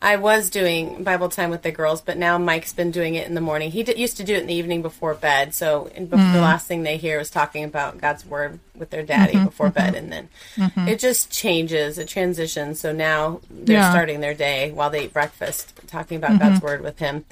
I 0.00 0.16
was 0.16 0.50
doing 0.50 1.02
Bible 1.02 1.28
time 1.28 1.50
with 1.50 1.62
the 1.62 1.70
girls, 1.70 2.00
but 2.00 2.18
now 2.18 2.38
Mike's 2.38 2.72
been 2.72 2.90
doing 2.90 3.14
it 3.14 3.26
in 3.26 3.34
the 3.34 3.40
morning. 3.40 3.70
He 3.70 3.82
d- 3.82 3.96
used 3.96 4.18
to 4.18 4.24
do 4.24 4.34
it 4.34 4.40
in 4.40 4.46
the 4.46 4.54
evening 4.54 4.82
before 4.82 5.14
bed, 5.14 5.54
so 5.54 5.90
and 5.94 6.06
bef- 6.06 6.10
the 6.10 6.16
mm-hmm. 6.16 6.36
last 6.36 6.66
thing 6.66 6.82
they 6.82 6.96
hear 6.96 7.18
was 7.18 7.30
talking 7.30 7.64
about 7.64 7.98
God's 7.98 8.24
word 8.26 8.58
with 8.74 8.90
their 8.90 9.02
daddy 9.02 9.34
mm-hmm. 9.34 9.46
before 9.46 9.70
bed, 9.70 9.94
mm-hmm. 9.94 10.12
and 10.12 10.28
then 10.56 10.88
it 10.88 10.98
just 10.98 11.30
changes, 11.30 11.98
it 11.98 12.08
transitions. 12.08 12.78
So 12.80 12.92
now 12.92 13.40
they're 13.50 13.78
Yeah. 13.78 13.90
starting 13.90 14.20
their 14.20 14.34
day 14.34 14.70
while 14.70 14.90
they 14.90 15.04
eat 15.04 15.12
breakfast, 15.12 15.72
talking 15.86 16.18
about 16.18 16.38
God's 16.38 16.60
word 16.60 16.82
with 16.82 16.98
him, 16.98 17.24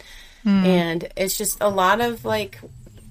mm. 0.45 0.65
and 0.65 1.09
it's 1.17 1.37
just 1.37 1.59
a 1.61 1.69
lot 1.69 2.01
of 2.01 2.25
like 2.25 2.59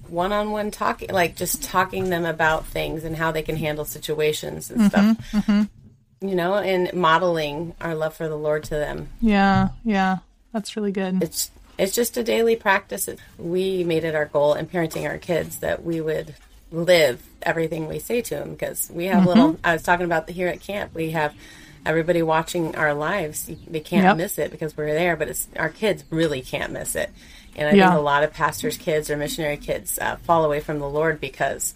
one-on-one 0.08 0.70
talking 0.70 1.08
like 1.10 1.34
just 1.34 1.62
talking 1.62 2.10
them 2.10 2.24
about 2.24 2.66
things 2.66 3.04
and 3.04 3.16
how 3.16 3.32
they 3.32 3.42
can 3.42 3.56
handle 3.56 3.84
situations 3.84 4.70
and 4.70 4.90
stuff 4.90 5.16
you 6.28 6.34
know 6.34 6.54
and 6.54 6.92
modeling 6.94 7.74
our 7.80 7.94
love 7.94 8.14
for 8.14 8.28
the 8.28 8.36
lord 8.36 8.64
to 8.64 8.70
them 8.70 9.08
Yeah. 9.20 9.68
Yeah. 9.84 10.18
That's 10.52 10.76
really 10.76 10.92
good. 10.92 11.22
it's 11.22 11.50
it's 11.78 11.94
just 11.94 12.16
a 12.16 12.22
daily 12.22 12.54
practice 12.56 13.08
we 13.38 13.82
made 13.84 14.04
it 14.04 14.14
our 14.14 14.26
goal 14.26 14.54
in 14.54 14.66
parenting 14.66 15.08
our 15.08 15.18
kids 15.18 15.58
that 15.58 15.84
we 15.84 16.00
would 16.00 16.34
live 16.70 17.22
everything 17.42 17.88
we 17.88 17.98
say 17.98 18.20
to 18.22 18.34
them 18.36 18.50
because 18.52 18.90
we 18.92 19.06
have 19.06 19.26
little 19.26 19.58
i 19.64 19.72
was 19.72 19.82
talking 19.82 20.06
about 20.06 20.26
the, 20.26 20.32
here 20.32 20.48
at 20.48 20.60
camp 20.60 20.94
we 20.94 21.10
have 21.10 21.34
everybody 21.86 22.22
watching 22.22 22.74
our 22.76 22.94
lives 22.94 23.50
they 23.68 23.80
can't 23.80 24.04
Yep. 24.04 24.16
miss 24.16 24.38
it 24.38 24.50
because 24.50 24.76
we're 24.76 24.94
there 24.94 25.16
but 25.16 25.28
it's 25.28 25.46
our 25.56 25.68
kids 25.68 26.02
really 26.10 26.40
can't 26.42 26.72
miss 26.72 26.94
it 26.96 27.10
and 27.56 27.68
i 27.68 27.72
Yeah. 27.72 27.90
think 27.90 27.98
a 27.98 28.02
lot 28.02 28.22
of 28.24 28.32
pastors 28.32 28.76
kids 28.76 29.10
or 29.10 29.16
missionary 29.16 29.56
kids 29.56 29.98
uh, 30.00 30.16
fall 30.16 30.44
away 30.44 30.60
from 30.60 30.78
the 30.78 30.88
lord 30.88 31.20
because 31.20 31.74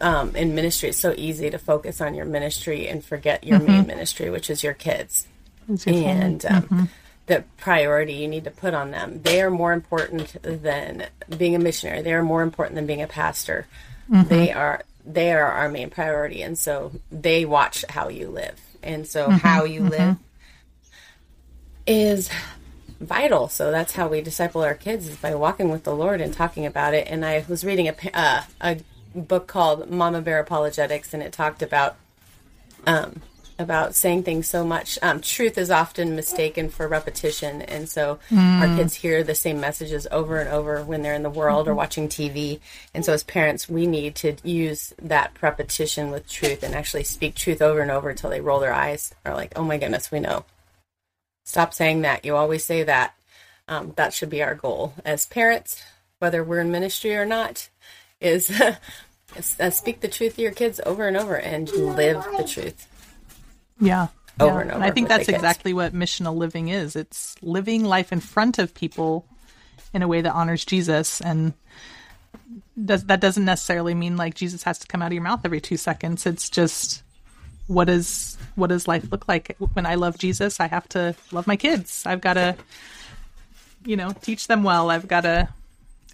um, 0.00 0.34
in 0.36 0.54
ministry 0.54 0.88
it's 0.90 0.98
so 0.98 1.14
easy 1.16 1.48
to 1.50 1.58
focus 1.58 2.00
on 2.00 2.14
your 2.14 2.26
ministry 2.26 2.88
and 2.88 3.04
forget 3.04 3.44
your 3.44 3.58
main 3.60 3.86
ministry 3.86 4.28
which 4.30 4.50
is 4.50 4.62
your 4.62 4.74
kids 4.74 5.26
It's 5.68 5.86
your 5.86 5.94
family. 5.94 6.10
and 6.26 6.46
um, 6.46 6.88
the 7.26 7.44
priority 7.56 8.12
you 8.12 8.28
need 8.28 8.44
to 8.44 8.50
put 8.52 8.72
on 8.72 8.92
them. 8.92 9.20
They 9.22 9.40
are 9.42 9.50
more 9.50 9.72
important 9.72 10.36
than 10.42 11.06
being 11.36 11.56
a 11.56 11.58
missionary. 11.58 12.02
They 12.02 12.14
are 12.14 12.22
more 12.22 12.42
important 12.42 12.76
than 12.76 12.86
being 12.86 13.02
a 13.02 13.08
pastor. 13.08 13.66
They 14.08 14.52
are 14.52 14.84
they 15.04 15.32
are 15.32 15.50
our 15.50 15.68
main 15.68 15.90
priority, 15.90 16.42
and 16.42 16.56
so 16.56 16.92
they 17.10 17.44
watch 17.44 17.84
how 17.88 18.08
you 18.08 18.28
live, 18.28 18.60
and 18.82 19.06
so 19.08 19.28
how 19.30 19.64
you 19.64 19.82
live 19.82 20.16
is 21.86 22.30
vital. 23.00 23.48
So 23.48 23.70
that's 23.70 23.92
how 23.94 24.08
we 24.08 24.20
disciple 24.20 24.62
our 24.62 24.74
kids 24.74 25.08
is 25.08 25.16
by 25.16 25.34
walking 25.34 25.70
with 25.70 25.84
the 25.84 25.94
Lord 25.94 26.20
and 26.20 26.32
talking 26.32 26.66
about 26.66 26.94
it. 26.94 27.08
And 27.10 27.24
I 27.24 27.44
was 27.48 27.64
reading 27.64 27.88
a 27.88 27.94
uh, 28.14 28.42
a 28.60 28.76
book 29.16 29.46
called 29.46 29.90
Mama 29.90 30.20
Bear 30.20 30.38
Apologetics, 30.40 31.14
and 31.14 31.22
it 31.22 31.32
talked 31.32 31.62
about 31.62 31.96
um, 32.86 33.22
about 33.58 33.94
saying 33.94 34.22
things 34.22 34.48
so 34.48 34.64
much. 34.64 34.98
Um, 35.02 35.20
truth 35.20 35.56
is 35.56 35.70
often 35.70 36.14
mistaken 36.14 36.68
for 36.68 36.86
repetition, 36.86 37.62
and 37.62 37.88
so 37.88 38.18
our 38.30 38.76
kids 38.76 38.94
hear 38.94 39.22
the 39.24 39.34
same 39.34 39.60
messages 39.60 40.06
over 40.10 40.38
and 40.38 40.48
over 40.48 40.82
when 40.84 41.02
they're 41.02 41.14
in 41.14 41.22
the 41.22 41.30
world 41.30 41.66
or 41.66 41.74
watching 41.74 42.08
TV. 42.08 42.60
And 42.92 43.04
so, 43.04 43.12
as 43.12 43.24
parents, 43.24 43.68
we 43.68 43.86
need 43.86 44.14
to 44.16 44.36
use 44.44 44.92
that 45.00 45.32
repetition 45.40 46.10
with 46.10 46.28
truth 46.28 46.62
and 46.62 46.74
actually 46.74 47.04
speak 47.04 47.34
truth 47.34 47.62
over 47.62 47.80
and 47.80 47.90
over 47.90 48.10
until 48.10 48.30
they 48.30 48.40
roll 48.40 48.60
their 48.60 48.74
eyes 48.74 49.14
or 49.24 49.34
like, 49.34 49.52
"Oh 49.56 49.64
my 49.64 49.78
goodness, 49.78 50.10
we 50.10 50.20
know." 50.20 50.44
Stop 51.44 51.72
saying 51.72 52.02
that. 52.02 52.24
You 52.24 52.36
always 52.36 52.64
say 52.64 52.82
that. 52.82 53.14
Um, 53.68 53.92
that 53.96 54.12
should 54.12 54.30
be 54.30 54.42
our 54.42 54.54
goal 54.54 54.94
as 55.04 55.26
parents, 55.26 55.82
whether 56.18 56.44
we're 56.44 56.60
in 56.60 56.70
ministry 56.70 57.16
or 57.16 57.24
not. 57.26 57.68
Is, 58.20 58.50
uh, 59.60 59.70
speak 59.70 60.00
the 60.00 60.08
truth 60.08 60.36
to 60.36 60.42
your 60.42 60.52
kids 60.52 60.80
over 60.86 61.06
and 61.06 61.16
over 61.16 61.36
and 61.36 61.70
live 61.70 62.24
the 62.36 62.44
truth. 62.44 62.86
Yeah. 63.80 64.08
Over 64.38 64.56
Yeah. 64.56 64.60
and 64.62 64.70
over 64.72 64.84
I 64.84 64.90
think 64.90 65.08
that's 65.08 65.28
exactly 65.28 65.72
what 65.72 65.92
missional 65.94 66.36
living 66.36 66.68
is. 66.68 66.96
It's 66.96 67.36
living 67.42 67.84
life 67.84 68.12
in 68.12 68.20
front 68.20 68.58
of 68.58 68.74
people 68.74 69.26
in 69.94 70.02
a 70.02 70.08
way 70.08 70.20
that 70.20 70.32
honors 70.32 70.64
Jesus 70.64 71.20
and 71.20 71.52
does 72.82 73.04
that 73.04 73.20
doesn't 73.20 73.44
necessarily 73.44 73.94
mean 73.94 74.16
like 74.16 74.34
Jesus 74.34 74.62
has 74.64 74.78
to 74.80 74.86
come 74.86 75.02
out 75.02 75.06
of 75.06 75.12
your 75.14 75.22
mouth 75.22 75.40
every 75.44 75.60
2 75.60 75.76
seconds. 75.76 76.26
It's 76.26 76.50
just 76.50 77.02
what 77.66 77.88
is 77.88 78.36
what 78.54 78.68
does 78.68 78.86
life 78.86 79.10
look 79.10 79.26
like 79.26 79.56
when 79.72 79.86
I 79.86 79.94
love 79.94 80.18
Jesus? 80.18 80.60
I 80.60 80.68
have 80.68 80.88
to 80.90 81.14
love 81.32 81.46
my 81.46 81.56
kids. 81.56 82.04
I've 82.06 82.20
got 82.20 82.34
to 82.34 82.56
you 83.84 83.96
know, 83.96 84.12
teach 84.20 84.48
them 84.48 84.64
well. 84.64 84.90
I've 84.90 85.06
got 85.08 85.20
to 85.22 85.48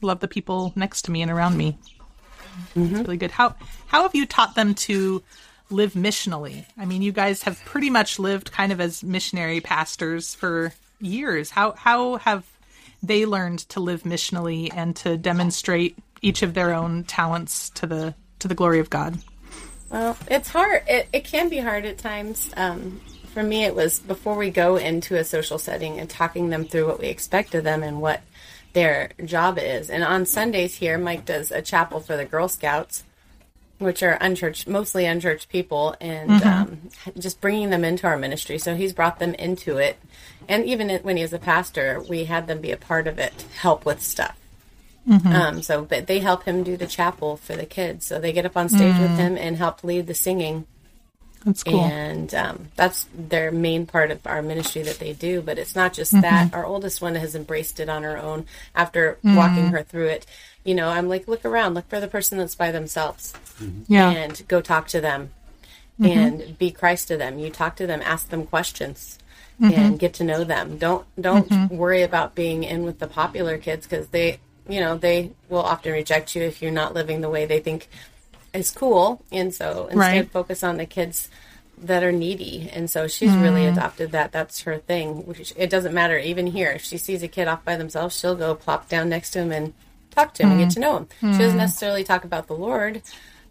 love 0.03 0.20
the 0.20 0.29
people 0.29 0.73
next 0.77 1.03
to 1.07 1.11
me 1.11 1.23
and 1.23 1.31
around 1.31 1.57
me. 1.57 1.79
Mm-hmm. 2.74 2.96
It's 2.96 3.05
really 3.05 3.16
good. 3.16 3.30
How 3.30 3.55
how 3.86 4.03
have 4.03 4.14
you 4.14 4.26
taught 4.26 4.55
them 4.55 4.74
to 4.74 5.22
live 5.70 5.94
missionally? 5.94 6.64
I 6.78 6.84
mean, 6.84 7.03
you 7.03 7.12
guys 7.12 7.42
have 7.42 7.62
pretty 7.64 7.90
much 7.90 8.18
lived 8.18 8.53
kind 8.53 8.72
of 8.72 8.80
as 8.80 9.03
missionary 9.03 9.61
pastors 9.61 10.34
for 10.34 10.72
years. 11.00 11.50
How 11.50 11.72
how 11.72 12.16
have 12.16 12.46
they 13.03 13.26
learned 13.26 13.61
to 13.70 13.80
live 13.80 14.03
missionally 14.03 14.70
and 14.72 14.94
to 14.96 15.16
demonstrate 15.16 15.98
each 16.20 16.42
of 16.42 16.55
their 16.55 16.72
own 16.72 17.05
talents 17.05 17.70
to 17.70 17.86
the 17.86 18.14
to 18.38 18.48
the 18.48 18.55
glory 18.55 18.78
of 18.78 18.90
God? 18.90 19.18
Well, 19.90 20.16
it's 20.30 20.48
hard. 20.48 20.84
It, 20.88 21.09
it 21.12 21.24
can 21.24 21.48
be 21.50 21.59
hard 21.59 21.84
at 21.84 21.98
times. 21.98 22.50
Um, 22.57 23.00
for 23.34 23.42
me, 23.42 23.64
it 23.64 23.74
was 23.74 23.98
before 23.98 24.36
we 24.36 24.50
go 24.50 24.76
into 24.76 25.16
a 25.16 25.24
social 25.24 25.59
setting 25.59 25.98
and 25.98 26.09
talking 26.09 26.48
them 26.48 26.64
through 26.64 26.86
what 26.86 26.98
we 26.98 27.09
expect 27.09 27.55
of 27.55 27.64
them 27.64 27.82
and 27.82 28.00
what 28.00 28.22
their 28.73 29.11
job 29.25 29.59
is. 29.59 29.91
And 29.91 30.03
on 30.05 30.27
Sundays 30.27 30.77
here, 30.77 30.99
Mike 30.99 31.25
does 31.25 31.51
a 31.51 31.62
chapel 31.62 32.01
for 32.01 32.16
the 32.16 32.25
Girl 32.25 32.49
Scouts, 32.49 33.05
which 33.79 34.03
are 34.03 34.18
unchurched, 34.20 34.68
mostly 34.68 35.07
unchurched 35.07 35.49
people, 35.49 35.97
and 36.01 36.31
um, 36.43 36.91
just 37.18 37.41
bringing 37.41 37.70
them 37.70 37.85
into 37.85 38.07
our 38.07 38.16
ministry. 38.16 38.59
So 38.59 38.75
he's 38.75 38.93
brought 38.93 39.18
them 39.18 39.35
into 39.35 39.79
it. 39.79 39.99
And 40.49 40.64
even 40.64 40.91
when 41.03 41.16
he 41.16 41.23
was 41.23 41.33
a 41.33 41.39
pastor, 41.39 42.03
we 42.09 42.25
had 42.25 42.47
them 42.47 42.61
be 42.61 42.70
a 42.70 42.77
part 42.77 43.07
of 43.07 43.18
it, 43.18 43.45
help 43.61 43.85
with 43.85 44.03
stuff. 44.03 44.37
Um, 45.35 45.62
so, 45.62 45.85
but 45.85 46.07
they 46.07 46.20
help 46.20 46.45
him 46.45 46.62
do 46.62 46.77
the 46.77 46.87
chapel 46.87 47.37
for 47.37 47.57
the 47.57 47.66
kids. 47.66 48.07
So 48.07 48.20
they 48.20 48.33
get 48.33 48.47
up 48.47 48.57
on 48.57 48.68
stage 48.68 48.97
with 48.99 49.16
him 49.16 49.37
and 49.37 49.57
help 49.57 49.83
lead 49.83 50.07
the 50.07 50.14
singing. 50.14 50.66
That's 51.45 51.64
cool. 51.64 51.80
And 51.80 52.32
um, 52.34 52.68
that's 52.76 53.07
their 53.14 53.51
main 53.51 53.86
part 53.86 54.11
of 54.11 54.26
our 54.26 54.43
ministry 54.43 54.82
that 54.82 54.99
they 54.99 55.12
do. 55.12 55.43
But 55.43 55.59
it's 55.59 55.74
not 55.74 55.93
just 55.93 56.12
Mm-hmm. 56.12 56.22
that. 56.22 56.55
Our 56.55 56.64
oldest 56.64 57.03
one 57.03 57.14
has 57.16 57.34
embraced 57.34 57.80
it 57.80 57.88
on 57.88 58.03
her 58.05 58.16
own 58.16 58.47
after 58.74 59.18
Mm-hmm. 59.24 59.36
walking 59.36 59.66
her 59.68 59.82
through 59.82 60.09
it. 60.09 60.26
You 60.64 60.74
know, 60.74 60.88
I'm 60.88 61.09
like, 61.09 61.26
look 61.26 61.45
around, 61.45 61.74
look 61.74 61.88
for 61.88 62.01
the 62.01 62.07
person 62.09 62.38
that's 62.38 62.55
by 62.55 62.70
themselves 62.70 63.34
yeah. 63.88 64.11
and 64.11 64.43
go 64.49 64.61
talk 64.61 64.86
to 64.88 65.01
them 65.01 65.30
Mm-hmm. 66.01 66.18
and 66.18 66.59
be 66.59 66.70
Christ 66.70 67.09
to 67.09 67.16
them. 67.16 67.38
You 67.38 67.51
talk 67.51 67.76
to 67.76 67.86
them, 67.86 68.01
ask 68.05 68.28
them 68.30 68.47
questions. 68.47 69.18
Mm-hmm. 69.61 69.78
And 69.80 69.99
get 69.99 70.14
to 70.14 70.24
know 70.24 70.43
them. 70.43 70.78
Don't 70.78 71.05
don't 71.20 71.70
worry 71.70 72.03
about 72.03 72.34
being 72.34 72.64
in 72.64 72.84
with 72.84 72.99
the 72.99 73.07
popular 73.07 73.59
kids 73.59 73.86
because 73.86 74.09
they, 74.09 74.40
you 74.68 74.80
know, 74.80 74.97
they 74.97 75.32
will 75.49 75.61
often 75.62 75.93
reject 75.93 76.34
you 76.34 76.43
if 76.43 76.62
you're 76.62 76.72
not 76.72 76.95
living 76.95 77.20
the 77.20 77.28
way 77.30 77.45
they 77.45 77.61
think 77.61 77.88
is 78.53 78.70
cool. 78.70 79.22
And 79.30 79.55
so 79.55 79.84
instead, 79.90 79.96
Right. 79.96 80.30
focus 80.30 80.62
on 80.62 80.76
the 80.76 80.86
kids 80.86 81.28
that 81.78 82.03
are 82.05 82.12
needy. 82.12 82.70
And 82.72 82.88
so 82.88 83.09
she's 83.09 83.32
really 83.32 83.62
mm. 83.62 83.72
adopted 83.72 84.12
that. 84.12 84.30
That's 84.32 84.62
her 84.62 84.78
thing. 84.78 85.26
Which- 85.26 85.53
It 85.57 85.70
doesn't 85.70 85.94
matter. 85.94 86.18
Even 86.18 86.46
here, 86.46 86.70
if 86.70 86.84
she 86.84 86.96
sees 86.96 87.22
a 87.22 87.28
kid 87.28 87.48
off 87.48 87.64
by 87.64 87.76
themselves, 87.76 88.18
she'll 88.18 88.36
go 88.36 88.55
plop 88.55 88.88
down 88.88 89.09
next 89.09 89.30
to 89.30 89.40
him 89.40 89.53
and 89.53 89.72
talk 90.11 90.34
to 90.34 90.44
him 90.44 90.53
and 90.53 90.61
get 90.61 90.68
mm. 90.68 90.74
to 90.74 90.80
know 90.80 90.96
him. 90.98 91.09
She 91.20 91.38
doesn't 91.38 91.57
mm. 91.57 91.62
necessarily 91.62 92.05
talk 92.05 92.24
about 92.24 92.46
the 92.46 92.55
Lord, 92.55 93.03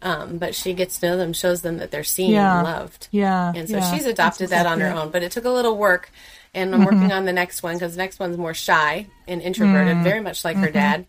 um, 0.01 0.37
but 0.37 0.55
she 0.55 0.73
gets 0.73 0.99
to 0.99 1.07
know 1.07 1.17
them, 1.17 1.33
shows 1.33 1.61
them 1.61 1.77
that 1.77 1.91
they're 1.91 2.03
seen 2.03 2.31
Yeah. 2.31 2.59
and 2.59 2.63
loved. 2.63 3.07
Yeah. 3.11 3.51
And 3.55 3.67
so 3.67 3.77
yeah. 3.77 3.91
she's 3.91 4.05
adopted 4.05 4.49
that 4.51 4.65
on 4.65 4.79
her 4.79 4.87
it. 4.87 4.93
own, 4.93 5.09
but 5.09 5.23
it 5.23 5.31
took 5.31 5.45
a 5.45 5.49
little 5.49 5.77
work. 5.77 6.11
And 6.53 6.73
I'm 6.73 6.81
mm-hmm. 6.81 6.95
working 6.95 7.11
on 7.13 7.25
the 7.25 7.33
next 7.33 7.63
one 7.63 7.75
because 7.75 7.93
the 7.93 7.97
next 7.97 8.19
one's 8.19 8.37
more 8.37 8.53
shy 8.53 9.07
and 9.27 9.41
introverted, 9.41 10.03
very 10.03 10.19
much 10.19 10.43
like 10.43 10.57
her 10.57 10.67
mm-hmm. 10.67 10.73
dad. 10.73 11.05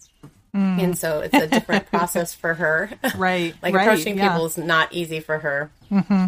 And 0.55 0.99
so 0.99 1.21
it's 1.21 1.35
a 1.35 1.47
different 1.47 1.87
process 1.91 2.35
for 2.35 2.55
her. 2.55 2.91
Right. 3.17 3.55
like 3.63 3.75
right, 3.75 3.83
approaching 3.89 4.19
yeah. 4.19 4.29
people 4.33 4.47
is 4.47 4.59
not 4.59 4.93
easy 4.93 5.21
for 5.21 5.39
her. 5.39 5.71
Mm-hmm. 5.91 6.27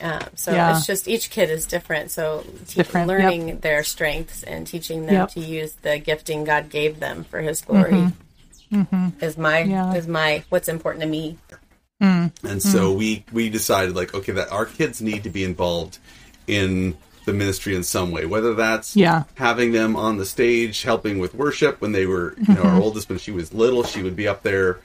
Um, 0.00 0.20
so 0.36 0.52
Yeah. 0.52 0.76
it's 0.76 0.86
just 0.86 1.08
each 1.08 1.30
kid 1.30 1.50
is 1.50 1.66
different. 1.66 2.12
So 2.12 2.44
te- 2.68 2.76
Different, 2.76 3.08
yep. 3.10 3.18
learning 3.20 3.58
their 3.58 3.82
strengths 3.82 4.44
and 4.44 4.64
teaching 4.66 5.06
them 5.06 5.14
Yep. 5.14 5.30
to 5.30 5.40
use 5.40 5.72
the 5.82 5.98
gifting 5.98 6.44
God 6.44 6.68
gave 6.70 7.00
them 7.00 7.24
for 7.24 7.40
His 7.40 7.60
glory 7.62 8.12
is 9.20 9.36
my 9.36 9.62
Mm-hmm. 9.62 9.70
Yeah. 9.70 9.94
is 9.94 10.06
my 10.06 10.44
what's 10.50 10.68
important 10.68 11.02
to 11.02 11.08
me. 11.08 11.38
And 12.00 12.62
so 12.62 12.92
we 12.92 13.24
we 13.32 13.48
decided 13.50 13.96
like 13.96 14.14
okay 14.14 14.30
that 14.32 14.52
our 14.52 14.66
kids 14.66 15.02
need 15.02 15.24
to 15.24 15.30
be 15.30 15.42
involved 15.42 15.98
in 16.46 16.96
the 17.28 17.34
ministry 17.34 17.74
in 17.76 17.82
some 17.84 18.10
way, 18.10 18.24
whether 18.26 18.54
that's 18.54 18.96
Yeah. 18.96 19.24
having 19.34 19.72
them 19.72 19.94
on 19.96 20.16
the 20.16 20.24
stage 20.26 20.82
helping 20.82 21.18
with 21.18 21.34
worship 21.34 21.80
when 21.80 21.92
they 21.92 22.06
were 22.06 22.34
you 22.48 22.54
know 22.54 22.62
our 22.62 22.80
oldest 22.80 23.08
when 23.08 23.18
she 23.18 23.30
was 23.30 23.52
little 23.54 23.82
she 23.84 24.02
would 24.02 24.16
be 24.16 24.26
up 24.26 24.42
there 24.42 24.78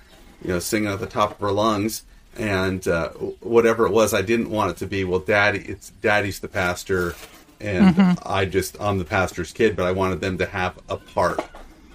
you 0.44 0.50
know 0.52 0.60
singing 0.60 0.89
at 0.89 1.00
the 1.00 1.08
top 1.08 1.32
of 1.32 1.39
her 1.39 1.52
lungs. 1.52 2.04
And 2.36 2.88
uh, 2.88 3.10
whatever 3.56 3.86
it 3.86 3.91
was 3.91 4.14
I 4.14 4.22
didn't 4.24 4.50
want 4.50 4.72
it 4.72 4.78
to 4.78 4.88
be 4.88 5.04
well 5.04 5.20
daddy 5.20 5.60
it's 5.74 5.89
daddy's 6.02 6.39
the 6.39 6.48
pastor 6.48 7.16
and 7.62 8.18
I 8.26 8.46
just 8.46 8.76
I'm 8.82 8.98
the 8.98 9.06
pastor's 9.06 9.52
kid, 9.54 9.76
but 9.78 9.86
I 9.86 9.91
wanted 9.91 10.20
them 10.20 10.38
to 10.39 10.46
have 10.46 10.74
a 10.89 10.98
part 10.98 11.39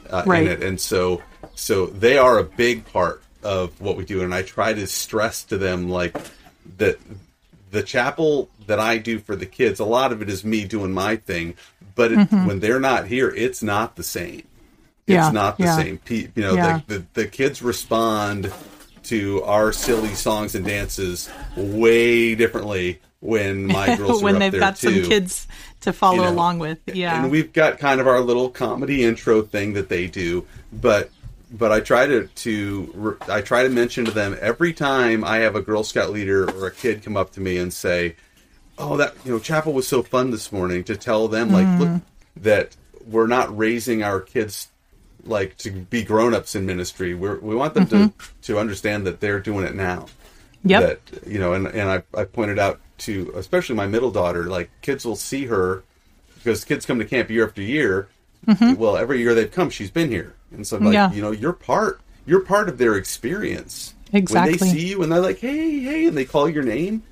uh, 0.09 0.23
Right. 0.27 0.43
in 0.45 0.49
it, 0.53 0.63
and 0.63 0.81
so 0.81 1.23
so 1.55 1.87
they 1.87 2.17
are 2.17 2.39
a 2.39 2.45
big 2.45 2.87
part 2.87 3.23
of 3.43 3.79
what 3.81 3.97
we 3.99 4.05
do, 4.05 4.23
and 4.23 4.33
I 4.35 4.43
try 4.43 4.73
to 4.73 4.87
stress 4.87 5.43
to 5.45 5.59
them 5.59 5.89
like 5.91 6.17
that 6.79 6.97
the 7.71 7.83
chapel 7.83 8.49
that 8.67 8.79
I 8.81 8.99
do 8.99 9.19
for 9.19 9.37
the 9.37 9.47
kids, 9.47 9.81
a 9.81 9.85
lot 9.85 10.13
of 10.13 10.23
it 10.23 10.29
is 10.29 10.45
me 10.45 10.65
doing 10.65 10.93
my 10.93 11.17
thing, 11.17 11.55
but 11.95 12.13
it, 12.13 12.19
mm-hmm. 12.19 12.47
when 12.47 12.61
they're 12.61 12.81
not 12.81 13.07
here, 13.07 13.29
it's 13.31 13.63
not 13.63 13.97
the 13.97 14.03
same. 14.03 14.43
It's 15.07 15.15
Yeah, 15.15 15.31
not 15.31 15.59
the 15.59 15.65
yeah. 15.65 15.77
same. 15.77 16.01
You 16.09 16.31
know, 16.37 16.55
Yeah. 16.55 16.81
the, 16.87 16.99
the 16.99 17.07
the 17.15 17.27
kids 17.27 17.63
respond 17.63 18.53
to 19.05 19.43
our 19.45 19.73
silly 19.73 20.15
songs 20.15 20.55
and 20.55 20.67
dances 20.67 21.31
way 21.57 22.35
differently 22.35 23.01
when 23.21 23.67
my 23.67 23.97
girls 23.97 24.21
are 24.21 24.25
when 24.25 24.39
they've 24.39 24.53
got 24.53 24.77
too. 24.77 25.03
some 25.03 25.11
kids 25.11 25.47
to 25.81 25.93
follow 25.93 26.17
you 26.17 26.23
know. 26.23 26.31
along 26.31 26.59
with. 26.59 26.79
Yeah. 26.87 27.23
And 27.23 27.31
we've 27.31 27.53
got 27.53 27.79
kind 27.79 28.01
of 28.01 28.07
our 28.07 28.21
little 28.21 28.51
comedy 28.51 29.05
intro 29.05 29.43
thing 29.43 29.75
that 29.75 29.89
they 29.89 30.07
do, 30.07 30.47
but 30.73 31.11
but 31.51 31.73
I 31.73 31.81
try 31.81 32.07
to 32.07 32.27
to 32.27 33.19
I 33.29 33.41
try 33.41 33.63
to 33.63 33.69
mention 33.69 34.05
to 34.05 34.11
them 34.11 34.37
every 34.41 34.73
time 34.73 35.25
I 35.25 35.39
have 35.39 35.55
a 35.57 35.63
Girl 35.63 35.83
Scout 35.85 36.11
leader 36.11 36.49
or 36.51 36.67
a 36.67 36.71
kid 36.71 37.03
come 37.03 37.17
up 37.17 37.33
to 37.33 37.41
me 37.41 37.57
and 37.59 37.73
say, 37.73 38.17
"Oh, 38.79 38.97
that 38.97 39.15
you 39.25 39.33
know, 39.33 39.39
chapel 39.39 39.73
was 39.73 39.87
so 39.89 40.03
fun 40.03 40.31
this 40.31 40.53
morning." 40.53 40.85
To 40.85 40.97
tell 40.97 41.29
them 41.29 41.51
like, 41.53 41.67
Mm. 41.67 41.79
look, 41.81 42.03
that 42.37 42.77
we're 43.07 43.27
not 43.27 43.57
raising 43.57 44.03
our 44.03 44.21
kids 44.21 44.69
like 45.25 45.57
to 45.59 45.71
be 45.71 46.03
grown-ups 46.05 46.55
in 46.55 46.65
ministry. 46.67 47.15
We're, 47.15 47.39
we 47.41 47.55
want 47.55 47.75
them 47.75 47.87
to 47.89 48.13
to 48.43 48.59
understand 48.59 49.07
that 49.07 49.21
they're 49.21 49.41
doing 49.41 49.65
it 49.67 49.75
now 49.75 50.07
Mm-hmm. 50.59 50.71
yep. 50.71 50.83
that 51.11 51.27
you 51.27 51.39
know 51.39 51.53
and, 51.53 51.69
and 51.69 51.89
I, 51.89 52.03
I 52.21 52.25
pointed 52.25 52.59
out 52.59 52.81
to 52.99 53.33
especially 53.37 53.77
my 53.77 53.87
middle 53.87 54.11
daughter 54.11 54.45
like 54.51 54.71
kids 54.83 55.05
will 55.07 55.15
see 55.15 55.47
her 55.47 55.85
because 56.35 56.65
kids 56.65 56.85
come 56.85 56.99
to 56.99 57.05
camp 57.05 57.31
year 57.31 57.47
after 57.47 57.63
year 57.63 58.09
well 58.77 58.97
every 58.97 59.21
year 59.21 59.35
they've 59.35 59.51
come 59.53 59.71
she's 59.71 59.93
been 59.93 60.11
here 60.11 60.35
and 60.53 60.67
so 60.67 60.77
I'm 60.77 60.85
like 60.85 60.95
Mm-hmm. 60.95 61.13
Yeah. 61.13 61.17
you 61.17 61.23
know 61.23 61.31
you're 61.31 61.53
part 61.53 62.01
you're 62.27 62.41
part 62.41 62.69
of 62.69 62.79
their 62.79 62.97
experience 62.97 63.95
Exactly. 64.13 64.53
when 64.53 64.59
they 64.59 64.67
see 64.67 64.89
you 64.89 65.03
and 65.03 65.11
they're 65.13 65.21
like 65.21 65.39
hey 65.39 65.81
hey 65.81 66.07
and 66.07 66.17
they 66.17 66.25
call 66.25 66.49
your 66.49 66.63
name 66.63 67.03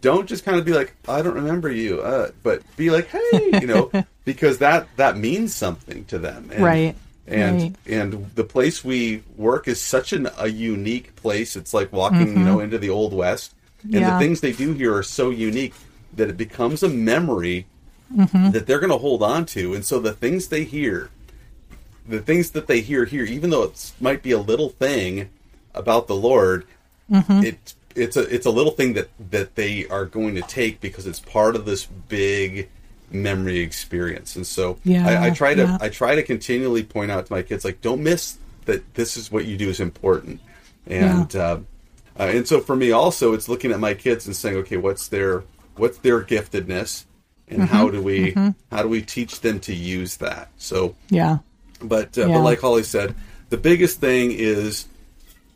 don't 0.00 0.26
just 0.28 0.44
kind 0.44 0.56
of 0.58 0.64
be 0.64 0.72
like 0.72 0.94
i 1.08 1.20
don't 1.22 1.34
remember 1.34 1.70
you 1.70 2.00
uh, 2.00 2.30
but 2.42 2.62
be 2.76 2.90
like 2.90 3.08
hey 3.08 3.50
you 3.60 3.66
know 3.66 3.90
because 4.24 4.58
that 4.58 4.88
that 4.96 5.16
means 5.16 5.54
something 5.54 6.04
to 6.06 6.18
them 6.18 6.50
and, 6.52 6.62
Right. 6.64 6.96
and 7.26 7.60
Right. 7.62 7.74
and 7.86 8.30
the 8.34 8.44
place 8.44 8.82
we 8.84 9.22
work 9.36 9.68
is 9.68 9.80
such 9.80 10.12
an, 10.12 10.28
a 10.38 10.48
unique 10.48 11.14
place 11.16 11.54
it's 11.56 11.72
like 11.74 11.92
walking 11.92 12.28
you 12.38 12.44
know 12.44 12.60
into 12.60 12.78
the 12.78 12.90
old 12.90 13.12
west 13.12 13.52
and 13.82 13.92
Mm-hmm. 13.92 14.00
Yeah. 14.00 14.12
the 14.14 14.18
things 14.24 14.40
they 14.40 14.52
do 14.52 14.72
here 14.74 14.94
are 14.96 15.02
so 15.02 15.30
unique 15.30 15.74
that 16.14 16.28
it 16.28 16.36
becomes 16.36 16.82
a 16.82 16.88
memory 16.88 17.66
Mm-hmm. 18.14 18.50
that 18.50 18.66
they're 18.66 18.78
going 18.78 18.90
to 18.92 18.98
hold 18.98 19.22
on 19.22 19.46
to 19.46 19.72
and 19.74 19.82
so 19.84 19.98
the 19.98 20.12
things 20.12 20.48
they 20.48 20.64
hear 20.64 21.08
the 22.08 22.20
things 22.20 22.50
that 22.50 22.66
they 22.66 22.80
hear 22.80 23.04
here 23.04 23.24
even 23.24 23.50
though 23.50 23.62
it 23.64 23.92
might 24.00 24.22
be 24.22 24.32
a 24.32 24.38
little 24.38 24.68
thing 24.70 25.28
about 25.74 26.06
the 26.08 26.16
lord 26.16 26.66
Mm-hmm. 27.10 27.42
it 27.44 27.74
it's 27.94 28.16
a 28.16 28.22
it's 28.34 28.46
a 28.46 28.50
little 28.50 28.72
thing 28.72 28.94
that 28.94 29.08
that 29.30 29.54
they 29.54 29.86
are 29.88 30.06
going 30.06 30.34
to 30.36 30.40
take 30.42 30.80
because 30.80 31.06
it's 31.06 31.20
part 31.20 31.56
of 31.56 31.66
this 31.66 31.84
big 31.84 32.70
memory 33.10 33.58
experience 33.58 34.34
and 34.36 34.46
so 34.46 34.78
Yeah, 34.84 35.06
I, 35.06 35.26
I 35.26 35.30
try 35.30 35.54
to 35.54 35.62
yeah. 35.62 35.78
I 35.80 35.90
try 35.90 36.14
to 36.14 36.22
continually 36.22 36.84
point 36.84 37.10
out 37.10 37.26
to 37.26 37.32
my 37.32 37.42
kids 37.42 37.64
like 37.66 37.82
don't 37.82 38.02
miss 38.02 38.38
that 38.64 38.94
this 38.94 39.16
is 39.18 39.30
what 39.30 39.44
you 39.44 39.58
do 39.58 39.68
is 39.68 39.78
important 39.80 40.40
and 40.86 41.34
uh, 41.36 41.58
uh, 42.18 42.22
and 42.22 42.48
so 42.48 42.60
for 42.60 42.76
me 42.76 42.92
also 42.92 43.34
it's 43.34 43.48
looking 43.48 43.72
at 43.72 43.80
my 43.80 43.92
kids 43.92 44.26
and 44.26 44.34
saying 44.34 44.56
okay 44.58 44.78
what's 44.78 45.08
their 45.08 45.42
what's 45.76 45.98
their 45.98 46.22
giftedness 46.22 47.04
and 47.48 47.64
how 47.64 47.88
Mm-hmm. 47.88 47.96
do 47.96 48.02
we 48.02 48.32
how 48.70 48.82
do 48.82 48.88
we 48.88 49.02
teach 49.02 49.40
them 49.40 49.60
to 49.60 49.74
use 49.74 50.16
that 50.18 50.48
so 50.56 50.94
yeah. 51.10 51.38
But 51.82 52.16
uh, 52.18 52.26
Yeah. 52.26 52.34
but 52.38 52.42
like 52.42 52.60
Holli 52.60 52.84
said, 52.84 53.14
the 53.50 53.56
biggest 53.56 54.00
thing 54.00 54.32
is 54.32 54.86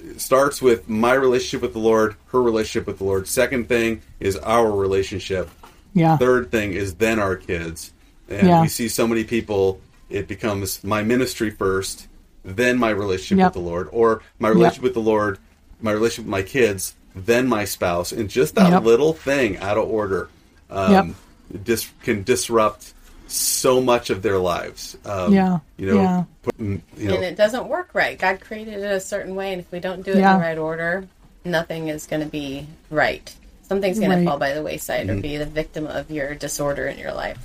it 0.00 0.20
starts 0.20 0.60
with 0.60 0.88
my 0.88 1.14
relationship 1.14 1.62
with 1.62 1.72
the 1.72 1.78
Lord, 1.78 2.16
her 2.32 2.42
relationship 2.42 2.86
with 2.86 2.98
the 2.98 3.04
Lord. 3.04 3.26
Second 3.28 3.68
thing 3.68 4.02
is 4.20 4.36
our 4.36 4.70
relationship. 4.70 5.48
Yeah. 5.94 6.16
Third 6.16 6.50
thing 6.50 6.72
is 6.74 6.94
then 6.94 7.18
our 7.18 7.36
kids. 7.36 7.92
And 8.28 8.46
Yeah. 8.48 8.60
we 8.62 8.68
see 8.68 8.88
so 8.88 9.06
many 9.06 9.24
people 9.24 9.80
it 10.10 10.28
becomes 10.28 10.84
my 10.84 11.02
ministry 11.02 11.50
first, 11.50 12.06
then 12.44 12.78
my 12.78 12.90
relationship 12.90 13.38
Yep. 13.38 13.46
with 13.54 13.64
the 13.64 13.68
Lord, 13.70 13.88
or 13.90 14.22
my 14.38 14.48
relationship 14.48 14.82
with 14.84 14.94
the 14.94 15.00
Lord, 15.00 15.38
my 15.80 15.90
relationship 15.90 16.26
with 16.26 16.30
my 16.30 16.42
kids, 16.42 16.94
then 17.16 17.48
my 17.48 17.64
spouse, 17.64 18.12
and 18.12 18.28
just 18.28 18.54
that 18.54 18.70
Yep. 18.70 18.84
little 18.84 19.12
thing 19.14 19.56
out 19.58 19.76
of 19.78 19.88
order 19.88 20.28
um, 20.70 20.92
Yep. 20.92 21.64
dis- 21.64 21.88
can 22.02 22.22
disrupt 22.22 22.92
so 23.38 23.80
much 23.80 24.10
of 24.10 24.22
their 24.22 24.38
lives. 24.38 24.96
Um, 25.04 25.32
Yeah. 25.32 25.58
you 25.76 25.86
know, 25.86 26.00
Yeah. 26.00 26.24
put- 26.42 26.58
mm, 26.58 26.80
you 26.96 27.08
know, 27.08 27.14
and 27.16 27.24
it 27.24 27.36
doesn't 27.36 27.68
work 27.68 27.90
right. 27.94 28.18
God 28.18 28.40
created 28.40 28.74
it 28.74 28.84
a 28.90 29.00
certain 29.00 29.34
way, 29.34 29.52
and 29.52 29.60
if 29.60 29.70
we 29.72 29.80
don't 29.80 30.02
do 30.02 30.12
it 30.12 30.18
Yeah. 30.18 30.34
in 30.34 30.40
the 30.40 30.46
right 30.46 30.58
order, 30.58 31.06
nothing 31.44 31.88
is 31.88 32.06
going 32.06 32.22
to 32.22 32.28
be 32.28 32.66
right. 32.90 33.34
Something's 33.68 33.98
going 33.98 34.10
Right. 34.10 34.18
to 34.20 34.24
fall 34.24 34.38
by 34.38 34.52
the 34.54 34.62
wayside 34.62 35.06
Mm-hmm. 35.08 35.18
or 35.18 35.22
be 35.22 35.36
the 35.36 35.46
victim 35.46 35.86
of 35.86 36.10
your 36.10 36.34
disorder 36.34 36.86
in 36.86 36.98
your 36.98 37.12
life. 37.12 37.38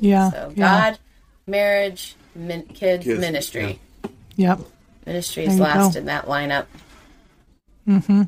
Yeah. 0.00 0.30
So, 0.30 0.52
yeah. 0.56 0.90
God, 0.92 0.98
marriage, 1.46 2.16
min- 2.34 2.62
kids, 2.74 3.04
Kids, 3.04 3.20
ministry. 3.20 3.78
Yep. 4.36 4.60
Ministry 5.06 5.44
There 5.44 5.52
is 5.52 5.58
you 5.58 5.64
last 5.64 5.92
go. 5.94 5.98
in 6.00 6.06
that 6.06 6.26
lineup. 6.26 6.66
Mm-hmm. 7.88 8.22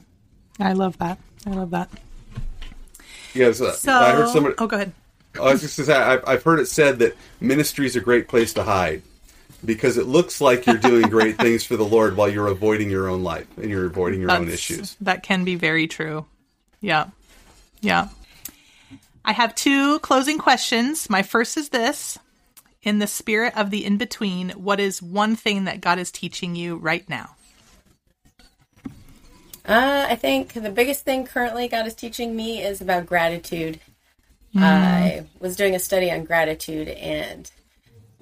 I 0.60 0.72
love 0.72 0.96
that. 0.98 1.18
I 1.46 1.50
love 1.50 1.70
that. 1.70 1.88
yes, 3.34 3.60
uh, 3.60 3.72
So, 3.72 3.92
I 3.92 4.12
heard 4.12 4.28
somebody. 4.28 4.54
oh, 4.58 4.66
go 4.66 4.76
ahead. 4.76 4.92
I 5.34 5.52
was 5.52 5.60
just 5.60 5.76
gonna 5.76 5.86
say, 5.86 5.94
I've, 5.94 6.24
I've 6.26 6.42
heard 6.42 6.60
it 6.60 6.66
said 6.66 6.98
that 7.00 7.16
ministry 7.40 7.86
is 7.86 7.96
a 7.96 8.00
great 8.00 8.28
place 8.28 8.52
to 8.54 8.62
hide 8.62 9.02
because 9.64 9.96
it 9.96 10.06
looks 10.06 10.40
like 10.40 10.66
you're 10.66 10.76
doing 10.76 11.08
great 11.08 11.36
things 11.40 11.64
for 11.64 11.76
the 11.76 11.84
Lord 11.84 12.16
while 12.16 12.28
you're 12.28 12.48
avoiding 12.48 12.90
your 12.90 13.08
own 13.08 13.22
life 13.22 13.46
and 13.56 13.68
you're 13.70 13.86
avoiding 13.86 14.20
your 14.20 14.30
own 14.30 14.48
issues. 14.48 14.96
That 15.00 15.22
can 15.22 15.44
be 15.44 15.54
very 15.54 15.86
true. 15.86 16.26
Yeah. 16.80 17.08
Yeah. 17.80 18.08
I 19.24 19.32
have 19.32 19.54
two 19.54 19.98
closing 20.00 20.38
questions. 20.38 21.10
My 21.10 21.22
first 21.22 21.56
is 21.56 21.68
this 21.68 22.18
In 22.82 22.98
the 22.98 23.06
spirit 23.06 23.56
of 23.56 23.70
the 23.70 23.84
in 23.84 23.98
between, 23.98 24.50
what 24.50 24.80
is 24.80 25.02
one 25.02 25.36
thing 25.36 25.64
that 25.64 25.80
God 25.80 25.98
is 25.98 26.10
teaching 26.10 26.56
you 26.56 26.76
right 26.76 27.08
now? 27.08 27.36
Uh, 29.66 30.06
I 30.08 30.16
think 30.16 30.54
the 30.54 30.70
biggest 30.70 31.04
thing 31.04 31.26
currently 31.26 31.68
God 31.68 31.86
is 31.86 31.94
teaching 31.94 32.34
me 32.34 32.62
is 32.62 32.80
about 32.80 33.06
gratitude. 33.06 33.78
Mm-hmm. 34.54 34.64
I 34.64 35.26
was 35.38 35.56
doing 35.56 35.74
a 35.74 35.78
study 35.78 36.10
on 36.10 36.24
gratitude, 36.24 36.88
and 36.88 37.50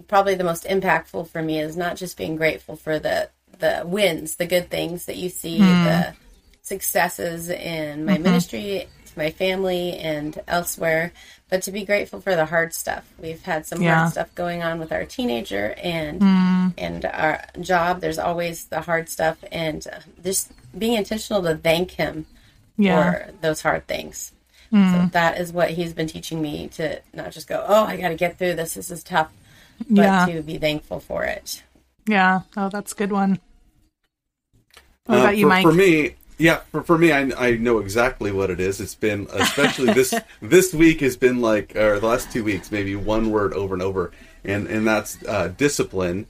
probably 0.08 0.34
the 0.34 0.44
most 0.44 0.64
impactful 0.64 1.28
for 1.28 1.42
me 1.42 1.58
is 1.58 1.76
not 1.76 1.96
just 1.96 2.16
being 2.16 2.36
grateful 2.36 2.76
for 2.76 2.98
the 2.98 3.30
the 3.58 3.82
wins, 3.84 4.36
the 4.36 4.46
good 4.46 4.70
things 4.70 5.06
that 5.06 5.16
you 5.16 5.28
see, 5.28 5.58
mm-hmm. 5.58 5.84
the 5.84 6.14
successes 6.62 7.48
in 7.48 8.04
my 8.04 8.14
mm-hmm. 8.14 8.22
ministry, 8.22 8.86
to 9.06 9.18
my 9.18 9.30
family, 9.30 9.96
and 9.98 10.38
elsewhere, 10.46 11.12
but 11.48 11.62
to 11.62 11.72
be 11.72 11.84
grateful 11.84 12.20
for 12.20 12.36
the 12.36 12.44
hard 12.44 12.72
stuff. 12.74 13.10
We've 13.18 13.42
had 13.42 13.66
some 13.66 13.82
Yeah. 13.82 13.96
hard 14.00 14.12
stuff 14.12 14.34
going 14.34 14.62
on 14.62 14.78
with 14.78 14.92
our 14.92 15.04
teenager 15.04 15.74
and 15.82 16.22
and 16.76 17.04
our 17.06 17.42
job. 17.60 18.00
There's 18.00 18.18
always 18.18 18.66
the 18.66 18.82
hard 18.82 19.08
stuff, 19.08 19.38
and 19.50 19.84
just 20.22 20.52
being 20.78 20.92
intentional 20.92 21.42
to 21.42 21.56
thank 21.56 21.92
him 21.92 22.26
Yeah. 22.76 23.12
for 23.12 23.32
those 23.40 23.62
hard 23.62 23.86
things. 23.88 24.32
So 24.70 25.08
that 25.12 25.38
is 25.40 25.50
what 25.52 25.70
he's 25.70 25.94
been 25.94 26.06
teaching 26.08 26.42
me 26.42 26.68
to 26.74 27.00
not 27.14 27.32
just 27.32 27.48
go, 27.48 27.64
oh, 27.66 27.84
I 27.84 27.96
got 27.96 28.08
to 28.08 28.14
get 28.16 28.36
through 28.38 28.54
this. 28.54 28.74
This 28.74 28.90
is 28.90 29.02
tough, 29.02 29.32
but 29.88 30.02
Yeah. 30.02 30.26
to 30.26 30.42
be 30.42 30.58
thankful 30.58 31.00
for 31.00 31.24
it. 31.24 31.62
Yeah. 32.06 32.40
Oh, 32.56 32.68
that's 32.68 32.92
a 32.92 32.94
good 32.94 33.10
one. 33.12 33.40
What 35.06 35.18
Uh, 35.18 35.20
about 35.22 35.36
you, 35.38 35.44
for, 35.44 35.48
Mike? 35.48 35.62
For 35.62 35.72
me, 35.72 36.14
yeah, 36.36 36.60
for, 36.70 36.82
for 36.82 36.98
me, 36.98 37.12
I, 37.12 37.30
I 37.38 37.56
know 37.56 37.78
exactly 37.78 38.30
what 38.30 38.50
it 38.50 38.60
is. 38.60 38.80
It's 38.80 38.94
been, 38.94 39.26
especially 39.32 39.92
this 39.94 40.12
this 40.42 40.74
week 40.74 41.00
has 41.00 41.16
been 41.16 41.40
like, 41.40 41.74
or 41.74 41.98
the 41.98 42.06
last 42.06 42.30
two 42.30 42.44
weeks, 42.44 42.70
maybe 42.70 42.94
one 42.94 43.30
word 43.30 43.54
over 43.54 43.72
and 43.74 43.82
over, 43.82 44.12
and 44.44 44.66
and 44.66 44.86
that's 44.86 45.18
uh, 45.26 45.48
discipline. 45.56 46.26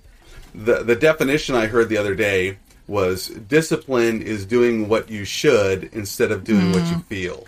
The 0.54 0.82
the 0.84 0.94
definition 0.96 1.54
I 1.56 1.66
heard 1.66 1.88
the 1.88 1.96
other 1.96 2.14
day 2.14 2.58
was 2.86 3.28
discipline 3.28 4.22
is 4.22 4.46
doing 4.46 4.88
what 4.88 5.10
you 5.10 5.24
should 5.24 5.90
instead 5.92 6.30
of 6.32 6.44
doing 6.44 6.70
what 6.72 6.84
Mm. 6.84 6.90
you 6.92 6.98
feel. 7.00 7.46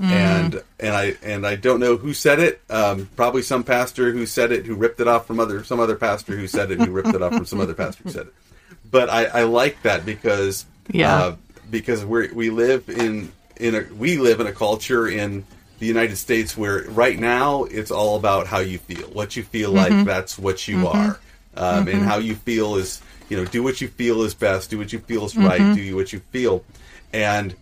And 0.00 0.62
and 0.78 0.94
I 0.94 1.16
and 1.22 1.46
I 1.46 1.56
don't 1.56 1.80
know 1.80 1.96
who 1.96 2.14
said 2.14 2.38
it. 2.38 2.60
Um, 2.70 3.08
probably 3.16 3.42
some 3.42 3.64
pastor 3.64 4.12
who 4.12 4.26
said 4.26 4.52
it, 4.52 4.64
who 4.66 4.74
ripped 4.76 5.00
it 5.00 5.08
off 5.08 5.26
from 5.26 5.40
other 5.40 5.64
some 5.64 5.80
other 5.80 5.96
pastor 5.96 6.36
who 6.36 6.46
said 6.46 6.70
it, 6.70 6.78
who 6.80 6.90
ripped 6.92 7.14
it 7.14 7.22
off 7.22 7.34
from 7.34 7.46
some 7.46 7.60
other 7.60 7.74
pastor 7.82 8.04
who 8.04 8.10
said 8.10 8.26
it. 8.28 8.34
But 8.90 9.10
I, 9.10 9.24
I 9.24 9.42
like 9.42 9.82
that 9.82 10.06
because 10.06 10.66
Yeah. 10.92 11.14
uh, 11.16 11.36
because 11.70 12.04
we 12.04 12.28
we 12.28 12.50
live 12.50 12.88
in 12.88 13.32
in 13.56 13.74
a 13.74 13.82
we 13.94 14.18
live 14.18 14.40
in 14.40 14.46
a 14.46 14.52
culture 14.52 15.08
in 15.08 15.44
the 15.80 15.86
United 15.86 16.16
States 16.16 16.56
where 16.56 16.84
right 16.90 17.18
now 17.18 17.64
it's 17.64 17.90
all 17.90 18.16
about 18.16 18.46
how 18.46 18.58
you 18.58 18.78
feel. 18.78 19.08
What 19.08 19.36
you 19.36 19.42
feel 19.42 19.70
like, 19.72 20.04
that's 20.04 20.38
what 20.38 20.66
you 20.68 20.86
are, 20.86 21.18
um, 21.56 21.88
and 21.88 22.02
how 22.04 22.18
you 22.18 22.34
feel 22.36 22.76
is 22.76 23.00
you 23.28 23.36
know 23.36 23.44
do 23.44 23.62
what 23.64 23.80
you 23.80 23.88
feel 23.88 24.22
is 24.22 24.34
best, 24.34 24.70
do 24.70 24.78
what 24.78 24.92
you 24.92 25.00
feel 25.00 25.24
is 25.26 25.36
right, 25.36 25.74
do 25.74 25.96
what 25.96 26.12
you 26.12 26.20
feel, 26.30 26.64
and 27.12 27.54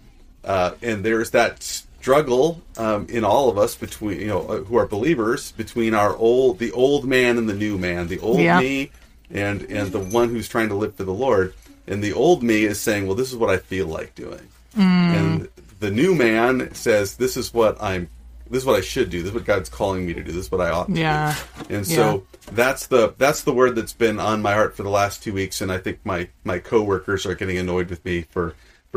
uh, 0.44 0.72
and 0.82 1.02
there's 1.04 1.30
that 1.30 1.82
struggle 2.06 2.62
um, 2.78 3.04
in 3.08 3.24
all 3.24 3.48
of 3.50 3.58
us 3.58 3.74
between 3.74 4.20
you 4.20 4.28
know 4.28 4.42
uh, 4.46 4.58
who 4.58 4.76
are 4.76 4.86
believers 4.86 5.50
between 5.52 5.92
our 5.92 6.14
old 6.16 6.56
the 6.60 6.70
old 6.70 7.04
man 7.04 7.36
and 7.36 7.48
the 7.48 7.52
new 7.54 7.76
man, 7.76 8.06
the 8.06 8.20
old 8.20 8.38
Yeah. 8.38 8.60
me 8.60 8.92
and 9.28 9.62
and 9.62 9.90
the 9.90 9.98
one 9.98 10.28
who's 10.28 10.48
trying 10.48 10.68
to 10.68 10.76
live 10.76 10.94
for 10.94 11.02
the 11.02 11.12
Lord. 11.12 11.52
And 11.88 12.04
the 12.04 12.12
old 12.12 12.44
me 12.44 12.64
is 12.64 12.78
saying, 12.80 13.06
"Well, 13.08 13.16
this 13.16 13.30
is 13.32 13.36
what 13.36 13.50
I 13.50 13.56
feel 13.56 13.88
like 13.88 14.14
doing," 14.14 14.46
and 14.76 15.48
the 15.80 15.90
new 15.90 16.14
man 16.14 16.72
says, 16.74 17.16
"This 17.16 17.36
is 17.36 17.52
what 17.52 17.76
I'm." 17.82 18.08
This 18.48 18.62
is 18.62 18.66
what 18.66 18.76
I 18.76 18.80
should 18.82 19.10
do. 19.10 19.22
This 19.22 19.30
is 19.30 19.34
what 19.34 19.44
God's 19.44 19.68
calling 19.68 20.06
me 20.06 20.14
to 20.14 20.22
do. 20.22 20.30
This 20.30 20.46
is 20.46 20.52
what 20.52 20.60
I 20.60 20.70
ought 20.70 20.86
to 20.86 20.92
Yeah. 20.92 21.34
do. 21.68 21.74
And 21.74 21.84
so 21.84 22.22
that's 22.52 22.86
the 22.86 23.12
that's 23.18 23.42
the 23.42 23.52
word 23.52 23.74
that's 23.74 23.92
been 23.92 24.20
on 24.20 24.40
my 24.42 24.52
heart 24.54 24.76
for 24.76 24.84
the 24.84 24.94
last 25.00 25.24
two 25.24 25.32
weeks. 25.32 25.60
And 25.60 25.72
I 25.72 25.78
think 25.78 25.98
my 26.04 26.28
my 26.44 26.60
coworkers 26.60 27.26
are 27.26 27.34
getting 27.34 27.58
annoyed 27.58 27.90
with 27.90 28.04
me 28.04 28.24
for 28.30 28.54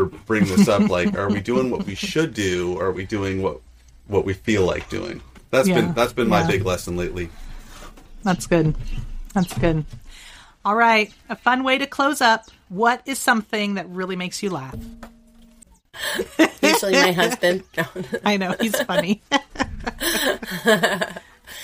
for 0.07 0.17
bringing 0.25 0.55
this 0.55 0.67
up. 0.67 0.89
like, 0.89 1.17
are 1.17 1.29
we 1.29 1.41
doing 1.41 1.69
what 1.69 1.85
we 1.85 1.95
should 1.95 2.33
do? 2.33 2.77
Or 2.77 2.85
are 2.87 2.91
we 2.91 3.05
doing 3.05 3.41
what 3.41 3.59
what 4.07 4.25
we 4.25 4.33
feel 4.33 4.65
like 4.65 4.89
doing? 4.89 5.21
That's 5.51 5.67
Yeah. 5.67 5.81
been 5.81 5.93
that's 5.93 6.13
been 6.13 6.29
my 6.29 6.41
Yeah. 6.41 6.47
big 6.47 6.65
lesson 6.65 6.95
lately. 6.97 7.29
That's 8.23 8.47
good. 8.47 8.75
That's 9.33 9.53
good. 9.57 9.85
All 10.65 10.75
right. 10.75 11.11
A 11.29 11.35
fun 11.35 11.63
way 11.63 11.77
to 11.77 11.87
close 11.87 12.21
up. 12.21 12.45
What 12.69 13.01
is 13.05 13.17
something 13.19 13.75
that 13.75 13.87
really 13.89 14.15
makes 14.15 14.43
you 14.43 14.49
laugh? 14.49 14.75
Usually 16.61 16.93
my 16.93 17.11
husband. 17.11 17.63
I 18.25 18.37
know 18.37 18.55
he's 18.59 18.79
funny. 18.81 19.21
I 20.61 21.11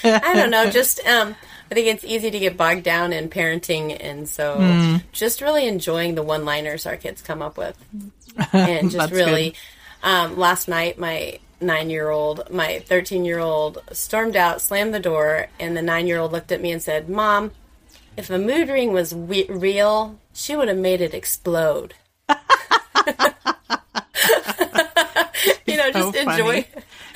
don't 0.04 0.50
know. 0.52 0.70
Just 0.70 1.06
um, 1.08 1.36
I 1.72 1.74
think 1.74 1.88
it's 1.88 2.04
easy 2.04 2.30
to 2.32 2.40
get 2.40 2.58
bogged 2.58 2.84
down 2.84 3.12
in 3.12 3.30
parenting, 3.30 3.96
and 4.00 4.30
so 4.30 4.56
Hmm. 4.58 4.98
just 5.12 5.42
really 5.42 5.68
enjoying 5.68 6.16
the 6.16 6.22
one-liners 6.24 6.86
our 6.86 6.96
kids 6.98 7.22
come 7.22 7.42
up 7.42 7.58
with, 7.58 7.76
and 8.54 8.92
just 8.92 9.12
really. 9.12 9.56
Um, 10.04 10.38
last 10.38 10.68
night, 10.68 11.00
my 11.00 11.40
nine-year-old, 11.60 12.52
my 12.52 12.80
thirteen-year-old, 12.80 13.82
stormed 13.92 14.36
out, 14.36 14.62
slammed 14.62 14.94
the 14.94 15.00
door, 15.00 15.48
and 15.60 15.76
the 15.76 15.82
nine-year-old 15.82 16.32
looked 16.32 16.52
at 16.52 16.62
me 16.62 16.72
and 16.72 16.84
said, 16.84 17.10
"Mom, 17.10 17.52
if 18.16 18.30
a 18.30 18.38
mood 18.38 18.70
ring 18.70 18.94
was 18.94 19.16
we- 19.16 19.48
real, 19.50 20.20
she 20.34 20.56
would 20.56 20.68
have 20.68 20.78
made 20.78 21.02
it 21.02 21.14
explode." 21.16 21.96
you 25.66 25.78
know, 25.78 25.92
so 25.92 26.12
just 26.12 26.16
enjoy. 26.18 26.66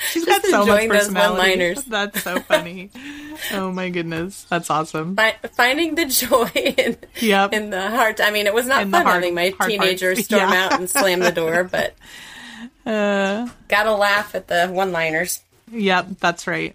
Funny. 0.00 0.08
She's 0.12 0.24
Just 0.24 0.42
got 0.42 0.50
so 0.50 0.58
much 0.58 0.68
enjoying 0.68 0.88
those 0.88 0.98
personality. 1.08 1.38
one-liners. 1.50 1.84
That's 1.88 2.22
so 2.22 2.40
funny. 2.40 2.90
oh 3.52 3.70
my 3.72 3.88
goodness, 3.90 4.44
that's 4.50 4.70
awesome. 4.70 5.16
fi- 5.16 5.36
finding 5.52 5.94
the 5.94 6.06
joy 6.06 6.50
in, 6.54 6.96
Yep. 7.20 7.52
in 7.52 7.70
the 7.70 7.88
heart. 7.90 8.20
I 8.22 8.30
mean, 8.30 8.46
it 8.46 8.54
was 8.54 8.66
not 8.66 8.82
In 8.82 8.90
fun 8.90 9.02
hard- 9.02 9.14
having 9.16 9.34
my 9.34 9.54
hard 9.58 9.70
teenager 9.70 10.14
parts. 10.14 10.24
storm 10.26 10.50
Yeah. 10.50 10.64
out 10.72 10.78
and 10.80 10.88
slam 10.90 11.20
the 11.20 11.32
door, 11.32 11.64
but 11.64 11.94
Uh, 12.86 13.48
gotta 13.68 13.92
laugh 13.92 14.34
at 14.34 14.48
the 14.48 14.68
one-liners. 14.68 15.40
yep, 15.70 16.06
that's 16.18 16.46
right. 16.46 16.74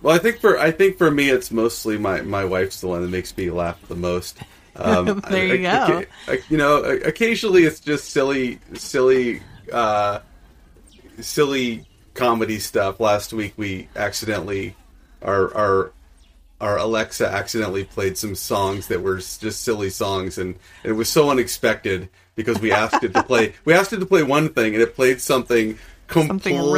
Well, 0.00 0.14
I 0.14 0.18
think 0.18 0.40
for 0.40 0.58
I 0.58 0.70
think 0.72 0.98
for 0.98 1.10
me, 1.10 1.30
it's 1.30 1.50
mostly 1.52 1.96
my 1.98 2.22
my 2.22 2.44
wife's 2.44 2.80
the 2.80 2.88
one 2.88 3.02
that 3.02 3.10
makes 3.10 3.36
me 3.36 3.50
laugh 3.50 3.78
the 3.88 3.94
most. 3.94 4.38
Um, 4.74 5.22
There 5.30 5.54
you 5.54 5.66
I- 5.68 5.84
I- 5.84 5.88
go. 5.88 6.04
I- 6.28 6.40
you 6.48 6.56
know, 6.56 6.76
occasionally 6.82 7.64
it's 7.64 7.78
just 7.78 8.10
silly, 8.10 8.58
silly, 8.74 9.42
uh, 9.72 10.20
silly 11.20 11.86
comedy 12.14 12.58
stuff. 12.58 13.00
Last 13.00 13.32
week 13.32 13.54
we 13.56 13.88
accidentally, 13.96 14.74
our 15.22 15.54
our 15.54 15.92
our 16.60 16.78
Alexa 16.78 17.26
accidentally 17.28 17.84
played 17.84 18.16
some 18.16 18.34
songs 18.34 18.86
that 18.88 19.02
were 19.02 19.16
just 19.16 19.62
silly 19.62 19.90
songs, 19.90 20.38
and 20.38 20.54
it 20.84 20.92
was 20.92 21.08
so 21.08 21.30
unexpected 21.30 22.08
because 22.36 22.60
we 22.60 22.72
asked 22.72 23.02
it 23.02 23.12
to 23.14 23.22
play. 23.22 23.54
We 23.64 23.74
asked 23.74 23.92
it 23.92 23.98
to 24.00 24.06
play 24.06 24.22
one 24.22 24.50
thing, 24.50 24.74
and 24.74 24.82
it 24.82 24.94
played 24.94 25.20
something 25.20 25.78
completely 26.06 26.52
Something 26.58 26.72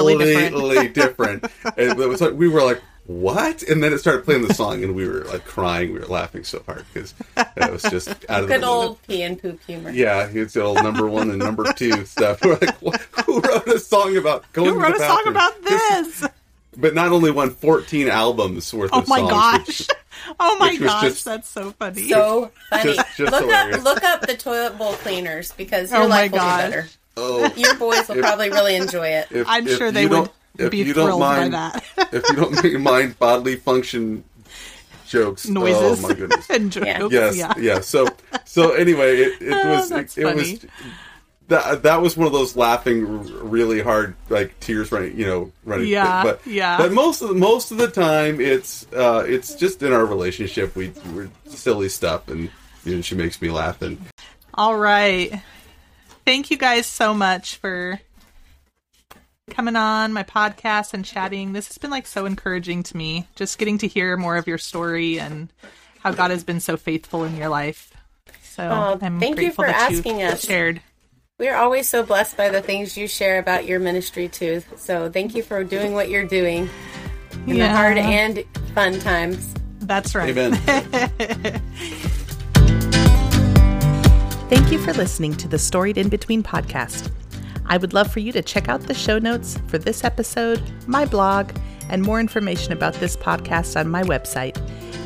really 0.62 0.89
different. 0.89 1.43
different. 1.43 1.44
and 1.77 2.01
it 2.01 2.09
was 2.09 2.20
like 2.20 2.32
we 2.32 2.48
were 2.48 2.62
like, 2.62 2.81
"What?" 3.07 3.63
And 3.63 3.83
then 3.83 3.93
it 3.93 3.99
started 3.99 4.25
playing 4.25 4.47
the 4.47 4.55
song, 4.55 4.83
and 4.85 4.95
we 4.95 5.07
were 5.09 5.25
like 5.25 5.45
crying. 5.45 5.93
We 5.93 5.99
were 6.01 6.07
laughing 6.07 6.45
so 6.45 6.63
hard 6.67 6.85
because 6.93 7.15
it 7.37 7.71
was 7.73 7.83
just 7.83 8.09
out 8.29 8.43
of 8.45 8.49
Good 8.49 8.63
the 8.63 8.67
old 8.67 9.03
pee 9.07 9.23
and 9.23 9.41
poop 9.41 9.61
humor. 9.67 9.91
yeah, 9.91 10.29
it's 10.33 10.55
the 10.55 10.63
old 10.63 10.83
number 10.83 11.07
one 11.09 11.31
and 11.31 11.39
number 11.39 11.73
two 11.73 12.05
stuff. 12.07 12.41
We're 12.45 12.59
like, 12.59 12.75
what? 12.83 13.01
who 13.27 13.41
wrote 13.41 13.67
a 13.69 13.79
song 13.79 14.17
about 14.17 14.51
going 14.53 14.69
Who 14.71 14.75
to 14.77 14.81
wrote 14.81 14.97
the 14.99 15.05
a 15.05 15.07
song 15.07 15.23
bathroom? 15.25 15.37
about 15.37 15.63
this? 15.63 16.29
But 16.77 16.93
not 16.95 17.13
only 17.13 17.31
won 17.31 17.51
14 17.51 18.09
albums 18.09 18.75
worth 18.75 18.93
of 18.93 19.07
songs. 19.07 19.09
Oh 19.09 19.25
of 19.25 19.31
my 19.31 19.31
songs. 19.31 19.31
gosh. 19.31 19.67
which- 19.81 19.89
Oh 20.41 20.57
my 20.59 20.75
gosh, 20.77 21.03
just- 21.03 21.25
that's 21.27 21.49
so 21.49 21.71
funny. 21.73 22.09
So 22.09 22.51
funny. 22.71 22.95
Just- 22.95 23.17
just 23.19 23.31
look 23.33 23.43
hilarious. 23.45 23.77
up 23.79 23.85
look 23.85 24.03
up 24.03 24.21
the 24.23 24.37
toilet 24.37 24.77
bowl 24.79 24.95
cleaners 24.95 25.53
because 25.53 25.93
oh 25.93 25.97
your 25.99 26.07
Oh 26.07 26.09
my 26.09 26.23
life 26.23 26.33
will 26.33 26.39
gosh. 26.39 26.65
be 26.65 26.71
better. 26.71 26.89
oh, 27.19 27.53
Your 27.57 27.75
boys 27.77 28.09
will 28.09 28.17
probably 28.17 28.51
really 28.51 28.75
enjoy 28.77 29.07
it. 29.09 29.29
if- 29.31 29.47
I'm 29.49 29.69
if 29.69 29.77
sure 29.79 29.93
they 29.93 30.07
would 30.07 30.17
don't- 30.17 30.33
if 30.59 30.71
be 30.71 30.79
you 30.79 30.93
don't 30.95 31.05
thrilled 31.07 31.21
mind, 31.21 31.53
by 31.53 31.71
that. 31.71 31.85
if 32.13 32.29
you 32.31 32.37
don't 32.37 32.83
mind 32.83 33.19
bodily 33.19 33.57
function 33.57 34.25
jokes, 35.07 35.47
Noises 35.49 36.05
Oh 36.05 36.09
my 36.09 36.15
goodness. 36.15 36.49
and 36.51 36.71
jokes. 36.73 36.87
Yeah. 36.87 37.09
Yes, 37.11 37.37
Yeah. 37.37 37.55
yeah. 37.59 37.81
So, 37.81 38.09
so 38.45 38.73
anyway, 38.73 39.17
it, 39.19 39.43
it 39.43 39.53
Oh, 39.53 39.71
was, 39.71 39.91
it, 39.91 39.95
that's 39.95 40.19
it 40.19 40.35
was 40.35 40.67
that 41.49 41.83
that 41.83 42.01
was 42.01 42.17
one 42.17 42.27
of 42.27 42.33
those 42.33 42.57
laughing 42.57 43.05
really 43.51 43.83
hard, 43.83 44.15
like 44.31 44.59
tears 44.61 44.91
running, 44.91 45.19
you 45.19 45.27
know, 45.27 45.53
running. 45.65 45.89
Yeah, 45.89 46.23
but 46.23 46.47
yeah. 46.47 46.79
But 46.79 46.93
most 46.93 47.21
of 47.21 47.29
the, 47.29 47.35
most 47.35 47.71
of 47.71 47.77
the 47.77 47.89
time, 47.89 48.41
it's 48.41 48.87
uh, 48.95 49.25
it's 49.27 49.55
just 49.55 49.83
in 49.83 49.93
our 49.93 50.07
relationship. 50.07 50.75
We 50.75 50.93
we're 51.13 51.29
silly 51.47 51.91
stuff, 51.91 52.29
and 52.29 52.49
you 52.85 52.97
know, 52.97 53.03
she 53.03 53.15
makes 53.15 53.43
me 53.43 53.51
laugh, 53.51 53.83
and 53.83 53.99
All 54.55 54.77
right. 54.77 55.43
Thank 56.25 56.51
you 56.51 56.57
guys 56.57 56.87
so 56.87 57.13
much 57.13 57.57
for 57.57 58.01
coming 59.51 59.77
on 59.77 60.12
my 60.12 60.23
podcast 60.23 60.95
and 60.95 61.05
chatting. 61.05 61.53
This 61.53 61.69
has 61.69 61.79
been 61.79 61.91
like 61.91 62.07
so 62.07 62.25
encouraging 62.27 62.83
to 62.85 62.97
me. 62.97 63.27
Just 63.37 63.59
getting 63.59 63.79
to 63.79 63.87
hear 63.87 64.16
more 64.16 64.37
of 64.37 64.47
your 64.47 64.59
story 64.59 65.19
and 65.21 65.53
how 66.01 66.12
God 66.12 66.31
has 66.31 66.45
been 66.45 66.61
so 66.61 66.77
faithful 66.77 67.25
in 67.25 67.37
your 67.37 67.49
life. 67.49 67.93
So 68.43 68.65
Oh, 68.65 68.99
I'm 69.05 69.21
thank 69.21 69.39
you 69.41 69.53
for 69.53 69.66
that 69.66 69.93
asking 69.93 70.21
you 70.21 70.27
us. 70.27 70.45
shared. 70.45 70.81
We're 71.39 71.57
always 71.57 71.89
so 71.89 72.03
blessed 72.05 72.37
by 72.37 72.49
the 72.49 72.62
things 72.62 72.97
you 72.97 73.09
share 73.09 73.39
about 73.39 73.66
your 73.66 73.81
ministry 73.81 74.29
too. 74.29 74.62
So 74.77 75.11
thank 75.11 75.35
you 75.35 75.43
for 75.43 75.65
doing 75.65 75.93
what 75.93 76.09
you're 76.09 76.27
doing 76.27 76.71
in 77.47 77.59
the 77.59 77.69
hard 77.69 77.99
and 77.99 78.45
fun 78.75 78.99
times. 79.01 79.53
That's 79.81 80.15
right. 80.15 80.31
amen. 80.37 80.55
Thank 84.49 84.71
you 84.71 84.79
for 84.79 84.93
listening 84.93 85.35
to 85.39 85.49
the 85.49 85.59
Storied 85.59 85.99
In 85.99 86.09
Between 86.09 86.43
podcast. 86.43 87.11
I 87.66 87.78
would 87.78 87.95
love 87.95 88.11
for 88.11 88.20
you 88.20 88.32
to 88.32 88.43
check 88.43 88.69
out 88.69 88.82
the 88.82 88.95
show 88.95 89.19
notes 89.19 89.59
for 89.69 89.78
this 89.78 90.05
episode, 90.05 90.62
my 90.86 91.05
blog, 91.05 91.51
and 91.89 92.03
more 92.03 92.20
information 92.20 92.73
about 92.73 92.95
this 92.95 93.16
podcast 93.16 93.78
on 93.78 93.89
my 93.89 94.03
website 94.03 94.57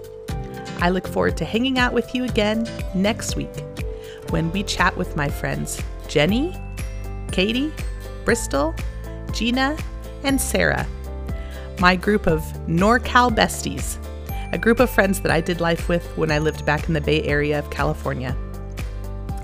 I 0.82 0.90
look 0.90 1.08
forward 1.08 1.38
to 1.38 1.46
hanging 1.46 1.80
out 1.80 1.94
with 1.94 2.14
you 2.14 2.26
again 2.26 2.70
next 2.94 3.36
week 3.36 3.50
when 4.30 4.52
we 4.52 4.64
chat 4.64 4.96
with 4.98 5.16
my 5.16 5.30
friends 5.30 5.82
Jenny, 6.08 6.56
Katie, 7.32 7.72
Bristol, 8.26 8.76
Gina, 9.32 9.78
and 10.24 10.40
Sarah, 10.40 10.86
my 11.80 11.96
group 11.96 12.28
of 12.28 12.42
NorCal 12.68 13.34
besties, 13.34 13.98
a 14.52 14.58
group 14.58 14.80
of 14.80 14.90
friends 14.90 15.20
that 15.22 15.32
I 15.32 15.42
did 15.42 15.62
life 15.62 15.88
with 15.90 16.06
when 16.18 16.32
I 16.32 16.40
lived 16.40 16.66
back 16.66 16.88
in 16.88 16.94
the 16.94 17.02
Bay 17.02 17.22
Area 17.24 17.60
of 17.60 17.70
California. 17.70 18.36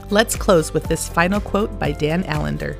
Let's 0.09 0.35
close 0.35 0.73
with 0.73 0.83
this 0.85 1.07
final 1.07 1.39
quote 1.39 1.77
by 1.79 1.91
Dan 1.91 2.23
Allender. 2.23 2.77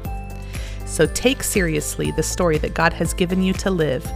So 0.86 1.06
take 1.08 1.44
seriously 1.44 2.12
the 2.12 2.24
story 2.24 2.58
that 2.60 2.74
God 2.74 2.94
has 2.94 3.14
given 3.14 3.42
you 3.42 3.54
to 3.54 3.70
live. 3.70 4.10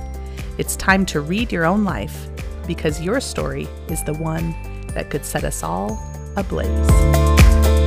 It's 0.57 0.75
time 0.75 1.05
to 1.07 1.21
read 1.21 1.51
your 1.51 1.65
own 1.65 1.83
life 1.83 2.27
because 2.65 3.01
your 3.01 3.19
story 3.19 3.67
is 3.89 4.03
the 4.03 4.13
one 4.13 4.55
that 4.93 5.09
could 5.09 5.25
set 5.25 5.43
us 5.43 5.63
all 5.63 5.99
ablaze. 6.35 7.86